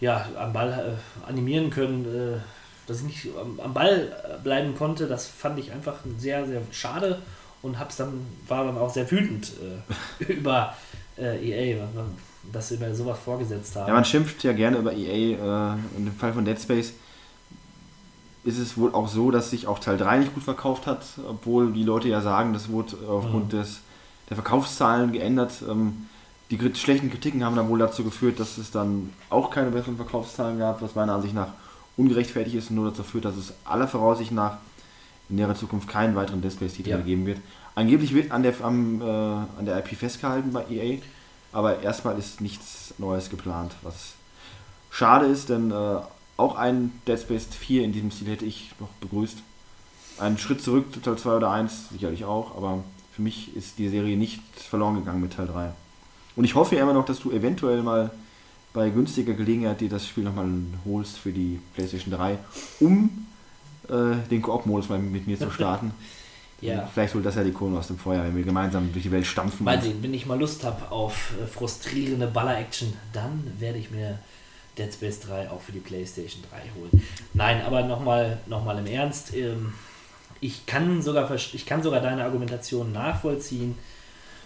ja, 0.00 0.26
am 0.36 0.52
Ball 0.52 0.96
äh, 0.96 1.28
animieren 1.28 1.70
können, 1.70 2.04
äh, 2.04 2.38
dass 2.86 2.98
ich 2.98 3.04
nicht 3.04 3.28
am, 3.40 3.58
am 3.60 3.74
Ball 3.74 4.12
äh, 4.24 4.42
bleiben 4.42 4.76
konnte. 4.76 5.06
Das 5.06 5.26
fand 5.26 5.58
ich 5.58 5.72
einfach 5.72 5.96
sehr, 6.18 6.46
sehr 6.46 6.60
schade 6.70 7.20
und 7.62 7.78
hab's 7.78 7.96
dann, 7.96 8.26
war 8.46 8.64
dann 8.64 8.78
auch 8.78 8.92
sehr 8.92 9.10
wütend 9.10 9.52
äh, 10.20 10.24
über 10.32 10.76
EA, 11.16 11.86
dass 12.52 12.70
sie 12.70 12.76
mir 12.76 12.92
sowas 12.92 13.18
vorgesetzt 13.24 13.76
haben. 13.76 13.86
Ja, 13.86 13.94
man 13.94 14.04
schimpft 14.04 14.42
ja 14.42 14.52
gerne 14.52 14.78
über 14.78 14.92
EA. 14.92 15.74
Äh, 15.74 15.78
dem 15.96 16.16
Fall 16.16 16.32
von 16.32 16.44
Dead 16.44 16.60
Space 16.60 16.92
ist 18.44 18.58
es 18.58 18.76
wohl 18.76 18.94
auch 18.94 19.08
so, 19.08 19.30
dass 19.30 19.50
sich 19.50 19.66
auch 19.66 19.78
Teil 19.78 19.96
3 19.96 20.18
nicht 20.18 20.34
gut 20.34 20.42
verkauft 20.42 20.86
hat, 20.86 21.04
obwohl 21.28 21.72
die 21.72 21.82
Leute 21.82 22.08
ja 22.08 22.20
sagen, 22.20 22.52
das 22.52 22.68
wurde 22.68 22.96
aufgrund 23.08 23.52
des, 23.52 23.80
der 24.28 24.36
Verkaufszahlen 24.36 25.12
geändert. 25.12 25.62
Ähm, 25.68 26.06
die 26.50 26.58
schlechten 26.74 27.10
Kritiken 27.10 27.42
haben 27.42 27.56
dann 27.56 27.68
wohl 27.68 27.78
dazu 27.78 28.04
geführt, 28.04 28.38
dass 28.38 28.58
es 28.58 28.70
dann 28.70 29.12
auch 29.30 29.50
keine 29.50 29.70
besseren 29.70 29.96
Verkaufszahlen 29.96 30.58
gab, 30.58 30.82
was 30.82 30.94
meiner 30.94 31.14
Ansicht 31.14 31.34
nach 31.34 31.48
ungerechtfertigt 31.96 32.56
ist 32.56 32.70
und 32.70 32.76
nur 32.76 32.90
dazu 32.90 33.02
führt, 33.02 33.24
dass 33.24 33.36
es 33.36 33.54
aller 33.64 33.88
Voraussicht 33.88 34.32
nach 34.32 34.58
in 35.30 35.36
näherer 35.36 35.54
Zukunft 35.54 35.88
keinen 35.88 36.14
weiteren 36.14 36.42
Dead 36.42 36.52
Space-Titel 36.52 36.90
Ja. 36.90 36.98
geben 36.98 37.24
wird. 37.24 37.38
Angeblich 37.74 38.14
wird 38.14 38.30
an 38.30 38.42
der, 38.42 38.54
am, 38.62 39.00
äh, 39.00 39.04
an 39.04 39.64
der 39.64 39.78
IP 39.78 39.96
festgehalten 39.96 40.52
bei 40.52 40.64
EA, 40.70 40.98
aber 41.52 41.80
erstmal 41.80 42.18
ist 42.18 42.40
nichts 42.40 42.94
Neues 42.98 43.30
geplant, 43.30 43.72
was 43.82 44.12
schade 44.90 45.26
ist, 45.26 45.48
denn 45.48 45.70
äh, 45.70 45.96
auch 46.36 46.56
ein 46.56 46.92
Dead 47.06 47.18
Space 47.18 47.46
4 47.46 47.84
in 47.84 47.92
diesem 47.92 48.10
Stil 48.10 48.28
hätte 48.28 48.44
ich 48.44 48.72
noch 48.80 48.88
begrüßt. 49.00 49.38
Einen 50.18 50.38
Schritt 50.38 50.62
zurück 50.62 50.92
zu 50.92 51.00
Teil 51.00 51.16
2 51.16 51.36
oder 51.36 51.50
1 51.50 51.90
sicherlich 51.90 52.24
auch, 52.24 52.56
aber 52.56 52.82
für 53.14 53.22
mich 53.22 53.54
ist 53.56 53.78
die 53.78 53.88
Serie 53.88 54.16
nicht 54.16 54.42
verloren 54.56 54.96
gegangen 54.96 55.20
mit 55.20 55.34
Teil 55.34 55.46
3. 55.46 55.72
Und 56.36 56.44
ich 56.44 56.54
hoffe 56.54 56.76
ja 56.76 56.82
immer 56.82 56.94
noch, 56.94 57.04
dass 57.04 57.20
du 57.20 57.30
eventuell 57.30 57.82
mal 57.82 58.10
bei 58.72 58.90
günstiger 58.90 59.34
Gelegenheit 59.34 59.80
dir 59.80 59.88
das 59.88 60.06
Spiel 60.06 60.24
nochmal 60.24 60.48
holst 60.84 61.18
für 61.18 61.30
die 61.30 61.60
PlayStation 61.74 62.12
3, 62.12 62.38
um 62.80 63.26
äh, 63.88 64.16
den 64.30 64.42
Koop-Modus 64.42 64.88
mal 64.88 64.98
mit 64.98 65.26
mir 65.26 65.38
zu 65.38 65.50
starten. 65.52 65.92
Ja. 66.60 66.88
Vielleicht 66.92 67.14
holt 67.14 67.24
das 67.24 67.34
ja 67.34 67.44
die 67.44 67.52
Kohlen 67.52 67.76
aus 67.76 67.88
dem 67.88 67.98
Feuer, 67.98 68.24
wenn 68.24 68.36
wir 68.36 68.42
gemeinsam 68.42 68.90
durch 68.92 69.04
die 69.04 69.10
Welt 69.10 69.26
stampfen. 69.26 69.64
Mal 69.64 69.80
sehen, 69.80 69.98
wenn 70.02 70.14
ich 70.14 70.26
mal 70.26 70.38
Lust 70.38 70.64
habe 70.64 70.90
auf 70.90 71.34
äh, 71.40 71.46
frustrierende 71.46 72.26
Baller-Action, 72.26 72.94
dann 73.12 73.44
werde 73.58 73.78
ich 73.78 73.90
mir 73.90 74.18
Dead 74.76 74.92
Space 74.92 75.20
3 75.20 75.50
auch 75.50 75.60
für 75.60 75.72
die 75.72 75.80
PlayStation 75.80 76.42
3 76.50 76.58
holen. 76.78 77.02
Nein, 77.32 77.62
aber 77.62 77.82
nochmal 77.82 78.38
noch 78.46 78.64
mal 78.64 78.78
im 78.78 78.86
Ernst, 78.86 79.34
ähm, 79.34 79.74
ich, 80.40 80.66
kann 80.66 81.00
sogar, 81.02 81.30
ich 81.32 81.66
kann 81.66 81.82
sogar 81.82 82.00
deine 82.00 82.24
Argumentation 82.24 82.92
nachvollziehen. 82.92 83.76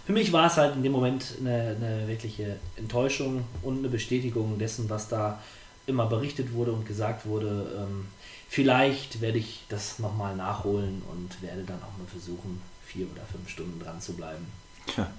Für 0.05 0.13
mich 0.13 0.31
war 0.31 0.47
es 0.47 0.57
halt 0.57 0.75
in 0.75 0.83
dem 0.83 0.91
Moment 0.91 1.35
eine, 1.39 1.75
eine 1.79 2.07
wirkliche 2.07 2.57
Enttäuschung 2.77 3.43
und 3.61 3.79
eine 3.79 3.89
Bestätigung 3.89 4.57
dessen, 4.57 4.89
was 4.89 5.07
da 5.07 5.39
immer 5.85 6.05
berichtet 6.05 6.53
wurde 6.53 6.71
und 6.71 6.87
gesagt 6.87 7.25
wurde. 7.25 7.71
Ähm, 7.77 8.07
vielleicht 8.47 9.21
werde 9.21 9.39
ich 9.39 9.65
das 9.69 9.99
nochmal 9.99 10.35
nachholen 10.35 11.01
und 11.11 11.41
werde 11.41 11.63
dann 11.63 11.77
auch 11.77 11.97
mal 11.97 12.07
versuchen, 12.07 12.61
vier 12.85 13.07
oder 13.11 13.23
fünf 13.31 13.49
Stunden 13.49 13.79
dran 13.79 13.99
zu 13.99 14.13
bleiben. 14.13 14.47
Tja. 14.87 15.09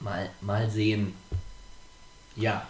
Mal, 0.00 0.30
mal 0.40 0.70
sehen. 0.70 1.14
Ja, 2.36 2.66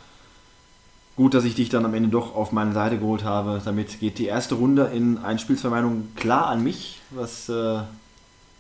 Gut, 1.17 1.35
dass 1.35 1.45
ich 1.45 1.55
dich 1.55 1.69
dann 1.69 1.85
am 1.85 1.95
Ende 1.95 2.09
doch 2.09 2.35
auf 2.35 2.51
meine 2.51 2.73
Seite 2.73 2.99
geholt 2.99 3.23
habe. 3.23 3.63
Damit 3.65 4.01
geht 4.01 4.19
die 4.19 4.27
erste 4.27 4.57
Runde 4.57 4.87
in 4.93 5.19
ein 5.19 5.39
Spiel 5.39 5.57
zwei 5.57 5.69
Meinungen 5.69 6.13
klar 6.17 6.47
an 6.47 6.63
mich, 6.65 7.01
was 7.11 7.49
äh, 7.49 7.83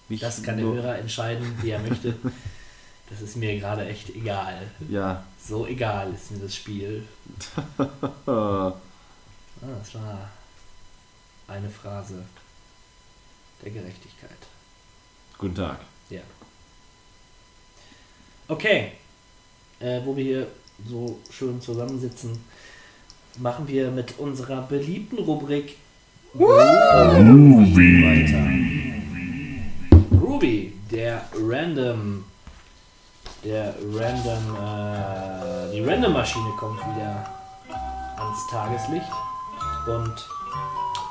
mich 0.08 0.20
das 0.20 0.42
kann 0.42 0.56
der 0.58 0.66
so- 0.66 0.74
Hörer 0.74 0.98
entscheiden, 0.98 1.52
wie 1.62 1.70
er 1.70 1.80
möchte. 1.80 2.14
Das 3.10 3.20
ist 3.20 3.36
mir 3.36 3.58
gerade 3.58 3.86
echt 3.86 4.10
egal. 4.10 4.62
Ja, 4.88 5.24
So 5.38 5.66
egal 5.66 6.12
ist 6.14 6.30
mir 6.30 6.38
das 6.38 6.54
Spiel. 6.54 7.06
Ah, 9.66 9.76
das 9.80 9.94
war 9.94 10.28
eine 11.48 11.70
Phrase 11.70 12.22
der 13.62 13.70
Gerechtigkeit. 13.70 14.36
guten 15.38 15.54
Tag. 15.54 15.78
Ja. 16.10 16.20
Okay. 18.48 18.92
Äh, 19.80 20.00
wo 20.04 20.14
wir 20.16 20.24
hier 20.24 20.46
so 20.88 21.18
schön 21.30 21.60
zusammensitzen, 21.60 22.38
machen 23.38 23.66
wir 23.68 23.90
mit 23.90 24.18
unserer 24.18 24.62
beliebten 24.62 25.18
Rubrik 25.18 25.76
Groovy 26.36 28.02
weiter. 28.02 28.42
Groovy, 30.18 30.72
der 30.90 31.22
Random, 31.32 32.24
der 33.44 33.74
Random, 33.92 34.56
äh, 34.56 35.72
die 35.72 35.84
Random-Maschine 35.84 36.50
kommt 36.58 36.80
wieder 36.80 37.24
ans 38.16 38.46
Tageslicht 38.50 39.12
und 39.86 40.14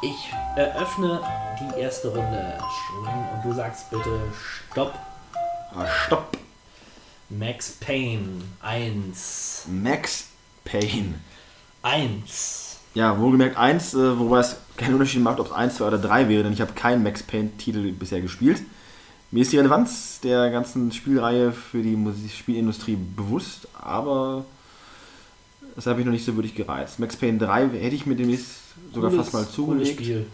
ich 0.02 0.34
eröffne 0.58 1.22
die 1.60 1.80
erste 1.80 2.10
Runde 2.10 2.58
und 3.34 3.46
du 3.50 3.54
sagst 3.56 3.90
bitte 3.90 4.20
Stopp. 4.72 4.94
Ah, 5.76 5.88
stopp! 5.88 6.43
Max 7.40 7.72
Payne 7.80 8.42
1. 8.62 9.66
Max 9.70 10.28
Payne. 10.64 11.16
1. 11.82 12.78
Ja, 12.94 13.20
wohlgemerkt 13.20 13.58
1, 13.58 13.94
äh, 13.96 14.20
wobei 14.20 14.40
es 14.40 14.56
keinen 14.78 14.94
Unterschied 14.94 15.22
macht, 15.22 15.40
ob 15.40 15.48
es 15.48 15.52
1, 15.52 15.76
2 15.78 15.86
oder 15.88 15.98
3 15.98 16.30
wäre, 16.30 16.44
denn 16.44 16.54
ich 16.54 16.62
habe 16.62 16.74
keinen 16.74 17.02
Max 17.04 17.24
Payne-Titel 17.24 17.92
bisher 17.92 18.22
gespielt. 18.22 18.62
Mir 19.32 19.42
ist 19.42 19.52
die 19.52 19.58
Relevanz 19.58 20.20
der 20.22 20.52
ganzen 20.52 20.92
Spielreihe 20.92 21.52
für 21.52 21.82
die 21.82 21.96
Musik 21.96 22.32
Spielindustrie 22.32 22.96
bewusst, 22.96 23.68
aber 23.82 24.46
das 25.76 25.88
habe 25.88 26.00
ich 26.02 26.06
noch 26.06 26.14
nicht 26.14 26.24
so 26.26 26.36
wirklich 26.36 26.54
gereizt. 26.54 27.00
Max 27.00 27.16
Payne 27.16 27.40
3 27.40 27.70
hätte 27.70 27.96
ich 27.96 28.06
mir 28.06 28.16
demnächst 28.16 28.48
sogar 28.94 29.10
Cooles- 29.10 29.24
fast 29.24 29.34
mal 29.34 29.48
zugelegt, 29.50 30.00
Spiel. 30.00 30.28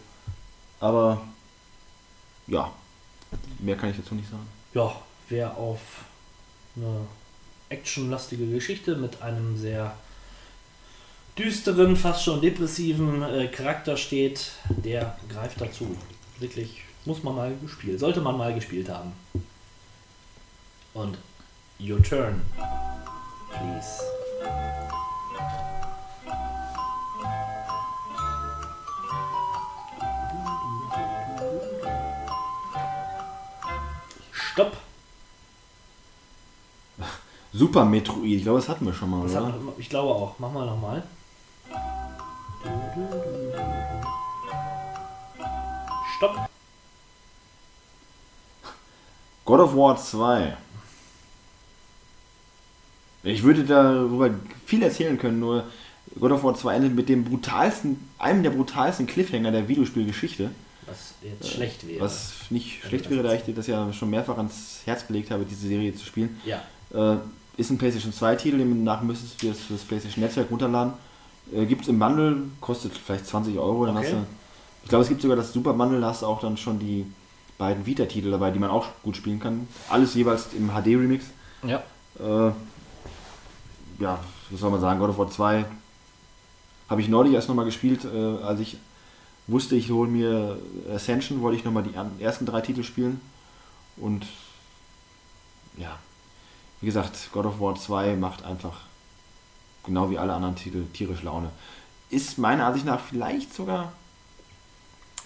aber 0.82 1.22
ja, 2.48 2.72
mehr 3.60 3.78
kann 3.78 3.92
ich 3.92 3.98
dazu 3.98 4.16
nicht 4.16 4.30
sagen. 4.30 4.46
Ja, 4.74 4.94
wer 5.30 5.56
auf 5.56 5.80
eine 6.80 7.08
actionlastige 7.70 8.48
Geschichte 8.48 8.96
mit 8.96 9.22
einem 9.22 9.58
sehr 9.58 9.96
düsteren, 11.38 11.96
fast 11.96 12.24
schon 12.24 12.42
depressiven 12.42 13.22
äh, 13.22 13.48
Charakter 13.48 13.96
steht, 13.96 14.52
der 14.70 15.18
greift 15.30 15.62
dazu. 15.62 15.96
Wirklich, 16.40 16.82
muss 17.06 17.24
man 17.24 17.36
mal 17.36 17.56
gespielt, 17.62 18.00
sollte 18.00 18.22
man 18.22 18.38
mal 18.38 18.54
gespielt 18.54 18.90
haben. 18.90 19.14
Und 20.94 21.18
your 21.80 22.02
turn, 22.02 22.42
please. 23.52 24.04
Stopp! 34.32 34.89
Super 37.52 37.84
Metroid, 37.86 38.26
ich 38.26 38.44
glaube, 38.44 38.60
das 38.60 38.70
hatten 38.70 38.86
wir 38.86 38.94
schon 38.94 39.10
mal, 39.10 39.24
Das 39.24 39.32
oder? 39.32 39.48
hat, 39.48 39.56
ich 39.78 39.90
glaube 39.90 40.14
auch. 40.14 40.36
Mach 40.38 40.52
mal 40.52 40.66
nochmal. 40.66 41.04
Stopp. 46.18 46.50
God 49.46 49.60
of 49.62 49.76
War 49.76 49.98
2. 49.98 50.58
Ich 53.24 53.44
würde 53.44 53.64
darüber 53.64 54.30
viel 54.66 54.84
erzählen 54.84 55.18
können, 55.18 55.40
nur 55.40 55.64
God 56.20 56.32
of 56.32 56.44
War 56.44 56.56
2 56.56 56.76
endet 56.76 56.96
mit 56.96 57.10
dem 57.10 57.24
brutalsten, 57.24 58.10
einem 58.20 58.44
der 58.44 58.52
brutalsten 58.52 59.08
Cliffhanger 59.08 59.52
der 59.52 59.68
Videospielgeschichte. 59.68 60.52
Was 60.86 61.14
jetzt 61.22 61.50
schlecht 61.50 61.88
wäre. 61.88 62.02
Was 62.02 62.34
nicht 62.50 62.84
Wenn 62.84 62.90
schlecht 62.90 63.10
wäre, 63.10 63.24
da 63.24 63.34
ich 63.34 63.42
dir 63.44 63.54
das 63.56 63.68
ja 63.68 63.92
schon 63.92 64.10
mehrfach 64.10 64.38
ans 64.38 64.82
Herz 64.86 65.06
gelegt 65.08 65.32
habe, 65.32 65.46
diese 65.46 65.68
Serie 65.68 65.96
zu 65.96 66.06
spielen. 66.06 66.40
Ja. 66.46 66.62
Äh, 66.94 67.18
ist 67.60 67.70
ein 67.70 67.78
PlayStation 67.78 68.14
2 68.14 68.36
Titel, 68.36 68.58
demnach 68.58 69.02
müsstest 69.02 69.42
du 69.44 69.50
das 69.50 69.60
für 69.60 69.74
das 69.74 69.84
PlayStation 69.84 70.24
Netzwerk 70.24 70.50
runterladen. 70.50 70.94
Äh, 71.54 71.66
gibt 71.66 71.82
es 71.84 71.88
im 71.88 72.00
Bundle, 72.00 72.44
kostet 72.62 72.98
vielleicht 72.98 73.26
20 73.28 73.58
Euro. 73.58 73.86
Dann 73.86 73.98
Okay. 73.98 74.06
hast 74.08 74.14
du, 74.14 74.26
ich 74.84 74.90
glaube, 74.90 75.04
es 75.04 75.10
gibt 75.10 75.22
sogar 75.22 75.38
das 75.38 75.52
Super 75.54 75.74
Bundle, 75.74 76.00
da 76.00 76.08
hast 76.08 76.22
du 76.22 76.26
auch 76.26 76.40
dann 76.40 76.58
schon 76.58 76.80
die 76.80 77.06
beiden 77.58 77.86
Vita-Titel 77.86 78.32
dabei, 78.32 78.52
die 78.52 78.60
man 78.60 78.70
auch 78.70 78.88
gut 79.04 79.18
spielen 79.18 79.40
kann. 79.40 79.68
Alles 79.90 80.14
jeweils 80.16 80.48
im 80.54 80.70
HD-Remix. 80.70 81.26
Ja. 81.64 81.84
Äh, 82.20 82.52
ja, 84.00 84.20
was 84.50 84.60
soll 84.60 84.72
man 84.72 84.80
sagen, 84.80 85.00
God 85.00 85.10
of 85.10 85.18
War 85.18 85.30
2 85.30 85.66
habe 86.90 87.02
ich 87.02 87.08
neulich 87.10 87.34
erst 87.34 87.50
nochmal 87.50 87.66
gespielt, 87.66 88.06
äh, 88.06 88.44
als 88.44 88.62
ich 88.62 88.78
wusste, 89.48 89.76
ich 89.76 89.92
hole 89.92 90.10
mir 90.10 90.58
Ascension, 90.94 91.42
wollte 91.42 91.58
ich 91.58 91.66
nochmal 91.66 91.84
die 91.84 92.24
ersten 92.24 92.46
drei 92.46 92.62
Titel 92.62 92.84
spielen. 92.84 93.20
Und 93.98 94.26
ja, 95.78 95.98
wie 96.82 96.86
gesagt, 96.86 97.30
God 97.32 97.46
of 97.46 97.60
War 97.60 97.76
2 97.76 98.16
macht 98.16 98.44
einfach 98.44 98.82
genau 99.84 100.10
wie 100.10 100.18
alle 100.18 100.34
anderen 100.34 100.56
Titel 100.56 100.86
tierisch 100.94 101.24
Laune. 101.24 101.52
Ist 102.10 102.38
meiner 102.38 102.66
Ansicht 102.66 102.86
nach 102.86 103.02
vielleicht 103.02 103.54
sogar 103.54 103.92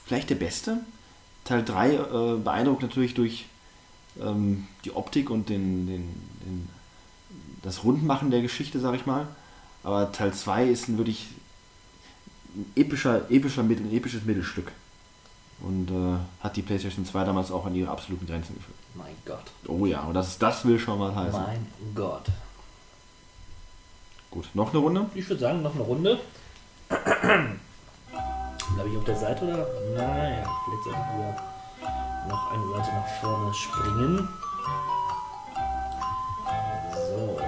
vielleicht 0.05 0.30
der 0.30 0.35
beste. 0.35 0.80
Teil 1.43 1.63
3 1.63 1.93
äh, 1.93 2.38
beeindruckt 2.38 2.81
natürlich 2.81 3.13
durch 3.13 3.45
ähm, 4.19 4.67
die 4.85 4.95
Optik 4.95 5.30
und 5.30 5.49
den, 5.49 5.88
den, 5.88 6.01
den, 6.45 6.69
das 7.61 7.84
Rundmachen 7.84 8.31
der 8.31 8.41
Geschichte, 8.41 8.80
sag 8.80 8.95
ich 8.95 9.05
mal. 9.05 9.27
Aber 9.84 10.11
Teil 10.11 10.34
2 10.34 10.65
ist 10.65 10.88
ein 10.88 10.97
wirklich 10.97 11.27
ein 12.55 12.71
epischer, 12.75 13.30
epischer 13.30 13.63
Mittel, 13.63 13.91
episches 13.93 14.23
Mittelstück. 14.23 14.71
Und 15.59 15.91
äh, 15.91 16.43
hat 16.43 16.55
die 16.55 16.61
PlayStation 16.61 17.05
2 17.05 17.23
damals 17.25 17.51
auch 17.51 17.65
an 17.65 17.75
ihre 17.75 17.91
absoluten 17.91 18.25
Grenzen 18.25 18.55
geführt. 18.55 18.77
Mein 18.95 19.15
Gott. 19.26 19.44
Oh 19.68 19.86
ja, 19.86 20.02
und 20.02 20.14
das, 20.14 20.38
das 20.38 20.65
will 20.65 20.78
schon 20.80 20.99
mal 20.99 21.15
heißen. 21.15 21.41
Mein 21.41 21.68
Gott. 21.95 22.26
Gut, 24.30 24.45
noch 24.53 24.70
eine 24.70 24.80
Runde? 24.80 25.06
Ich 25.15 25.28
würde 25.30 25.41
sagen, 25.41 25.61
noch 25.61 25.74
eine 25.74 25.84
Runde. 25.84 26.20
Bleibe 26.90 27.60
ich 28.90 28.98
auf 28.98 29.03
der 29.06 29.15
Seite 29.15 29.45
oder? 29.45 29.68
Naja, 29.95 30.44
vielleicht 30.65 30.84
sollte 30.84 30.99
ich 30.99 31.18
wieder 31.18 31.36
noch 32.28 32.52
eine 32.52 32.68
Seite 32.76 32.91
nach 32.95 33.07
vorne 33.22 33.53
springen. 33.53 34.28
So, 36.94 37.40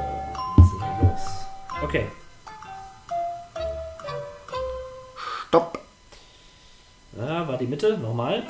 was 0.57 0.65
ist 0.65 0.81
denn 0.81 1.09
los? 1.09 1.21
Okay, 1.83 2.05
Stopp! 5.55 5.79
da 7.13 7.47
war 7.47 7.57
die 7.57 7.65
Mitte, 7.65 7.97
nochmal. 7.97 8.43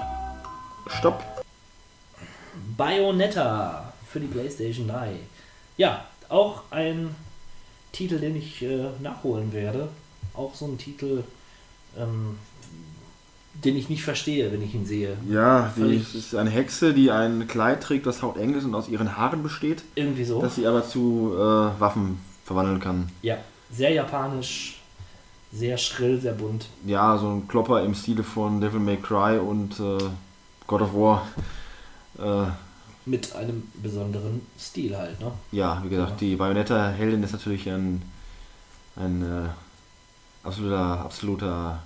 Stopp! 0.87 1.23
Bayonetta 2.77 3.93
für 4.11 4.19
die 4.19 4.27
PlayStation 4.27 4.87
3. 4.87 5.13
Ja, 5.77 6.05
auch 6.29 6.63
ein 6.71 7.13
Titel, 7.91 8.19
den 8.19 8.35
ich 8.35 8.61
äh, 8.63 8.89
nachholen 9.01 9.53
werde. 9.53 9.89
Auch 10.33 10.53
so 10.55 10.65
ein 10.65 10.77
Titel, 10.77 11.23
ähm, 11.97 12.37
den 13.63 13.77
ich 13.77 13.89
nicht 13.89 14.03
verstehe, 14.03 14.51
wenn 14.51 14.61
ich 14.61 14.73
ihn 14.75 14.85
sehe. 14.85 15.17
Ja, 15.29 15.71
die, 15.75 15.81
Völlig- 15.81 16.01
es 16.01 16.15
ist 16.15 16.35
eine 16.35 16.49
Hexe, 16.49 16.93
die 16.93 17.09
ein 17.11 17.47
Kleid 17.47 17.81
trägt, 17.81 18.05
das 18.05 18.21
hauteng 18.21 18.53
ist 18.55 18.65
und 18.65 18.75
aus 18.75 18.89
ihren 18.89 19.15
Haaren 19.17 19.43
besteht, 19.43 19.83
Irgendwie 19.95 20.25
so. 20.25 20.41
das 20.41 20.55
sie 20.55 20.67
aber 20.67 20.85
zu 20.87 21.33
äh, 21.35 21.79
Waffen 21.79 22.19
verwandeln 22.43 22.79
kann. 22.79 23.09
Ja, 23.21 23.37
sehr 23.71 23.91
japanisch, 23.91 24.79
sehr 25.53 25.77
schrill, 25.77 26.19
sehr 26.19 26.33
bunt. 26.33 26.67
Ja, 26.85 27.17
so 27.17 27.29
ein 27.29 27.47
Klopper 27.47 27.81
im 27.83 27.95
Stile 27.95 28.23
von 28.23 28.59
Devil 28.59 28.79
May 28.81 28.97
Cry 28.97 29.37
und 29.39 29.79
äh, 29.79 30.03
God 30.67 30.81
of 30.81 30.93
War. 30.93 31.27
Äh, 32.17 32.47
Mit 33.05 33.35
einem 33.35 33.63
besonderen 33.81 34.41
Stil 34.59 34.97
halt, 34.97 35.19
ne? 35.19 35.31
ja, 35.51 35.81
wie 35.83 35.89
gesagt, 35.89 36.11
Ja. 36.11 36.17
die 36.17 36.35
Bayonetta-Heldin 36.35 37.23
ist 37.23 37.33
natürlich 37.33 37.69
ein, 37.69 38.01
ein 38.95 39.21
äh, 39.21 39.49
absoluter, 40.43 40.99
absoluter 41.01 41.83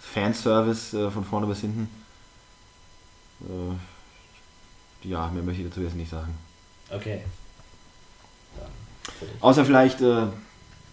Fanservice 0.00 0.94
äh, 0.94 1.10
von 1.10 1.24
vorne 1.24 1.46
bis 1.46 1.60
hinten. 1.60 1.88
Äh, 3.42 5.08
ja, 5.08 5.28
mehr 5.28 5.42
möchte 5.42 5.62
ich 5.62 5.68
dazu 5.68 5.80
jetzt 5.82 5.96
nicht 5.96 6.10
sagen. 6.10 6.34
Okay. 6.90 7.20
Dich. 9.20 9.28
Außer 9.40 9.64
vielleicht 9.64 10.00
äh, 10.00 10.26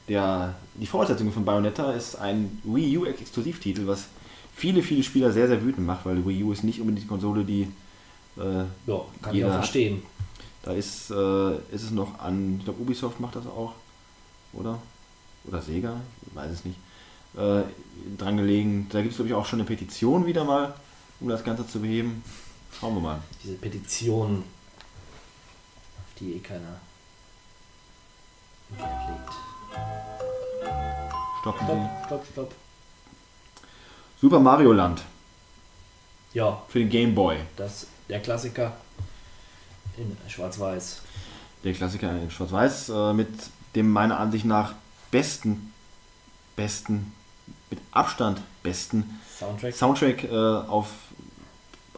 der, 0.07 0.53
die 0.75 0.85
Fortsetzung 0.85 1.31
von 1.31 1.45
Bayonetta 1.45 1.91
ist 1.93 2.15
ein 2.15 2.61
Wii 2.63 2.97
U 2.99 3.05
Exklusivtitel, 3.05 3.87
was 3.87 4.05
viele, 4.55 4.83
viele 4.83 5.03
Spieler 5.03 5.31
sehr, 5.31 5.47
sehr 5.47 5.61
wütend 5.63 5.87
macht, 5.87 6.05
weil 6.05 6.25
Wii 6.25 6.43
U 6.43 6.51
ist 6.51 6.63
nicht 6.63 6.79
unbedingt 6.79 7.05
die 7.05 7.07
Konsole, 7.09 7.43
die 7.43 7.67
äh, 8.37 8.41
Ja, 8.85 9.01
kann 9.21 9.31
ich 9.31 9.33
Jeder 9.33 9.47
auch 9.47 9.51
hat- 9.53 9.59
verstehen. 9.59 10.03
Da 10.63 10.71
ist, 10.71 11.09
äh, 11.11 11.55
ist 11.75 11.83
es 11.83 11.91
noch 11.91 12.19
an, 12.19 12.57
ich 12.59 12.63
glaube 12.65 12.81
Ubisoft 12.81 13.19
macht 13.19 13.35
das 13.35 13.45
auch, 13.47 13.73
oder? 14.53 14.79
Oder 15.45 15.61
Sega, 15.61 15.99
ich 16.25 16.33
weiß 16.35 16.51
es 16.51 16.63
nicht. 16.65 16.77
Äh, 17.35 17.63
dran 18.17 18.37
gelegen. 18.37 18.87
Da 18.91 19.01
gibt 19.01 19.11
es 19.11 19.17
glaube 19.17 19.27
ich 19.29 19.33
auch 19.35 19.45
schon 19.45 19.59
eine 19.59 19.67
Petition 19.67 20.25
wieder 20.25 20.43
mal, 20.45 20.73
um 21.19 21.27
das 21.27 21.43
Ganze 21.43 21.67
zu 21.67 21.81
beheben. 21.81 22.23
Schauen 22.79 22.93
wir 22.95 23.01
mal. 23.01 23.19
Diese 23.43 23.55
Petition, 23.55 24.37
auf 25.97 26.19
die 26.19 26.33
eh 26.35 26.39
keiner 26.39 26.79
legt. 28.69 29.33
Stoppen 31.41 31.65
Stopp, 31.65 31.77
Sie. 31.77 32.05
stopp, 32.07 32.25
stopp. 32.31 32.55
Super 34.21 34.39
Mario 34.39 34.71
Land 34.71 35.03
Ja, 36.33 36.61
für 36.69 36.79
den 36.79 36.89
Game 36.89 37.13
Boy. 37.13 37.37
das 37.57 37.87
der 38.09 38.19
Klassiker 38.21 38.73
in 39.97 40.15
Schwarz-Weiß. 40.27 41.01
Der 41.63 41.73
Klassiker 41.73 42.11
in 42.11 42.29
Schwarz-Weiß 42.29 42.89
äh, 42.89 43.13
mit 43.13 43.29
dem 43.75 43.89
meiner 43.91 44.19
Ansicht 44.19 44.45
nach 44.45 44.73
besten, 45.11 45.73
besten, 46.55 47.13
mit 47.69 47.79
Abstand 47.91 48.41
besten 48.61 49.19
Soundtrack. 49.37 49.73
Soundtrack 49.73 50.23
äh, 50.23 50.35
auf 50.35 50.89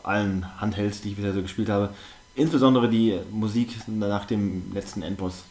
allen 0.03 0.45
Handhelds, 0.60 1.02
die 1.02 1.10
ich 1.10 1.15
bisher 1.15 1.34
so 1.34 1.41
gespielt 1.41 1.69
habe. 1.69 1.94
Insbesondere 2.36 2.90
die 2.90 3.19
Musik 3.32 3.76
nach 3.88 4.26
dem 4.26 4.73
letzten 4.73 5.02
Endboss. 5.02 5.44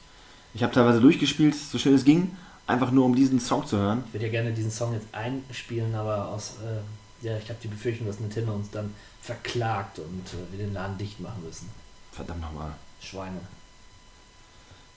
Ich 0.52 0.62
habe 0.62 0.72
teilweise 0.72 1.00
durchgespielt, 1.00 1.54
so 1.54 1.78
schnell 1.78 1.94
es 1.94 2.04
ging, 2.04 2.36
einfach 2.66 2.90
nur 2.90 3.04
um 3.04 3.14
diesen 3.14 3.40
Song 3.40 3.66
zu 3.66 3.76
hören. 3.78 4.04
Ich 4.08 4.14
würde 4.14 4.26
ja 4.26 4.32
gerne 4.32 4.52
diesen 4.52 4.70
Song 4.70 4.92
jetzt 4.92 5.06
einspielen, 5.12 5.94
aber 5.94 6.28
aus, 6.28 6.54
äh, 6.62 7.26
ja, 7.26 7.36
ich 7.38 7.48
habe 7.48 7.58
die 7.62 7.68
Befürchtung, 7.68 8.06
dass 8.06 8.20
Nintendo 8.20 8.52
uns 8.52 8.70
dann 8.70 8.94
verklagt 9.24 9.98
und 9.98 10.26
äh, 10.34 10.52
wir 10.52 10.66
den 10.66 10.74
Laden 10.74 10.98
dicht 10.98 11.18
machen 11.18 11.42
müssen. 11.42 11.70
Verdammt 12.12 12.42
nochmal. 12.42 12.74
Schweine. 13.00 13.40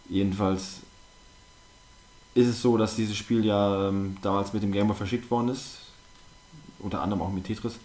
Jedenfalls 0.10 0.82
ist 2.34 2.48
es 2.48 2.62
so, 2.62 2.78
dass 2.78 2.98
dieses 2.98 3.16
Spiel 3.16 3.46
ja 3.46 3.88
ähm, 3.88 4.18
damals 4.22 4.52
mit 4.52 4.64
dem 4.64 4.74
Game 4.74 4.88
Boy 4.88 4.98
verschickt 4.98 5.32
worden 5.32 5.50
ist. 5.50 5.78
Unter 6.80 7.02
anderem 7.02 7.22
auch 7.22 7.32
mit 7.32 7.46
Tetris. 7.46 7.76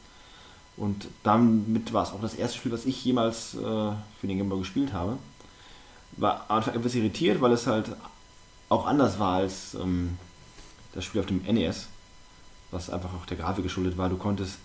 Und 0.77 1.07
damit 1.23 1.93
war 1.93 2.03
es 2.03 2.11
auch 2.11 2.21
das 2.21 2.35
erste 2.35 2.59
Spiel, 2.59 2.73
was 2.73 2.87
ich 2.87 3.05
jemals 3.05 3.55
äh, 3.55 3.59
für 3.59 4.27
den 4.27 4.39
Game 4.39 4.49
Boy 4.49 4.59
gespielt 4.59 4.93
habe. 4.93 5.19
War 6.17 6.45
am 6.49 6.57
Anfang 6.59 6.75
etwas 6.75 6.97
irritiert, 6.97 7.41
weil 7.41 7.53
es 7.53 7.69
halt 7.69 7.95
auch 8.69 8.87
anders 8.87 9.21
war 9.21 9.37
als 9.37 9.75
ähm, 9.75 10.19
das 10.93 11.05
Spiel 11.05 11.21
auf 11.21 11.27
dem 11.27 11.43
NES. 11.43 11.87
Was 12.73 12.91
einfach 12.91 13.15
auch 13.15 13.27
der 13.27 13.37
Grafik 13.37 13.63
geschuldet 13.63 13.97
war. 13.97 14.09
Du 14.09 14.17
konntest 14.17 14.59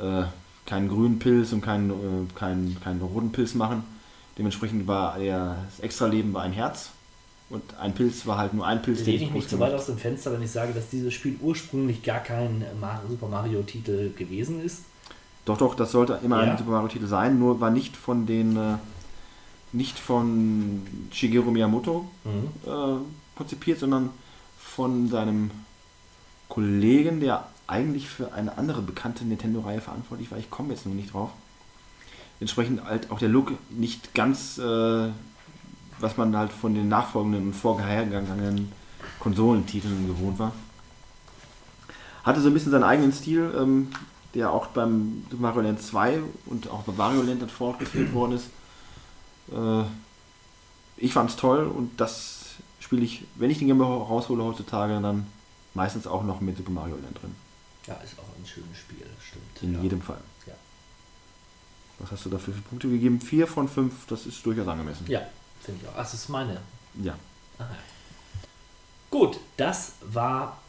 äh, 0.00 0.24
keinen 0.66 0.88
grünen 0.88 1.18
Pilz 1.18 1.52
und 1.52 1.60
keinen, 1.60 1.90
äh, 1.90 1.94
keinen, 2.34 2.80
keinen 2.82 3.00
roten 3.02 3.32
Pilz 3.32 3.54
machen. 3.54 3.84
Dementsprechend 4.38 4.86
war 4.86 5.18
der, 5.18 5.56
das 5.70 5.80
Extra-Leben 5.80 6.32
war 6.34 6.42
ein 6.42 6.52
Herz. 6.52 6.90
Und 7.50 7.62
ein 7.78 7.92
Pilz 7.94 8.26
war 8.26 8.38
halt 8.38 8.54
nur 8.54 8.66
ein 8.66 8.80
Pilz, 8.82 9.00
Lehne 9.00 9.16
ich 9.16 9.22
ich 9.24 9.30
mich 9.30 9.48
zu 9.48 9.60
weit 9.60 9.74
aus 9.74 9.86
dem 9.86 9.98
Fenster, 9.98 10.32
wenn 10.32 10.42
ich 10.42 10.50
sage, 10.50 10.72
dass 10.72 10.88
dieses 10.88 11.12
Spiel 11.12 11.36
ursprünglich 11.40 12.02
gar 12.02 12.20
kein 12.20 12.64
Super 13.08 13.28
Mario-Titel 13.28 14.12
gewesen 14.16 14.64
ist. 14.64 14.82
Doch, 15.44 15.58
doch, 15.58 15.74
das 15.74 15.92
sollte 15.92 16.18
immer 16.24 16.42
Ja. 16.42 16.52
ein 16.52 16.58
Super 16.58 16.70
Mario-Titel 16.70 17.06
sein, 17.06 17.38
nur 17.38 17.60
war 17.60 17.70
nicht 17.70 17.96
von 17.96 18.24
den, 18.26 18.56
äh, 18.56 18.76
nicht 19.72 19.98
von 19.98 20.82
Shigeru 21.12 21.50
Miyamoto 21.50 22.08
Mhm. 22.24 22.48
äh, 22.66 22.96
konzipiert, 23.36 23.78
sondern 23.78 24.08
von 24.58 25.08
seinem 25.08 25.50
Kollegen, 26.48 27.20
der 27.20 27.46
eigentlich 27.66 28.08
für 28.08 28.32
eine 28.32 28.58
andere 28.58 28.82
bekannte 28.82 29.24
Nintendo-Reihe 29.24 29.80
verantwortlich 29.80 30.30
war. 30.30 30.38
Ich 30.38 30.50
komme 30.50 30.72
jetzt 30.72 30.86
nur 30.86 30.94
nicht 30.94 31.12
drauf. 31.14 31.30
Entsprechend 32.40 32.84
halt 32.84 33.10
auch 33.10 33.18
der 33.18 33.28
Look 33.28 33.52
nicht 33.70 34.14
ganz, 34.14 34.58
äh, 34.58 35.08
was 35.98 36.16
man 36.16 36.36
halt 36.36 36.52
von 36.52 36.74
den 36.74 36.88
nachfolgenden 36.88 37.48
und 37.48 37.54
vorhergegangenen 37.54 38.72
Konsolentiteln 39.20 40.06
gewohnt 40.06 40.38
war. 40.38 40.52
Hatte 42.24 42.40
so 42.40 42.48
ein 42.48 42.54
bisschen 42.54 42.72
seinen 42.72 42.84
eigenen 42.84 43.12
Stil, 43.12 43.52
ähm, 43.56 43.88
der 44.34 44.50
auch 44.50 44.66
beim 44.68 45.24
Super 45.30 45.42
Mario 45.42 45.62
Land 45.62 45.82
2 45.82 46.20
und 46.46 46.68
auch 46.68 46.82
bei 46.82 46.98
Wario 46.98 47.22
Land 47.22 47.50
fortgeführt 47.50 48.12
worden 48.12 48.32
ist. 48.32 48.46
Äh, 49.52 49.84
ich 50.96 51.14
es 51.14 51.36
toll 51.36 51.66
und 51.66 52.00
das 52.00 52.56
spiele 52.80 53.02
ich, 53.02 53.24
wenn 53.36 53.50
ich 53.50 53.58
den 53.58 53.68
Game 53.68 53.80
raushole 53.80 54.44
heutzutage, 54.44 55.00
dann 55.00 55.26
meistens 55.74 56.06
auch 56.06 56.22
noch 56.24 56.40
mit 56.40 56.56
Super 56.56 56.72
Mario 56.72 56.96
Land 56.96 57.22
drin. 57.22 57.34
Ja, 57.86 57.94
ist 57.96 58.18
auch 58.18 58.38
ein 58.38 58.46
schönes 58.46 58.78
Spiel, 58.78 59.06
stimmt. 59.20 59.62
In 59.62 59.74
ja. 59.74 59.80
jedem 59.82 60.00
Fall. 60.00 60.20
Ja. 60.46 60.54
Was 61.98 62.12
hast 62.12 62.24
du 62.24 62.30
dafür 62.30 62.54
für 62.54 62.62
Punkte 62.62 62.88
gegeben? 62.88 63.20
Vier 63.20 63.46
von 63.46 63.68
fünf, 63.68 64.06
das 64.06 64.26
ist 64.26 64.44
durchaus 64.44 64.66
angemessen. 64.68 65.06
Ja, 65.08 65.22
finde 65.62 65.82
ich 65.82 65.88
auch. 65.88 65.92
Ach, 65.92 65.98
Das 65.98 66.14
ist 66.14 66.28
meine. 66.28 66.60
Ja. 67.02 67.16
Gut, 69.10 69.38
das 69.56 69.92
war 70.02 70.60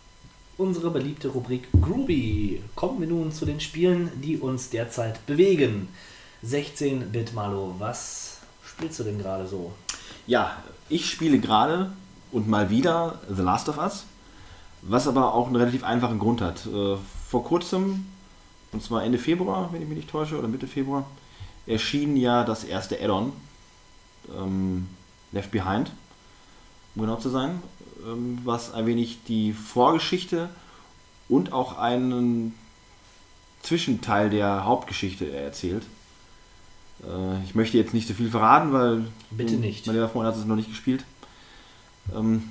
unsere 0.58 0.92
beliebte 0.92 1.30
Rubrik 1.30 1.68
Groovy. 1.82 2.62
Kommen 2.76 3.00
wir 3.00 3.08
nun 3.08 3.32
zu 3.32 3.46
den 3.46 3.60
Spielen, 3.60 4.12
die 4.22 4.38
uns 4.38 4.70
derzeit 4.70 5.26
bewegen. 5.26 5.90
16-Bit 6.46 7.34
Malo, 7.34 7.76
was 7.80 8.38
spielst 8.64 9.00
du 9.00 9.04
denn 9.04 9.18
gerade 9.18 9.48
so? 9.48 9.74
Ja, 10.28 10.64
ich 10.90 11.10
spiele 11.10 11.40
gerade 11.40 11.92
und 12.32 12.48
mal 12.48 12.70
wieder 12.70 13.20
The 13.30 13.42
Last 13.42 13.70
of 13.70 13.78
Us, 13.78 14.06
was 14.88 15.08
aber 15.08 15.34
auch 15.34 15.48
einen 15.48 15.56
relativ 15.56 15.84
einfachen 15.84 16.20
Grund 16.20 16.42
hat. 16.42 16.66
Äh, 16.66 16.98
Vor 17.30 17.44
kurzem, 17.44 18.06
und 18.72 18.84
zwar 18.84 19.04
Ende 19.04 19.18
Februar, 19.18 19.70
wenn 19.72 19.82
ich 19.82 19.88
mich 19.88 19.98
nicht 19.98 20.10
täusche, 20.10 20.38
oder 20.38 20.48
Mitte 20.48 20.68
Februar, 20.68 21.06
erschien 21.66 22.16
ja 22.16 22.44
das 22.44 22.64
erste 22.64 23.02
Add-on, 23.02 23.34
ähm, 24.38 24.88
Left 25.32 25.52
Behind, 25.52 25.92
um 26.96 27.02
genau 27.02 27.18
zu 27.18 27.30
sein, 27.30 27.62
ähm, 28.06 28.40
was 28.44 28.74
ein 28.74 28.86
wenig 28.86 29.20
die 29.28 29.54
Vorgeschichte 29.54 30.50
und 31.28 31.52
auch 31.52 31.78
einen 31.78 32.54
Zwischenteil 33.64 34.30
der 34.30 34.66
Hauptgeschichte 34.66 35.36
erzählt. 35.36 35.84
Äh, 37.04 37.44
ich 37.44 37.56
möchte 37.56 37.78
jetzt 37.78 37.94
nicht 37.94 38.08
so 38.08 38.14
viel 38.14 38.30
verraten, 38.30 38.72
weil 38.72 39.08
Bitte 39.32 39.56
nicht. 39.56 39.88
mein 39.88 39.96
lieber 39.96 40.10
Freund 40.10 40.28
hat 40.28 40.38
es 40.38 40.46
noch 40.46 40.56
nicht 40.56 40.70
gespielt. 40.70 41.04
Ähm, 42.16 42.44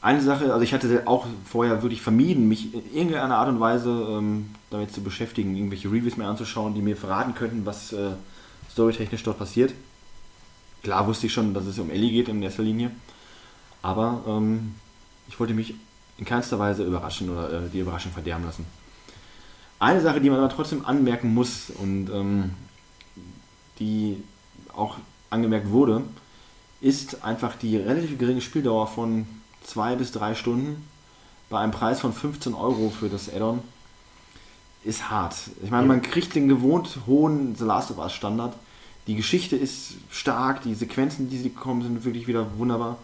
eine 0.00 0.20
Sache, 0.22 0.52
also 0.52 0.62
ich 0.62 0.72
hatte 0.72 1.02
auch 1.06 1.26
vorher 1.44 1.82
wirklich 1.82 2.02
vermieden, 2.02 2.48
mich 2.48 2.72
in 2.72 2.94
irgendeiner 2.94 3.36
Art 3.36 3.48
und 3.48 3.58
Weise 3.58 3.90
ähm, 3.90 4.50
damit 4.70 4.92
zu 4.92 5.02
beschäftigen, 5.02 5.56
irgendwelche 5.56 5.88
Reviews 5.88 6.16
mehr 6.16 6.28
anzuschauen, 6.28 6.74
die 6.74 6.82
mir 6.82 6.96
verraten 6.96 7.34
könnten, 7.34 7.66
was 7.66 7.92
äh, 7.92 8.10
storytechnisch 8.70 9.24
dort 9.24 9.38
passiert. 9.38 9.72
Klar 10.84 11.06
wusste 11.06 11.26
ich 11.26 11.32
schon, 11.32 11.52
dass 11.52 11.66
es 11.66 11.78
um 11.78 11.90
Ellie 11.90 12.12
geht 12.12 12.28
in 12.28 12.40
erster 12.42 12.62
Linie, 12.62 12.92
aber 13.82 14.22
ähm, 14.28 14.76
ich 15.26 15.38
wollte 15.40 15.54
mich 15.54 15.74
in 16.18 16.24
keinster 16.24 16.58
Weise 16.58 16.84
überraschen 16.84 17.30
oder 17.30 17.52
äh, 17.52 17.68
die 17.72 17.80
Überraschung 17.80 18.12
verderben 18.12 18.44
lassen. 18.44 18.66
Eine 19.80 20.00
Sache, 20.00 20.20
die 20.20 20.30
man 20.30 20.38
aber 20.38 20.48
trotzdem 20.48 20.84
anmerken 20.84 21.34
muss 21.34 21.70
und 21.70 22.08
ähm, 22.10 22.50
die 23.80 24.22
auch 24.74 24.96
angemerkt 25.30 25.70
wurde, 25.70 26.02
ist 26.80 27.24
einfach 27.24 27.56
die 27.56 27.76
relativ 27.76 28.16
geringe 28.18 28.40
Spieldauer 28.40 28.86
von 28.86 29.26
zwei 29.68 29.94
bis 29.96 30.12
drei 30.12 30.34
Stunden 30.34 30.88
bei 31.50 31.58
einem 31.60 31.72
Preis 31.72 32.00
von 32.00 32.12
15 32.12 32.54
Euro 32.54 32.90
für 32.90 33.08
das 33.08 33.28
Add-on 33.32 33.60
ist 34.84 35.10
hart. 35.10 35.34
Ich 35.62 35.70
meine, 35.70 35.86
man 35.86 36.02
kriegt 36.02 36.34
den 36.34 36.48
gewohnt 36.48 36.98
hohen 37.06 37.54
The 37.56 37.64
Last 37.64 37.90
of 37.90 37.98
Us 37.98 38.12
Standard. 38.12 38.54
Die 39.06 39.16
Geschichte 39.16 39.56
ist 39.56 39.94
stark, 40.10 40.62
die 40.62 40.74
Sequenzen, 40.74 41.28
die 41.30 41.38
sie 41.38 41.50
kommen, 41.50 41.82
sind 41.82 42.04
wirklich 42.04 42.26
wieder 42.28 42.46
wunderbar. 42.58 42.98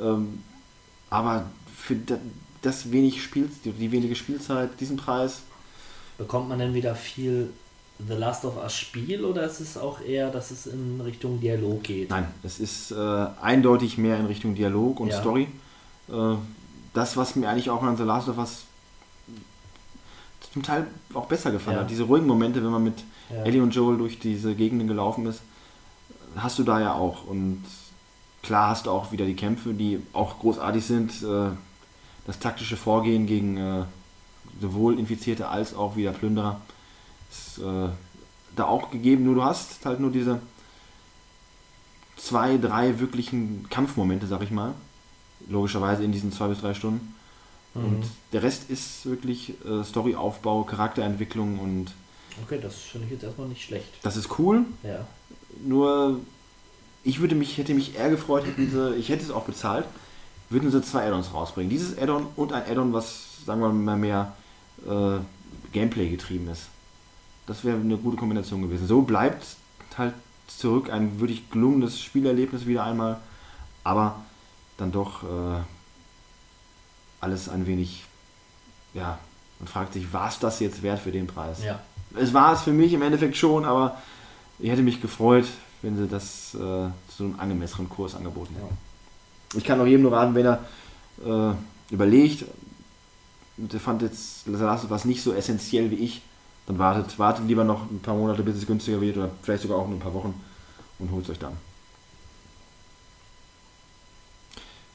Ähm, 0.00 0.42
aber 1.10 1.46
für 1.76 1.94
da- 1.94 2.18
das 2.62 2.90
wenig 2.90 3.22
Spiel, 3.22 3.48
die 3.64 3.90
wenige 3.92 4.14
Spielzeit, 4.16 4.70
diesen 4.80 4.96
Preis, 4.96 5.40
Bekommt 6.16 6.48
man 6.48 6.58
denn 6.60 6.74
wieder 6.74 6.94
viel 6.94 7.50
The 8.06 8.14
Last 8.14 8.44
of 8.44 8.56
Us 8.56 8.74
Spiel 8.76 9.24
oder 9.24 9.44
ist 9.44 9.60
es 9.60 9.76
auch 9.76 10.00
eher, 10.00 10.30
dass 10.30 10.50
es 10.52 10.66
in 10.66 11.00
Richtung 11.00 11.40
Dialog 11.40 11.82
geht? 11.82 12.10
Nein, 12.10 12.26
es 12.44 12.60
ist 12.60 12.92
äh, 12.92 13.26
eindeutig 13.42 13.98
mehr 13.98 14.18
in 14.18 14.26
Richtung 14.26 14.54
Dialog 14.54 15.00
und 15.00 15.08
Ja. 15.08 15.20
Story. 15.20 15.48
Äh, 16.08 16.36
das, 16.92 17.16
was 17.16 17.34
mir 17.36 17.48
eigentlich 17.48 17.70
auch 17.70 17.82
an 17.82 17.96
The 17.96 18.02
Last 18.04 18.28
of 18.28 18.38
Us 18.38 18.64
zum 20.52 20.62
Teil 20.62 20.86
auch 21.14 21.26
besser 21.26 21.50
gefallen 21.50 21.76
Ja. 21.76 21.82
hat. 21.82 21.90
Diese 21.90 22.04
ruhigen 22.04 22.26
Momente, 22.26 22.62
wenn 22.62 22.70
man 22.70 22.84
mit 22.84 23.02
Ja. 23.30 23.42
Ellie 23.44 23.62
und 23.62 23.74
Joel 23.74 23.98
durch 23.98 24.18
diese 24.20 24.54
Gegenden 24.54 24.86
gelaufen 24.86 25.26
ist, 25.26 25.40
hast 26.36 26.58
du 26.58 26.62
da 26.62 26.80
ja 26.80 26.94
auch. 26.94 27.24
Und 27.26 27.64
klar 28.42 28.70
hast 28.70 28.86
du 28.86 28.90
auch 28.90 29.10
wieder 29.10 29.24
die 29.26 29.34
Kämpfe, 29.34 29.72
die 29.74 30.00
auch 30.12 30.38
großartig 30.38 30.84
sind. 30.84 31.22
Äh, 31.22 31.50
das 32.26 32.38
taktische 32.38 32.76
Vorgehen 32.76 33.26
gegen 33.26 33.56
äh, 33.56 33.84
sowohl 34.60 34.98
Infizierte 34.98 35.48
als 35.48 35.74
auch 35.74 35.96
wieder 35.96 36.12
Plünderer 36.12 36.60
ist 37.30 37.58
äh, 37.58 37.88
da 38.54 38.64
auch 38.66 38.90
gegeben. 38.90 39.24
Nur 39.24 39.34
du 39.34 39.42
hast 39.44 39.84
halt 39.84 39.98
nur 39.98 40.10
diese 40.12 40.40
zwei, 42.16 42.56
drei 42.58 43.00
wirklichen 43.00 43.66
Kampfmomente, 43.70 44.26
sag 44.26 44.42
ich 44.42 44.50
mal. 44.52 44.74
Logischerweise 45.48 46.04
in 46.04 46.12
diesen 46.12 46.32
zwei 46.32 46.48
bis 46.48 46.60
drei 46.60 46.74
Stunden. 46.74 47.14
Mhm. 47.74 47.84
Und 47.84 48.04
der 48.32 48.42
Rest 48.42 48.70
ist 48.70 49.04
wirklich 49.06 49.54
äh, 49.64 49.84
Storyaufbau, 49.84 50.64
Charakterentwicklung 50.64 51.58
und 51.58 51.92
Okay, 52.42 52.58
das 52.60 52.74
finde 52.74 53.06
ich 53.06 53.12
jetzt 53.12 53.22
erstmal 53.22 53.46
nicht 53.46 53.62
schlecht. 53.62 53.86
das 54.02 54.16
ist 54.16 54.38
cool. 54.38 54.64
Ja. 54.82 55.06
Nur 55.64 56.18
ich 57.04 57.20
würde 57.20 57.34
mich, 57.34 57.58
hätte 57.58 57.74
mich 57.74 57.96
eher 57.96 58.10
gefreut, 58.10 58.44
hätten 58.46 58.70
sie, 58.70 58.94
ich 58.96 59.08
hätte 59.08 59.22
es 59.22 59.30
auch 59.30 59.44
bezahlt, 59.44 59.84
würden 60.50 60.70
sie 60.70 60.82
zwei 60.82 61.06
Add-ons 61.06 61.32
rausbringen. 61.32 61.70
Dieses 61.70 61.96
Add-on 61.96 62.26
und 62.34 62.52
ein 62.52 62.62
Add-on, 62.68 62.92
was, 62.92 63.44
sagen 63.46 63.60
wir 63.60 63.68
mal, 63.70 63.96
mehr 63.96 64.32
äh, 64.86 65.18
Gameplay 65.72 66.08
getrieben 66.08 66.48
ist. 66.48 66.68
Das 67.46 67.62
wäre 67.64 67.76
eine 67.76 67.98
gute 67.98 68.16
Kombination 68.16 68.62
gewesen. 68.62 68.86
So 68.86 69.02
bleibt 69.02 69.44
halt 69.96 70.14
zurück 70.48 70.90
ein 70.90 71.20
wirklich 71.20 71.50
gelungenes 71.50 72.00
Spielerlebnis 72.00 72.66
wieder 72.66 72.84
einmal, 72.84 73.20
aber 73.84 74.22
dann 74.76 74.92
doch 74.92 75.22
äh, 75.22 75.60
alles 77.20 77.48
ein 77.48 77.66
wenig, 77.66 78.04
ja, 78.92 79.18
man 79.58 79.68
fragt 79.68 79.94
sich, 79.94 80.12
war 80.12 80.28
es 80.28 80.38
das 80.38 80.60
jetzt 80.60 80.82
wert 80.82 81.00
für 81.00 81.12
den 81.12 81.26
Preis? 81.26 81.62
Ja. 81.62 81.80
Es 82.16 82.32
war 82.34 82.52
es 82.52 82.62
für 82.62 82.72
mich 82.72 82.92
im 82.92 83.02
Endeffekt 83.02 83.36
schon, 83.36 83.64
aber 83.64 84.00
ich 84.58 84.70
hätte 84.70 84.82
mich 84.82 85.00
gefreut, 85.00 85.46
wenn 85.82 85.96
sie 85.96 86.06
das 86.06 86.54
äh, 86.54 86.58
zu 86.58 87.24
einem 87.24 87.38
angemessenen 87.38 87.88
Kurs 87.88 88.14
angeboten 88.14 88.54
hätten. 88.54 88.76
Ich 89.56 89.64
kann 89.64 89.80
auch 89.80 89.86
jedem 89.86 90.02
nur 90.02 90.12
raten, 90.12 90.34
wenn 90.34 90.46
er 90.46 90.60
äh, 91.24 91.54
überlegt, 91.92 92.44
und 93.56 93.72
der 93.72 93.80
fand 93.80 94.02
jetzt 94.02 94.46
Last 94.46 94.90
Us 94.90 95.04
nicht 95.04 95.22
so 95.22 95.32
essentiell 95.32 95.90
wie 95.90 95.96
ich, 95.96 96.22
dann 96.66 96.78
wartet, 96.78 97.18
wartet 97.18 97.46
lieber 97.46 97.64
noch 97.64 97.90
ein 97.90 98.00
paar 98.00 98.14
Monate, 98.14 98.42
bis 98.42 98.56
es 98.56 98.66
günstiger 98.66 99.00
wird 99.00 99.16
oder 99.16 99.30
vielleicht 99.42 99.62
sogar 99.62 99.78
auch 99.78 99.86
nur 99.86 99.96
ein 99.96 100.00
paar 100.02 100.14
Wochen 100.14 100.40
und 100.98 101.10
holt 101.10 101.24
es 101.24 101.30
euch 101.30 101.38
dann. 101.38 101.56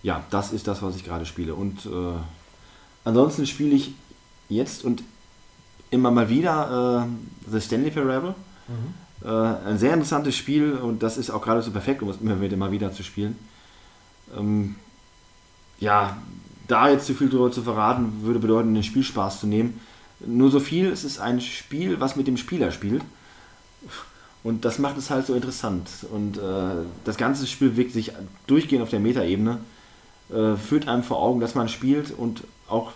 Ja, 0.04 0.24
das 0.30 0.54
ist 0.54 0.68
das, 0.68 0.82
was 0.82 0.96
ich 0.96 1.04
gerade 1.04 1.26
spiele. 1.26 1.56
Und 1.56 1.86
äh, 1.86 1.90
ansonsten 3.04 3.46
spiele 3.46 3.76
ich 3.76 3.94
jetzt 4.48 4.84
und 4.84 5.04
immer 5.92 6.12
mal 6.12 6.30
wieder 6.30 7.08
äh, 7.08 7.52
The 7.52 7.62
Stanley 7.62 7.92
Parable. 7.92 8.36
Äh, 9.24 9.28
ein 9.68 9.78
sehr 9.78 9.94
interessantes 9.94 10.36
Spiel 10.36 10.74
und 10.74 11.04
das 11.04 11.18
ist 11.18 11.30
auch 11.30 11.42
gerade 11.42 11.62
so 11.62 11.72
perfekt, 11.72 12.02
um 12.02 12.10
es 12.10 12.22
immer 12.22 12.40
wieder 12.40 12.56
mal 12.56 12.72
wieder 12.72 12.92
zu 12.92 13.04
spielen. 13.04 13.38
Ähm, 14.38 14.76
ja, 15.80 16.18
da 16.68 16.90
jetzt 16.90 17.08
zu 17.08 17.16
viel 17.16 17.30
drüber 17.30 17.52
zu 17.52 17.64
verraten, 17.64 18.22
würde 18.22 18.40
bedeuten, 18.40 18.74
den 18.74 18.84
Spielspaß 18.84 19.42
zu 19.42 19.48
nehmen. 19.48 19.80
Nur 20.26 20.52
so 20.52 20.60
viel, 20.60 20.88
es 20.88 21.04
ist 21.04 21.20
ein 21.20 21.42
Spiel, 21.42 22.00
was 22.00 22.16
mit 22.16 22.28
dem 22.28 22.38
Spieler 22.38 22.72
spielt. 22.72 23.02
Und 24.44 24.64
das 24.66 24.80
macht 24.80 24.98
es 24.98 25.10
halt 25.10 25.26
so 25.26 25.34
interessant. 25.34 25.90
Und 26.12 26.38
äh, 26.38 26.86
das 27.04 27.18
ganze 27.18 27.48
Spiel 27.48 27.76
wirkt 27.76 27.94
sich 27.94 28.12
durchgehend 28.48 28.84
auf 28.84 28.90
der 28.90 29.00
Metaebene, 29.00 29.60
äh, 30.31 30.56
führt 30.56 30.88
einem 30.88 31.03
vor 31.03 31.19
Augen, 31.22 31.39
dass 31.39 31.56
man 31.56 31.69
spielt 31.69 32.11
und 32.11 32.43
auch 32.68 32.91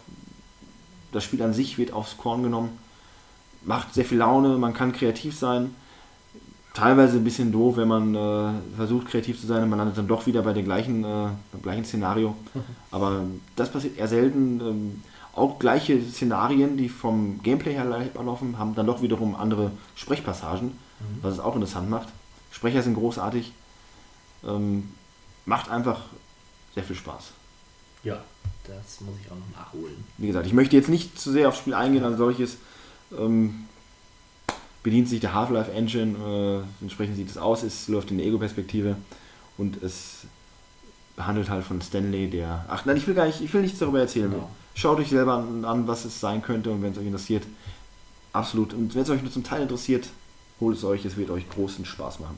das 1.11 1.23
Spiel 1.23 1.41
an 1.41 1.53
sich 1.53 1.77
wird 1.77 1.93
aufs 1.93 2.18
Korn 2.18 2.43
genommen. 2.43 2.77
Macht 3.64 3.93
sehr 3.93 4.05
viel 4.05 4.18
Laune, 4.18 4.57
man 4.57 4.73
kann 4.73 4.91
kreativ 4.91 5.38
sein. 5.38 5.73
Teilweise 6.73 7.18
ein 7.18 7.23
bisschen 7.23 7.51
doof, 7.51 7.77
wenn 7.77 7.88
man 7.88 8.15
äh, 8.15 8.76
versucht 8.76 9.07
kreativ 9.07 9.39
zu 9.39 9.45
sein 9.45 9.64
und 9.64 9.69
man 9.69 9.77
landet 9.77 9.97
dann 9.97 10.07
doch 10.07 10.26
wieder 10.26 10.41
bei 10.41 10.53
dem 10.53 10.65
gleichen, 10.65 11.03
äh, 11.03 11.27
beim 11.51 11.61
gleichen 11.61 11.85
Szenario. 11.85 12.35
Aber 12.91 13.22
das 13.55 13.72
passiert 13.72 13.97
eher 13.97 14.07
selten. 14.07 14.60
Ähm, 14.60 15.01
auch 15.35 15.60
gleiche 15.60 16.01
Szenarien, 16.01 16.77
die 16.77 16.89
vom 16.89 17.41
Gameplay 17.41 17.73
her 17.73 17.85
laufen, 17.85 18.60
haben 18.60 18.76
dann 18.76 18.85
doch 18.85 19.01
wiederum 19.01 19.35
andere 19.35 19.72
Sprechpassagen, 19.95 20.73
was 21.23 21.34
es 21.35 21.39
auch 21.39 21.55
interessant 21.55 21.89
macht. 21.89 22.10
Sprecher 22.51 22.84
sind 22.84 22.93
großartig. 22.93 23.51
Ähm, 24.47 24.89
macht 25.45 25.72
einfach 25.72 26.01
sehr 26.74 26.84
viel 26.84 26.95
Spaß. 26.95 27.32
Ja, 28.04 28.22
das 28.66 29.02
muss 29.02 29.16
ich 29.22 29.32
auch 29.32 29.36
noch 29.36 29.58
nachholen. 29.58 30.04
Wie 30.18 30.28
gesagt, 30.28 30.45
ich 30.45 30.54
möchte 30.54 30.76
jetzt 30.76 30.90
nicht 30.90 31.20
zu 31.20 31.32
sehr 31.32 31.48
aufs 31.48 31.60
Spiel 31.60 31.74
eingehen 31.74 32.04
als 32.04 32.18
solches. 32.18 32.58
Ähm, 33.18 33.68
bedient 34.84 35.08
sich 35.08 35.22
der 35.22 35.34
Half-Life 35.34 35.72
Engine, 35.72 36.66
äh, 36.82 36.84
entsprechend 36.84 37.16
sieht 37.16 37.30
es 37.30 37.38
aus, 37.38 37.64
es 37.64 37.88
läuft 37.88 38.12
in 38.12 38.18
der 38.18 38.28
Ego-Perspektive 38.28 38.98
und 39.58 39.82
es 39.82 40.26
handelt 41.18 41.50
halt 41.50 41.64
von 41.64 41.82
Stanley, 41.82 42.30
der. 42.30 42.66
Ach 42.68 42.86
nein, 42.86 42.98
ich 42.98 43.08
will 43.08 43.16
gar 43.16 43.26
nicht, 43.26 43.40
ich 43.41 43.54
will 43.54 43.62
nichts 43.62 43.80
darüber 43.80 44.00
erzählen. 44.00 44.32
Genau. 44.32 44.50
Schaut 44.76 45.00
euch 45.00 45.10
selber 45.10 45.36
an, 45.36 45.64
an, 45.64 45.88
was 45.88 46.06
es 46.06 46.20
sein 46.20 46.41
könnte 46.41 46.72
und 46.72 46.82
wenn 46.82 46.91
es 46.91 46.98
euch 46.98 47.06
interessiert, 47.06 47.44
absolut. 48.34 48.74
Und 48.74 48.95
wenn 48.95 49.04
es 49.04 49.10
euch 49.10 49.22
nur 49.22 49.32
zum 49.32 49.44
Teil 49.44 49.62
interessiert, 49.62 50.10
holt 50.60 50.78
es 50.78 50.84
euch, 50.84 51.06
es 51.06 51.16
wird 51.16 51.30
euch 51.30 51.48
großen 51.50 51.86
Spaß 51.86 52.20
machen. 52.20 52.38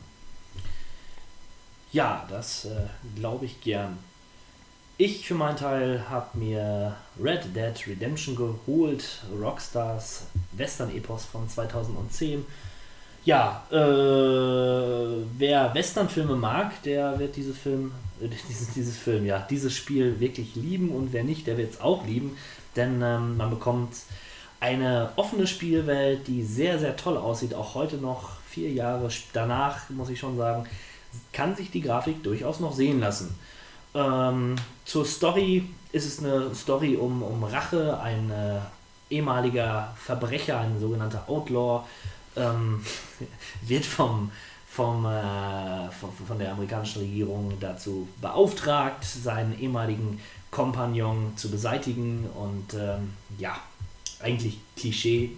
Ja, 1.92 2.26
das 2.30 2.66
äh, 2.66 2.88
glaube 3.16 3.46
ich 3.46 3.62
gern. 3.62 3.98
Ich 4.98 5.28
für 5.28 5.34
meinen 5.36 5.58
Teil 5.58 6.06
habe 6.10 6.38
mir 6.38 6.96
Red 7.22 7.54
Dead 7.54 7.74
Redemption 7.86 8.34
geholt, 8.34 9.24
Rockstars 9.38 10.28
Western-Epos 10.54 11.26
von 11.26 11.50
2010. 11.50 12.46
Ja, 13.26 13.66
äh, 13.72 13.76
wer 15.38 15.74
Western-Filme 15.74 16.38
mag, 16.38 16.82
der 16.84 17.20
wird 17.20 17.36
diese 17.36 17.54
Film, 17.54 17.92
äh, 18.22 18.30
dieses, 18.48 18.74
dieses 18.74 18.98
Film, 18.98 19.26
ja, 19.26 19.46
dieses 19.50 19.74
Spiel 19.74 20.22
wirklich 20.22 20.56
lieben 20.56 20.92
und 20.92 21.12
wer 21.12 21.26
nicht, 21.26 21.46
der 21.46 21.58
wird 21.58 21.74
es 21.74 21.82
auch 21.82 22.06
lieben, 22.06 22.38
denn 22.78 23.02
ähm, 23.02 23.36
man 23.36 23.50
bekommt 23.50 23.98
eine 24.62 25.10
offene 25.18 25.46
Spielwelt, 25.46 26.26
die 26.28 26.44
sehr, 26.44 26.80
sehr 26.80 26.96
toll 26.96 27.18
aussieht, 27.18 27.54
auch 27.54 27.76
heute 27.76 27.98
noch, 27.98 28.38
vier 28.48 28.72
Jahre 28.72 29.10
danach, 29.34 29.90
muss 29.90 30.08
ich 30.08 30.20
schon 30.20 30.38
sagen, 30.38 30.70
kann 31.34 31.54
sich 31.58 31.70
die 31.70 31.82
Grafik 31.82 32.24
durchaus 32.24 32.62
noch 32.62 32.74
sehen 32.74 33.02
lassen. 33.02 33.38
Ähm, 33.96 34.56
zur 34.84 35.06
Story 35.06 35.70
ist 35.92 36.06
es 36.06 36.20
eine 36.20 36.54
Story 36.54 36.96
um, 36.98 37.24
um 37.24 37.44
Rache. 37.46 37.98
Ein 38.00 38.30
äh, 38.30 38.60
ehemaliger 39.10 39.96
Verbrecher, 39.98 40.60
ein 40.60 40.80
sogenannter 40.80 41.24
Outlaw, 41.28 41.86
ähm, 42.36 42.84
wird 43.62 43.86
vom, 43.86 44.30
vom, 44.70 45.06
äh, 45.06 45.90
von, 45.92 46.12
von 46.28 46.38
der 46.38 46.52
amerikanischen 46.52 47.02
Regierung 47.04 47.54
dazu 47.60 48.08
beauftragt, 48.20 49.06
seinen 49.06 49.58
ehemaligen 49.60 50.20
Kompagnon 50.52 51.34
zu 51.38 51.50
beseitigen. 51.50 52.30
Und 52.36 52.74
ähm, 52.74 53.14
ja, 53.38 53.58
eigentlich 54.20 54.60
Klischee, 54.76 55.32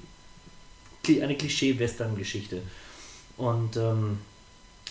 kli- 1.05 1.21
eine 1.21 1.35
Klischee-Western-Geschichte. 1.35 2.63
Und 3.37 3.77
ähm, 3.77 4.17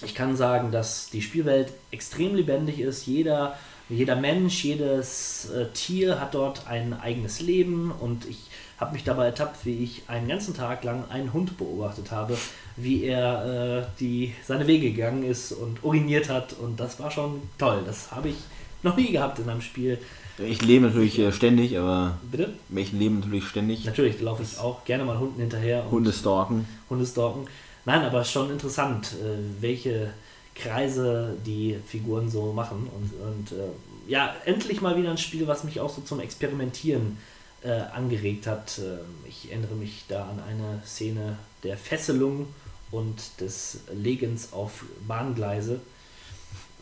ich 0.05 0.14
kann 0.14 0.36
sagen, 0.36 0.70
dass 0.73 1.10
die 1.10 1.23
Spielwelt 1.23 1.73
extrem 1.90 2.35
lebendig 2.35 2.81
ist. 2.81 3.06
Jeder, 3.06 3.56
jeder 3.89 4.16
Mensch, 4.16 4.64
jedes 4.64 5.51
äh, 5.51 5.66
Tier 5.73 6.20
hat 6.20 6.35
dort 6.35 6.66
ein 6.66 6.98
eigenes 6.98 7.40
Leben 7.40 7.93
und 7.93 8.27
ich 8.28 8.39
habe 8.78 8.93
mich 8.93 9.05
dabei 9.05 9.27
ertappt, 9.27 9.64
wie 9.64 9.82
ich 9.82 10.02
einen 10.06 10.28
ganzen 10.28 10.55
Tag 10.55 10.85
lang 10.85 11.05
einen 11.10 11.32
Hund 11.32 11.56
beobachtet 11.56 12.10
habe, 12.10 12.36
wie 12.77 13.05
er 13.05 13.81
äh, 13.81 13.86
die, 13.98 14.35
seine 14.44 14.66
Wege 14.66 14.90
gegangen 14.93 15.23
ist 15.23 15.52
und 15.52 15.82
uriniert 15.82 16.28
hat 16.28 16.52
und 16.52 16.78
das 16.78 17.01
war 17.01 17.10
schon 17.10 17.43
toll. 17.56 17.82
Das 17.86 18.12
habe 18.12 18.28
ich 18.28 18.36
noch 18.82 18.97
nie 18.97 19.12
gehabt 19.12 19.39
in 19.39 19.48
einem 19.48 19.62
Spiel. 19.62 19.98
Ich 20.39 20.60
lebe 20.60 20.86
natürlich 20.86 21.18
äh, 21.18 21.32
ständig, 21.32 21.78
aber 21.78 22.18
Bitte? 22.31 22.52
ich 22.74 22.93
lebe 22.93 23.14
natürlich 23.14 23.44
ständig. 23.44 23.86
Natürlich 23.86 24.20
laufe 24.20 24.43
ich 24.43 24.59
auch 24.59 24.85
gerne 24.85 25.05
mal 25.05 25.18
Hunden 25.18 25.40
hinterher 25.40 25.85
und 25.85 25.93
Hunde 25.93 26.12
stalken. 26.12 26.66
Hundestalken. 26.90 27.47
Nein, 27.87 28.03
aber 28.03 28.25
schon 28.25 28.51
interessant, 28.51 29.13
äh, 29.13 29.63
welche 29.63 30.13
Kreise 30.57 31.37
die 31.47 31.79
Figuren 31.87 32.29
so 32.29 32.53
machen. 32.53 32.91
Und, 32.93 33.13
und 33.21 33.53
äh, 33.53 34.11
ja, 34.11 34.35
endlich 34.45 34.81
mal 34.81 34.97
wieder 34.97 35.11
ein 35.11 35.19
Spiel, 35.19 35.47
was 35.47 35.63
mich 35.63 35.79
auch 35.79 35.89
so 35.89 36.03
zum 36.03 36.19
Experimentieren 36.19 37.17
äh, 37.63 37.71
angeregt 37.71 38.49
hat. 38.49 38.79
Ähm, 38.79 38.99
ich 39.29 39.53
erinnere 39.53 39.77
mich 39.77 40.05
da 40.09 40.25
an 40.25 40.43
eine 40.49 40.83
Szene 40.85 41.39
der 41.63 41.77
Fesselung 41.77 42.49
und 42.91 43.41
des 43.41 43.81
Legens 43.93 44.53
auf 44.53 44.85
Bahngleise. 45.07 45.81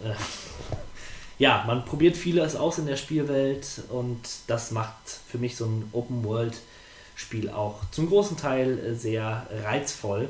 Ja, 1.37 1.65
man 1.67 1.85
probiert 1.85 2.17
vieles 2.17 2.55
aus 2.55 2.79
in 2.79 2.87
der 2.87 2.97
Spielwelt 2.97 3.67
und 3.89 4.21
das 4.47 4.71
macht 4.71 4.95
für 5.27 5.37
mich 5.37 5.57
so 5.57 5.65
ein 5.65 5.89
Open-World-Spiel 5.93 7.51
auch 7.51 7.81
zum 7.91 8.09
großen 8.09 8.37
Teil 8.37 8.95
sehr 8.95 9.45
reizvoll. 9.65 10.29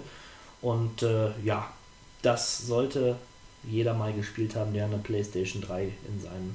Und 0.64 1.02
äh, 1.02 1.28
ja, 1.44 1.70
das 2.22 2.66
sollte 2.66 3.16
jeder 3.64 3.92
mal 3.92 4.14
gespielt 4.14 4.56
haben, 4.56 4.72
der 4.72 4.86
eine 4.86 4.96
PlayStation 4.96 5.60
3 5.60 5.92
in 6.08 6.22
seinem 6.22 6.54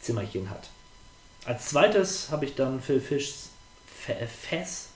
Zimmerchen 0.00 0.50
hat. 0.50 0.68
Als 1.44 1.66
zweites 1.66 2.30
habe 2.32 2.44
ich 2.44 2.56
dann 2.56 2.80
Phil 2.80 3.00
Fisch's 3.00 3.50
Fe- 3.86 4.26
Fess 4.26 4.88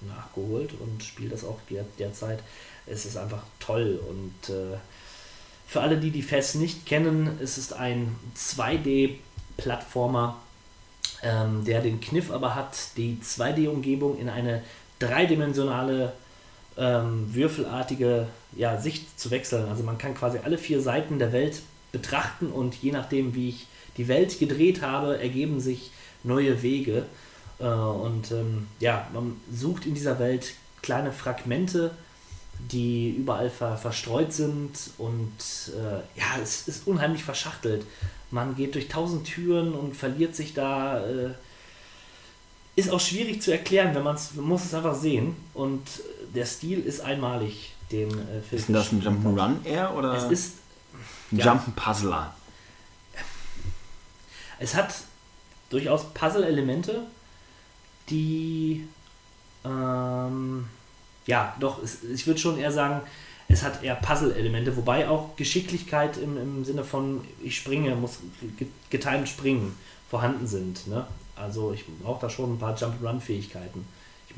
nachgeholt 0.00 0.72
und 0.80 1.04
spiele 1.04 1.28
das 1.28 1.44
auch 1.44 1.58
der- 1.68 1.84
derzeit. 1.98 2.38
Es 2.86 3.04
ist 3.04 3.18
einfach 3.18 3.42
toll 3.60 4.00
und 4.08 4.48
äh, 4.54 4.78
für 5.66 5.82
alle, 5.82 5.98
die 5.98 6.10
die 6.10 6.22
Fess 6.22 6.54
nicht 6.54 6.86
kennen, 6.86 7.38
es 7.42 7.58
ist 7.58 7.74
ein 7.74 8.16
2D-Plattformer, 8.38 10.38
ähm, 11.22 11.62
der 11.66 11.82
den 11.82 12.00
Kniff 12.00 12.30
aber 12.30 12.54
hat, 12.54 12.96
die 12.96 13.18
2D-Umgebung 13.22 14.18
in 14.18 14.30
eine 14.30 14.62
dreidimensionale 14.98 16.14
ähm, 16.78 17.34
würfelartige 17.34 18.26
ja, 18.56 18.80
Sicht 18.80 19.18
zu 19.18 19.30
wechseln. 19.30 19.68
Also 19.68 19.82
man 19.82 19.98
kann 19.98 20.14
quasi 20.14 20.38
alle 20.44 20.58
vier 20.58 20.80
Seiten 20.80 21.18
der 21.18 21.32
Welt 21.32 21.60
betrachten 21.92 22.46
und 22.46 22.74
je 22.76 22.92
nachdem, 22.92 23.34
wie 23.34 23.50
ich 23.50 23.66
die 23.96 24.08
Welt 24.08 24.38
gedreht 24.38 24.82
habe, 24.82 25.18
ergeben 25.18 25.60
sich 25.60 25.90
neue 26.22 26.62
Wege. 26.62 27.04
Äh, 27.58 27.64
und 27.64 28.30
ähm, 28.30 28.68
ja, 28.80 29.08
man 29.12 29.36
sucht 29.52 29.86
in 29.86 29.94
dieser 29.94 30.18
Welt 30.18 30.54
kleine 30.82 31.12
Fragmente 31.12 31.90
die 32.58 33.10
überall 33.10 33.50
ver 33.50 33.76
verstreut 33.76 34.32
sind 34.32 34.70
und 34.98 35.32
äh, 35.68 36.18
ja, 36.18 36.26
es 36.42 36.66
ist 36.68 36.86
unheimlich 36.86 37.24
verschachtelt. 37.24 37.84
Man 38.30 38.56
geht 38.56 38.74
durch 38.74 38.88
tausend 38.88 39.26
Türen 39.26 39.74
und 39.74 39.96
verliert 39.96 40.34
sich 40.34 40.54
da. 40.54 41.04
Äh, 41.06 41.30
ist 42.76 42.90
auch 42.90 43.00
schwierig 43.00 43.42
zu 43.42 43.50
erklären, 43.50 43.94
wenn 43.94 44.04
man 44.04 44.14
es 44.14 44.34
muss 44.34 44.64
es 44.64 44.74
einfach 44.74 44.94
sehen. 44.94 45.34
Und 45.54 45.82
der 46.34 46.46
Stil 46.46 46.80
ist 46.80 47.00
einmalig, 47.00 47.74
den 47.90 48.10
äh, 48.10 48.40
Phil 48.48 48.58
Ist 48.58 48.68
denn 48.68 48.74
das 48.74 48.92
ein 48.92 49.02
Jump'n'Run 49.02 49.64
eher 49.64 49.94
oder 49.94 50.14
Es 50.14 50.24
ist 50.30 50.54
ein 51.32 51.38
ja. 51.38 51.52
Jump'n'Puzzler? 51.54 52.26
Es 54.58 54.74
hat 54.74 54.94
durchaus 55.70 56.12
Puzzle-Elemente, 56.14 57.02
die 58.10 58.88
ähm, 59.64 60.66
ja, 61.26 61.54
doch, 61.60 61.82
es, 61.82 62.02
ich 62.02 62.26
würde 62.26 62.40
schon 62.40 62.58
eher 62.58 62.72
sagen, 62.72 63.02
es 63.48 63.62
hat 63.62 63.82
eher 63.82 63.94
Puzzle-Elemente, 63.94 64.76
wobei 64.76 65.08
auch 65.08 65.36
Geschicklichkeit 65.36 66.16
im, 66.16 66.36
im 66.36 66.64
Sinne 66.64 66.84
von 66.84 67.22
ich 67.42 67.56
springe, 67.56 67.94
muss 67.94 68.18
ge- 68.58 68.68
getimed 68.90 69.28
springen 69.28 69.74
vorhanden 70.10 70.46
sind. 70.46 70.86
Ne? 70.86 71.06
Also 71.36 71.72
ich 71.72 71.84
brauche 72.02 72.20
da 72.20 72.30
schon 72.30 72.54
ein 72.54 72.58
paar 72.58 72.76
Jump-Run-Fähigkeiten. 72.76 73.86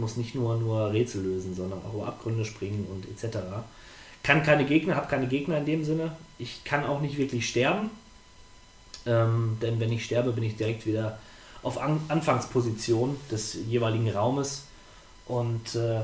Muss 0.00 0.16
nicht 0.16 0.34
nur, 0.34 0.56
nur 0.56 0.92
Rätsel 0.92 1.22
lösen, 1.22 1.54
sondern 1.54 1.80
auch 1.84 2.06
Abgründe 2.06 2.44
springen 2.44 2.86
und 2.90 3.06
etc. 3.08 3.38
Kann 4.22 4.42
keine 4.42 4.64
Gegner, 4.64 4.96
habe 4.96 5.08
keine 5.08 5.26
Gegner 5.26 5.58
in 5.58 5.66
dem 5.66 5.84
Sinne. 5.84 6.16
Ich 6.38 6.64
kann 6.64 6.84
auch 6.84 7.00
nicht 7.00 7.18
wirklich 7.18 7.48
sterben. 7.48 7.90
Ähm, 9.06 9.58
denn 9.62 9.80
wenn 9.80 9.92
ich 9.92 10.04
sterbe, 10.04 10.32
bin 10.32 10.44
ich 10.44 10.56
direkt 10.56 10.86
wieder 10.86 11.18
auf 11.62 11.80
An 11.80 12.00
Anfangsposition 12.08 13.16
des 13.30 13.54
jeweiligen 13.68 14.10
Raumes. 14.10 14.64
Und 15.26 15.74
äh, 15.74 16.00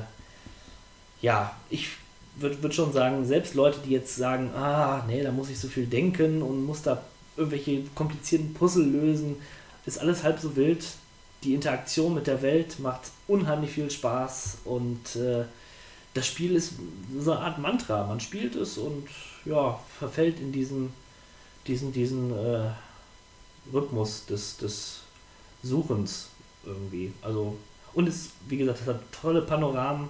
ja, 1.20 1.55
ich 1.70 1.89
würde 2.36 2.62
würd 2.62 2.74
schon 2.74 2.93
sagen, 2.93 3.24
selbst 3.24 3.55
Leute, 3.55 3.81
die 3.85 3.90
jetzt 3.90 4.16
sagen, 4.16 4.51
ah, 4.55 5.05
nee, 5.06 5.23
da 5.23 5.32
muss 5.32 5.51
ich 5.51 5.59
so 5.59 5.68
viel 5.68 5.86
denken 5.86 6.43
und 6.43 6.64
muss 6.64 6.82
da 6.82 7.02
irgendwelche 7.36 7.82
komplizierten 7.94 8.55
Puzzle 8.55 8.85
lösen, 8.85 9.36
ist 9.85 9.98
alles 9.98 10.23
halb 10.23 10.39
so 10.39 10.56
wild. 10.56 10.85
Die 11.42 11.54
Interaktion 11.54 12.14
mit 12.14 12.26
der 12.26 12.42
Welt 12.42 12.78
macht 12.80 13.10
unheimlich 13.28 13.70
viel 13.70 13.90
Spaß 13.90 14.58
und 14.64 15.16
äh, 15.16 15.44
das 16.14 16.26
Spiel 16.26 16.56
ist 16.56 16.72
so 17.18 17.32
eine 17.32 17.40
Art 17.40 17.58
Mantra. 17.58 18.06
Man 18.06 18.20
spielt 18.20 18.56
es 18.56 18.78
und 18.78 19.06
ja, 19.44 19.78
verfällt 19.98 20.40
in 20.40 20.50
diesen, 20.50 20.92
diesen, 21.66 21.92
diesen 21.92 22.32
äh, 22.32 22.70
Rhythmus 23.72 24.24
des, 24.26 24.56
des 24.56 25.00
Suchens 25.62 26.28
irgendwie. 26.64 27.12
Also, 27.22 27.56
und 27.92 28.08
es, 28.08 28.30
wie 28.48 28.56
gesagt, 28.56 28.80
es 28.80 28.86
hat 28.86 29.00
tolle 29.12 29.42
Panoramen, 29.42 30.08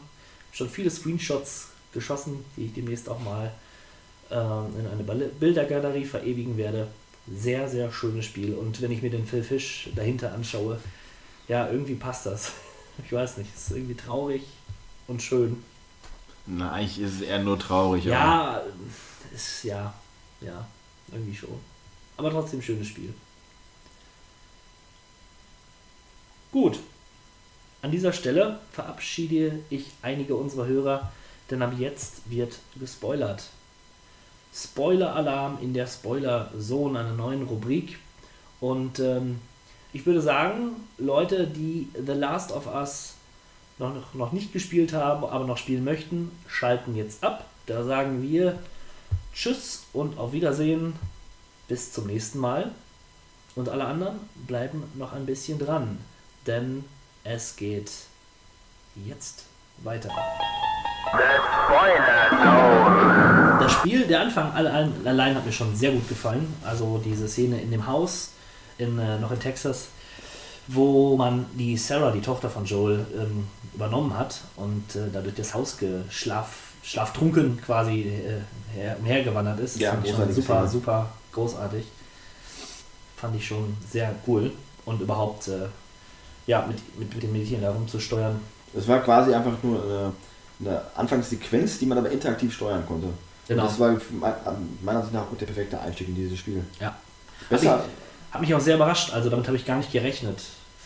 schon 0.53 0.71
viele 0.71 0.91
Screenshots 0.91 1.69
geschossen, 1.93 2.45
die 2.57 2.67
ich 2.67 2.75
demnächst 2.75 3.09
auch 3.09 3.21
mal 3.21 3.53
ähm, 4.31 4.67
in 4.79 4.87
eine 4.87 5.29
Bildergalerie 5.29 6.05
verewigen 6.05 6.57
werde. 6.57 6.89
Sehr, 7.33 7.69
sehr 7.69 7.91
schönes 7.91 8.25
Spiel. 8.25 8.55
Und 8.55 8.81
wenn 8.81 8.93
ich 8.93 9.03
mir 9.03 9.11
den 9.11 9.27
Phil 9.27 9.43
Fish 9.43 9.91
dahinter 9.97 10.33
anschaue, 10.33 10.79
ja, 11.49 11.69
irgendwie 11.69 11.95
passt 11.95 12.27
das. 12.27 12.53
Ich 13.05 13.13
weiß 13.13 13.37
nicht, 13.37 13.55
es 13.55 13.67
ist 13.67 13.77
irgendwie 13.77 13.95
traurig 13.95 14.43
und 15.07 15.21
schön. 15.21 15.63
Na, 16.47 16.73
eigentlich 16.73 16.99
ist 16.99 17.17
es 17.17 17.21
eher 17.21 17.41
nur 17.41 17.59
traurig. 17.59 18.07
Ja, 18.07 18.63
ist 19.35 19.65
ja, 19.65 19.93
ja, 20.41 20.67
irgendwie 21.13 21.37
schon. 21.37 21.61
Aber 22.17 22.31
trotzdem 22.31 22.63
schönes 22.63 22.89
Spiel. 22.89 23.13
Gut. 26.53 26.79
An 27.83 27.91
dieser 27.91 28.15
Stelle 28.15 28.61
verabschiede 28.73 29.59
ich 29.69 29.91
einige 30.01 30.35
unserer 30.37 30.67
Hörer, 30.67 31.13
denn 31.51 31.61
ab 31.61 31.75
jetzt 31.79 32.31
wird 32.31 32.59
gespoilert. 32.81 33.45
Spoiler-Alarm 34.55 35.59
in 35.61 35.75
der 35.75 35.87
Spoiler-Zone, 35.87 36.99
einer 36.99 37.13
neuen 37.13 37.43
Rubrik. 37.43 37.99
Und 38.61 39.01
ähm, 39.01 39.41
ich 39.97 40.05
würde 40.05 40.21
sagen, 40.21 40.73
Leute, 40.99 41.47
die 41.47 41.89
The 41.95 42.13
Last 42.13 42.53
of 42.53 42.67
Us 42.67 43.15
noch, 43.79 43.95
noch- 44.13 44.33
nicht 44.33 44.53
gespielt 44.53 44.93
haben, 44.93 45.25
aber 45.25 45.47
noch 45.47 45.57
spielen 45.57 45.85
möchten, 45.85 46.31
schalten 46.47 46.95
jetzt 46.97 47.25
ab. 47.25 47.47
Da 47.65 47.83
sagen 47.83 48.23
wir 48.23 48.59
Tschüss 49.35 49.85
und 49.95 50.19
auf 50.19 50.33
Wiedersehen. 50.33 50.93
Bis 51.69 51.93
zum 51.93 52.07
nächsten 52.09 52.39
Mal. 52.39 52.71
Und 53.55 53.71
alle 53.71 53.87
anderen 53.87 54.21
bleiben 54.47 54.85
noch 54.95 55.15
ein 55.15 55.25
bisschen 55.25 55.59
dran, 55.59 55.99
denn 56.47 56.85
es 57.25 57.57
geht 57.57 57.91
jetzt 59.07 59.45
weiter. 59.83 60.11
Das 63.61 63.73
Spiel, 63.73 64.07
der 64.07 64.21
Anfang 64.21 64.53
allein, 64.53 64.93
allein 65.07 65.35
hat 65.35 65.47
mir 65.47 65.53
schon 65.53 65.75
sehr 65.75 65.91
gut 65.93 66.07
gefallen. 66.09 66.55
Also 66.65 67.01
diese 67.05 67.27
Szene 67.29 67.61
in 67.63 67.71
dem 67.71 67.87
Haus, 67.87 68.33
in, 68.79 68.99
äh, 68.99 69.19
noch 69.19 69.31
in 69.31 69.41
Texas, 69.41 69.89
wo 70.69 71.17
man 71.17 71.47
die 71.55 71.77
Sarah, 71.77 72.11
die 72.11 72.21
Tochter 72.21 72.51
von 72.51 72.65
Joel, 72.65 73.07
ähm, 73.17 73.47
übernommen 73.75 74.17
hat 74.19 74.41
und 74.57 74.97
äh, 74.97 75.09
dadurch 75.13 75.35
das 75.35 75.55
Haus 75.55 75.77
geschlaf, 75.77 76.49
schlaftrunken 76.83 77.61
quasi 77.61 78.03
äh, 78.03 78.41
her, 78.75 78.97
umhergewandert 78.99 79.61
ist. 79.61 79.79
Ja, 79.79 79.93
Fand 79.93 80.07
ich 80.07 80.15
schon 80.15 80.33
super, 80.33 80.57
Szene. 80.59 80.69
super 80.69 81.11
großartig. 81.33 81.85
Fand 83.17 83.37
ich 83.37 83.47
schon 83.47 83.77
sehr 83.91 84.15
cool. 84.27 84.53
Und 84.85 85.01
überhaupt, 85.01 85.49
äh, 85.49 85.67
ja, 86.47 86.65
mit, 86.67 86.99
mit, 86.99 87.13
mit 87.13 87.23
dem 87.23 87.33
Meditieren 87.33 87.63
da 87.63 87.71
rumzusteuern. 87.73 88.39
Es 88.77 88.87
war 88.87 89.01
quasi 89.01 89.35
einfach 89.35 89.55
nur 89.63 89.83
eine, 89.83 90.13
eine 90.61 90.83
Anfangssequenz, 90.95 91.79
die 91.79 91.87
man 91.87 91.99
aber 91.99 92.11
interaktiv 92.11 92.55
steuern 92.55 92.85
konnte. 92.87 93.09
Genau. 93.49 93.63
Und 93.63 93.71
das 93.71 93.81
war 93.81 93.91
me- 93.91 94.37
meiner 94.83 94.99
Ansicht 94.99 95.15
nach 95.15 95.23
auch 95.23 95.37
der 95.39 95.47
perfekte 95.47 95.81
Einstieg 95.81 96.09
in 96.09 96.15
dieses 96.15 96.39
Spiel. 96.39 96.65
Ja. 96.81 96.97
Besser, 97.49 97.85
Hat 98.37 98.43
mich, 98.43 98.55
auch 98.55 98.61
sehr 98.61 98.77
überrascht. 98.77 99.15
Also 99.15 99.31
damit 99.31 99.47
habe 99.47 99.57
ich 99.57 99.65
gar 99.65 99.79
nicht 99.79 99.91
gerechnet 99.91 100.39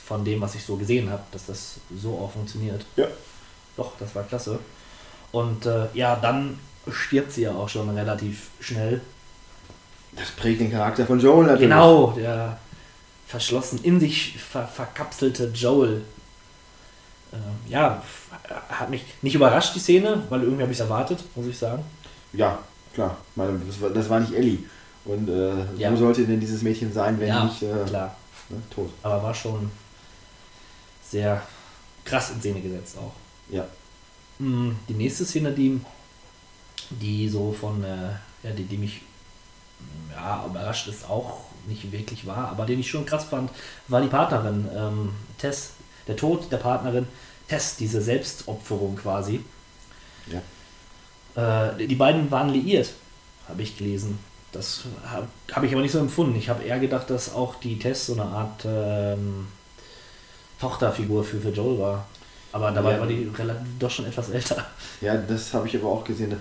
von 0.06 0.24
dem, 0.24 0.40
was 0.40 0.54
ich 0.54 0.64
so 0.64 0.76
gesehen 0.76 1.10
habe, 1.10 1.22
dass 1.32 1.46
das 1.46 1.80
so 2.00 2.10
auch 2.10 2.30
funktioniert. 2.30 2.84
Ja. 2.94 3.06
Doch, 3.76 3.92
das 3.98 4.14
war 4.14 4.22
klasse. 4.22 4.60
Und 5.32 5.66
äh, 5.66 5.86
ja, 5.94 6.14
dann 6.14 6.60
stirbt 6.88 7.32
sie 7.32 7.42
ja 7.42 7.52
auch 7.52 7.68
schon 7.68 7.90
relativ 7.90 8.50
schnell. 8.60 9.00
das 10.12 10.30
prägt 10.30 10.60
den 10.60 10.70
Charakter 10.70 11.04
von 11.06 11.18
Joel 11.18 11.46
natürlich. 11.46 11.62
Genau, 11.62 12.12
der 12.12 12.58
verschlossen 13.26 13.80
in 13.82 13.98
sich 13.98 14.38
ver 14.38 14.68
verkapselte 14.68 15.50
Joel. 15.52 16.02
Äh, 17.32 17.70
ja, 17.70 18.00
hat 18.68 18.90
mich 18.90 19.04
nicht 19.22 19.34
überrascht, 19.34 19.74
die 19.74 19.80
Szene, 19.80 20.22
weil 20.28 20.42
irgendwie 20.42 20.62
habe 20.62 20.72
ich 20.72 20.78
es 20.78 20.84
erwartet, 20.84 21.24
muss 21.34 21.46
ich 21.46 21.58
sagen. 21.58 21.84
Ja, 22.32 22.60
klar. 22.94 23.16
Das 23.92 24.08
war 24.08 24.20
nicht 24.20 24.34
Ellie. 24.34 24.58
Und 25.04 25.28
äh, 25.28 25.64
Ja. 25.76 25.90
wo 25.92 25.96
sollte 25.96 26.24
denn 26.26 26.40
dieses 26.40 26.62
Mädchen 26.62 26.92
sein, 26.92 27.18
wenn 27.20 27.28
ja, 27.28 27.44
nicht 27.44 27.62
äh, 27.62 27.84
klar. 27.86 28.16
ne, 28.48 28.56
tot? 28.74 28.90
Aber 29.02 29.22
war 29.22 29.34
schon 29.34 29.70
sehr 31.08 31.42
krass 32.04 32.30
in 32.30 32.40
Szene 32.40 32.60
gesetzt 32.60 32.96
auch. 32.98 33.12
Ja. 33.52 33.66
Mm, 34.38 34.72
Die 34.88 34.94
nächste 34.94 35.24
Szene, 35.24 35.52
die, 35.52 35.80
die 36.90 37.28
so 37.28 37.52
von, 37.52 37.82
äh, 37.84 38.10
ja, 38.42 38.50
die, 38.56 38.64
die 38.64 38.76
mich 38.78 39.00
mm, 39.80 40.12
ja, 40.12 40.44
überrascht 40.46 40.88
ist, 40.88 41.08
auch 41.08 41.40
nicht 41.66 41.90
wirklich 41.92 42.26
war, 42.26 42.48
aber 42.48 42.64
den 42.66 42.80
ich 42.80 42.88
schon 42.90 43.04
krass 43.04 43.24
fand, 43.24 43.50
war 43.88 44.00
die 44.00 44.08
Partnerin, 44.08 44.68
ähm, 44.74 45.10
Tess, 45.38 45.70
der 46.06 46.16
Tod 46.16 46.50
der 46.50 46.56
Partnerin, 46.58 47.06
Tess, 47.48 47.76
diese 47.76 48.00
Selbstopferung 48.00 48.96
quasi. 48.96 49.44
Ja. 51.36 51.70
Äh, 51.70 51.86
die 51.86 51.94
beiden 51.96 52.30
waren 52.30 52.50
liiert, 52.50 52.92
habe 53.48 53.62
ich 53.62 53.76
gelesen. 53.76 54.18
Das 54.52 54.82
habe 55.06 55.26
hab 55.52 55.62
ich 55.62 55.72
aber 55.72 55.82
nicht 55.82 55.92
so 55.92 55.98
empfunden. 56.00 56.34
Ich 56.36 56.48
habe 56.48 56.64
eher 56.64 56.78
gedacht, 56.80 57.08
dass 57.10 57.32
auch 57.34 57.54
die 57.56 57.78
Tess 57.78 58.06
so 58.06 58.14
eine 58.14 58.24
Art 58.24 58.64
ähm, 58.66 59.46
Tochterfigur 60.60 61.24
für, 61.24 61.40
für 61.40 61.50
Joel 61.50 61.78
war. 61.78 62.06
Aber 62.52 62.70
dabei 62.72 62.94
Ja. 62.94 63.00
war 63.00 63.06
die 63.06 63.30
relativ, 63.38 63.62
doch 63.78 63.90
schon 63.90 64.06
etwas 64.06 64.30
älter. 64.30 64.66
Ja, 65.00 65.16
das 65.16 65.54
habe 65.54 65.68
ich 65.68 65.76
aber 65.76 65.88
auch 65.88 66.04
gesehen. 66.04 66.34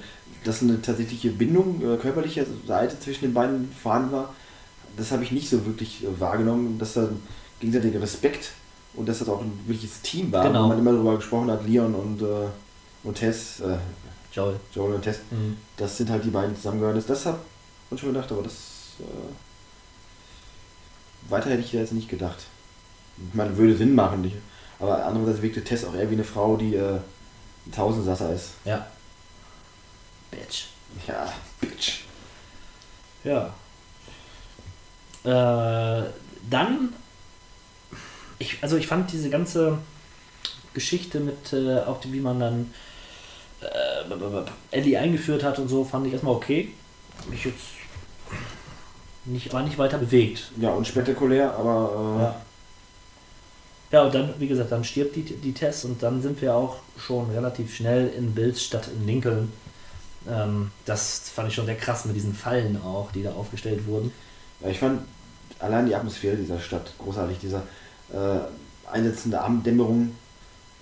Dass 0.44 0.62
eine 0.62 0.82
tatsächliche 0.82 1.30
Bindung 1.30 1.82
äh, 1.82 1.98
körperlicher 1.98 2.46
Seite 2.68 3.00
zwischen 3.00 3.26
den 3.26 3.34
beiden 3.34 3.72
vorhanden 3.72 4.12
war, 4.14 4.34
das 4.98 5.12
habe 5.12 5.24
ich 5.24 5.32
nicht 5.32 5.50
so 5.50 5.66
wirklich 5.66 6.04
äh, 6.04 6.08
wahrgenommen. 6.20 6.80
Dass 6.80 6.94
da 6.94 7.08
gegenseitiger 7.60 8.02
Respekt 8.02 8.52
und 8.96 9.08
dass 9.08 9.20
das 9.20 9.30
auch 9.30 9.42
ein 9.42 9.52
wirkliches 9.68 10.02
Team 10.02 10.32
war, 10.32 10.48
Genau. 10.48 10.64
wo 10.64 10.68
man 10.70 10.80
immer 10.80 10.94
darüber 10.94 11.16
gesprochen 11.18 11.52
hat, 11.52 11.66
Leon 11.68 11.94
und, 11.94 12.22
äh, 12.22 12.26
und 13.04 13.16
Tess, 13.16 13.60
äh, 13.60 13.78
Joel. 14.34 14.56
Joel 14.74 14.96
und 14.96 15.02
Tess, 15.04 15.20
Mhm. 15.30 15.58
das 15.78 15.96
sind 15.98 16.10
halt 16.10 16.24
die 16.26 16.30
beiden 16.32 16.56
zusammengehören. 16.56 16.96
Das, 16.96 17.06
das 17.06 17.26
habe 17.90 17.96
ich 17.96 18.02
schon 18.02 18.14
gedacht, 18.14 18.32
aber 18.32 18.44
das 18.44 18.54
äh, 19.00 19.32
weiter 21.32 21.50
hätte 21.50 21.64
ich 21.64 21.74
jetzt 21.74 21.92
nicht 21.92 22.08
gedacht. 22.08 22.46
Ich 23.18 23.34
meine, 23.34 23.58
würde 23.58 23.76
Sinn 23.76 23.96
machen. 23.96 24.22
Nicht? 24.22 24.36
Aber 24.80 25.06
andererseits 25.06 25.42
wirkte 25.42 25.64
Tess 25.64 25.84
auch 25.86 25.96
eher 25.96 26.10
wie 26.10 26.14
eine 26.16 26.24
Frau, 26.24 26.56
die 26.56 26.76
äh, 26.76 27.00
ein 27.66 27.72
Tausendsasser 27.72 28.34
ist. 28.34 28.52
Ja. 28.64 28.86
Bitch. 30.32 30.66
Ja, 31.08 31.32
Bitch. 31.60 32.02
Ja. 33.24 33.54
Äh, 35.24 36.04
dann, 36.50 36.94
ich, 38.38 38.58
also 38.62 38.78
ich 38.78 38.88
fand 38.88 39.12
diese 39.12 39.30
ganze 39.30 39.80
Geschichte 40.74 41.20
mit, 41.20 41.52
äh, 41.52 41.80
auch 41.80 42.00
die, 42.00 42.14
wie 42.14 42.22
man 42.22 42.40
dann 42.40 42.74
äh, 43.62 44.02
äh, 44.02 44.46
Ellie 44.72 44.98
eingeführt 44.98 45.44
hat 45.44 45.60
und 45.60 45.68
so, 45.68 45.84
fand 45.84 46.08
ich 46.08 46.14
erstmal 46.14 46.36
okay. 46.36 46.74
Mich 47.30 47.44
jetzt 47.44 47.79
nicht, 49.26 49.52
war 49.54 49.64
nicht 49.64 49.78
weiter 49.78 49.98
bewegt. 49.98 50.52
Ja, 50.60 50.70
und 50.70 50.88
spektakulär, 50.88 51.54
aber 51.56 52.18
äh, 52.18 52.22
Ja. 52.24 52.42
Ja, 53.92 54.04
und 54.04 54.14
dann, 54.14 54.34
wie 54.38 54.48
gesagt, 54.48 54.72
dann 54.72 54.84
stirbt 54.84 55.16
die, 55.16 55.24
die 55.24 55.52
Tess 55.54 55.84
und 55.84 56.04
dann 56.04 56.22
sind 56.22 56.40
wir 56.44 56.54
auch 56.56 56.78
schon 56.98 57.32
relativ 57.32 57.76
schnell 57.76 58.08
in 58.16 58.36
Bills 58.36 58.64
statt 58.64 58.88
in 58.96 59.08
Lincoln. 59.08 59.52
Ähm, 60.30 60.70
das 60.86 61.32
fand 61.34 61.48
ich 61.50 61.56
schon 61.56 61.66
sehr 61.66 61.76
krass 61.76 62.06
mit 62.06 62.16
diesen 62.16 62.36
Fallen 62.36 62.80
auch, 62.84 63.12
die 63.12 63.24
da 63.24 63.32
aufgestellt 63.32 63.88
wurden. 63.88 64.12
Ja, 64.62 64.70
ich 64.70 64.78
fand 64.78 65.02
allein 65.58 65.88
die 65.88 65.96
Atmosphäre 65.96 66.36
dieser 66.36 66.60
Stadt 66.60 66.94
großartig, 67.00 67.40
dieser 67.40 67.64
äh, 68.14 68.92
einsetzende 68.92 69.42
Abenddämmerung 69.42 70.12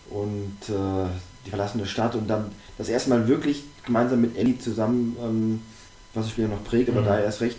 und 0.09 0.57
äh, 0.68 1.07
die 1.45 1.49
verlassene 1.49 1.85
Stadt 1.85 2.14
und 2.15 2.27
dann 2.27 2.51
das 2.77 2.89
erste 2.89 3.09
Mal 3.09 3.26
wirklich 3.30 3.64
gemeinsam 3.85 4.19
mit 4.19 4.35
Ellie 4.38 4.59
zusammen, 4.59 5.15
ähm, 5.23 5.61
was 6.14 6.26
das 6.26 6.31
Spiel 6.34 6.49
noch 6.49 6.64
prägt, 6.65 6.89
aber 6.89 7.01
Mhm. 7.01 7.05
da 7.05 7.19
erst 7.19 7.39
recht, 7.39 7.57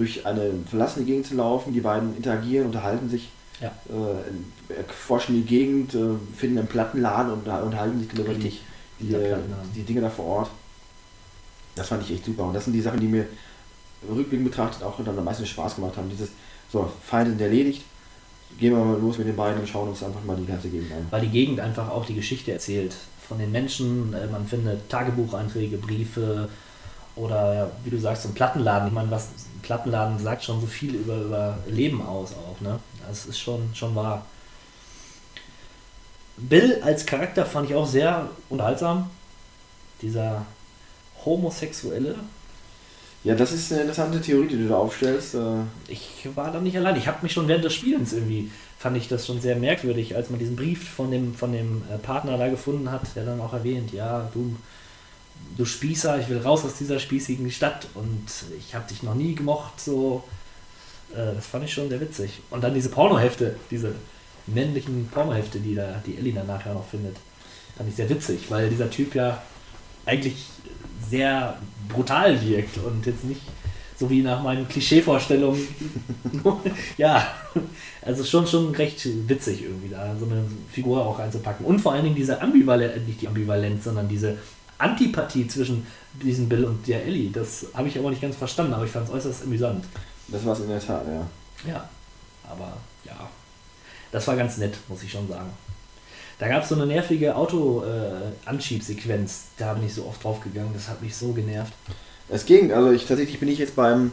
durch 0.00 0.24
eine 0.24 0.50
verlassene 0.66 1.04
Gegend 1.04 1.26
zu 1.26 1.34
laufen, 1.34 1.74
die 1.74 1.80
beiden 1.82 2.16
interagieren, 2.16 2.66
unterhalten 2.66 3.10
sich, 3.10 3.28
Ja. 3.60 3.70
äh, 3.90 4.72
erforschen 4.74 5.34
die 5.34 5.42
Gegend, 5.42 5.94
äh, 5.94 6.14
finden 6.34 6.58
einen 6.58 6.68
Plattenladen 6.68 7.32
und 7.34 7.46
unterhalten 7.46 8.00
sich 8.00 8.10
über 8.18 8.32
die, 8.32 8.58
die, 8.98 9.12
äh, 9.12 9.36
die 9.76 9.82
Dinge 9.82 10.00
da 10.00 10.08
vor 10.08 10.24
Ort. 10.24 10.50
Das 11.74 11.88
fand 11.88 12.02
ich 12.02 12.12
echt 12.12 12.24
super. 12.24 12.44
Und 12.44 12.54
das 12.54 12.64
sind 12.64 12.72
die 12.72 12.80
Sachen, 12.80 12.98
die 12.98 13.08
mir 13.08 13.26
rückblickend 14.08 14.48
betrachtet 14.50 14.82
auch 14.82 14.98
dann 15.04 15.18
am 15.18 15.24
meisten 15.24 15.44
Spaß 15.44 15.74
gemacht 15.74 15.98
haben. 15.98 16.08
Dieses, 16.08 16.30
so, 16.72 16.90
Feinde 17.04 17.32
sind 17.32 17.42
erledigt, 17.42 17.82
gehen 18.58 18.74
wir 18.74 18.82
mal 18.82 18.98
los 18.98 19.18
mit 19.18 19.26
den 19.28 19.36
beiden 19.36 19.60
und 19.60 19.68
schauen 19.68 19.90
uns 19.90 20.02
einfach 20.02 20.24
mal 20.24 20.36
die 20.36 20.46
ganze 20.46 20.70
Gegend 20.70 20.90
an. 20.92 21.06
Weil 21.10 21.20
die 21.20 21.28
Gegend 21.28 21.60
einfach 21.60 21.90
auch 21.90 22.06
die 22.06 22.14
Geschichte 22.14 22.52
erzählt. 22.52 22.94
Von 23.28 23.38
den 23.38 23.52
Menschen, 23.52 24.14
äh, 24.14 24.26
man 24.28 24.46
findet 24.46 24.88
Tagebucheinträge, 24.88 25.76
Briefe 25.76 26.48
oder 27.16 27.70
wie 27.84 27.90
du 27.90 27.98
sagst, 27.98 28.22
so 28.24 28.28
ein 28.28 28.34
Plattenladen. 28.34 28.88
Ich 28.88 28.94
meine, 28.94 29.10
was 29.10 29.26
ein 29.28 29.60
Plattenladen 29.62 30.18
sagt 30.18 30.44
schon 30.44 30.60
so 30.60 30.66
viel 30.66 30.94
über, 30.94 31.16
über 31.18 31.58
Leben 31.66 32.02
aus 32.06 32.32
auch, 32.32 32.60
ne? 32.60 32.78
Das 33.08 33.26
ist 33.26 33.38
schon, 33.38 33.70
schon 33.74 33.94
wahr. 33.94 34.24
Bill 36.36 36.80
als 36.82 37.06
Charakter 37.06 37.44
fand 37.46 37.68
ich 37.70 37.76
auch 37.76 37.86
sehr 37.86 38.28
unterhaltsam. 38.48 39.10
Dieser 40.02 40.46
Homosexuelle. 41.24 42.16
Ja, 43.22 43.34
das 43.34 43.52
ist 43.52 43.70
eine 43.70 43.82
interessante 43.82 44.20
Theorie, 44.20 44.48
die 44.48 44.56
du 44.56 44.68
da 44.68 44.76
aufstellst. 44.76 45.34
Äh, 45.34 45.64
Ich 45.88 46.26
war 46.34 46.50
da 46.52 46.60
nicht 46.60 46.76
allein. 46.76 46.96
Ich 46.96 47.06
habe 47.06 47.18
mich 47.22 47.32
schon 47.32 47.48
während 47.48 47.64
des 47.64 47.74
Spielens 47.74 48.12
irgendwie, 48.14 48.50
fand 48.78 48.96
ich 48.96 49.08
das 49.08 49.26
schon 49.26 49.40
sehr 49.42 49.56
merkwürdig, 49.56 50.16
als 50.16 50.30
man 50.30 50.38
diesen 50.38 50.56
Brief 50.56 50.88
von 50.88 51.10
dem, 51.10 51.34
von 51.34 51.52
dem 51.52 51.82
äh, 51.92 51.98
Partner 51.98 52.38
da 52.38 52.48
gefunden 52.48 52.90
hat, 52.90 53.02
der 53.14 53.26
dann 53.26 53.40
auch 53.40 53.52
erwähnt, 53.52 53.92
ja, 53.92 54.30
du, 54.32 54.56
du 55.56 55.64
Spießer, 55.64 56.18
ich 56.20 56.28
will 56.28 56.38
raus 56.38 56.64
aus 56.64 56.76
dieser 56.78 56.98
spießigen 56.98 57.50
Stadt 57.50 57.86
und 57.94 58.26
ich 58.58 58.74
habe 58.74 58.88
dich 58.88 59.02
noch 59.02 59.14
nie 59.14 59.34
gemocht, 59.34 59.80
so. 59.80 60.24
Äh, 61.12 61.34
das 61.34 61.46
fand 61.46 61.64
ich 61.64 61.72
schon 61.72 61.88
sehr 61.88 62.00
witzig. 62.00 62.40
Und 62.50 62.62
dann 62.64 62.74
diese 62.74 62.88
Pornohefte, 62.88 63.56
diese 63.70 63.94
männlichen 64.46 65.08
Pornohefte, 65.08 65.60
die 65.60 65.74
da, 65.74 66.02
die 66.06 66.16
Ellie 66.16 66.32
dann 66.32 66.46
nachher 66.46 66.74
noch 66.74 66.86
findet, 66.86 67.16
fand 67.76 67.88
ich 67.88 67.96
sehr 67.96 68.08
witzig, 68.08 68.50
weil 68.50 68.68
dieser 68.68 68.90
Typ 68.90 69.14
ja 69.14 69.42
eigentlich 70.06 70.46
sehr 71.08 71.58
brutal 71.88 72.40
wirkt 72.42 72.78
und 72.78 73.04
jetzt 73.06 73.24
nicht 73.24 73.42
so 73.96 74.08
wie 74.08 74.22
nach 74.22 74.42
meinen 74.42 74.66
Klischeevorstellungen. 74.66 75.60
ja, 76.96 77.34
also 78.00 78.24
schon 78.24 78.46
schon 78.46 78.74
recht 78.74 79.06
witzig 79.28 79.62
irgendwie 79.64 79.90
da 79.90 80.16
so 80.18 80.24
eine 80.24 80.42
Figur 80.72 81.04
auch 81.04 81.18
einzupacken 81.18 81.66
und 81.66 81.80
vor 81.80 81.92
allen 81.92 82.04
Dingen 82.04 82.16
diese 82.16 82.40
Ambivalenz, 82.40 83.06
nicht 83.06 83.20
die 83.20 83.28
Ambivalenz, 83.28 83.84
sondern 83.84 84.08
diese 84.08 84.38
Antipathie 84.80 85.46
zwischen 85.46 85.86
diesem 86.22 86.48
Bill 86.48 86.64
und 86.64 86.86
der 86.88 87.04
Ellie. 87.04 87.30
Das 87.30 87.66
habe 87.74 87.88
ich 87.88 87.98
aber 87.98 88.10
nicht 88.10 88.22
ganz 88.22 88.36
verstanden, 88.36 88.72
aber 88.74 88.84
ich 88.84 88.90
fand 88.90 89.08
es 89.08 89.14
äußerst 89.14 89.44
amüsant. 89.44 89.84
das 90.28 90.44
war 90.44 90.52
es 90.54 90.60
in 90.60 90.68
der 90.68 90.80
Tat, 90.80 91.04
ja. 91.06 91.26
Ja, 91.70 91.88
aber 92.50 92.72
ja, 93.04 93.28
das 94.12 94.26
war 94.26 94.36
ganz 94.36 94.56
nett, 94.56 94.76
muss 94.88 95.02
ich 95.02 95.12
schon 95.12 95.28
sagen. 95.28 95.50
Da 96.38 96.48
gab 96.48 96.62
es 96.62 96.70
so 96.70 96.74
eine 96.74 96.86
nervige 96.86 97.36
Auto-Anschiebsequenz, 97.36 99.42
da 99.58 99.74
bin 99.74 99.84
ich 99.86 99.94
so 99.94 100.06
oft 100.06 100.24
drauf 100.24 100.40
gegangen, 100.40 100.70
das 100.74 100.88
hat 100.88 101.02
mich 101.02 101.14
so 101.14 101.32
genervt. 101.32 101.72
Es 102.28 102.46
ging, 102.46 102.72
also 102.72 102.90
ich 102.92 103.06
tatsächlich 103.06 103.38
bin 103.40 103.48
ich 103.48 103.58
jetzt 103.58 103.76
beim 103.76 104.12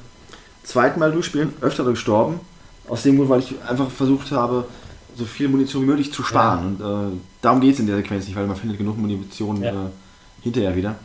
zweiten 0.64 0.99
Mal 0.99 1.11
durchspielen 1.11 1.53
öfter 1.61 1.84
gestorben. 1.85 2.39
Aus 2.89 3.03
dem 3.03 3.18
Grund, 3.18 3.30
weil 3.30 3.39
ich 3.41 3.53
einfach 3.68 3.89
versucht 3.91 4.31
habe, 4.31 4.65
so 5.15 5.26
viel 5.26 5.49
Munition 5.49 5.84
wie 5.84 5.88
möglich 5.88 6.14
zu 6.14 6.23
sparen. 6.23 6.77
Und 6.77 6.81
äh, 6.81 7.11
darum 7.41 7.60
geht 7.60 7.73
es 7.73 7.80
in 7.80 7.88
der 7.88 7.98
Sequenz 7.98 8.26
nicht, 8.27 8.35
weil 8.35 8.48
man 8.48 8.56
findet 8.56 8.77
genug 8.77 8.98
Munition 8.98 9.61
Ja. 9.61 9.72
äh, 9.72 9.89
hinterher 10.48 10.76
wieder. 10.76 10.95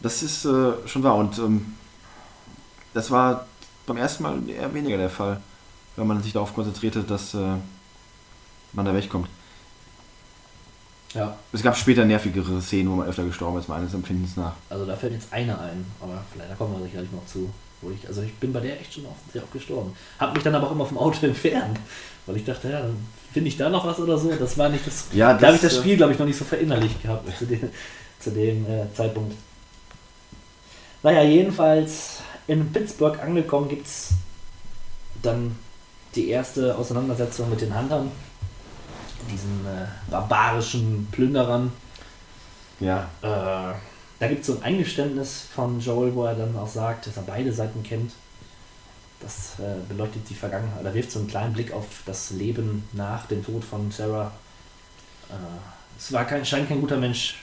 Das 0.00 0.22
ist 0.22 0.44
äh, 0.44 0.72
schon 0.86 1.02
wahr. 1.02 1.16
Und 1.16 1.38
ähm, 1.38 1.74
das 2.94 3.10
war 3.10 3.46
beim 3.86 3.96
ersten 3.96 4.22
Mal 4.22 4.48
eher 4.48 4.72
weniger 4.74 4.96
der 4.96 5.10
Fall, 5.10 5.40
weil 5.96 6.04
man 6.04 6.22
sich 6.22 6.32
darauf 6.32 6.54
konzentrierte, 6.54 7.02
dass 7.02 7.34
äh, 7.34 7.56
man 8.72 8.84
da 8.84 8.94
wegkommt. 8.94 9.28
Ja, 11.14 11.36
Es 11.52 11.62
gab 11.62 11.76
später 11.76 12.04
nervigere 12.04 12.60
Szenen, 12.60 12.90
wo 12.90 12.96
man 12.96 13.06
öfter 13.08 13.24
gestorben 13.24 13.58
ist, 13.58 13.68
meines 13.68 13.94
Empfindens 13.94 14.36
nach. 14.36 14.52
also 14.68 14.84
da 14.84 14.96
fällt 14.96 15.14
jetzt 15.14 15.32
eine 15.32 15.58
ein, 15.58 15.86
aber 16.00 16.22
vielleicht 16.32 16.50
da 16.50 16.54
kommen 16.56 16.78
wir 16.78 16.84
sicherlich 16.84 17.10
noch 17.12 17.24
zu. 17.26 17.48
Wo 17.80 17.90
ich, 17.90 18.06
also 18.08 18.22
ich 18.22 18.34
bin 18.34 18.52
bei 18.52 18.60
der 18.60 18.80
echt 18.80 18.94
schon 18.94 19.06
oft, 19.06 19.32
sehr 19.32 19.42
oft 19.42 19.52
gestorben. 19.52 19.92
Hab 20.18 20.34
mich 20.34 20.42
dann 20.42 20.54
aber 20.54 20.66
auch 20.66 20.72
immer 20.72 20.84
vom 20.86 20.98
Auto 20.98 21.24
entfernt, 21.26 21.78
weil 22.26 22.36
ich 22.36 22.44
dachte, 22.44 22.70
ja, 22.70 22.80
dann 22.80 22.96
finde 23.32 23.48
ich 23.48 23.56
da 23.56 23.68
noch 23.70 23.86
was 23.86 23.98
oder 23.98 24.18
so. 24.18 24.30
Das 24.34 24.58
war 24.58 24.68
nicht 24.68 24.86
das. 24.86 25.06
Ja, 25.12 25.34
da 25.34 25.46
habe 25.46 25.56
ich 25.56 25.62
das, 25.62 25.74
das 25.74 25.80
Spiel, 25.82 25.96
glaube 25.96 26.12
ich, 26.12 26.18
noch 26.18 26.26
nicht 26.26 26.38
so 26.38 26.44
verinnerlicht 26.44 27.02
gehabt 27.02 27.28
zu 28.20 28.30
dem, 28.30 28.66
äh, 28.66 28.92
Zeitpunkt. 28.94 29.34
Naja, 31.02 31.22
jedenfalls 31.22 32.20
in 32.46 32.72
Pittsburgh 32.72 33.18
angekommen 33.20 33.68
gibt 33.68 33.86
es 33.86 34.10
dann 35.22 35.56
die 36.14 36.30
erste 36.30 36.76
Auseinandersetzung 36.76 37.50
mit 37.50 37.60
den 37.60 37.78
Huntern, 37.78 38.10
diesen 39.30 39.66
äh, 39.66 39.86
barbarischen 40.10 41.08
Plünderern. 41.10 41.72
Ja, 42.80 43.08
Äh, 43.22 43.74
da 44.18 44.28
gibt 44.28 44.40
es 44.40 44.46
so 44.46 44.56
ein 44.56 44.62
Eingeständnis 44.62 45.46
von 45.54 45.78
Joel, 45.78 46.14
wo 46.14 46.24
er 46.24 46.34
dann 46.34 46.56
auch 46.56 46.68
sagt, 46.68 47.06
dass 47.06 47.16
er 47.16 47.22
beide 47.22 47.52
Seiten 47.52 47.82
kennt. 47.82 48.12
Das 49.20 49.58
äh, 49.58 49.76
beleuchtet 49.88 50.28
die 50.28 50.34
Vergangenheit, 50.34 50.80
oder 50.80 50.94
wirft 50.94 51.10
so 51.10 51.18
einen 51.18 51.28
kleinen 51.28 51.52
Blick 51.52 51.72
auf 51.72 51.86
das 52.06 52.30
Leben 52.30 52.88
nach 52.92 53.26
dem 53.26 53.44
Tod 53.44 53.64
von 53.64 53.90
Sarah. 53.90 54.32
Äh, 55.28 55.34
es 55.98 56.12
war 56.12 56.24
kein, 56.24 56.44
scheint 56.44 56.68
kein 56.68 56.80
guter 56.80 56.96
Mensch 56.96 57.36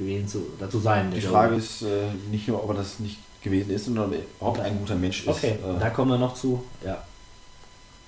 gewesen 0.00 0.28
zu, 0.28 0.46
oder 0.58 0.68
zu 0.68 0.80
sein. 0.80 1.10
die 1.10 1.20
Frage 1.20 1.54
ist 1.54 1.82
äh, 1.82 2.10
nicht 2.30 2.48
nur, 2.48 2.62
ob 2.62 2.70
er 2.70 2.76
das 2.76 2.98
nicht 2.98 3.18
gewesen 3.42 3.70
ist, 3.70 3.84
sondern 3.84 4.12
ob 4.40 4.58
er 4.58 4.64
ein 4.64 4.78
guter 4.78 4.96
Mensch 4.96 5.20
ist. 5.20 5.28
Okay, 5.28 5.52
Äh, 5.52 5.78
da 5.78 5.90
kommen 5.90 6.10
wir 6.10 6.18
noch 6.18 6.34
zu. 6.34 6.64
Ja, 6.84 7.04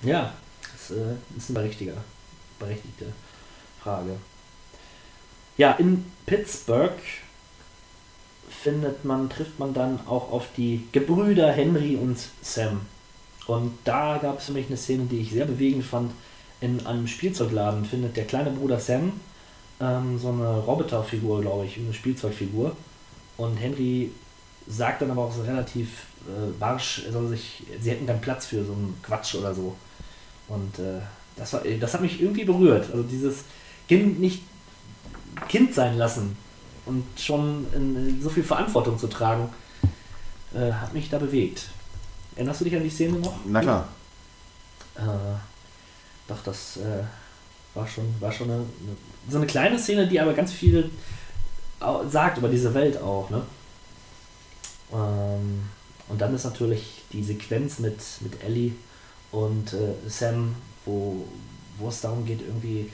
ja 0.03 0.33
das 0.61 0.97
äh, 0.97 1.15
ist 1.37 1.49
eine 1.49 1.59
berechtigte, 1.59 1.95
berechtigte 2.59 3.05
Frage. 3.81 4.11
Ja, 5.57 5.73
in 5.73 6.05
Pittsburgh 6.25 6.99
findet 8.49 9.05
man, 9.05 9.29
trifft 9.29 9.59
man 9.59 9.73
dann 9.73 9.99
auch 10.07 10.31
auf 10.31 10.47
die 10.57 10.87
Gebrüder 10.91 11.51
Henry 11.51 11.95
und 11.95 12.17
Sam. 12.41 12.81
Und 13.45 13.77
da 13.83 14.17
gab 14.21 14.39
es 14.39 14.45
für 14.45 14.53
mich 14.53 14.67
eine 14.67 14.77
Szene, 14.77 15.05
die 15.05 15.19
ich 15.19 15.31
sehr 15.31 15.45
bewegend 15.45 15.85
fand. 15.85 16.11
In 16.61 16.85
einem 16.85 17.07
Spielzeugladen 17.07 17.85
findet 17.85 18.15
der 18.15 18.25
kleine 18.25 18.51
Bruder 18.51 18.79
Sam 18.79 19.13
ähm, 19.83 20.17
so 20.17 20.29
eine 20.29 20.59
Roboterfigur, 20.59 21.41
glaube 21.41 21.65
ich, 21.65 21.77
eine 21.77 21.93
Spielzeugfigur. 21.93 22.75
Und 23.37 23.57
Henry 23.57 24.11
sagt 24.67 25.01
dann 25.01 25.11
aber 25.11 25.23
auch 25.23 25.33
so 25.33 25.41
relativ 25.41 26.05
äh, 26.27 26.51
barsch, 26.57 27.03
er 27.05 27.11
soll 27.11 27.27
sich, 27.27 27.63
sie 27.81 27.91
hätten 27.91 28.07
keinen 28.07 28.21
Platz 28.21 28.45
für 28.45 28.63
so 28.63 28.73
einen 28.73 28.97
Quatsch 29.03 29.35
oder 29.35 29.53
so. 29.53 29.75
Und 30.47 30.79
äh, 30.79 31.01
das, 31.35 31.53
war, 31.53 31.61
das 31.79 31.93
hat 31.93 32.01
mich 32.01 32.21
irgendwie 32.21 32.45
berührt. 32.45 32.89
Also 32.91 33.03
dieses 33.03 33.43
Kind 33.87 34.19
nicht 34.19 34.43
Kind 35.47 35.73
sein 35.73 35.97
lassen 35.97 36.37
und 36.85 37.03
schon 37.19 37.65
in, 37.73 38.21
so 38.21 38.29
viel 38.29 38.43
Verantwortung 38.43 38.97
zu 38.97 39.07
tragen, 39.07 39.49
äh, 40.53 40.71
hat 40.71 40.93
mich 40.93 41.09
da 41.09 41.17
bewegt. 41.17 41.69
Erinnerst 42.35 42.61
du 42.61 42.65
dich 42.65 42.75
an 42.75 42.83
die 42.83 42.89
Szene 42.89 43.17
noch? 43.19 43.39
Na 43.45 43.61
klar. 43.61 43.87
Äh, 44.95 45.01
doch, 46.27 46.41
das 46.43 46.77
äh, 46.77 47.03
war 47.73 47.87
schon, 47.87 48.13
war 48.19 48.31
schon 48.31 48.49
eine, 48.49 48.59
eine, 48.59 48.95
so 49.29 49.37
eine 49.37 49.47
kleine 49.47 49.79
Szene, 49.79 50.07
die 50.07 50.19
aber 50.19 50.33
ganz 50.33 50.51
viel 50.51 50.89
sagt 52.09 52.37
über 52.37 52.47
diese 52.47 52.73
Welt 52.73 53.01
auch. 53.01 53.29
Ne? 53.29 53.41
Ähm, 54.93 55.63
und 56.09 56.21
dann 56.21 56.33
ist 56.33 56.43
natürlich 56.43 57.03
die 57.11 57.23
Sequenz 57.23 57.79
mit, 57.79 57.99
mit 58.21 58.43
Ellie 58.43 58.73
und 59.31 59.73
äh, 59.73 59.93
Sam, 60.07 60.55
wo, 60.85 61.25
wo 61.77 61.87
es 61.87 62.01
darum 62.01 62.25
geht, 62.25 62.41
irgendwie, 62.41 62.91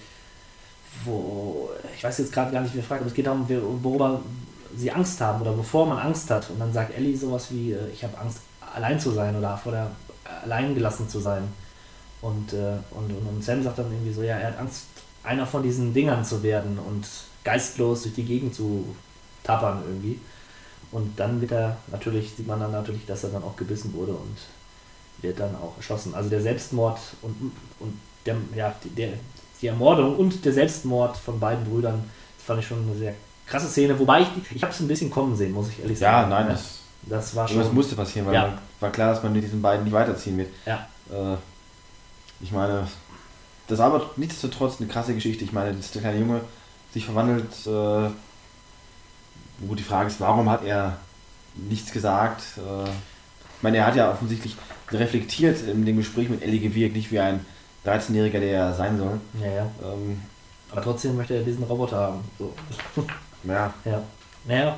wo, 1.03 1.69
ich 1.95 2.03
weiß 2.03 2.19
jetzt 2.19 2.31
gerade 2.31 2.51
gar 2.51 2.61
nicht, 2.61 2.75
wie 2.75 2.81
fragt, 2.81 3.01
aber 3.01 3.09
es 3.09 3.15
geht 3.15 3.27
darum, 3.27 3.47
worüber 3.83 4.21
sie 4.75 4.91
Angst 4.91 5.19
haben 5.21 5.41
oder 5.41 5.57
wovor 5.57 5.87
man 5.87 5.97
Angst 5.97 6.29
hat. 6.29 6.49
Und 6.49 6.59
dann 6.59 6.71
sagt 6.71 6.95
Ellie 6.95 7.17
sowas 7.17 7.47
wie, 7.51 7.73
äh, 7.73 7.89
ich 7.93 8.03
habe 8.03 8.17
Angst, 8.17 8.39
allein 8.73 8.99
zu 8.99 9.11
sein 9.11 9.35
oder 9.35 9.57
vor 9.57 9.71
der 9.71 9.91
allein 10.43 10.75
gelassen 10.75 11.09
zu 11.09 11.19
sein. 11.19 11.43
Und, 12.21 12.53
äh, 12.53 12.77
und, 12.91 13.11
und, 13.11 13.27
und 13.27 13.43
Sam 13.43 13.63
sagt 13.63 13.79
dann 13.79 13.91
irgendwie 13.91 14.13
so, 14.13 14.21
ja, 14.21 14.37
er 14.37 14.47
hat 14.47 14.59
Angst, 14.59 14.85
einer 15.23 15.45
von 15.45 15.63
diesen 15.63 15.93
Dingern 15.93 16.23
zu 16.23 16.41
werden 16.43 16.77
und 16.79 17.05
geistlos 17.43 18.03
durch 18.03 18.15
die 18.15 18.23
Gegend 18.23 18.55
zu 18.55 18.95
tappern 19.43 19.81
irgendwie. 19.87 20.19
Und 20.91 21.19
dann 21.19 21.39
wird 21.41 21.51
er 21.51 21.77
natürlich, 21.87 22.31
sieht 22.35 22.47
man 22.47 22.59
dann 22.59 22.71
natürlich, 22.71 23.05
dass 23.05 23.23
er 23.23 23.29
dann 23.29 23.43
auch 23.43 23.55
gebissen 23.55 23.93
wurde 23.93 24.13
und 24.13 24.37
wird 25.21 25.39
dann 25.39 25.55
auch 25.55 25.73
erschossen. 25.77 26.15
Also 26.15 26.29
der 26.29 26.41
Selbstmord 26.41 26.99
und, 27.21 27.51
und 27.79 27.93
der, 28.25 28.35
ja, 28.55 28.73
die- 28.83 28.89
der, 28.89 29.09
die 29.61 29.67
Ermordung 29.67 30.15
und 30.17 30.43
der 30.45 30.53
Selbstmord 30.53 31.17
von 31.17 31.39
beiden 31.39 31.65
Brüdern, 31.65 32.03
das 32.37 32.45
fand 32.45 32.59
ich 32.61 32.67
schon 32.67 32.81
eine 32.87 32.97
sehr 32.97 33.13
krasse 33.45 33.67
Szene. 33.67 33.97
Wobei 33.99 34.21
ich, 34.21 34.27
ich 34.55 34.63
habe 34.63 34.73
es 34.73 34.79
ein 34.79 34.87
bisschen 34.87 35.09
kommen 35.11 35.35
sehen, 35.35 35.51
muss 35.51 35.69
ich 35.69 35.79
ehrlich 35.79 35.99
Ja, 35.99 36.21
sagen. 36.21 36.29
nein, 36.29 36.47
das, 36.47 36.79
das 37.03 37.35
war 37.35 37.47
schon. 37.47 37.73
musste 37.75 37.95
passieren, 37.95 38.25
weil 38.27 38.33
Ja. 38.35 38.47
man, 38.47 38.57
war 38.79 38.91
klar, 38.91 39.13
dass 39.13 39.21
man 39.23 39.33
mit 39.33 39.43
diesen 39.43 39.61
beiden 39.61 39.83
nicht 39.83 39.93
weiterziehen 39.93 40.37
wird. 40.37 40.49
Ja, 40.65 40.87
Äh, 41.11 41.35
ich 42.41 42.51
meine, 42.51 42.87
das 43.69 43.79
war 43.79 43.87
aber 43.87 44.09
nichtsdestotrotz 44.17 44.79
eine 44.81 44.89
krasse 44.89 45.13
Geschichte. 45.13 45.43
Ich 45.45 45.53
meine, 45.53 45.73
dass 45.73 45.91
der 45.91 46.01
kleine 46.01 46.19
Junge 46.19 46.41
sich 46.93 47.05
verwandelt. 47.05 47.51
Äh, 47.65 48.09
wo 49.61 49.75
die 49.75 49.83
Frage 49.83 50.07
ist, 50.07 50.19
warum 50.21 50.49
hat 50.49 50.63
er 50.63 50.97
nichts 51.55 51.91
gesagt? 51.91 52.41
Äh, 52.57 52.83
ich 52.85 53.63
meine, 53.63 53.77
er 53.77 53.87
hat 53.87 53.95
ja 53.95 54.11
offensichtlich 54.11 54.55
reflektiert 54.91 55.61
in 55.67 55.85
dem 55.85 55.97
Gespräch 55.97 56.29
mit 56.29 56.41
Ellie 56.41 56.61
gewirkt, 56.61 56.95
nicht 56.95 57.11
wie 57.11 57.19
ein 57.19 57.45
13-Jähriger, 57.85 58.39
der 58.39 58.57
er 58.57 58.73
sein 58.73 58.97
soll. 58.97 59.19
ja, 59.41 59.47
ja. 59.51 59.69
Ähm, 59.83 60.21
Aber 60.71 60.81
trotzdem 60.81 61.15
möchte 61.17 61.35
er 61.35 61.43
diesen 61.43 61.63
Roboter 61.63 61.97
haben. 61.97 62.23
So. 62.37 62.53
ja, 63.43 63.73
Ja. 63.85 64.01
Naja, 64.45 64.77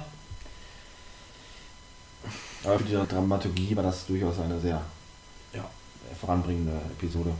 aber 2.63 2.77
für 2.79 2.83
die 2.83 3.07
Dramaturgie 3.07 3.75
war 3.75 3.83
das 3.83 4.05
durchaus 4.05 4.39
eine 4.39 4.59
sehr 4.59 4.81
Ja. 5.53 5.63
voranbringende 6.19 6.73
Episode. 6.97 7.31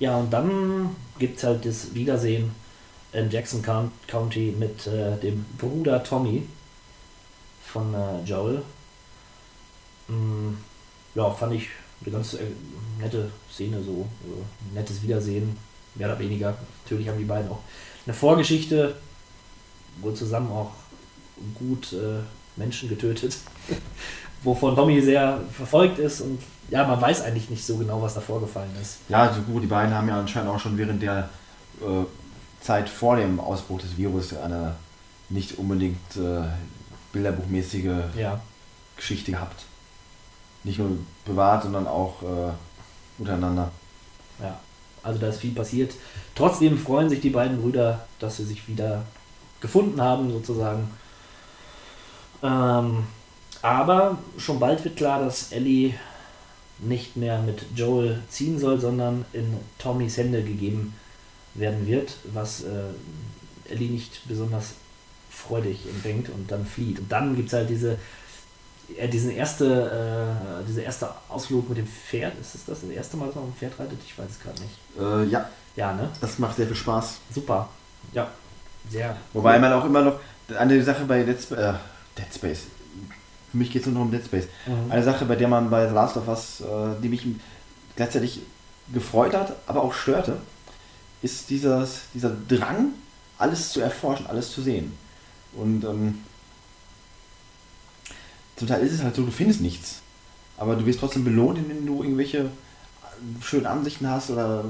Ja. 0.00 0.16
Und 0.18 0.32
dann 0.32 0.96
gibt 1.18 1.38
es 1.38 1.44
halt 1.44 1.64
das 1.64 1.94
Wiedersehen 1.94 2.50
in 3.12 3.30
Jackson 3.30 3.62
Coun- 3.62 3.92
County 4.08 4.54
mit 4.58 4.86
äh, 4.86 5.16
dem 5.18 5.44
Bruder 5.58 6.02
Tommy 6.02 6.46
von 7.64 7.94
äh, 7.94 8.22
Joel. 8.24 8.62
Mm, 10.08 10.54
ja, 11.14 11.30
fand 11.30 11.54
ich 11.54 11.68
eine 12.02 12.12
ganz 12.12 12.34
äh, 12.34 12.40
nette 12.98 13.30
Szene, 13.52 13.82
so 13.82 14.08
äh, 14.24 14.74
nettes 14.74 15.02
Wiedersehen, 15.02 15.56
mehr 15.94 16.08
oder 16.08 16.18
weniger. 16.18 16.56
Natürlich 16.84 17.08
haben 17.08 17.18
die 17.18 17.24
beiden 17.24 17.50
auch 17.50 17.60
eine 18.06 18.14
Vorgeschichte, 18.14 18.96
wohl 20.00 20.14
zusammen 20.14 20.50
auch 20.50 20.72
gut 21.54 21.92
äh, 21.92 22.20
Menschen 22.56 22.88
getötet, 22.88 23.36
wovon 24.42 24.74
Tommy 24.76 25.00
sehr 25.02 25.40
verfolgt 25.52 25.98
ist 25.98 26.20
und 26.20 26.40
ja, 26.70 26.86
man 26.86 27.00
weiß 27.00 27.22
eigentlich 27.22 27.50
nicht 27.50 27.64
so 27.64 27.76
genau, 27.76 28.00
was 28.00 28.14
da 28.14 28.20
vorgefallen 28.20 28.70
ist. 28.80 28.98
Ja, 29.08 29.22
also 29.22 29.40
gut, 29.42 29.62
die 29.62 29.66
beiden 29.66 29.92
haben 29.94 30.08
ja 30.08 30.18
anscheinend 30.18 30.50
auch 30.50 30.60
schon 30.60 30.78
während 30.78 31.02
der 31.02 31.28
äh, 31.80 32.04
Zeit 32.60 32.88
vor 32.88 33.16
dem 33.16 33.40
Ausbruch 33.40 33.80
des 33.80 33.96
Virus 33.96 34.34
eine 34.36 34.76
nicht 35.28 35.58
unbedingt 35.58 36.16
äh, 36.16 36.42
bilderbuchmäßige 37.12 37.90
Ja, 38.16 38.40
Geschichte 38.96 39.32
gehabt. 39.32 39.64
Nicht 40.62 40.78
nur 40.78 40.90
privat, 41.24 41.62
sondern 41.64 41.86
auch 41.86 42.22
äh, 42.22 42.52
untereinander. 43.18 43.70
ja. 44.40 44.58
Also 45.02 45.18
da 45.18 45.28
ist 45.28 45.40
viel 45.40 45.54
passiert. 45.54 45.94
Trotzdem 46.34 46.76
freuen 46.76 47.08
sich 47.08 47.20
die 47.20 47.30
beiden 47.30 47.62
Brüder, 47.62 48.00
dass 48.18 48.36
sie 48.36 48.44
sich 48.44 48.68
wieder 48.68 49.02
gefunden 49.62 49.98
haben, 49.98 50.30
sozusagen. 50.30 50.90
Ähm, 52.42 53.04
aber 53.62 54.18
schon 54.38 54.58
bald 54.58 54.84
wird 54.84 54.96
klar, 54.96 55.20
dass 55.24 55.52
Ellie 55.52 55.94
nicht 56.78 57.16
mehr 57.16 57.40
mit 57.42 57.64
Joel 57.76 58.22
ziehen 58.30 58.58
soll, 58.58 58.80
sondern 58.80 59.24
in 59.32 59.56
Tommys 59.78 60.16
Hände 60.16 60.42
gegeben 60.42 60.94
werden 61.54 61.86
wird, 61.86 62.16
was 62.32 62.62
äh, 62.62 63.72
Ellie 63.72 63.90
nicht 63.90 64.26
besonders 64.28 64.72
freudig 65.30 65.86
empfängt 65.88 66.28
und 66.30 66.50
dann 66.50 66.64
flieht. 66.66 66.98
Und 66.98 67.12
dann 67.12 67.36
gibt 67.36 67.48
es 67.48 67.54
halt 67.54 67.68
diese, 67.68 67.98
äh, 68.96 69.08
diesen 69.08 69.30
erste, 69.30 70.60
äh, 70.62 70.66
diese 70.66 70.80
erste 70.82 71.10
Ausflug 71.28 71.68
mit 71.68 71.78
dem 71.78 71.86
Pferd. 71.86 72.32
Ist 72.40 72.54
es 72.54 72.64
das 72.64 72.80
das 72.80 72.90
erste 72.90 73.16
Mal, 73.16 73.26
dass 73.26 73.34
man 73.34 73.44
auf 73.44 73.50
dem 73.50 73.56
Pferd 73.58 73.78
reitet? 73.78 73.98
Ich 74.06 74.18
weiß 74.18 74.30
es 74.30 74.40
gerade 74.40 74.60
nicht. 74.62 74.78
Äh, 74.98 75.30
ja, 75.30 75.48
Ja, 75.76 75.92
ne? 75.92 76.08
das 76.20 76.38
macht 76.38 76.56
sehr 76.56 76.66
viel 76.66 76.76
Spaß. 76.76 77.18
Super. 77.34 77.68
Ja, 78.12 78.28
sehr. 78.88 79.16
Wobei 79.32 79.58
man 79.58 79.72
auch 79.72 79.84
immer 79.84 80.02
noch 80.02 80.18
eine 80.56 80.82
Sache 80.82 81.04
bei 81.04 81.22
Dead, 81.22 81.36
äh, 81.52 81.74
Dead 82.16 82.34
Space. 82.34 82.62
Für 83.50 83.56
mich 83.56 83.70
geht 83.70 83.82
es 83.82 83.86
nur 83.86 83.94
noch 83.96 84.02
um 84.02 84.10
Dead 84.10 84.24
Space. 84.24 84.46
Mhm. 84.66 84.90
Eine 84.90 85.02
Sache, 85.02 85.24
bei 85.24 85.36
der 85.36 85.48
man 85.48 85.70
bei 85.70 85.88
The 85.88 85.94
Last 85.94 86.16
of 86.16 86.28
Us, 86.28 86.60
äh, 86.60 87.00
die 87.02 87.08
mich 87.08 87.26
gleichzeitig 87.96 88.40
gefreut 88.92 89.34
hat, 89.34 89.54
aber 89.66 89.82
auch 89.82 89.92
störte, 89.92 90.36
ist 91.22 91.50
dieses, 91.50 92.02
dieser 92.14 92.30
Drang, 92.48 92.90
alles 93.38 93.70
zu 93.70 93.80
erforschen, 93.80 94.26
alles 94.26 94.52
zu 94.52 94.62
sehen. 94.62 94.92
Und 95.54 95.84
ähm, 95.84 96.18
zum 98.56 98.68
Teil 98.68 98.82
ist 98.82 98.92
es 98.92 99.02
halt 99.02 99.16
so, 99.16 99.24
du 99.24 99.30
findest 99.30 99.60
nichts. 99.60 100.02
Aber 100.56 100.76
du 100.76 100.84
wirst 100.84 101.00
trotzdem 101.00 101.24
belohnt, 101.24 101.58
indem 101.58 101.86
du 101.86 102.02
irgendwelche 102.02 102.50
schönen 103.42 103.66
Ansichten 103.66 104.08
hast 104.08 104.30
oder 104.30 104.64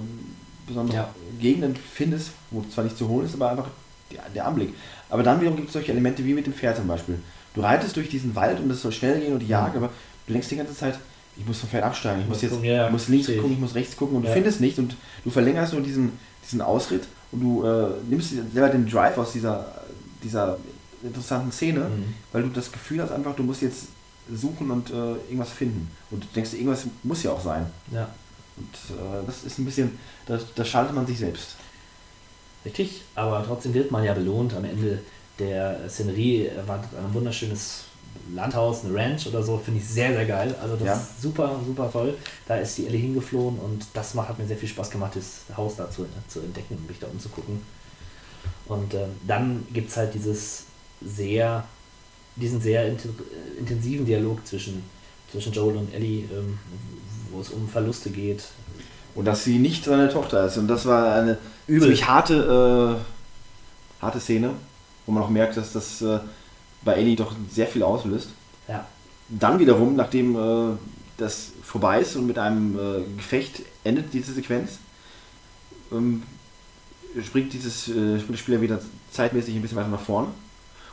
besondere 0.66 0.96
Ja. 0.96 1.14
Gegenden 1.40 1.76
findest, 1.76 2.30
wo 2.50 2.62
zwar 2.72 2.84
nicht 2.84 2.96
zu 2.96 3.08
holen 3.08 3.26
ist, 3.26 3.34
aber 3.34 3.50
einfach 3.50 3.68
der, 4.10 4.22
der 4.34 4.46
Anblick. 4.46 4.74
Aber 5.08 5.22
dann 5.22 5.40
wiederum 5.40 5.56
gibt 5.56 5.68
es 5.68 5.72
solche 5.72 5.90
Elemente 5.92 6.24
wie 6.24 6.34
mit 6.34 6.46
dem 6.46 6.54
Pferd 6.54 6.76
zum 6.76 6.86
Beispiel. 6.86 7.18
Du 7.54 7.60
reitest 7.62 7.96
durch 7.96 8.08
diesen 8.08 8.34
Wald 8.36 8.60
und 8.60 8.70
es 8.70 8.82
soll 8.82 8.92
schnell 8.92 9.20
gehen 9.20 9.32
und 9.32 9.40
die 9.40 9.48
Jagd, 9.48 9.76
aber 9.76 9.90
du 10.26 10.32
denkst 10.32 10.48
die 10.48 10.56
ganze 10.56 10.74
Zeit, 10.76 10.98
ich 11.36 11.46
muss 11.46 11.58
vom 11.58 11.68
Pferd 11.68 11.84
absteigen, 11.84 12.20
ich 12.22 12.28
muss 12.28 12.42
jetzt 12.42 12.62
ja, 12.62 12.86
ich 12.86 12.92
muss 12.92 13.08
links 13.08 13.28
ich. 13.28 13.36
gucken, 13.38 13.52
ich 13.54 13.58
muss 13.60 13.74
rechts 13.74 13.96
gucken 13.96 14.16
und 14.16 14.22
Ja. 14.24 14.28
du 14.30 14.34
findest 14.34 14.60
nicht 14.60 14.78
und 14.78 14.94
du 15.24 15.30
verlängerst 15.30 15.72
nur 15.72 15.82
diesen, 15.82 16.12
diesen 16.44 16.60
Ausritt 16.60 17.04
und 17.32 17.40
du 17.40 17.64
äh, 17.64 17.88
nimmst 18.08 18.30
selber 18.52 18.68
den 18.68 18.88
Drive 18.88 19.16
aus 19.18 19.32
dieser, 19.32 19.66
dieser 20.22 20.58
interessanten 21.02 21.50
Szene, 21.50 21.80
Mhm. 21.80 22.14
weil 22.32 22.42
du 22.42 22.48
das 22.50 22.70
Gefühl 22.70 23.02
hast 23.02 23.10
einfach, 23.12 23.34
du 23.34 23.42
musst 23.42 23.62
jetzt 23.62 23.86
suchen 24.32 24.70
und 24.70 24.90
äh, 24.90 24.94
irgendwas 25.28 25.50
finden. 25.50 25.90
Und 26.10 26.22
du 26.22 26.28
denkst, 26.34 26.52
irgendwas 26.52 26.84
muss 27.02 27.22
ja 27.22 27.32
auch 27.32 27.40
sein. 27.42 27.66
Ja, 27.90 28.08
Und 28.58 28.96
äh, 28.96 29.24
das 29.26 29.42
ist 29.44 29.58
ein 29.58 29.64
bisschen, 29.64 29.98
da, 30.26 30.38
da 30.54 30.64
schaltet 30.64 30.94
man 30.94 31.06
sich 31.06 31.18
selbst. 31.18 31.56
richtig. 32.64 33.02
Aber 33.14 33.42
trotzdem 33.46 33.74
wird 33.74 33.90
man 33.90 34.04
ja 34.04 34.12
belohnt. 34.14 34.54
Am 34.54 34.64
Ende 34.64 35.00
der 35.40 35.88
Szenerie 35.88 36.46
erwartet 36.46 36.90
ein 36.96 37.12
wunderschönes 37.14 37.84
Landhaus, 38.34 38.84
eine 38.84 38.94
Ranch 38.94 39.26
oder 39.26 39.42
so. 39.42 39.58
Finde 39.58 39.80
ich 39.80 39.88
sehr, 39.88 40.12
sehr 40.12 40.26
geil. 40.26 40.54
Also 40.62 40.76
das 40.76 40.86
Ja. 40.86 40.94
ist 40.94 41.22
super, 41.22 41.58
super 41.66 41.90
toll. 41.90 42.14
Da 42.46 42.56
ist 42.56 42.76
die 42.78 42.86
Ellie 42.86 43.00
hingeflohen 43.00 43.58
und 43.58 43.84
das 43.94 44.14
macht, 44.14 44.28
hat 44.28 44.38
mir 44.38 44.46
sehr 44.46 44.56
viel 44.56 44.68
Spaß 44.68 44.90
gemacht, 44.90 45.12
das 45.16 45.56
Haus 45.56 45.76
da 45.76 45.90
zu, 45.90 46.06
zu 46.28 46.40
entdecken 46.40 46.76
und 46.76 46.86
mich 46.88 46.98
da 47.00 47.06
umzugucken. 47.08 47.60
Und 48.66 48.94
ähm, 48.94 49.10
dann 49.26 49.66
gibt 49.72 49.90
es 49.90 49.96
halt 49.96 50.14
dieses 50.14 50.64
sehr, 51.04 51.64
diesen 52.36 52.60
sehr 52.60 52.84
inten- 52.92 53.14
intensiven 53.58 54.06
Dialog 54.06 54.46
zwischen, 54.46 54.82
zwischen 55.32 55.52
Joel 55.52 55.76
und 55.76 55.92
Ellie, 55.94 56.24
ähm, 56.32 56.58
wo 57.32 57.40
es 57.40 57.50
um 57.50 57.68
Verluste 57.68 58.10
geht. 58.10 58.44
Und 59.14 59.24
dass 59.24 59.42
sie 59.44 59.58
nicht 59.58 59.84
seine 59.84 60.08
Tochter 60.08 60.46
ist. 60.46 60.56
Und 60.56 60.68
das 60.68 60.86
war 60.86 61.14
eine 61.16 61.36
Übel. 61.66 61.82
ziemlich 61.82 62.06
harte, 62.06 62.98
äh, 64.00 64.02
harte 64.02 64.20
Szene, 64.20 64.50
wo 65.06 65.12
man 65.12 65.22
auch 65.22 65.28
merkt, 65.30 65.56
dass 65.56 65.72
das 65.72 66.02
äh, 66.02 66.18
bei 66.82 66.94
Ellie 66.94 67.16
doch 67.16 67.32
sehr 67.50 67.66
viel 67.66 67.82
auslöst. 67.82 68.30
Ja, 68.68 68.86
Dann 69.28 69.58
wiederum, 69.58 69.96
nachdem 69.96 70.36
äh, 70.36 70.76
das 71.16 71.52
vorbei 71.62 72.00
ist 72.00 72.16
und 72.16 72.26
mit 72.26 72.38
einem 72.38 72.76
äh, 72.78 73.02
Gefecht 73.16 73.62
endet 73.84 74.12
diese 74.12 74.32
Sequenz, 74.32 74.78
ähm, 75.92 76.22
springt 77.22 77.52
dieses 77.52 77.88
äh, 77.88 78.18
springt 78.18 78.30
der 78.30 78.36
Spieler 78.38 78.60
wieder 78.60 78.80
zeitmäßig 79.10 79.54
ein 79.54 79.62
bisschen 79.62 79.76
weiter 79.78 79.88
nach 79.88 80.00
vorne. 80.00 80.28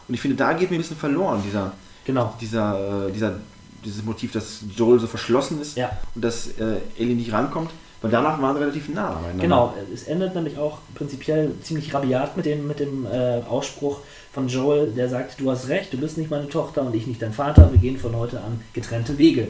Und 0.07 0.13
ich 0.13 0.21
finde, 0.21 0.35
da 0.37 0.53
geht 0.53 0.69
mir 0.71 0.77
ein 0.77 0.81
bisschen 0.81 0.97
verloren, 0.97 1.41
dieser, 1.45 1.73
genau. 2.05 2.33
dieser, 2.41 3.07
äh, 3.07 3.11
dieser, 3.11 3.39
dieses 3.83 4.03
Motiv, 4.03 4.31
dass 4.31 4.61
Joel 4.75 4.99
so 4.99 5.07
verschlossen 5.07 5.61
ist 5.61 5.77
Ja. 5.77 5.91
und 6.15 6.23
dass 6.23 6.47
äh, 6.59 6.77
Ellie 6.97 7.15
nicht 7.15 7.31
rankommt, 7.31 7.69
weil 8.07 8.23
danach 8.23 8.41
waren 8.41 8.55
sie 8.55 8.61
relativ 8.61 8.89
nah 8.89 9.11
beieinander. 9.11 9.41
Genau, 9.41 9.73
es 9.93 10.03
endet 10.03 10.35
nämlich 10.35 10.57
auch 10.57 10.79
prinzipiell 10.95 11.51
ziemlich 11.61 11.93
rabiat 11.93 12.37
mit 12.37 12.45
dem, 12.45 12.67
mit 12.67 12.79
dem 12.79 13.05
äh, 13.05 13.41
Ausspruch 13.47 13.99
von 14.33 14.47
Joel, 14.47 14.91
der 14.91 15.09
sagt, 15.09 15.39
du 15.39 15.49
hast 15.51 15.67
recht, 15.67 15.93
du 15.93 15.97
bist 15.97 16.17
nicht 16.17 16.29
meine 16.29 16.47
Tochter 16.47 16.81
und 16.83 16.95
ich 16.95 17.07
nicht 17.07 17.21
dein 17.21 17.33
Vater, 17.33 17.71
wir 17.71 17.79
gehen 17.79 17.97
von 17.97 18.15
heute 18.15 18.39
an 18.41 18.61
getrennte 18.73 19.17
Wege. 19.17 19.47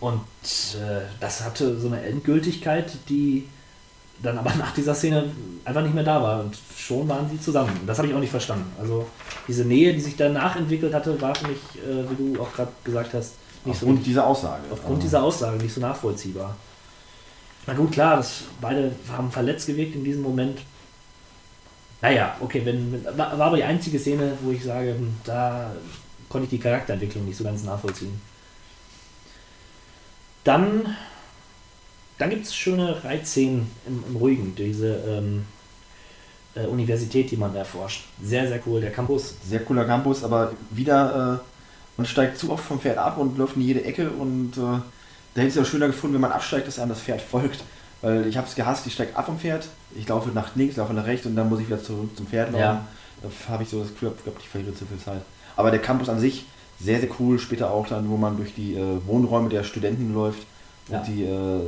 Und 0.00 0.20
äh, 0.74 1.00
das 1.20 1.44
hatte 1.44 1.78
so 1.78 1.86
eine 1.86 2.02
Endgültigkeit, 2.02 2.92
die 3.08 3.48
dann 4.22 4.38
aber 4.38 4.54
nach 4.58 4.74
dieser 4.74 4.94
Szene 4.94 5.24
einfach 5.64 5.82
nicht 5.82 5.94
mehr 5.94 6.04
da 6.04 6.22
war 6.22 6.40
und 6.40 6.56
schon 6.76 7.08
waren 7.08 7.28
sie 7.30 7.40
zusammen. 7.40 7.72
Und 7.80 7.86
Das 7.86 7.98
habe 7.98 8.08
ich 8.08 8.14
auch 8.14 8.20
nicht 8.20 8.30
verstanden. 8.30 8.70
Also 8.80 9.06
diese 9.48 9.64
Nähe, 9.64 9.92
die 9.94 10.00
sich 10.00 10.16
danach 10.16 10.56
entwickelt 10.56 10.92
hatte, 10.92 11.20
war 11.20 11.34
für 11.34 11.48
mich, 11.48 11.58
äh, 11.76 12.10
wie 12.10 12.34
du 12.34 12.42
auch 12.42 12.52
gerade 12.52 12.72
gesagt 12.84 13.14
hast, 13.14 13.34
nicht 13.64 13.78
so 13.78 13.86
Aufgrund 13.86 14.06
dieser 14.06 14.26
Aussage. 14.26 14.62
aufgrund 14.70 14.98
Äh, 14.98 15.02
dieser 15.02 15.22
Aussage 15.22 15.56
nicht 15.56 15.72
so 15.72 15.80
nachvollziehbar. 15.80 16.54
Na 17.66 17.74
gut, 17.74 17.92
klar, 17.92 18.16
das, 18.16 18.42
beide 18.60 18.92
haben 19.10 19.30
verletzt 19.30 19.66
gewirkt 19.66 19.94
in 19.94 20.04
diesem 20.04 20.22
Moment. 20.22 20.60
Naja, 22.02 22.36
okay, 22.40 22.62
wenn, 22.64 23.04
war, 23.16 23.32
aber 23.32 23.56
die 23.56 23.64
einzige 23.64 23.98
Szene, 23.98 24.36
wo 24.42 24.50
ich 24.50 24.62
sage, 24.62 24.94
hm, 24.94 25.16
da 25.24 25.72
konnte 26.28 26.44
ich 26.44 26.50
die 26.50 26.58
Charakterentwicklung 26.58 27.24
nicht 27.24 27.38
so 27.38 27.44
ganz 27.44 27.64
nachvollziehen. 27.64 28.20
Dann 30.42 30.94
dann 32.18 32.30
gibt 32.30 32.46
es 32.46 32.54
schöne 32.54 33.02
Reitszenen 33.02 33.70
im, 33.86 34.04
im 34.08 34.16
Ruhigen, 34.16 34.54
diese 34.54 34.96
ähm, 35.06 35.44
äh, 36.54 36.66
Universität, 36.66 37.30
die 37.30 37.36
man 37.36 37.54
erforscht. 37.56 38.04
Sehr, 38.22 38.46
sehr 38.46 38.60
cool, 38.66 38.80
der 38.80 38.92
Campus. 38.92 39.34
Sehr 39.46 39.60
cooler 39.60 39.84
Campus, 39.84 40.22
aber 40.22 40.52
wieder, 40.70 41.40
äh, 41.40 41.44
man 41.96 42.06
steigt 42.06 42.38
zu 42.38 42.52
oft 42.52 42.64
vom 42.64 42.80
Pferd 42.80 42.98
ab 42.98 43.18
und 43.18 43.36
läuft 43.36 43.56
in 43.56 43.62
jede 43.62 43.84
Ecke 43.84 44.10
und 44.10 44.56
äh, 44.56 44.80
da 45.34 45.40
hätte 45.42 45.48
ich 45.50 45.56
es 45.56 45.62
auch 45.62 45.68
schöner 45.70 45.86
gefunden, 45.88 46.14
wenn 46.14 46.20
man 46.20 46.32
absteigt, 46.32 46.66
dass 46.68 46.78
einem 46.78 46.90
das 46.90 47.00
Pferd 47.00 47.20
folgt. 47.20 47.62
Weil 48.02 48.26
ich 48.26 48.36
habe 48.36 48.46
es 48.46 48.54
gehasst, 48.54 48.86
ich 48.86 48.92
steige 48.94 49.16
ab 49.16 49.26
vom 49.26 49.38
Pferd, 49.38 49.66
ich 49.96 50.06
laufe 50.08 50.28
nach 50.30 50.54
links, 50.56 50.76
laufe 50.76 50.92
nach 50.92 51.06
rechts 51.06 51.26
und 51.26 51.36
dann 51.36 51.48
muss 51.48 51.60
ich 51.60 51.66
wieder 51.66 51.82
zurück 51.82 52.10
zum 52.16 52.26
Pferd 52.26 52.52
laufen. 52.52 52.60
Ja. 52.60 52.86
Da 53.22 53.28
habe 53.52 53.62
ich 53.62 53.68
so 53.70 53.80
das 53.80 53.88
Gefühl, 53.90 54.12
ich 54.16 54.22
glaube, 54.24 54.38
ich 54.40 54.48
verliere 54.48 54.74
zu 54.74 54.84
viel 54.84 54.98
Zeit. 54.98 55.22
Aber 55.56 55.70
der 55.70 55.80
Campus 55.80 56.08
an 56.10 56.18
sich, 56.20 56.44
sehr, 56.80 57.00
sehr 57.00 57.08
cool. 57.18 57.38
Später 57.38 57.70
auch 57.70 57.86
dann, 57.86 58.08
wo 58.10 58.16
man 58.16 58.36
durch 58.36 58.54
die 58.54 58.74
äh, 58.74 58.98
Wohnräume 59.06 59.48
der 59.48 59.64
Studenten 59.64 60.12
läuft 60.12 60.40
und 60.88 60.94
Ja. 60.94 61.00
die, 61.02 61.24
äh, 61.24 61.60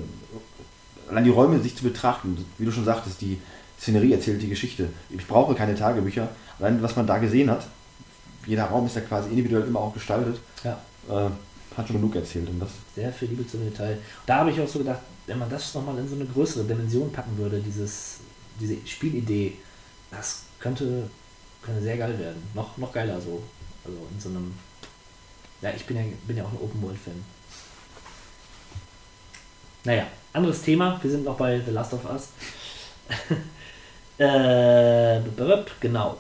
allein 1.09 1.25
die 1.25 1.31
Räume 1.31 1.59
sich 1.61 1.77
zu 1.77 1.85
betrachten, 1.85 2.45
wie 2.59 2.65
du 2.67 2.73
schon 2.73 2.85
sagtest, 2.85 3.21
die 3.21 3.41
Szenerie 3.81 4.13
erzählt 4.13 4.43
die 4.43 4.49
Geschichte. 4.49 4.89
Ich 5.11 5.27
brauche 5.27 5.55
keine 5.55 5.75
Tagebücher. 5.75 6.29
Allein 6.59 6.83
was 6.83 6.97
man 6.97 7.07
da 7.07 7.19
gesehen 7.19 7.51
hat, 7.51 7.67
jeder 8.47 8.65
Raum 8.65 8.87
ist 8.87 8.97
ja 8.97 9.03
quasi 9.03 9.31
individuell 9.31 9.67
immer 9.67 9.81
auch 9.81 9.95
gestaltet, 9.95 10.39
Ja. 10.65 10.79
äh, 11.09 11.31
hat 11.77 11.87
schon 11.87 11.97
genug 11.97 12.15
erzählt. 12.15 12.49
Und 12.49 12.61
das, 12.61 12.71
Sehr 12.95 13.13
viel 13.13 13.29
Liebe 13.29 13.47
zum 13.47 13.65
Detail. 13.65 13.99
Da 14.25 14.39
habe 14.39 14.51
ich 14.51 14.61
auch 14.61 14.69
so 14.69 14.79
gedacht, 14.79 15.01
wenn 15.27 15.39
man 15.39 15.51
das 15.51 15.75
nochmal 15.75 15.99
in 15.99 16.09
so 16.09 16.15
eine 16.15 16.25
größere 16.25 16.65
Dimension 16.65 17.13
packen 17.13 17.37
würde, 17.37 17.61
dieses, 17.61 18.19
diese 18.59 18.77
Spielidee, 18.87 19.55
das 20.11 20.45
könnte, 20.59 21.09
könnte 21.63 21.83
sehr 21.83 21.99
geil 21.99 22.19
werden. 22.19 22.43
Noch, 22.55 22.77
noch 22.79 22.93
geiler 22.93 23.21
so. 23.21 23.43
Also 23.85 23.99
in 24.13 24.21
so 24.21 24.29
einem. 24.31 24.55
Ja, 25.61 25.71
ich 25.75 25.85
bin 25.85 25.97
ja, 25.97 26.03
bin 26.27 26.37
ja 26.37 26.45
auch 26.45 26.53
ein 26.53 26.59
Open 26.59 26.83
World-Fan. 26.83 27.25
Naja, 29.85 30.07
anderes 30.33 30.63
Thema. 30.63 30.99
Wir 31.03 31.11
sind 31.11 31.25
noch 31.25 31.37
bei 31.37 31.61
The 31.61 31.71
Last 31.71 31.93
of 31.93 32.05
Us. 32.05 32.29
äh, 34.19 35.21
genau. 35.81 36.19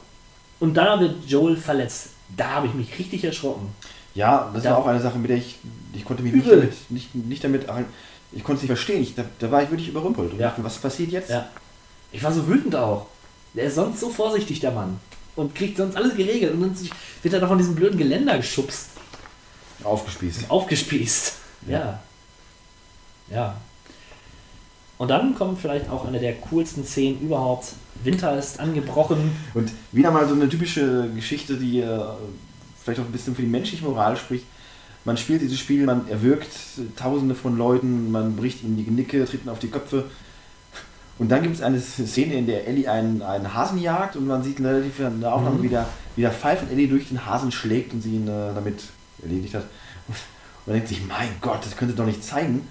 Und 0.60 0.74
da 0.74 0.98
wird 1.00 1.24
Joel 1.26 1.56
verletzt. 1.56 2.10
Da 2.36 2.52
habe 2.52 2.66
ich 2.68 2.74
mich 2.74 2.98
richtig 2.98 3.24
erschrocken. 3.24 3.74
Ja, 4.16 4.50
das 4.52 4.64
Da- 4.64 4.70
war 4.70 4.78
auch 4.78 4.86
eine 4.86 5.00
Sache, 5.00 5.18
mit 5.18 5.30
der 5.30 5.36
ich, 5.36 5.58
ich 5.92 6.04
konnte 6.04 6.22
mich 6.24 6.32
nicht 6.32 6.50
damit, 6.50 6.72
nicht, 6.90 7.14
nicht 7.14 7.44
damit, 7.44 7.66
ich 8.32 8.42
konnte 8.42 8.56
es 8.56 8.62
nicht 8.62 8.66
verstehen. 8.70 9.02
Ich, 9.02 9.14
da, 9.14 9.24
da 9.38 9.50
war 9.50 9.62
ich 9.62 9.70
wirklich 9.70 9.88
überrumpelt. 9.88 10.32
Und 10.32 10.40
Ja. 10.40 10.48
dachte, 10.48 10.64
was 10.64 10.78
passiert 10.78 11.12
jetzt? 11.12 11.30
Ja. 11.30 11.48
Ich 12.12 12.22
war 12.24 12.32
so 12.32 12.46
wütend 12.48 12.74
auch. 12.74 13.06
Der 13.54 13.64
ist 13.64 13.76
sonst 13.76 14.00
so 14.00 14.10
vorsichtig, 14.10 14.60
der 14.60 14.72
Mann. 14.72 14.98
Und 15.36 15.54
kriegt 15.54 15.76
sonst 15.76 15.96
alles 15.96 16.16
geregelt. 16.16 16.54
Und 16.54 16.62
dann 16.62 16.76
wird 17.22 17.34
er 17.34 17.40
da 17.40 17.46
von 17.48 17.58
diesem 17.58 17.74
blöden 17.74 17.98
Geländer 17.98 18.36
geschubst. 18.38 18.88
Aufgespießt. 19.84 20.50
Aufgespießt. 20.50 21.32
Ja. 21.68 22.00
Ja. 23.30 23.56
Und 24.98 25.08
dann 25.08 25.34
kommt 25.34 25.60
vielleicht 25.60 25.90
auch 25.90 26.06
eine 26.06 26.18
der 26.18 26.34
coolsten 26.36 26.84
Szenen 26.84 27.20
überhaupt. 27.20 27.72
Winter 28.02 28.38
ist 28.38 28.58
angebrochen. 28.60 29.30
Und 29.54 29.70
wieder 29.92 30.10
mal 30.10 30.26
so 30.26 30.34
eine 30.34 30.48
typische 30.48 31.10
Geschichte, 31.14 31.56
die 31.56 31.80
äh, 31.80 32.00
vielleicht 32.86 33.00
auch 33.00 33.04
ein 33.04 33.12
bisschen 33.12 33.34
für 33.34 33.42
die 33.42 33.48
menschliche 33.48 33.84
Moral 33.84 34.16
spricht. 34.16 34.44
Man 35.04 35.16
spielt 35.16 35.42
dieses 35.42 35.58
Spiel, 35.58 35.84
man 35.84 36.08
erwürgt 36.08 36.48
tausende 36.96 37.34
von 37.34 37.56
Leuten, 37.58 38.10
man 38.10 38.34
bricht 38.36 38.62
ihnen 38.62 38.76
die 38.76 38.84
Genicke, 38.84 39.24
tritt 39.24 39.42
ihnen 39.42 39.50
auf 39.50 39.58
die 39.58 39.68
Köpfe. 39.68 40.04
Und 41.18 41.30
dann 41.30 41.42
gibt 41.42 41.54
es 41.56 41.62
eine 41.62 41.80
Szene, 41.80 42.34
in 42.34 42.46
der 42.46 42.66
Ellie 42.66 42.90
einen, 42.90 43.22
einen 43.22 43.54
Hasen 43.54 43.78
jagt 43.78 44.16
und 44.16 44.26
man 44.26 44.42
sieht 44.42 44.60
relativ 44.60 45.00
in 45.00 45.20
der 45.20 45.34
Aufnahme, 45.34 45.58
Mhm. 45.58 45.62
wie, 45.62 45.68
der, 45.68 45.86
wie 46.14 46.20
der 46.22 46.30
Pfeif 46.32 46.60
von 46.60 46.70
Ellie 46.70 46.88
durch 46.88 47.08
den 47.08 47.24
Hasen 47.26 47.50
schlägt 47.52 47.92
und 47.92 48.02
sie 48.02 48.16
ihn 48.16 48.28
äh, 48.28 48.52
damit 48.54 48.80
erledigt 49.22 49.54
hat. 49.54 49.64
Und 50.08 50.16
man 50.66 50.74
denkt 50.74 50.88
sich, 50.88 51.06
mein 51.06 51.28
Gott, 51.40 51.64
das 51.64 51.76
könnte 51.76 51.94
doch 51.94 52.04
nicht 52.06 52.22
zeigen, 52.22 52.68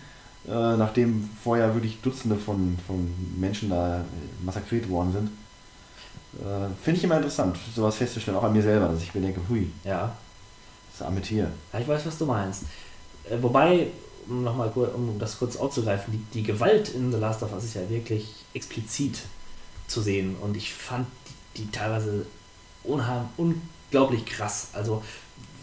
äh, 0.47 0.51
nachdem 0.51 1.29
vorher 1.43 1.73
wirklich 1.73 2.01
Dutzende 2.01 2.35
von, 2.35 2.77
von 2.85 3.11
Menschen 3.39 3.69
da 3.69 3.99
äh, 3.99 4.01
massakriert 4.45 4.89
worden 4.89 5.11
sind. 5.13 5.29
Äh, 6.39 6.67
Finde 6.83 6.97
ich 6.97 7.03
immer 7.03 7.17
interessant, 7.17 7.57
sowas 7.75 7.95
festzustellen, 7.95 8.37
auch 8.37 8.43
an 8.43 8.53
mir 8.53 8.61
selber, 8.63 8.87
dass 8.89 9.01
ich 9.01 9.13
mir 9.15 9.21
denke, 9.21 9.41
hui, 9.49 9.69
Ja. 9.83 10.15
das 10.91 11.05
arme 11.07 11.21
Tier. 11.21 11.49
Ja, 11.73 11.79
ich 11.79 11.87
weiß, 11.87 12.05
was 12.05 12.17
du 12.17 12.25
meinst. 12.25 12.63
Äh, 13.29 13.37
wobei, 13.41 13.87
um 14.27 14.43
nochmal 14.43 14.69
um 14.69 15.17
das 15.19 15.37
kurz 15.37 15.55
aufzugreifen, 15.55 16.11
die, 16.13 16.39
die 16.39 16.43
Gewalt 16.43 16.89
in 16.89 17.11
The 17.11 17.17
Last 17.19 17.43
of 17.43 17.53
Us 17.53 17.63
ist 17.63 17.75
ja 17.75 17.89
wirklich 17.89 18.27
explizit 18.53 19.19
zu 19.87 20.01
sehen. 20.01 20.35
Und 20.41 20.57
ich 20.57 20.73
fand 20.73 21.07
die, 21.55 21.63
die 21.63 21.71
teilweise 21.71 22.25
unglaublich 22.83 24.25
krass. 24.25 24.69
Also 24.73 25.03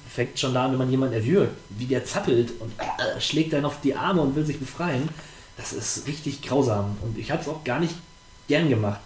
fängt 0.09 0.39
schon 0.39 0.55
da 0.55 0.65
an, 0.67 0.73
wenn 0.73 0.79
man 0.79 0.91
jemanden 0.91 1.15
erwürgt, 1.15 1.55
wie 1.71 1.87
der 1.87 2.05
zappelt 2.05 2.53
und 2.61 2.73
äh, 2.79 3.21
schlägt 3.21 3.53
dann 3.53 3.65
auf 3.65 3.81
die 3.83 3.95
Arme 3.95 4.21
und 4.23 4.37
will 4.37 4.45
sich 4.45 4.59
befreien. 4.59 5.09
Das 5.57 5.73
ist 5.73 6.07
richtig 6.07 6.43
grausam. 6.43 6.97
Und 7.03 7.19
ich 7.19 7.31
habe 7.31 7.43
es 7.43 7.49
auch 7.49 7.63
gar 7.65 7.81
nicht 7.81 7.95
gern 8.49 8.69
gemacht. 8.69 9.01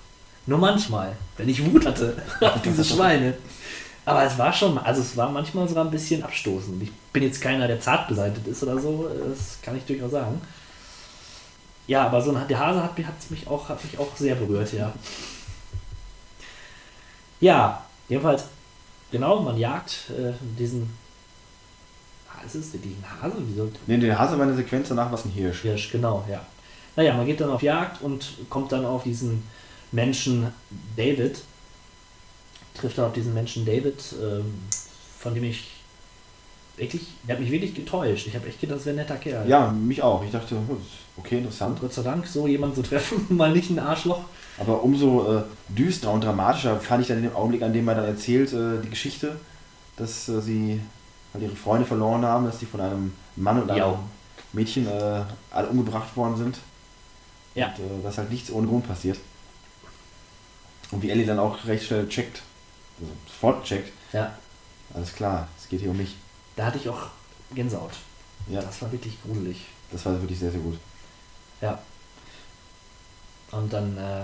Nur 0.46 0.58
manchmal, 0.58 1.16
wenn 1.36 1.48
ich 1.48 1.64
Wut 1.64 1.84
hatte 1.86 2.16
auf 2.40 2.62
diese 2.62 2.84
Schweine. 2.84 3.34
Aber 4.04 4.22
es 4.24 4.38
war 4.38 4.52
schon, 4.52 4.78
also 4.78 5.00
es 5.00 5.16
war 5.16 5.28
manchmal 5.30 5.66
sogar 5.68 5.84
ein 5.84 5.90
bisschen 5.90 6.22
abstoßend. 6.22 6.80
Ich 6.82 6.92
bin 7.12 7.24
jetzt 7.24 7.40
keiner, 7.40 7.66
der 7.66 7.80
zart 7.80 8.06
beseitigt 8.06 8.46
ist 8.46 8.62
oder 8.62 8.78
so, 8.78 9.08
das 9.28 9.58
kann 9.62 9.76
ich 9.76 9.84
durchaus 9.84 10.12
sagen. 10.12 10.40
Ja, 11.88 12.06
aber 12.06 12.20
so 12.22 12.32
ein, 12.32 12.46
der 12.48 12.58
Hase 12.58 12.82
hat, 12.82 12.96
mich- 12.96 13.06
hat's 13.06 13.30
mich 13.30 13.46
auch, 13.48 13.68
hat 13.68 13.82
mich 13.84 13.98
auch 13.98 14.14
sehr 14.16 14.36
berührt, 14.36 14.72
ja. 14.72 14.92
Ja, 17.40 17.84
jedenfalls, 18.08 18.44
genau, 19.10 19.40
man 19.40 19.56
jagt 19.58 20.10
äh, 20.10 20.32
diesen. 20.58 20.90
Ah, 22.32 22.44
ist 22.44 22.54
es 22.54 22.70
diesen 22.72 23.04
Hase? 23.20 23.34
Wieso? 23.38 23.70
Ne, 23.86 23.98
der 23.98 24.18
Hase 24.18 24.38
war 24.38 24.46
eine 24.46 24.54
Sequenz, 24.56 24.88
danach 24.88 25.06
war 25.10 25.18
es 25.18 25.24
ein 25.24 25.30
Hirsch. 25.32 25.62
Hirsch, 25.62 25.90
genau, 25.92 26.24
ja. 26.30 26.40
Naja, 26.96 27.12
man 27.14 27.26
geht 27.26 27.40
dann 27.40 27.50
auf 27.50 27.62
Jagd 27.62 28.00
und 28.02 28.34
kommt 28.48 28.72
dann 28.72 28.84
auf 28.86 29.02
diesen 29.02 29.42
Menschen 29.92 30.48
David. 30.96 31.38
Trifft 32.74 32.98
dann 32.98 33.06
auf 33.06 33.12
diesen 33.12 33.32
Menschen 33.34 33.64
David, 33.64 34.02
ähm, 34.22 34.54
von 35.18 35.34
dem 35.34 35.44
ich 35.44 35.68
wirklich, 36.76 37.06
der 37.26 37.36
hat 37.36 37.42
mich 37.42 37.50
wirklich 37.50 37.74
getäuscht. 37.74 38.26
Ich 38.26 38.34
habe 38.34 38.46
echt 38.46 38.60
gedacht, 38.60 38.78
das 38.78 38.86
wäre 38.86 38.94
ein 38.94 39.00
netter 39.02 39.16
Kerl. 39.16 39.48
Ja, 39.48 39.70
mich 39.70 40.02
auch. 40.02 40.22
Ich 40.22 40.30
dachte, 40.30 40.56
hm, 40.56 40.76
okay, 41.16 41.38
interessant. 41.38 41.76
Und 41.76 41.80
Gott 41.80 41.94
sei 41.94 42.02
Dank, 42.02 42.26
so 42.26 42.46
jemanden 42.46 42.76
zu 42.76 42.82
treffen, 42.82 43.24
mal 43.36 43.50
nicht 43.52 43.70
ein 43.70 43.78
Arschloch. 43.78 44.24
Aber 44.58 44.82
umso 44.82 45.36
äh, 45.38 45.42
düsterer 45.68 46.12
und 46.12 46.24
dramatischer 46.24 46.78
fand 46.80 47.02
ich 47.02 47.08
dann 47.08 47.18
in 47.18 47.24
dem 47.24 47.36
Augenblick, 47.36 47.62
an 47.62 47.72
dem 47.72 47.88
er 47.88 47.94
dann 47.94 48.04
erzählt, 48.04 48.52
äh, 48.52 48.80
die 48.82 48.90
Geschichte, 48.90 49.36
dass 49.96 50.28
äh, 50.28 50.40
sie 50.42 50.80
halt 51.32 51.44
ihre 51.44 51.56
Freunde 51.56 51.86
verloren 51.86 52.24
haben, 52.24 52.44
dass 52.44 52.58
die 52.58 52.66
von 52.66 52.80
einem 52.80 53.12
Mann 53.36 53.62
und 53.62 53.70
einem 53.70 53.78
Ja. 53.78 53.98
Mädchen 54.52 54.86
äh, 54.86 55.22
alle 55.50 55.68
umgebracht 55.68 56.14
worden 56.16 56.36
sind. 56.36 56.58
Ja. 57.54 57.68
Und 57.68 58.00
äh, 58.00 58.02
dass 58.02 58.18
halt 58.18 58.30
nichts 58.30 58.50
ohne 58.50 58.66
Grund 58.66 58.86
passiert. 58.86 59.18
Und 60.90 61.02
wie 61.02 61.10
Ellie 61.10 61.26
dann 61.26 61.38
auch 61.38 61.64
recht 61.66 61.84
schnell 61.86 62.08
checkt, 62.08 62.42
also 63.00 63.12
sofort 63.26 63.64
checkt, 63.64 63.92
Ja, 64.12 64.32
alles 64.94 65.12
klar, 65.14 65.48
es 65.60 65.68
geht 65.68 65.80
hier 65.80 65.90
um 65.90 65.96
mich. 65.96 66.14
da 66.56 66.66
hatte 66.66 66.78
ich 66.78 66.88
auch 66.88 67.08
Gänsehaut. 67.54 67.92
Ja, 68.48 68.60
Das 68.62 68.80
war 68.82 68.90
wirklich 68.92 69.16
gruselig. 69.22 69.62
das 69.90 70.04
war 70.06 70.20
wirklich 70.20 70.38
sehr, 70.38 70.50
sehr 70.50 70.60
gut. 70.60 70.78
Ja. 71.60 71.78
Und 73.52 73.72
dann, 73.72 73.96
äh, 73.96 74.20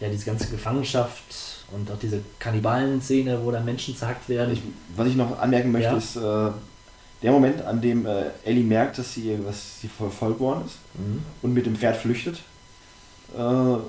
ja, 0.00 0.08
diese 0.10 0.24
ganze 0.26 0.48
Gefangenschaft 0.48 1.64
und 1.72 1.90
auch 1.90 1.98
diese 1.98 2.20
Kannibalen-Szene, 2.38 3.42
wo 3.44 3.50
dann 3.50 3.64
Menschen 3.64 3.96
zerhackt 3.96 4.28
werden. 4.28 4.52
Ich, 4.54 4.62
was 4.96 5.08
ich 5.08 5.16
noch 5.16 5.38
anmerken 5.38 5.72
möchte, 5.72 5.90
Ja. 5.90 5.96
ist 5.96 6.16
äh, 6.16 6.50
der 7.22 7.32
Moment, 7.32 7.60
an 7.62 7.80
dem 7.80 8.06
äh, 8.06 8.26
Ellie 8.44 8.62
merkt, 8.64 8.98
dass 8.98 9.14
sie, 9.14 9.36
dass 9.44 9.80
sie 9.80 9.88
verfolgt 9.88 10.40
worden 10.40 10.64
ist 10.66 10.76
Mhm. 10.94 11.22
und 11.42 11.52
mit 11.54 11.66
dem 11.66 11.76
Pferd 11.76 11.96
flüchtet, 11.96 12.40
äh, 13.36 13.40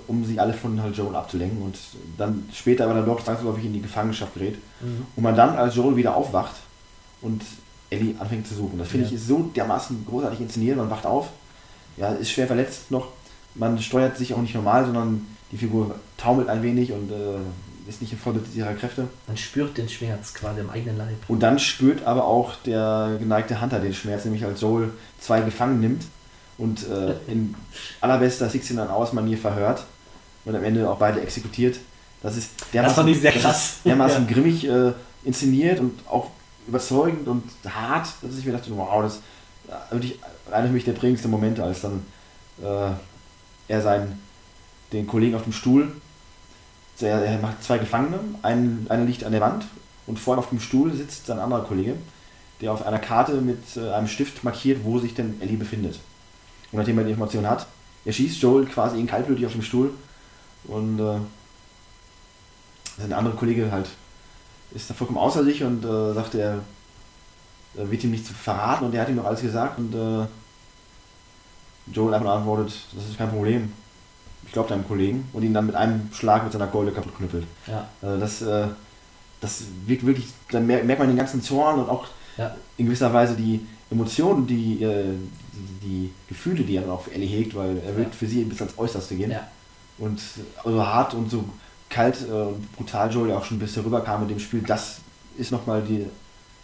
um 0.08 0.26
sie 0.26 0.40
alle 0.40 0.54
von 0.54 0.82
halt 0.82 0.96
Joel 0.96 1.16
abzulenken 1.16 1.62
und 1.62 1.78
dann 2.18 2.48
später 2.54 2.86
aber 2.86 2.96
dann 2.96 3.06
doch 3.06 3.24
zwangsläufig 3.24 3.66
in 3.66 3.74
die 3.74 3.82
Gefangenschaft 3.82 4.34
gerät 4.34 4.56
Mhm. 4.82 5.06
und 5.16 5.24
man 5.24 5.36
dann 5.36 5.58
als 5.58 5.76
Joel 5.76 5.96
wieder 5.98 6.16
aufwacht 6.16 6.56
und 7.22 7.42
Ellie 7.90 8.16
anfängt 8.20 8.48
zu 8.48 8.54
suchen. 8.56 8.78
Das 8.80 8.88
finde 8.90 9.06
Ja. 9.06 9.10
ich 9.12 9.16
ist 9.18 9.28
so 9.28 9.50
dermaßen 9.56 10.06
großartig 10.08 10.40
inszeniert, 10.42 10.78
man 10.78 10.90
wacht 10.90 11.06
auf, 11.06 11.30
ja, 11.98 12.10
ist 12.14 12.32
schwer 12.32 12.48
verletzt 12.48 12.92
noch, 12.92 13.08
man 13.56 13.80
steuert 13.80 14.18
sich 14.18 14.34
auch 14.34 14.42
nicht 14.42 14.56
normal, 14.56 14.86
sondern 14.86 15.26
die 15.52 15.58
Figur 15.58 15.96
taumelt 16.18 16.48
ein 16.50 16.62
wenig 16.64 16.92
und 16.92 17.12
äh, 17.12 17.90
ist 17.90 18.02
nicht 18.02 18.16
voll 18.16 18.34
mit 18.34 18.56
ihrer 18.56 18.74
Kräfte. 18.74 19.08
Man 19.28 19.36
spürt 19.36 19.76
den 19.78 19.90
Schmerz 19.90 20.34
quasi 20.36 20.60
im 20.62 20.70
eigenen 20.70 20.98
Leib. 20.98 21.16
Und 21.28 21.42
dann 21.42 21.58
spürt 21.58 22.06
aber 22.06 22.26
auch 22.26 22.54
der 22.66 23.18
geneigte 23.20 23.60
Hunter 23.60 23.80
den 23.80 23.94
Schmerz, 23.96 24.24
nämlich 24.26 24.46
als 24.46 24.62
Joel 24.62 24.92
zwei 25.20 25.42
gefangen 25.42 25.80
nimmt 25.80 26.04
und 26.60 26.88
äh, 26.88 27.16
in 27.28 27.56
allerbester 28.02 28.48
16 28.50 28.78
aus 28.80 29.14
Manier 29.14 29.38
verhört 29.38 29.84
und 30.46 30.56
am 30.56 30.64
Ende 30.64 30.90
auch 30.90 30.98
beide 30.98 31.22
exekutiert. 31.22 31.80
Das 32.22 32.36
ist 32.36 32.52
dermaßen, 32.74 32.96
fand 32.96 33.10
ich 33.10 33.22
sehr 33.22 33.32
das 33.32 33.42
krass. 33.42 33.76
Dermaßen 33.86 34.24
Ja. 34.28 34.34
grimmig 34.34 34.68
äh, 34.68 34.92
inszeniert 35.24 35.80
und 35.80 36.00
auch 36.08 36.30
überzeugend 36.68 37.28
und 37.28 37.44
hart, 37.68 38.08
dass 38.22 38.38
ich 38.38 38.46
mir 38.46 38.52
dachte, 38.52 38.70
wow, 38.76 39.02
das 39.02 39.16
ist 39.16 39.22
wirklich 39.92 40.20
einer 40.52 40.68
für 40.68 40.74
mich 40.74 40.84
der 40.86 40.94
prägendste 40.94 41.28
Momente, 41.28 41.64
als 41.64 41.82
dann 41.82 42.06
äh, 42.62 42.92
er 43.68 43.82
seinen, 43.82 44.22
den 44.92 45.08
Kollegen 45.08 45.36
auf 45.36 45.44
dem 45.44 45.54
Stuhl, 45.54 45.92
er, 47.00 47.24
er 47.24 47.40
macht 47.40 47.64
zwei 47.64 47.78
Gefangene, 47.78 48.20
ein, 48.42 48.86
einer 48.90 49.06
liegt 49.06 49.24
an 49.24 49.32
der 49.32 49.42
Wand 49.42 49.66
und 50.06 50.20
vorne 50.20 50.40
auf 50.40 50.50
dem 50.50 50.60
Stuhl 50.60 50.94
sitzt 50.94 51.28
sein 51.28 51.40
anderer 51.40 51.64
Kollege, 51.64 51.96
der 52.60 52.74
auf 52.74 52.86
einer 52.86 53.00
Karte 53.00 53.34
mit 53.36 53.78
äh, 53.78 53.92
einem 53.94 54.08
Stift 54.08 54.44
markiert, 54.44 54.84
wo 54.84 55.00
sich 55.00 55.14
denn 55.14 55.42
Ellie 55.42 55.58
befindet. 55.58 56.00
Und 56.72 56.78
nachdem 56.80 56.98
er 57.00 57.04
die 57.04 57.12
Information 57.12 57.48
hat, 57.48 57.66
er 58.06 58.14
schießt 58.14 58.42
Joel 58.42 58.66
quasi 58.66 58.98
ihn 58.98 59.08
kaltblütig 59.08 59.46
auf 59.46 59.52
dem 59.54 59.62
Stuhl 59.64 59.92
und 60.66 61.00
äh, 61.00 61.18
sein 63.00 63.14
anderer 63.14 63.36
Kollege 63.36 63.72
halt 63.72 63.90
ist 64.72 64.90
da 64.90 64.94
vollkommen 64.94 65.18
außer 65.20 65.44
sich 65.44 65.64
und 65.64 65.84
äh, 65.84 66.14
sagt, 66.14 66.36
er, 66.36 66.60
er 67.76 67.90
wird 67.92 68.04
ihm 68.04 68.12
nichts 68.12 68.30
verraten 68.30 68.86
und 68.86 68.94
er 68.94 69.02
hat 69.02 69.10
ihm 69.10 69.16
noch 69.16 69.26
alles 69.26 69.42
gesagt 69.42 69.80
und 69.80 69.94
äh, 69.96 70.28
Joel 71.92 72.14
einfach 72.14 72.26
nur 72.26 72.34
antwortet, 72.36 72.74
das 72.96 73.06
ist 73.06 73.18
kein 73.18 73.30
Problem. 73.32 73.74
Ich 74.46 74.52
glaube 74.52 74.70
deinem 74.70 74.88
Kollegen 74.88 75.28
und 75.34 75.44
ihn 75.44 75.54
dann 75.54 75.66
mit 75.66 75.76
einem 75.76 76.10
Schlag 76.14 76.44
mit 76.44 76.54
seiner 76.54 76.68
Keule 76.68 76.92
kaputt 76.92 77.16
knüppelt. 77.18 77.46
Ja. 77.68 77.88
Also 78.02 78.20
das, 78.20 78.42
äh, 78.42 78.68
das 79.42 79.64
wirkt 79.86 80.06
wirklich, 80.06 80.28
dann 80.52 80.68
mer- 80.68 80.84
merkt 80.84 81.00
man 81.00 81.08
den 81.10 81.18
ganzen 81.18 81.42
Zorn 81.42 81.80
und 81.80 81.90
auch 81.90 82.08
Ja. 82.38 82.56
in 82.78 82.86
gewisser 82.86 83.12
Weise 83.14 83.36
die 83.36 83.66
Emotionen, 83.92 84.46
die, 84.48 84.84
äh, 84.84 85.04
die, 85.54 85.88
die 85.88 86.14
Gefühle, 86.28 86.64
die 86.64 86.76
er 86.76 86.82
dann 86.84 86.92
auch 86.92 87.02
für 87.04 87.12
Ellie 87.12 87.28
hegt, 87.28 87.56
weil 87.56 87.78
er 87.86 87.96
will 87.96 88.04
Ja. 88.06 88.10
für 88.12 88.28
sie 88.28 88.44
bis 88.44 88.62
ans 88.62 88.78
Äußerste 88.78 89.16
gehen. 89.16 89.32
Ja. 89.32 89.48
Und 89.98 90.20
so 90.64 90.86
hart 90.86 91.14
und 91.14 91.30
so 91.30 91.44
kalt 91.90 92.18
äh, 92.30 92.32
und 92.32 92.72
brutal 92.74 93.12
Joel 93.12 93.32
auch 93.34 93.44
schon 93.44 93.58
ein 93.58 93.60
bisschen 93.60 93.84
rüberkam 93.84 94.22
mit 94.22 94.30
dem 94.30 94.40
Spiel, 94.40 94.62
das 94.62 95.00
ist 95.38 95.52
nochmal 95.52 95.82
die, 95.82 96.06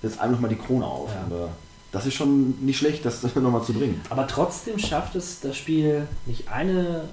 setzt 0.02 0.20
einem 0.20 0.34
nochmal 0.34 0.50
die 0.50 0.56
Krone 0.56 0.86
auf. 0.86 1.10
Ja. 1.14 1.50
Das 1.92 2.06
ist 2.06 2.14
schon 2.14 2.56
nicht 2.64 2.78
schlecht, 2.78 3.06
das 3.06 3.24
nochmal 3.36 3.64
zu 3.64 3.74
bringen. 3.74 4.02
Aber 4.10 4.28
trotzdem 4.28 4.78
schafft 4.78 5.16
es 5.16 5.40
das 5.40 5.58
Spiel 5.58 6.08
nicht 6.26 6.50
eine 6.50 7.10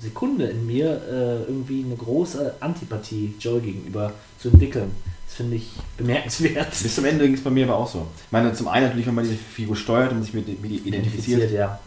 Sekunde 0.00 0.46
in 0.48 0.66
mir 0.66 1.00
äh, 1.10 1.42
irgendwie 1.44 1.82
eine 1.84 1.96
große 1.96 2.56
Antipathie 2.60 3.34
Joel 3.40 3.60
gegenüber 3.62 4.12
zu 4.38 4.50
entwickeln. 4.50 4.90
Das 5.28 5.36
finde 5.36 5.56
ich 5.56 5.68
bemerkenswert. 5.98 6.70
Bis 6.82 6.94
zum 6.94 7.04
Ende 7.04 7.26
ging 7.26 7.34
es 7.34 7.44
bei 7.44 7.50
mir 7.50 7.66
aber 7.66 7.76
auch 7.76 7.88
so. 7.88 8.06
Ich 8.24 8.32
meine, 8.32 8.52
zum 8.54 8.66
einen 8.66 8.86
natürlich, 8.86 9.06
wenn 9.06 9.14
man 9.14 9.24
diese 9.24 9.36
Figur 9.36 9.76
steuert 9.76 10.10
und 10.12 10.22
sich 10.22 10.32
mit, 10.32 10.60
mit 10.60 10.70
ihr 10.70 10.86
identifiziert, 10.86 11.52
ja. 11.52 11.78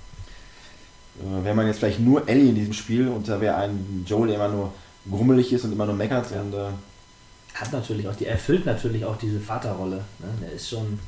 Äh, 1.20 1.44
Wäre 1.44 1.56
man 1.56 1.68
jetzt 1.68 1.80
vielleicht 1.80 2.00
nur 2.00 2.28
Ellie 2.30 2.50
in 2.50 2.56
diesem 2.56 2.74
Spiel 2.74 3.08
und 3.08 3.28
da 3.28 3.42
wäre 3.42 3.56
ein 3.56 4.06
Joel, 4.08 4.28
der 4.28 4.36
immer 4.36 4.48
nur 4.48 4.74
grummelig 5.10 5.52
ist 5.52 5.66
und 5.66 5.72
immer 5.72 5.86
nur 5.86 5.96
meckert. 5.96 6.32
Ja. 6.32 6.42
Und, 6.42 6.54
äh, 6.54 6.70
Hat 7.56 7.74
natürlich 7.74 8.08
auch, 8.08 8.16
die 8.16 8.28
erfüllt 8.28 8.66
natürlich 8.66 9.04
auch 9.06 9.18
diese 9.18 9.40
Vaterrolle. 9.40 9.98
Ne? 10.20 10.28
Der 10.42 10.52
ist 10.52 10.70
schon 10.70 11.00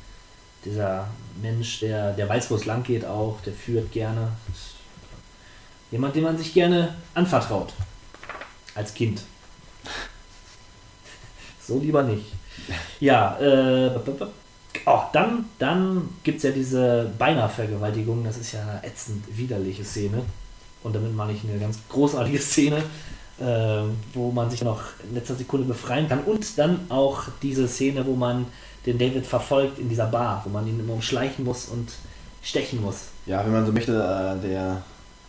dieser 0.64 1.08
Mensch, 1.40 1.80
der, 1.80 2.14
der 2.14 2.28
weiß, 2.28 2.50
wo 2.50 2.56
es 2.56 2.64
lang 2.64 2.82
geht 2.82 3.04
auch, 3.04 3.40
der 3.42 3.52
führt 3.52 3.92
gerne. 3.92 4.28
Jemand, 5.90 6.16
dem 6.16 6.24
man 6.24 6.36
sich 6.36 6.52
gerne 6.52 6.96
anvertraut. 7.14 7.72
Als 8.74 8.92
Kind. 8.92 9.22
So 11.66 11.78
lieber 11.78 12.02
nicht. 12.02 12.26
Ja, 13.00 13.38
äh, 13.38 13.90
oh, 14.86 15.00
dann, 15.12 15.46
dann 15.58 16.08
gibt 16.22 16.38
es 16.38 16.44
ja 16.44 16.50
diese 16.50 17.10
Beinahe-Vergewaltigung. 17.18 18.24
Das 18.24 18.36
ist 18.36 18.52
ja 18.52 18.62
eine 18.62 18.84
ätzend 18.84 19.24
widerliche 19.36 19.84
Szene. 19.84 20.22
Und 20.82 20.94
damit 20.94 21.14
meine 21.14 21.32
ich 21.32 21.42
eine 21.48 21.58
ganz 21.58 21.78
großartige 21.88 22.38
Szene, 22.38 22.82
äh, 23.40 23.82
wo 24.12 24.30
man 24.30 24.50
sich 24.50 24.62
noch 24.62 24.82
in 25.08 25.14
letzter 25.14 25.34
Sekunde 25.34 25.66
befreien 25.66 26.08
kann. 26.08 26.20
Und 26.20 26.58
dann 26.58 26.80
auch 26.90 27.24
diese 27.42 27.66
Szene, 27.68 28.06
wo 28.06 28.14
man 28.14 28.46
den 28.86 28.98
David 28.98 29.26
verfolgt 29.26 29.78
in 29.78 29.88
dieser 29.88 30.06
Bar, 30.06 30.42
wo 30.44 30.50
man 30.50 30.66
ihn 30.66 30.78
immer 30.78 30.92
umschleichen 30.92 31.44
muss 31.44 31.66
und 31.66 31.90
stechen 32.42 32.82
muss. 32.82 33.06
ja, 33.26 33.42
wenn 33.44 33.52
man 33.52 33.64
so 33.64 33.72
möchte, 33.72 33.92
äh, 33.92 34.46
der, 34.46 34.82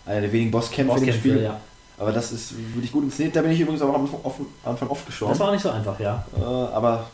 einer 0.05 0.21
der 0.21 0.31
wenigen 0.31 0.51
Bosskämpfe 0.51 0.97
in 0.97 1.05
dem 1.05 1.05
Bosskämpfe, 1.05 1.29
Spiel. 1.29 1.43
ja. 1.43 1.61
Aber 1.97 2.11
das 2.11 2.31
ist 2.31 2.53
wirklich 2.73 2.91
gut 2.91 3.03
inszeniert. 3.05 3.35
Da 3.35 3.41
bin 3.41 3.51
ich 3.51 3.59
übrigens 3.59 3.81
auch 3.81 3.93
am 3.93 4.01
Anfang 4.01 4.19
oft, 4.23 4.39
am 4.63 4.71
Anfang 4.71 4.89
gestorben. 5.05 5.31
Das 5.31 5.39
war 5.39 5.47
auch 5.47 5.53
nicht 5.53 5.61
so 5.61 5.69
einfach, 5.69 5.99
ja. 5.99 6.25
äh, 6.37 6.41
aber 6.41 7.09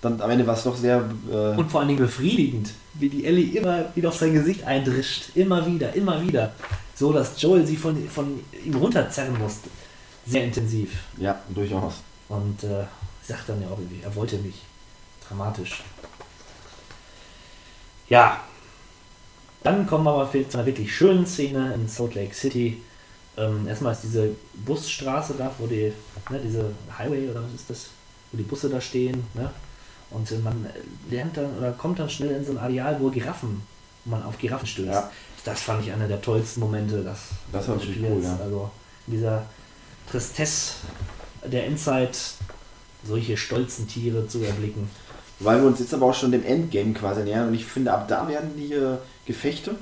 dann 0.00 0.20
am 0.20 0.30
Ende 0.30 0.46
war 0.46 0.54
es 0.56 0.64
doch 0.64 0.76
sehr. 0.76 1.04
Äh, 1.30 1.56
Und 1.56 1.70
vor 1.70 1.80
allen 1.80 1.88
Dingen 1.88 2.00
befriedigend, 2.00 2.70
wie 2.94 3.08
die 3.08 3.24
Ellie 3.24 3.56
immer 3.58 3.84
wieder 3.94 4.08
auf 4.08 4.16
sein 4.16 4.32
Gesicht 4.32 4.64
eindrischt. 4.64 5.36
Immer 5.36 5.66
wieder, 5.66 5.94
immer 5.94 6.20
wieder. 6.22 6.52
So, 6.94 7.12
dass 7.12 7.40
Joel 7.40 7.66
sie 7.66 7.76
von, 7.76 8.08
von 8.08 8.40
ihm 8.64 8.74
runterzerren 8.74 9.38
muss. 9.38 9.58
Sehr 10.26 10.44
intensiv. 10.44 10.90
ja, 11.18 11.40
durchaus. 11.50 11.94
Und 12.28 12.64
äh, 12.64 12.84
sagt 13.22 13.48
dann 13.48 13.60
ja 13.60 13.68
auch 13.68 13.78
irgendwie, 13.78 14.02
er 14.02 14.14
wollte 14.14 14.36
mich. 14.38 14.62
Dramatisch. 15.28 15.82
Ja. 18.08 18.40
Dann 19.62 19.86
kommen 19.86 20.04
wir 20.04 20.10
aber 20.12 20.30
zu 20.30 20.58
einer 20.58 20.66
wirklich 20.66 20.94
schönen 20.94 21.26
Szene 21.26 21.74
in 21.74 21.88
Salt 21.88 22.14
Lake 22.14 22.34
City. 22.34 22.82
Ähm, 23.36 23.66
erstmal 23.66 23.92
ist 23.92 24.02
diese 24.04 24.30
Busstraße 24.66 25.34
da, 25.38 25.50
wo 25.58 25.66
die, 25.66 25.92
ne, 26.30 26.40
diese 26.44 26.70
Highway 26.98 27.28
oder 27.30 27.42
was 27.42 27.54
ist 27.54 27.70
das, 27.70 27.86
wo 28.30 28.36
die 28.36 28.42
Busse 28.44 28.68
da 28.68 28.80
stehen, 28.80 29.24
ne? 29.34 29.50
Und 30.10 30.44
man 30.44 30.66
lernt 31.10 31.38
dann 31.38 31.56
oder 31.56 31.72
kommt 31.72 31.98
dann 31.98 32.10
schnell 32.10 32.32
in 32.32 32.44
so 32.44 32.52
ein 32.52 32.58
Areal, 32.58 32.98
wo 33.00 33.08
Giraffen, 33.08 33.62
wo 34.04 34.10
man 34.10 34.22
auf 34.22 34.36
Giraffen 34.36 34.66
stößt. 34.66 34.88
Ja. 34.88 35.10
Das 35.44 35.62
fand 35.62 35.82
ich 35.84 35.90
einer 35.92 36.06
der 36.06 36.20
tollsten 36.20 36.60
Momente. 36.60 37.02
Das, 37.02 37.18
Das 37.50 37.66
war 37.66 37.76
natürlich 37.76 37.96
Spiels. 37.96 38.12
cool, 38.12 38.22
ja. 38.22 38.38
Also 38.42 38.70
in 39.06 39.14
dieser 39.14 39.46
Tristesse 40.10 40.74
der 41.50 41.66
Endzeit 41.66 42.18
solche 43.04 43.36
stolzen 43.38 43.88
Tiere 43.88 44.28
zu 44.28 44.42
erblicken. 44.42 44.90
Weil 45.40 45.60
wir 45.60 45.66
uns 45.66 45.80
jetzt 45.80 45.94
aber 45.94 46.06
auch 46.06 46.14
schon 46.14 46.30
dem 46.30 46.44
Endgame 46.44 46.92
quasi 46.92 47.22
nähern 47.22 47.48
und 47.48 47.54
ich 47.54 47.64
finde, 47.64 47.92
ab 47.92 48.06
da 48.06 48.28
werden 48.28 48.50
die 48.56 48.74
äh, 48.74 48.98
Gefechte 49.26 49.74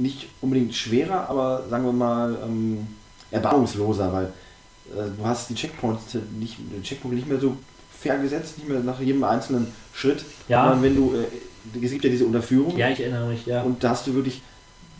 nicht 0.00 0.28
unbedingt 0.40 0.74
schwerer, 0.74 1.28
aber 1.28 1.64
sagen 1.68 1.84
wir 1.84 1.92
mal 1.92 2.36
ähm, 2.44 2.86
erbarmungsloser, 3.30 4.12
weil 4.12 4.24
äh, 4.24 5.10
du 5.16 5.24
hast 5.24 5.50
die 5.50 5.54
Checkpoints 5.54 6.16
nicht, 6.38 6.56
die 6.58 6.82
Checkpoints 6.82 7.16
nicht 7.16 7.28
mehr 7.28 7.38
so 7.38 7.56
fair 7.98 8.18
gesetzt, 8.18 8.58
nicht 8.58 8.68
mehr 8.68 8.80
nach 8.80 9.00
jedem 9.00 9.22
einzelnen 9.24 9.68
Schritt. 9.92 10.24
Ja. 10.48 10.64
Sondern 10.64 10.82
wenn 10.82 10.96
du, 10.96 11.14
äh, 11.14 11.84
es 11.84 11.90
gibt 11.92 12.04
ja 12.04 12.10
diese 12.10 12.24
Unterführung 12.24 12.76
Ja, 12.76 12.88
ich 12.88 13.00
erinnere 13.00 13.28
mich, 13.28 13.46
ja. 13.46 13.62
und 13.62 13.84
da 13.84 13.90
hast 13.90 14.06
du 14.06 14.14
wirklich 14.14 14.42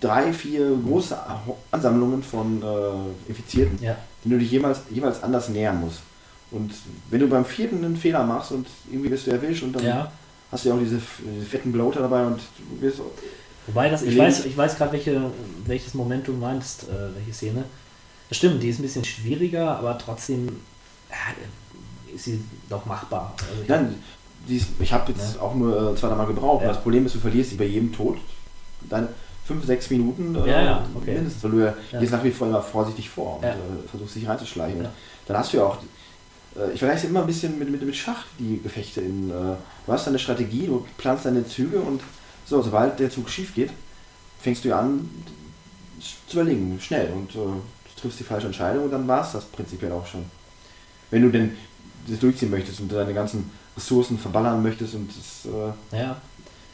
drei, 0.01 0.33
vier 0.33 0.71
große 0.85 1.17
Ansammlungen 1.71 2.23
von 2.23 2.63
äh, 2.63 3.29
Infizierten, 3.29 3.79
ja. 3.83 3.97
die 4.25 4.31
du 4.31 4.39
dich 4.39 4.51
jeweils, 4.51 4.81
jeweils 4.91 5.23
anders 5.23 5.49
nähern 5.49 5.81
musst. 5.81 6.01
Und 6.51 6.73
wenn 7.11 7.21
du 7.21 7.29
beim 7.29 7.45
vierten 7.45 7.85
einen 7.85 7.97
Fehler 7.97 8.25
machst 8.25 8.53
und 8.53 8.67
irgendwie 8.91 9.11
wirst 9.11 9.27
du 9.27 9.31
erwischt 9.31 9.63
und 9.63 9.73
dann 9.77 9.85
ja. 9.85 10.13
hast 10.51 10.65
du 10.65 10.71
ja 10.71 10.75
auch 10.75 10.81
diese 10.81 10.99
fetten 10.99 11.71
Bloater 11.71 12.01
dabei 12.01 12.27
und 12.27 12.41
du 12.59 12.81
wirst 12.83 13.01
Wobei 13.73 13.89
das, 13.89 14.03
ich 14.03 14.17
weiß, 14.19 14.45
ich 14.47 14.57
weiß 14.57 14.77
gerade, 14.77 14.93
welche, 14.93 15.21
welches 15.65 15.95
Moment 15.95 16.27
du 16.27 16.33
meinst, 16.33 16.85
äh, 16.85 17.15
welche 17.17 17.33
Szene. 17.33 17.65
Das 18.29 18.39
stimmt, 18.39 18.63
die 18.63 18.69
ist 18.69 18.79
ein 18.79 18.83
bisschen 18.83 19.05
schwieriger, 19.05 19.77
aber 19.79 19.97
trotzdem 19.99 20.49
ja, 21.09 22.15
ist 22.15 22.25
sie 22.25 22.41
doch 22.69 22.85
machbar. 22.87 23.35
Also 23.49 23.63
ich 23.63 23.69
Nein, 23.69 23.95
dies, 24.49 24.67
ich 24.79 24.93
habe 24.93 25.13
jetzt 25.13 25.37
Ja. 25.37 25.43
auch 25.43 25.55
nur 25.55 25.93
äh, 25.93 25.97
zwei, 25.97 26.09
dreimal 26.09 26.27
gebraucht. 26.27 26.63
Ja. 26.63 26.69
Das 26.69 26.83
Problem 26.83 27.07
ist, 27.07 27.15
du 27.15 27.19
verlierst 27.21 27.53
dich 27.53 27.59
bei 27.59 27.65
jedem 27.65 27.93
Tod 27.93 28.19
dann 28.89 29.09
fünf, 29.45 29.65
sechs 29.67 29.91
Minuten 29.91 30.35
äh, 30.37 30.49
Ja, 30.51 30.63
ja, 30.63 30.87
okay. 30.95 31.15
mindestens, 31.15 31.43
weil 31.45 31.51
du 31.51 31.59
ja, 31.59 31.75
Ja. 31.93 32.01
gehst 32.01 32.13
nach 32.13 32.25
wie 32.25 32.31
vor 32.31 32.47
immer 32.49 32.63
vorsichtig 32.63 33.09
vor 33.11 33.37
und 33.39 33.45
äh, 33.45 33.55
versuchst 33.91 34.17
dich 34.17 34.27
reinzuschleichen. 34.29 34.87
Dann 35.27 35.37
hast 35.37 35.53
du 35.53 35.59
ja 35.59 35.65
auch, 35.65 35.79
äh, 36.57 36.73
ich 36.73 36.79
vergleiche 36.79 37.05
es 37.07 37.11
immer 37.11 37.21
ein 37.21 37.27
bisschen 37.27 37.59
mit, 37.59 37.71
mit, 37.71 37.83
mit 37.83 37.97
Schach, 37.97 38.25
die 38.39 38.61
Gefechte. 38.63 39.01
In, 39.01 39.31
äh, 39.31 39.33
du 39.87 39.93
hast 39.93 40.07
deine 40.07 40.19
Strategie, 40.19 40.67
du 40.67 40.87
planst 40.99 41.25
deine 41.25 41.47
Züge 41.47 41.81
und 41.81 42.01
so, 42.51 42.61
sobald 42.61 42.99
der 42.99 43.11
Zug 43.11 43.31
schief 43.31 43.55
geht, 43.55 43.71
fängst 44.41 44.65
du 44.65 44.71
ja 44.71 44.81
an 44.81 45.09
zu 46.27 46.41
überlegen, 46.41 46.79
schnell 46.81 47.13
und 47.13 47.31
äh, 47.31 47.37
du 47.37 48.01
triffst 48.01 48.19
die 48.19 48.25
falsche 48.25 48.49
Entscheidung 48.49 48.85
und 48.85 48.91
dann 48.91 49.07
war 49.07 49.25
es 49.25 49.33
das 49.33 49.45
prinzipiell 49.45 49.93
auch 49.93 50.05
schon. 50.05 50.25
Wenn 51.11 51.23
du 51.23 51.31
denn 51.31 51.57
das 52.09 52.19
durchziehen 52.19 52.51
möchtest 52.51 52.81
und 52.81 52.91
deine 52.91 53.15
ganzen 53.15 53.51
Ressourcen 53.77 54.19
verballern 54.19 54.63
möchtest 54.63 54.95
und 54.95 55.11
das, 55.17 55.53
äh, 55.53 55.97
ja, 55.97 56.21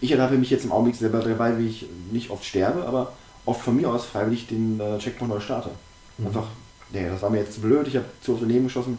ich 0.01 0.11
erlaube 0.11 0.39
mich 0.39 0.49
jetzt 0.49 0.65
im 0.65 0.73
Augenblick 0.73 0.97
selber 0.97 1.21
dabei, 1.21 1.59
wie 1.59 1.69
ich 1.69 1.87
nicht 2.11 2.31
oft 2.31 2.45
sterbe, 2.45 2.87
aber 2.87 3.13
oft 3.45 3.61
von 3.61 3.77
mir 3.77 3.91
aus 3.91 4.07
freiwillig 4.07 4.47
den 4.47 4.81
äh, 4.81 4.99
Checkpoint 4.99 5.31
neu 5.31 5.41
starte. 5.41 5.71
Mhm. 6.17 6.29
Einfach, 6.29 6.47
nee, 6.91 7.07
das 7.07 7.21
war 7.21 7.29
mir 7.29 7.41
jetzt 7.41 7.53
zu 7.53 7.61
blöd, 7.61 7.87
ich 7.87 7.97
habe 7.97 8.07
zu 8.23 8.33
oft 8.33 8.43
daneben 8.43 8.65
geschossen, 8.65 8.97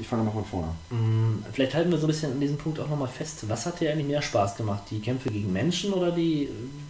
ich 0.00 0.06
fange 0.08 0.24
mal 0.24 0.30
von 0.32 0.44
vorne. 0.44 0.68
Mm, 0.90 1.44
Vielleicht 1.52 1.74
halten 1.74 1.90
wir 1.90 1.98
so 1.98 2.06
ein 2.06 2.08
bisschen 2.08 2.32
an 2.32 2.40
diesem 2.40 2.56
Punkt 2.58 2.80
auch 2.80 2.88
nochmal 2.88 3.08
fest. 3.08 3.48
Was 3.48 3.64
hat 3.66 3.80
dir 3.80 3.92
eigentlich 3.92 4.06
mehr 4.08 4.22
Spaß 4.22 4.56
gemacht? 4.56 4.82
Die 4.90 5.00
Kämpfe 5.00 5.30
gegen 5.30 5.52
Menschen 5.52 5.92
oder 5.92 6.10
die, 6.10 6.48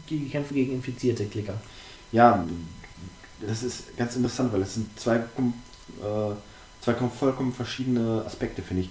die 0.08 0.28
Kämpfe 0.28 0.54
gegen 0.54 0.72
infizierte 0.72 1.26
Klicker? 1.26 1.54
Ja, 2.12 2.44
das 3.46 3.62
ist 3.62 3.96
ganz 3.96 4.16
interessant, 4.16 4.52
weil 4.52 4.62
es 4.62 4.74
sind 4.74 4.88
zwei, 4.98 5.16
äh, 5.16 5.22
zwei 6.80 6.92
kom- 6.92 7.10
vollkommen 7.10 7.52
verschiedene 7.52 8.22
Aspekte, 8.26 8.62
finde 8.62 8.82
ich. 8.84 8.90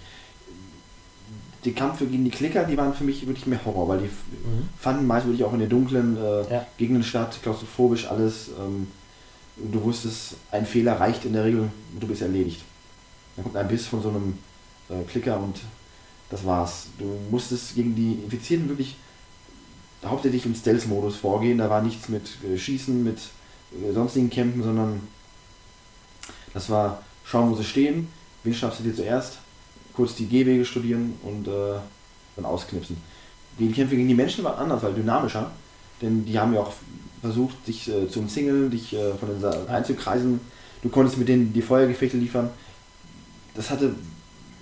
Die 1.65 1.72
Kämpfe 1.72 2.06
gegen 2.06 2.26
die 2.26 2.30
Klicker, 2.30 2.65
die 2.65 2.77
waren 2.77 2.94
für 2.94 3.06
mich 3.06 3.26
wirklich 3.26 3.48
mehr 3.48 3.64
Horror, 3.65 3.88
weil 3.88 3.99
die 3.99 4.06
Mhm. 4.07 4.68
fanden 4.77 5.07
meist 5.07 5.26
wirklich 5.26 5.45
auch 5.45 5.53
in 5.53 5.60
den 5.60 5.69
dunklen 5.69 6.18
äh, 6.18 6.53
Ja. 6.53 6.65
Gegenden 6.77 7.03
statt, 7.03 7.40
klaustrophobisch 7.41 8.06
alles. 8.07 8.49
Ähm, 8.60 8.88
und 9.56 9.72
du 9.72 9.81
wusstest, 9.84 10.35
ein 10.52 10.65
Fehler 10.65 10.99
reicht 10.99 11.23
in 11.26 11.34
der 11.34 11.45
Regel 11.45 11.61
und 11.61 11.99
du 12.02 12.07
bist 12.07 12.22
erledigt. 12.22 12.61
Dann 13.35 13.43
kommt 13.43 13.55
ein 13.57 13.68
Biss 13.68 13.88
von 13.88 14.01
so 14.01 14.10
einem 14.10 14.38
äh, 14.89 15.03
Klicker 15.10 15.39
und 15.39 15.57
das 16.30 16.45
war's. 16.45 16.88
Du 16.97 17.05
musstest 17.30 17.76
gegen 17.76 17.95
die 17.95 18.14
Infizierten 18.23 18.69
wirklich 18.69 18.95
hauptsächlich 20.05 20.45
im 20.45 20.55
Stealth-Modus 20.55 21.15
vorgehen. 21.15 21.57
Da 21.57 21.69
war 21.69 21.81
nichts 21.81 22.10
mit 22.10 22.23
äh, 22.43 22.57
Schießen, 22.57 23.03
mit 23.03 23.19
äh, 23.72 23.93
sonstigen 23.93 24.30
Kämpfen, 24.30 24.64
sondern 24.64 25.01
das 26.53 26.69
war 26.69 27.01
schauen, 27.26 27.49
wo 27.51 27.55
sie 27.55 27.64
stehen, 27.64 28.07
wen 28.43 28.53
schnappst 28.53 28.80
du 28.80 28.84
dir 28.84 28.95
zuerst, 28.95 29.39
kurz 29.93 30.15
die 30.15 30.27
Gehwege 30.27 30.65
studieren 30.65 31.14
und 31.23 31.47
äh, 31.47 31.80
dann 32.35 32.45
ausknipsen. 32.45 32.97
Die 33.60 33.72
Kämpfe 33.72 33.95
gegen 33.95 34.07
die 34.07 34.15
Menschen 34.15 34.43
waren 34.43 34.57
anders, 34.57 34.84
weil 34.84 34.93
dynamischer, 34.93 35.51
denn 36.01 36.26
die 36.26 36.38
haben 36.38 36.53
ja 36.53 36.61
auch 36.61 36.73
versucht, 37.22 37.55
dich 37.68 37.88
äh, 37.88 38.10
zu 38.10 38.19
umzingeln, 38.19 38.69
dich 38.69 38.93
äh, 38.93 39.14
von 39.14 39.30
den 39.30 39.39
Sa- 39.39 39.65
einzukreisen. 39.68 40.41
Du 40.81 40.89
konntest 40.89 41.18
mit 41.18 41.30
denen 41.30 41.53
die 41.53 41.61
Feuergefechte 41.61 42.18
liefern. 42.18 42.49
Das 43.56 43.70
hatte 43.70 43.94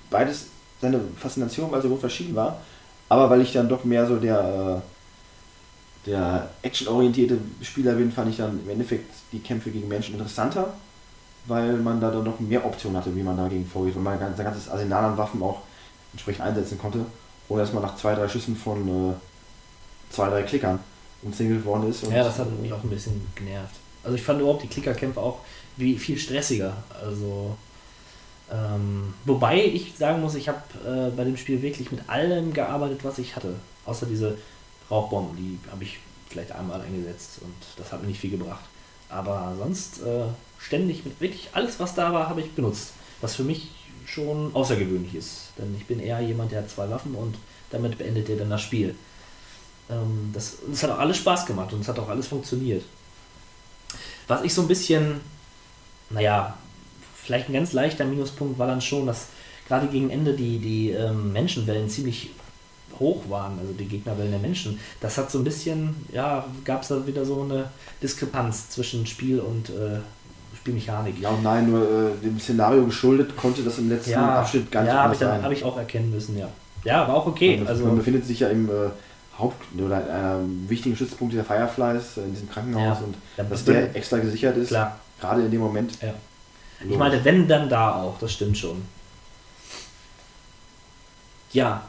beides 0.09 0.47
seine 0.81 0.99
Faszination, 1.17 1.71
weil 1.71 1.81
so 1.81 1.89
gut 1.89 1.99
verschieden 1.99 2.35
war. 2.35 2.61
Aber 3.09 3.29
weil 3.29 3.41
ich 3.41 3.53
dann 3.53 3.69
doch 3.69 3.83
mehr 3.83 4.07
so 4.07 4.17
der, 4.17 4.81
äh, 6.05 6.09
der 6.09 6.49
actionorientierte 6.61 7.37
Spieler 7.61 7.93
bin, 7.93 8.11
fand 8.11 8.29
ich 8.29 8.37
dann 8.37 8.59
im 8.63 8.69
Endeffekt 8.69 9.13
die 9.31 9.39
Kämpfe 9.39 9.69
gegen 9.69 9.87
Menschen 9.87 10.15
interessanter, 10.15 10.73
weil 11.45 11.73
man 11.73 11.99
da 11.99 12.09
dann 12.09 12.23
noch 12.23 12.39
mehr 12.39 12.65
Optionen 12.65 12.97
hatte, 12.97 13.15
wie 13.15 13.23
man 13.23 13.37
dagegen 13.37 13.65
vorgeht, 13.65 13.95
weil 13.95 14.03
man 14.03 14.35
sein 14.35 14.45
ganzes 14.45 14.69
Arsenal 14.69 15.05
an 15.05 15.17
Waffen 15.17 15.41
auch 15.43 15.61
entsprechend 16.13 16.45
einsetzen 16.45 16.77
konnte, 16.77 17.05
ohne 17.49 17.61
dass 17.61 17.73
man 17.73 17.83
nach 17.83 17.95
zwei, 17.95 18.15
drei 18.15 18.27
Schüssen 18.27 18.55
von 18.55 18.87
äh, 18.87 19.13
zwei, 20.09 20.29
drei 20.29 20.43
Klickern 20.43 20.79
umzingelt 21.21 21.63
worden 21.65 21.89
ist. 21.89 22.03
Ja, 22.03 22.23
das 22.23 22.39
hat 22.39 22.49
mich 22.59 22.73
auch 22.73 22.83
ein 22.83 22.89
bisschen 22.89 23.27
genervt. 23.35 23.75
Also 24.03 24.15
ich 24.15 24.23
fand 24.23 24.39
überhaupt 24.41 24.63
die 24.63 24.67
Klickerkämpfe 24.67 25.19
auch 25.19 25.39
wie 25.77 25.97
viel 25.97 26.17
stressiger. 26.17 26.73
Also 27.03 27.55
ähm, 28.51 29.13
wobei 29.25 29.63
ich 29.63 29.95
sagen 29.97 30.21
muss, 30.21 30.35
ich 30.35 30.49
habe 30.49 30.61
äh, 30.85 31.15
bei 31.15 31.23
dem 31.23 31.37
Spiel 31.37 31.61
wirklich 31.61 31.91
mit 31.91 32.09
allem 32.09 32.53
gearbeitet, 32.53 33.03
was 33.03 33.17
ich 33.17 33.35
hatte. 33.35 33.55
Außer 33.85 34.05
diese 34.05 34.37
Rauchbomben, 34.89 35.37
die 35.37 35.59
habe 35.71 35.83
ich 35.83 35.99
vielleicht 36.29 36.51
einmal 36.51 36.81
eingesetzt 36.81 37.39
und 37.41 37.53
das 37.77 37.91
hat 37.91 38.01
mir 38.01 38.07
nicht 38.07 38.19
viel 38.19 38.31
gebracht. 38.31 38.63
Aber 39.09 39.55
sonst 39.57 40.01
äh, 40.01 40.25
ständig 40.59 41.05
mit 41.05 41.19
wirklich 41.21 41.49
alles, 41.53 41.79
was 41.79 41.95
da 41.95 42.13
war, 42.13 42.29
habe 42.29 42.41
ich 42.41 42.51
benutzt. 42.51 42.93
Was 43.21 43.35
für 43.35 43.43
mich 43.43 43.69
schon 44.05 44.53
außergewöhnlich 44.53 45.15
ist. 45.15 45.51
Denn 45.57 45.75
ich 45.77 45.85
bin 45.85 45.99
eher 45.99 46.19
jemand, 46.19 46.51
der 46.51 46.63
hat 46.63 46.69
zwei 46.69 46.89
Waffen 46.89 47.15
und 47.15 47.35
damit 47.69 47.97
beendet 47.97 48.29
er 48.29 48.37
dann 48.37 48.49
das 48.49 48.61
Spiel. 48.61 48.95
Ähm, 49.89 50.31
das, 50.33 50.57
das 50.69 50.83
hat 50.83 50.91
auch 50.91 50.99
alles 50.99 51.17
Spaß 51.17 51.45
gemacht 51.45 51.71
und 51.71 51.81
es 51.81 51.87
hat 51.87 51.99
auch 51.99 52.09
alles 52.09 52.27
funktioniert. 52.27 52.83
Was 54.27 54.43
ich 54.43 54.53
so 54.53 54.61
ein 54.61 54.67
bisschen, 54.67 55.21
naja, 56.09 56.57
vielleicht 57.31 57.49
ein 57.49 57.53
ganz 57.53 57.71
leichter 57.71 58.03
Minuspunkt 58.03 58.59
war 58.59 58.67
dann 58.67 58.81
schon, 58.81 59.05
dass 59.07 59.27
gerade 59.69 59.87
gegen 59.87 60.09
Ende 60.09 60.33
die, 60.33 60.59
die 60.59 60.89
ähm, 60.91 61.31
Menschenwellen 61.31 61.87
ziemlich 61.89 62.31
hoch 62.99 63.21
waren, 63.29 63.57
also 63.59 63.71
die 63.71 63.85
Gegnerwellen 63.85 64.31
der 64.31 64.39
Menschen. 64.41 64.77
Das 64.99 65.17
hat 65.17 65.31
so 65.31 65.37
ein 65.39 65.45
bisschen, 65.45 65.95
ja, 66.11 66.45
gab 66.65 66.81
es 66.81 66.89
da 66.89 67.07
wieder 67.07 67.23
so 67.23 67.41
eine 67.43 67.69
Diskrepanz 68.03 68.69
zwischen 68.69 69.05
Spiel 69.07 69.39
und 69.39 69.69
äh, 69.69 69.99
Spielmechanik. 70.57 71.21
Ja 71.21 71.29
und 71.29 71.41
nein, 71.41 71.71
nur 71.71 71.83
äh, 71.83 72.11
dem 72.21 72.37
Szenario 72.37 72.85
geschuldet 72.85 73.37
konnte 73.37 73.63
das 73.63 73.77
im 73.77 73.87
letzten 73.89 74.15
Abschnitt 74.15 74.69
gar 74.69 74.81
nicht 74.81 74.89
ja, 74.89 74.95
habe 74.95 75.03
anders 75.05 75.15
ich, 75.21 75.25
dann- 75.25 75.35
sein. 75.37 75.43
hab 75.45 75.51
ich 75.53 75.63
auch 75.63 75.77
erkennen 75.77 76.11
müssen, 76.11 76.37
ja. 76.37 76.49
Ja, 76.83 77.07
war 77.07 77.15
auch 77.15 77.27
okay. 77.27 77.57
man, 77.57 77.67
Also, 77.67 77.85
man 77.85 77.95
befindet 77.95 78.25
sich 78.25 78.41
ja 78.41 78.49
im 78.49 78.67
äh, 78.69 78.71
Haupt- 79.39 79.63
oder 79.79 79.95
einem 80.35 80.69
wichtigen 80.69 80.95
Stützpunkt 80.97 81.33
dieser 81.33 81.45
Fireflies 81.45 82.17
äh, 82.17 82.21
in 82.25 82.33
diesem 82.33 82.49
Krankenhaus 82.49 82.97
Ja. 82.99 83.05
und 83.05 83.15
Ja, 83.37 83.43
dass 83.45 83.63
der 83.63 83.95
extra 83.95 84.17
gesichert 84.17 84.57
ist, 84.57 84.67
Klar. 84.67 84.99
gerade 85.21 85.43
in 85.43 85.49
dem 85.51 85.61
Moment. 85.61 85.93
Ja. 86.01 86.13
Ich 86.89 86.97
meine, 86.97 87.23
wenn, 87.23 87.47
dann 87.47 87.69
da 87.69 88.01
auch, 88.01 88.17
das 88.19 88.33
stimmt 88.33 88.57
schon. 88.57 88.81
Ja. 91.53 91.83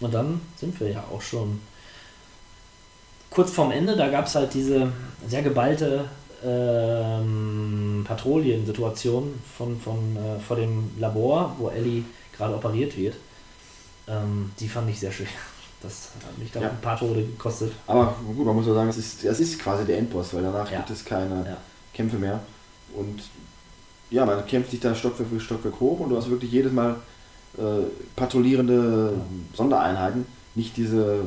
Und 0.00 0.12
dann 0.14 0.40
sind 0.56 0.78
wir 0.80 0.90
ja 0.90 1.04
auch 1.12 1.20
schon 1.22 1.60
kurz 3.28 3.50
vorm 3.52 3.70
Ende, 3.70 3.96
da 3.96 4.08
gab 4.08 4.26
es 4.26 4.34
halt 4.34 4.52
diese 4.54 4.90
sehr 5.28 5.42
geballte 5.42 6.06
ähm, 6.44 8.04
Patrouillensituation 8.06 9.40
von, 9.56 9.78
von, 9.80 10.16
äh, 10.16 10.40
vor 10.40 10.56
dem 10.56 10.90
Labor, 10.98 11.54
wo 11.58 11.68
Ellie 11.68 12.02
gerade 12.36 12.54
operiert 12.54 12.96
wird. 12.96 13.14
Ähm, 14.08 14.50
die 14.58 14.68
fand 14.68 14.88
ich 14.90 14.98
sehr 14.98 15.12
schwer. 15.12 15.28
Das 15.82 16.10
hat 16.26 16.36
mich 16.38 16.50
dann 16.50 16.62
Ja. 16.64 16.68
ein 16.70 16.80
paar 16.80 16.98
Tode 16.98 17.22
gekostet. 17.22 17.72
Aber 17.86 18.14
gut, 18.36 18.44
man 18.44 18.54
muss 18.56 18.66
ja 18.66 18.74
sagen, 18.74 18.88
das 18.88 18.96
ist, 18.98 19.24
das 19.24 19.38
ist 19.40 19.58
quasi 19.58 19.84
der 19.84 19.98
Endboss, 19.98 20.34
weil 20.34 20.42
danach 20.42 20.70
Ja. 20.70 20.78
gibt 20.78 20.90
es 20.90 21.04
keine 21.04 21.44
Ja. 21.46 21.56
Kämpfe 21.94 22.16
mehr. 22.16 22.40
Und 22.94 23.22
ja, 24.10 24.24
man 24.26 24.44
kämpft 24.46 24.70
sich 24.70 24.80
da 24.80 24.94
Stockwerk 24.94 25.28
für 25.30 25.40
Stockwerk 25.40 25.78
hoch 25.80 26.00
und 26.00 26.10
du 26.10 26.16
hast 26.16 26.28
wirklich 26.30 26.50
jedes 26.52 26.72
Mal 26.72 26.96
äh, 27.58 27.62
patrouillierende 28.16 29.14
Sondereinheiten. 29.54 30.26
Nicht 30.54 30.76
diese 30.76 31.24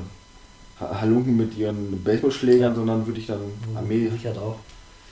Ha- 0.79 1.01
Halunken 1.01 1.37
mit 1.37 1.55
ihren 1.57 2.03
Baseballschlägern, 2.03 2.75
sondern 2.75 3.05
wirklich 3.07 3.27
dann 3.27 3.39
Armee. 3.75 4.09
Sicher 4.09 4.33
drauf. 4.33 4.55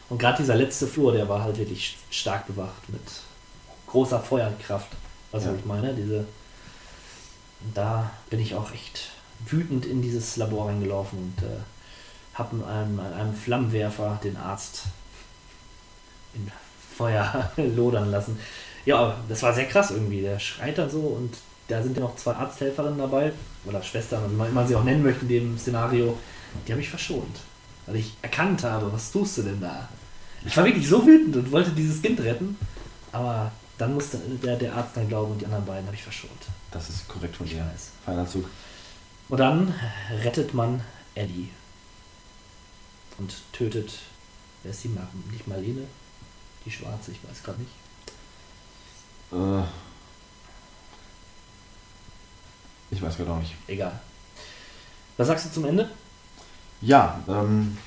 Und 0.09 0.17
gerade 0.19 0.37
dieser 0.37 0.55
letzte 0.55 0.87
Flur, 0.87 1.13
der 1.13 1.29
war 1.29 1.43
halt 1.43 1.57
wirklich 1.57 1.97
stark 2.09 2.47
bewacht 2.47 2.89
mit 2.89 3.01
großer 3.87 4.19
Feuerkraft. 4.19 4.89
Was 5.31 5.45
Ja. 5.45 5.53
ich 5.57 5.65
meine, 5.65 5.93
diese. 5.93 6.25
Da 7.73 8.09
bin 8.29 8.39
ich 8.39 8.55
auch 8.55 8.73
echt 8.73 9.09
wütend 9.47 9.85
in 9.85 10.01
dieses 10.01 10.35
Labor 10.37 10.67
reingelaufen 10.67 11.19
und 11.19 11.43
äh, 11.43 11.57
habe 12.33 12.55
mit 12.57 12.65
einem, 12.65 12.99
einem 12.99 13.33
Flammenwerfer 13.35 14.19
den 14.23 14.35
Arzt 14.35 14.83
in 16.33 16.49
Feuer 16.95 17.51
lodern 17.57 18.11
lassen. 18.11 18.37
Ja, 18.85 19.17
das 19.29 19.43
war 19.43 19.53
sehr 19.53 19.65
krass 19.65 19.91
irgendwie. 19.91 20.21
Der 20.21 20.39
schreit 20.39 20.77
dann 20.77 20.89
so 20.89 20.99
und 20.99 21.35
da 21.67 21.81
sind 21.81 21.95
ja 21.95 22.03
noch 22.03 22.15
zwei 22.15 22.33
Arzthelferinnen 22.33 22.97
dabei 22.97 23.31
oder 23.65 23.81
Schwestern, 23.81 24.29
wie 24.29 24.51
man 24.53 24.67
sie 24.67 24.75
auch 24.75 24.83
nennen 24.83 25.03
möchte 25.03 25.21
in 25.21 25.29
dem 25.29 25.57
Szenario. 25.57 26.17
Die 26.67 26.71
habe 26.71 26.81
ich 26.81 26.89
verschont, 26.89 27.39
weil 27.85 27.95
ich 27.95 28.13
erkannt 28.21 28.63
habe, 28.63 28.91
was 28.91 29.11
tust 29.11 29.37
du 29.37 29.43
denn 29.43 29.61
da? 29.61 29.87
Ich 30.45 30.57
war 30.57 30.65
wirklich 30.65 30.87
so 30.87 31.05
wütend 31.05 31.35
und 31.35 31.51
wollte 31.51 31.71
dieses 31.71 32.01
Kind 32.01 32.19
retten, 32.19 32.57
aber 33.11 33.51
dann 33.77 33.93
musste 33.93 34.17
der, 34.17 34.57
der 34.57 34.75
Arzt 34.75 34.97
dann 34.97 35.07
glauben 35.07 35.31
und 35.31 35.41
die 35.41 35.45
anderen 35.45 35.65
beiden 35.65 35.85
habe 35.85 35.95
ich 35.95 36.03
verschont. 36.03 36.31
Das 36.71 36.89
ist 36.89 37.07
korrekt 37.07 37.35
von 37.35 37.47
dir. 37.47 37.65
Feiner 38.05 38.27
Zug. 38.27 38.45
Und 39.29 39.39
dann 39.39 39.73
rettet 40.23 40.53
man 40.53 40.81
Eddie 41.15 41.49
und 43.17 43.33
tötet, 43.53 43.99
wer 44.63 44.71
ist 44.71 44.83
die? 44.83 44.89
Nicht 45.31 45.47
Marlene? 45.47 45.83
Die 46.65 46.71
Schwarze, 46.71 47.11
ich 47.11 47.19
weiß 47.27 47.43
gerade 47.43 47.59
nicht. 47.59 47.71
Äh, 49.31 49.63
ich 52.91 53.01
weiß 53.01 53.17
gerade 53.17 53.31
auch 53.31 53.39
nicht. 53.39 53.55
Egal. 53.67 53.99
Was 55.17 55.27
sagst 55.27 55.45
du 55.47 55.51
zum 55.51 55.65
Ende? 55.65 55.89
Ja, 56.81 57.19
ähm, 57.27 57.77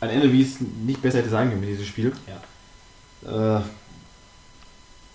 ein 0.00 0.10
Ende, 0.10 0.32
wie 0.32 0.42
es 0.42 0.60
nicht 0.60 1.02
besser 1.02 1.18
hätte 1.18 1.30
sein 1.30 1.48
können 1.48 1.60
mit 1.60 1.70
diesem 1.70 1.84
Spiel. 1.86 2.12
Ja. 3.24 3.58
Äh, 3.58 3.62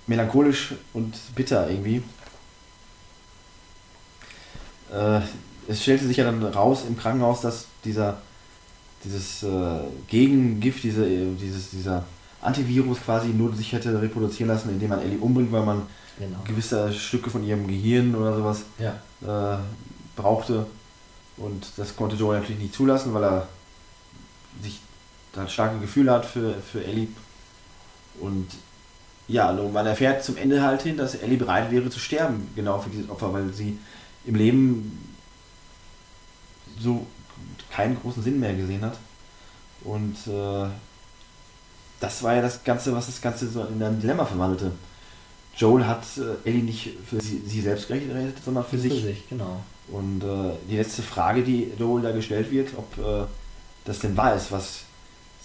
melancholisch 0.07 0.76
und 0.93 1.15
bitter 1.35 1.69
irgendwie. 1.69 2.03
Äh, 4.91 5.22
es 5.68 5.81
stellte 5.81 6.07
sich 6.07 6.18
ja 6.18 6.26
dann 6.26 6.43
raus 6.43 6.84
im 6.88 6.97
Krankenhaus, 6.97 7.41
dass 7.41 7.68
dieser 7.85 8.22
dieses 9.03 9.43
äh, 9.43 9.79
Gegengift, 10.07 10.83
diese, 10.83 11.05
äh, 11.05 11.33
dieses, 11.39 11.69
dieser 11.71 12.05
Antivirus 12.41 12.99
quasi 13.03 13.29
nur 13.29 13.53
sich 13.55 13.71
hätte 13.73 14.01
reproduzieren 14.01 14.47
lassen, 14.49 14.69
indem 14.69 14.89
man 14.89 15.01
Ellie 15.01 15.19
umbringt, 15.19 15.51
weil 15.51 15.63
man 15.65 15.83
Genau. 16.19 16.37
gewisse 16.45 16.91
Stücke 16.93 17.29
von 17.31 17.43
ihrem 17.43 17.65
Gehirn 17.65 18.13
oder 18.13 18.35
sowas 18.35 18.63
Ja. 18.77 19.55
äh, 19.55 19.57
brauchte. 20.15 20.67
Und 21.37 21.65
das 21.77 21.95
konnte 21.95 22.15
Joel 22.15 22.39
natürlich 22.39 22.61
nicht 22.61 22.75
zulassen, 22.75 23.13
weil 23.13 23.23
er 23.23 23.47
sich 24.61 24.79
da 25.33 25.47
starke 25.47 25.79
Gefühle 25.79 26.11
hat 26.11 26.25
für, 26.25 26.53
für 26.55 26.83
Ellie. 26.83 27.07
Und 28.19 28.47
ja, 29.27 29.47
also 29.47 29.69
man 29.69 29.85
erfährt 29.87 30.23
zum 30.23 30.37
Ende 30.37 30.61
halt 30.61 30.81
hin, 30.83 30.97
dass 30.97 31.15
Ellie 31.15 31.37
bereit 31.37 31.71
wäre 31.71 31.89
zu 31.89 31.99
sterben, 31.99 32.47
genau 32.55 32.77
für 32.79 32.89
dieses 32.91 33.09
Opfer, 33.09 33.33
weil 33.33 33.51
sie 33.53 33.79
im 34.25 34.35
Leben 34.35 34.99
so 36.79 37.07
keinen 37.72 37.99
großen 37.99 38.23
Sinn 38.23 38.39
mehr 38.39 38.53
gesehen 38.53 38.84
hat. 38.84 38.98
Und 39.84 40.15
äh, 40.27 40.68
das 41.99 42.23
war 42.23 42.35
ja 42.35 42.41
das 42.41 42.64
Ganze, 42.64 42.93
was 42.93 43.07
das 43.07 43.22
Ganze 43.22 43.49
so 43.49 43.64
in 43.64 43.81
ein 43.81 43.99
Dilemma 43.99 44.26
verwandelte. 44.26 44.72
Joel 45.56 45.85
hat 45.85 46.03
äh, 46.18 46.48
Ellie 46.48 46.64
nicht 46.64 46.91
für 47.07 47.22
sie, 47.22 47.41
sie 47.45 47.61
selbst 47.61 47.88
gerettet, 47.88 48.38
sondern 48.43 48.65
für, 48.65 48.77
sich. 48.77 48.93
Für 48.93 49.07
sich, 49.07 49.30
genau. 49.30 49.61
Und 49.88 50.23
äh, 50.23 50.53
die 50.69 50.77
letzte 50.77 51.02
Frage, 51.02 51.43
die 51.43 51.72
Joel 51.77 52.03
da 52.03 52.11
gestellt 52.11 52.52
wird, 52.52 52.69
ob 52.77 52.98
äh, 52.98 53.26
das 53.85 53.99
denn 53.99 54.15
wahr 54.15 54.35
ist, 54.35 54.52
was 54.52 54.81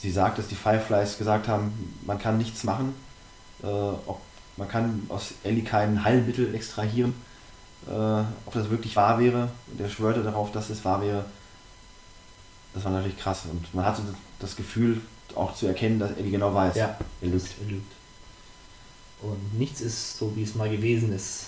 sie 0.01 0.11
sagt, 0.11 0.39
dass 0.39 0.49
die 0.49 0.55
Fireflies 0.55 1.19
gesagt 1.19 1.49
haben, 1.49 1.73
man 2.07 2.19
kann 2.19 2.39
nichts 2.39 2.65
machen, 2.65 2.95
äh, 3.63 3.67
ob 3.67 4.21
man 4.57 4.69
kann 4.69 5.03
aus 5.09 5.35
Ellie 5.45 5.65
kein 5.65 6.03
Heilmittel 6.03 6.55
extrahieren, 6.55 7.15
äh, 7.89 7.93
ob 8.47 8.55
das 8.55 8.71
wirklich 8.71 8.97
wahr 8.97 9.19
wäre. 9.19 9.49
Und 9.71 9.81
er 9.81 9.89
schwörte 9.89 10.23
darauf, 10.23 10.53
dass 10.53 10.71
es 10.71 10.85
wahr 10.85 11.03
wäre. 11.03 11.25
Das 12.77 12.85
war 12.85 12.93
natürlich 12.93 13.17
krass. 13.17 13.45
Und 13.51 13.75
man 13.75 13.87
hatte 13.87 14.03
das 14.39 14.55
Gefühl, 14.55 15.01
auch 15.35 15.55
zu 15.55 15.67
erkennen, 15.67 15.99
dass 15.99 16.13
Ellie 16.13 16.31
genau 16.31 16.53
weiß. 16.53 16.77
Ja, 16.77 16.99
er 17.23 17.29
lügt. 17.29 17.49
Er 17.63 17.71
lügt. 17.71 17.93
Und 19.23 19.59
nichts 19.59 19.81
ist 19.81 20.19
so, 20.19 20.37
wie 20.37 20.43
es 20.43 20.55
mal 20.55 20.69
gewesen 20.69 21.11
ist, 21.15 21.47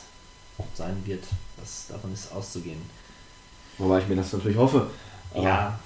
sein 0.74 0.96
wird. 1.04 1.22
Das, 1.58 1.86
davon 1.88 2.14
ist 2.14 2.32
auszugehen. 2.32 2.80
Wobei 3.76 3.98
ich 3.98 4.08
mir 4.08 4.16
das 4.16 4.32
natürlich 4.32 4.56
hoffe. 4.56 4.90
Ja. 5.34 5.78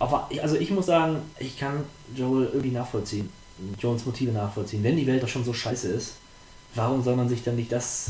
Aber 0.00 0.28
also 0.42 0.56
ich 0.56 0.70
muss 0.72 0.86
sagen, 0.86 1.22
ich 1.38 1.56
kann 1.56 1.84
Joel 2.14 2.46
irgendwie 2.46 2.72
nachvollziehen. 2.72 3.30
Jones 3.78 4.04
Motive 4.04 4.32
nachvollziehen. 4.32 4.82
Wenn 4.82 4.96
die 4.96 5.06
Welt 5.06 5.22
doch 5.22 5.28
schon 5.28 5.44
so 5.44 5.54
scheiße 5.54 5.86
ist, 5.86 6.14
warum 6.74 7.04
soll 7.04 7.14
man 7.14 7.28
sich 7.28 7.44
dann 7.44 7.54
nicht 7.54 7.70
das 7.70 8.08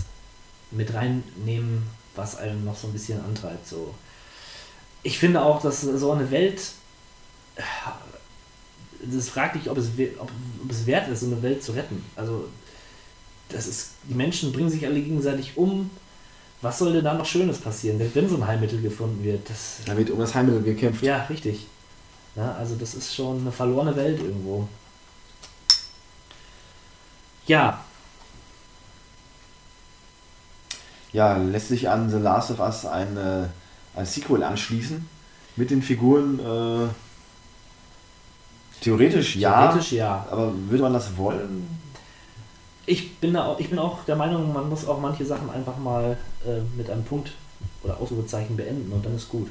mit 0.71 0.95
reinnehmen, 0.95 1.83
was 2.17 2.37
einen 2.37 2.65
noch 2.65 2.77
so 2.77 2.87
ein 2.87 2.95
bisschen 2.95 3.23
antreibt? 3.23 3.69
So. 3.69 3.95
Ich 5.05 5.19
finde 5.19 5.43
auch, 5.43 5.63
dass 5.63 5.83
so 5.83 6.11
eine 6.11 6.31
Welt, 6.31 6.61
das 9.01 9.29
fragt 9.29 9.55
dich, 9.55 9.71
ob 9.71 9.79
es, 9.79 9.91
ob, 10.19 10.31
ob 10.63 10.71
es 10.71 10.87
wert 10.87 11.09
ist, 11.09 11.21
so 11.21 11.27
eine 11.27 11.43
Welt 11.43 11.63
zu 11.63 11.73
retten. 11.73 12.05
Also, 12.17 12.49
das 13.49 13.69
ist, 13.69 13.91
die 14.09 14.15
Menschen 14.15 14.53
bringen 14.53 14.71
sich 14.71 14.85
alle 14.85 15.01
gegenseitig 15.01 15.57
um. 15.57 15.91
Was 16.61 16.79
soll 16.79 16.95
denn 16.95 17.05
da 17.05 17.15
noch 17.15 17.27
Schönes 17.27 17.59
passieren, 17.59 18.01
wenn 18.15 18.29
so 18.29 18.37
ein 18.37 18.47
Heilmittel 18.47 18.81
gefunden 18.81 19.23
wird? 19.23 19.49
Das, 19.49 19.77
Da 19.85 19.97
wird 19.97 20.11
um 20.11 20.19
das 20.19 20.35
Heilmittel 20.35 20.63
gekämpft. 20.63 21.03
ja, 21.03 21.25
richtig. 21.25 21.67
Ja, 22.35 22.55
also 22.55 22.75
das 22.75 22.95
ist 22.95 23.15
schon 23.15 23.43
eine 23.43 23.53
verlorene 23.53 23.95
Welt 23.95 24.21
irgendwo. 24.21 24.67
Ja, 27.47 27.85
Ja, 31.15 31.37
lässt 31.37 31.69
sich 31.69 31.89
an 31.89 32.11
The 32.11 32.17
Last 32.17 32.51
of 32.51 32.59
Us 32.59 32.85
ein, 32.85 33.17
äh, 33.17 33.47
ein 33.97 34.07
Sequel 34.07 34.43
anschließen 34.43 35.07
mit 35.57 35.71
den 35.71 35.83
Figuren. 35.83 36.39
Äh, 36.39 36.89
theoretisch 38.81 39.37
ja. 39.37 39.69
theoretisch 39.69 39.93
ja. 39.93 40.27
Aber 40.31 40.53
würde 40.69 40.83
man 40.83 40.93
das 40.93 41.17
wollen? 41.17 41.69
Ich 42.87 43.17
bin, 43.17 43.33
da 43.33 43.47
auch, 43.47 43.59
ich 43.59 43.71
bin 43.71 43.79
auch 43.79 44.05
der 44.05 44.17
Meinung, 44.17 44.53
man 44.53 44.69
muss 44.69 44.87
auch 44.87 45.01
manche 45.01 45.25
Sachen 45.25 45.49
einfach 45.51 45.79
mal 45.79 46.19
äh, 46.47 46.61
mit 46.77 46.91
einem 46.91 47.05
Punkt 47.05 47.33
oder 47.83 47.99
Ausrufezeichen 47.99 48.57
beenden 48.57 48.93
und 48.93 49.05
dann 49.05 49.17
ist 49.17 49.29
gut. 49.29 49.49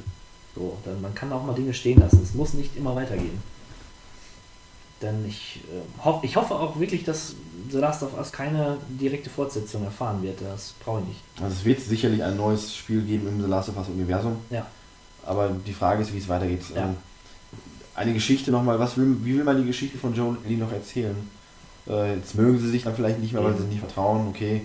So, 0.54 0.78
dann, 0.84 1.00
man 1.00 1.14
kann 1.14 1.32
auch 1.32 1.44
mal 1.44 1.54
Dinge 1.54 1.74
stehen 1.74 1.98
lassen. 1.98 2.20
Es 2.22 2.34
muss 2.34 2.54
nicht 2.54 2.76
immer 2.76 2.94
weitergehen. 2.94 3.42
Denn 5.02 5.26
ich, 5.28 5.60
äh, 5.64 6.04
hoff, 6.04 6.22
ich 6.22 6.36
hoffe 6.36 6.54
auch 6.54 6.78
wirklich, 6.78 7.04
dass 7.04 7.34
The 7.70 7.78
Last 7.78 8.02
of 8.02 8.16
Us 8.16 8.32
keine 8.32 8.78
direkte 8.88 9.28
Fortsetzung 9.28 9.84
erfahren 9.84 10.22
wird. 10.22 10.40
Das 10.40 10.74
brauche 10.84 11.00
ich 11.00 11.08
nicht. 11.08 11.20
Also 11.42 11.54
es 11.54 11.64
wird 11.64 11.80
sicherlich 11.80 12.22
ein 12.22 12.36
neues 12.36 12.74
Spiel 12.74 13.02
geben 13.02 13.28
im 13.28 13.42
The 13.42 13.48
Last 13.48 13.68
of 13.68 13.76
Us 13.76 13.88
Universum. 13.88 14.36
Ja. 14.50 14.66
Aber 15.26 15.50
die 15.66 15.72
Frage 15.72 16.02
ist, 16.02 16.12
wie 16.12 16.18
es 16.18 16.28
weitergeht. 16.28 16.62
Ja. 16.74 16.84
Ähm, 16.84 16.96
eine 17.94 18.12
Geschichte 18.12 18.50
nochmal, 18.50 18.78
was 18.78 18.96
will, 18.96 19.16
wie 19.22 19.36
will 19.36 19.44
man 19.44 19.60
die 19.60 19.66
Geschichte 19.66 19.98
von 19.98 20.14
Joe 20.14 20.28
und 20.28 20.44
Ellie 20.44 20.58
noch 20.58 20.72
erzählen? 20.72 21.16
Äh, 21.86 22.16
jetzt 22.16 22.34
mögen 22.34 22.58
sie 22.58 22.68
sich 22.68 22.84
dann 22.84 22.94
vielleicht 22.94 23.20
nicht 23.20 23.32
mehr, 23.32 23.44
weil 23.44 23.52
sie 23.54 23.62
sich 23.62 23.70
nicht 23.70 23.80
vertrauen, 23.80 24.28
okay. 24.28 24.62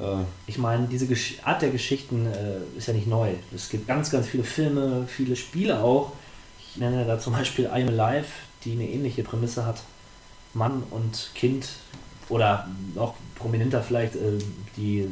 Äh, 0.00 0.24
Ich 0.46 0.58
meine, 0.58 0.86
diese 0.86 1.06
Gesch 1.06 1.36
Art 1.44 1.62
der 1.62 1.70
Geschichten 1.70 2.26
äh, 2.26 2.78
ist 2.78 2.88
ja 2.88 2.94
nicht 2.94 3.06
neu. 3.06 3.32
Es 3.54 3.68
gibt 3.68 3.86
ganz, 3.86 4.10
ganz 4.10 4.26
viele 4.26 4.44
Filme, 4.44 5.06
viele 5.06 5.36
Spiele 5.36 5.80
auch. 5.80 6.12
Ich 6.58 6.76
nenne 6.78 7.04
da 7.04 7.18
zum 7.18 7.34
Beispiel 7.34 7.68
I'm 7.68 7.88
Alive, 7.98 8.26
die 8.66 8.72
eine 8.72 8.88
ähnliche 8.88 9.22
Prämisse 9.22 9.64
hat. 9.64 9.82
Mann 10.52 10.82
und 10.90 11.30
Kind 11.34 11.68
oder 12.28 12.68
noch 12.94 13.14
prominenter 13.34 13.82
vielleicht 13.82 14.16
äh, 14.16 14.38
die 14.76 15.08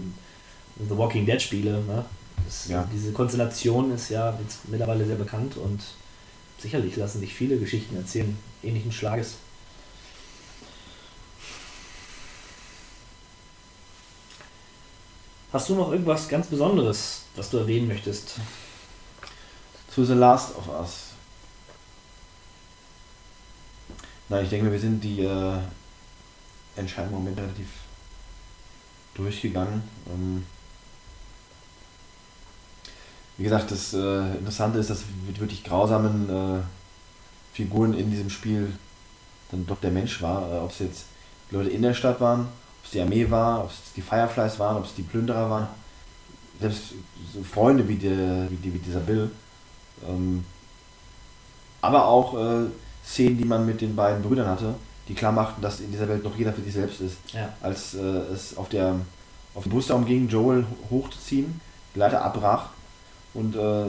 The 0.89 0.97
Walking 0.97 1.26
Dead 1.26 1.40
Spiele. 1.40 1.82
Ne? 1.82 2.05
Das, 2.44 2.68
Ja. 2.68 2.89
Diese 2.93 3.12
Konstellation 3.12 3.93
ist 3.93 4.10
ja 4.10 4.39
jetzt 4.43 4.68
mittlerweile 4.68 5.06
sehr 5.06 5.16
bekannt 5.16 5.56
und 5.56 5.81
sicherlich 6.59 6.97
lassen 6.97 7.20
sich 7.20 7.35
viele 7.35 7.59
Geschichten 7.59 7.97
erzählen, 7.97 8.36
ähnlichen 8.62 8.93
Schlages. 8.93 9.36
Hast 15.52 15.68
du 15.68 15.76
noch 15.76 15.93
irgendwas 15.93 16.28
ganz 16.28 16.48
Besonderes, 16.48 17.22
was 17.36 17.48
du 17.51 17.59
erwähnen 17.59 17.86
möchtest? 17.86 18.40
zu 19.94 20.05
The 20.05 20.14
Last 20.14 20.56
of 20.56 20.68
Us. 20.68 21.03
Nein, 24.29 24.45
ich 24.45 24.51
denke, 24.51 24.73
wir 24.73 24.81
sind 24.81 25.03
die 25.05 25.23
äh, 25.23 25.59
entscheidenden 26.77 27.19
Momente 27.19 27.43
relativ 27.43 27.69
durchgegangen. 29.15 29.83
Ähm, 30.09 30.45
wie 33.37 33.45
gesagt, 33.45 33.71
das 33.71 33.93
äh, 33.93 34.37
Interessante 34.37 34.79
ist, 34.79 34.91
dass 34.91 35.05
mit 35.27 35.41
wirklich 35.41 35.65
grausamen 35.65 36.31
äh, 36.31 36.63
Figuren 37.53 37.95
in 37.95 38.11
diesem 38.11 38.31
Spiel 38.31 38.73
dann 39.51 39.67
doch 39.67 39.81
der 39.81 39.91
Mensch 39.91 40.23
war. 40.23 40.51
Äh, 40.51 40.59
ob 40.59 40.71
es 40.71 40.79
jetzt 40.79 41.05
die 41.51 41.57
Leute 41.57 41.71
in 41.71 41.83
der 41.83 41.95
Stadt 41.95 42.21
waren, 42.21 42.41
ob 42.41 42.85
es 42.85 42.91
die 42.93 43.01
Armee 43.01 43.31
war, 43.31 43.65
ob 43.65 43.71
es 43.71 43.93
die 43.95 44.03
Fireflies 44.03 44.59
waren, 44.59 44.77
ob 44.77 44.85
es 44.85 44.95
die 44.95 45.03
Plünderer 45.03 45.51
waren. 45.51 45.69
Selbst 46.61 46.95
so 47.33 47.43
Freunde 47.43 47.87
wie, 47.89 47.97
der, 47.97 48.51
wie, 48.51 48.57
die, 48.57 48.73
wie 48.73 48.79
dieser 48.79 49.01
Bill. 49.01 49.31
Ähm, 50.09 50.45
aber 51.81 52.07
auch 52.07 52.35
äh, 52.35 52.67
Szenen, 53.05 53.39
die 53.39 53.44
man 53.44 53.66
mit 53.66 53.81
den 53.81 53.94
beiden 53.94 54.22
Brüdern 54.22 54.47
hatte, 54.47 54.74
die 55.09 55.14
klar 55.14 55.32
machten, 55.32 55.60
dass 55.60 55.81
in 55.81 55.90
dieser 55.93 56.09
Welt 56.09 56.24
noch 56.24 56.36
jeder 56.36 56.52
für 56.52 56.62
sich 56.62 56.72
selbst 56.72 57.01
ist. 57.01 57.16
Ja. 57.32 57.52
Als 57.60 57.94
äh, 57.94 58.01
es 58.01 58.56
auf 58.56 58.68
der 58.68 58.97
auf 59.55 59.64
den 59.64 59.72
Bus 59.72 59.86
darum 59.86 60.05
ging, 60.05 60.28
Joel 60.28 60.66
hochzuziehen, 60.90 61.60
die 61.94 61.98
Leiter 61.98 62.24
abbrach 62.24 62.70
und 63.35 63.55
äh, 63.55 63.85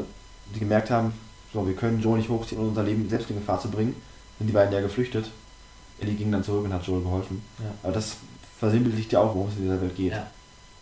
die 0.53 0.59
gemerkt 0.59 0.91
haben, 0.91 1.11
so, 1.53 1.65
wir 1.65 1.75
können 1.75 1.99
Joel 2.01 2.19
nicht 2.19 2.29
hochziehen, 2.29 2.61
um 2.61 2.69
unser 2.69 2.83
Leben 2.83 3.09
selbst 3.09 3.29
in 3.31 3.37
Gefahr 3.37 3.59
zu 3.59 3.69
bringen, 3.69 3.95
sind 4.37 4.47
die 4.47 4.53
beiden 4.53 4.73
ja 4.73 4.81
geflüchtet. 4.81 5.31
Ellie 5.99 6.13
ging 6.13 6.31
dann 6.31 6.43
zurück 6.43 6.65
und 6.65 6.73
hat 6.73 6.85
Joel 6.85 7.01
geholfen. 7.01 7.41
Ja. 7.57 7.71
Aber 7.81 7.93
das 7.93 8.17
versinnbildlicht 8.59 9.11
ja 9.13 9.21
auch, 9.21 9.33
worum 9.33 9.47
es 9.47 9.55
in 9.55 9.63
dieser 9.63 9.81
Welt 9.81 9.95
geht. 9.95 10.11
Ja. 10.11 10.27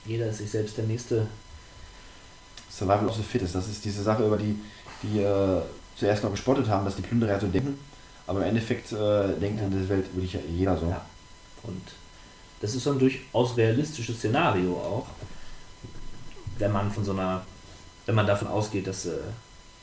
Jeder 0.06 0.26
ist 0.28 0.40
sich 0.40 0.50
selbst 0.50 0.78
der 0.78 0.86
Nächste. 0.86 1.28
Survival 2.70 3.08
of 3.08 3.16
the 3.16 3.24
Fittest, 3.24 3.56
das 3.56 3.68
ist 3.70 3.86
diese 3.86 4.02
Sache, 4.02 4.26
über 4.26 4.36
die 4.36 4.60
die 5.04 5.20
äh, 5.20 5.62
zuerst 5.96 6.24
noch 6.24 6.32
gespottet 6.32 6.68
haben, 6.68 6.86
dass 6.86 6.96
die 6.96 7.02
Plünderer 7.02 7.40
so 7.40 7.48
denken. 7.48 7.78
Aber 8.26 8.40
im 8.42 8.50
Endeffekt 8.50 8.92
äh, 8.92 9.40
denkt 9.40 9.62
in 9.62 9.72
dieser 9.72 9.90
Welt 9.90 10.06
wirklich 10.14 10.38
jeder 10.50 10.78
so. 10.78 10.88
Ja. 10.88 11.06
Und 11.64 11.82
das 12.62 12.76
ist 12.76 12.84
so 12.84 12.92
ein 12.92 13.00
durchaus 13.00 13.58
realistisches 13.58 14.18
Szenario 14.18 14.74
auch, 14.74 15.08
wenn 16.58 16.72
man 16.72 16.92
von 16.92 17.04
so 17.04 17.12
einer, 17.12 17.46
wenn 18.06 18.16
man 18.16 18.26
davon 18.26 18.48
ausgeht, 18.48 18.88
dass 18.88 19.06
äh, 19.06 19.18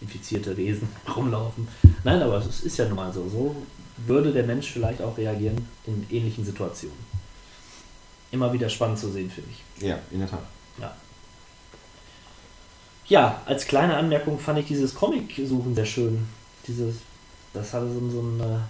infizierte 0.01 0.57
Wesen 0.57 0.89
rumlaufen. 1.17 1.69
Nein, 2.05 2.23
aber 2.23 2.39
es 2.39 2.62
ist 2.62 2.79
ja 2.79 2.87
nun 2.87 2.97
mal 2.97 3.12
so. 3.12 3.29
So 3.29 3.57
würde 4.07 4.33
der 4.33 4.45
Mensch 4.45 4.71
vielleicht 4.71 5.03
auch 5.03 5.17
reagieren 5.19 5.67
in 5.87 6.07
ähnlichen 6.11 6.45
Situationen. 6.45 6.97
Immer 8.31 8.53
wieder 8.53 8.69
spannend 8.69 8.99
zu 8.99 9.11
sehen, 9.11 9.31
finde 9.31 9.51
ich. 9.51 9.87
Ja, 9.87 9.99
in 10.11 10.21
der 10.21 10.31
Tat. 10.31 10.43
Ja. 10.81 10.95
Ja, 13.09 13.43
als 13.45 13.67
kleine 13.67 13.97
Anmerkung 13.97 14.39
fand 14.39 14.61
ich 14.61 14.67
dieses 14.67 14.95
Comic-Suchen 14.95 15.75
sehr 15.75 15.85
schön. 15.85 16.29
Dieses, 16.67 16.97
das 17.52 17.72
hatte 17.72 17.93
so, 17.93 18.10
so, 18.10 18.20
eine, 18.20 18.62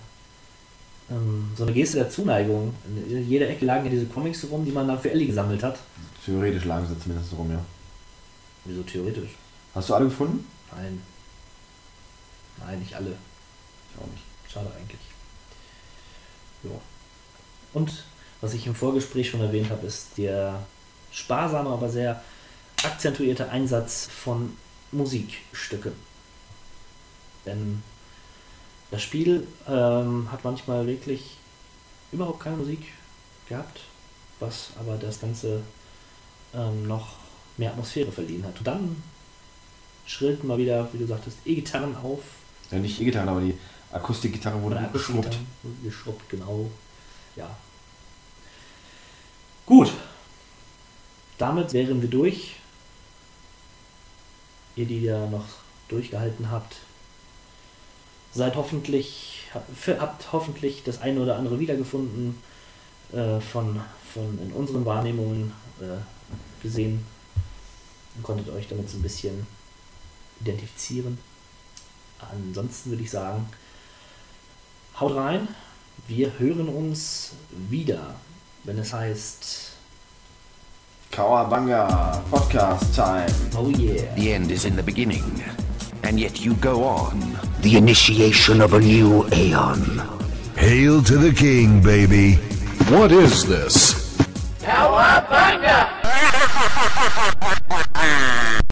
ähm, 1.11 1.51
so 1.57 1.65
eine 1.65 1.73
Geste 1.73 1.98
der 1.98 2.11
Zuneigung. 2.11 2.74
In 2.86 3.28
jeder 3.28 3.48
Ecke 3.48 3.65
lagen 3.65 3.85
ja 3.85 3.90
diese 3.90 4.07
Comics 4.07 4.47
rum, 4.51 4.65
die 4.65 4.73
man 4.73 4.89
dann 4.89 5.01
für 5.01 5.11
Ellie 5.11 5.27
gesammelt 5.27 5.62
hat. 5.62 5.78
Theoretisch 6.24 6.65
lagen 6.65 6.86
sie 6.86 6.98
zumindest 6.98 7.32
rum, 7.36 7.51
ja. 7.51 7.65
Wieso 8.65 8.82
theoretisch? 8.82 9.31
Hast 9.74 9.89
du 9.89 9.94
alle 9.94 10.07
gefunden? 10.07 10.47
Nein. 10.74 11.01
Nein, 12.59 12.78
nicht 12.78 12.94
alle. 12.94 13.11
Ich 13.11 14.01
auch 14.01 14.07
nicht. 14.11 14.24
Schade 14.52 14.70
eigentlich. 14.77 15.01
Ja. 16.62 16.70
Und 17.73 18.05
was 18.40 18.55
ich 18.55 18.66
im 18.66 18.74
Vorgespräch 18.74 19.31
schon 19.31 19.40
erwähnt 19.40 19.70
habe, 19.70 19.86
ist 19.86 20.09
der 20.16 20.62
sparsame, 21.12 21.70
aber 21.70 21.89
sehr 21.89 22.23
akzentuierte 22.82 23.51
Einsatz 23.51 24.07
von 24.07 24.57
Musikstücken. 24.93 25.93
Denn 27.47 27.82
das 28.91 29.03
Spiel 29.03 29.47
ähm, 29.69 30.31
hat 30.31 30.45
manchmal 30.45 30.87
wirklich 30.87 31.37
überhaupt 32.12 32.41
keine 32.41 32.57
Musik 32.57 32.81
gehabt, 33.49 33.81
was 34.41 34.71
aber 34.79 34.97
das 34.97 35.21
Ganze 35.21 35.62
ähm, 36.55 36.87
noch 36.87 37.15
mehr 37.57 37.71
Atmosphäre 37.71 38.11
verliehen 38.11 38.45
hat. 38.45 38.59
Und 38.59 38.67
dann 38.67 39.03
schrillten 40.07 40.49
mal 40.49 40.59
wieder, 40.59 40.89
wie 40.93 40.99
du 40.99 41.07
sagtest, 41.07 41.39
E-Gitarren 41.45 41.97
auf, 41.97 42.21
Ja, 42.71 42.79
nicht 42.79 43.01
E-Gitarren, 43.01 43.29
aber 43.29 43.41
die 43.41 43.57
Akustikgitarre 43.93 44.61
wurde 44.62 44.89
geschrubbt. 44.93 45.39
Geschrubbt, 45.83 46.29
genau. 46.29 46.71
Ja. 47.37 47.51
Gut. 49.67 49.93
Damit 51.39 51.73
wären 51.73 52.01
wir 52.01 52.09
durch. 52.09 52.57
Ihr, 54.77 54.87
die 54.87 55.03
ja 55.03 55.27
noch 55.27 55.45
durchgehalten 55.89 56.51
habt, 56.51 56.77
seid 58.32 58.57
hoffentlich, 58.57 59.48
habt 59.98 60.32
hoffentlich 60.32 60.82
das 60.85 61.01
eine 61.01 61.20
oder 61.20 61.36
andere 61.36 61.59
wiedergefunden 61.59 62.40
äh, 63.12 63.40
von, 63.40 63.81
von 64.15 64.39
in 64.43 64.52
unseren 64.52 64.85
Wahrnehmungen 64.85 65.52
äh, 65.81 66.62
gesehen 66.62 67.05
und 68.16 68.23
konntet 68.23 68.48
euch 68.51 68.69
damit 68.69 68.89
so 68.89 68.98
ein 68.98 69.02
bisschen 69.02 69.47
identifizieren. 70.40 71.19
Ansonsten 72.19 72.90
würde 72.90 73.02
ich 73.02 73.11
sagen, 73.11 73.48
haut 74.98 75.15
rein. 75.15 75.48
Wir 76.07 76.39
hören 76.39 76.69
uns 76.69 77.32
wieder, 77.51 78.15
wenn 78.65 78.78
es 78.78 78.93
heißt, 78.93 79.73
Kawabanga 81.11 82.23
Podcast 82.31 82.94
Time. 82.94 83.27
oh 83.57 83.69
yeah. 83.69 84.15
The 84.15 84.32
end 84.32 84.51
is 84.52 84.65
in 84.65 84.77
the 84.77 84.82
beginning, 84.82 85.43
and 86.03 86.19
yet 86.19 86.45
you 86.45 86.55
go 86.55 86.85
on. 86.85 87.39
The 87.61 87.77
initiation 87.77 88.61
of 88.61 88.75
a 88.75 88.81
new 88.81 89.27
Aeon. 89.33 90.03
Hail 90.57 91.03
to 91.03 91.17
the 91.17 91.33
king, 91.33 91.83
baby. 91.83 92.35
What 92.89 93.13
is 93.13 93.47
this? 93.47 94.00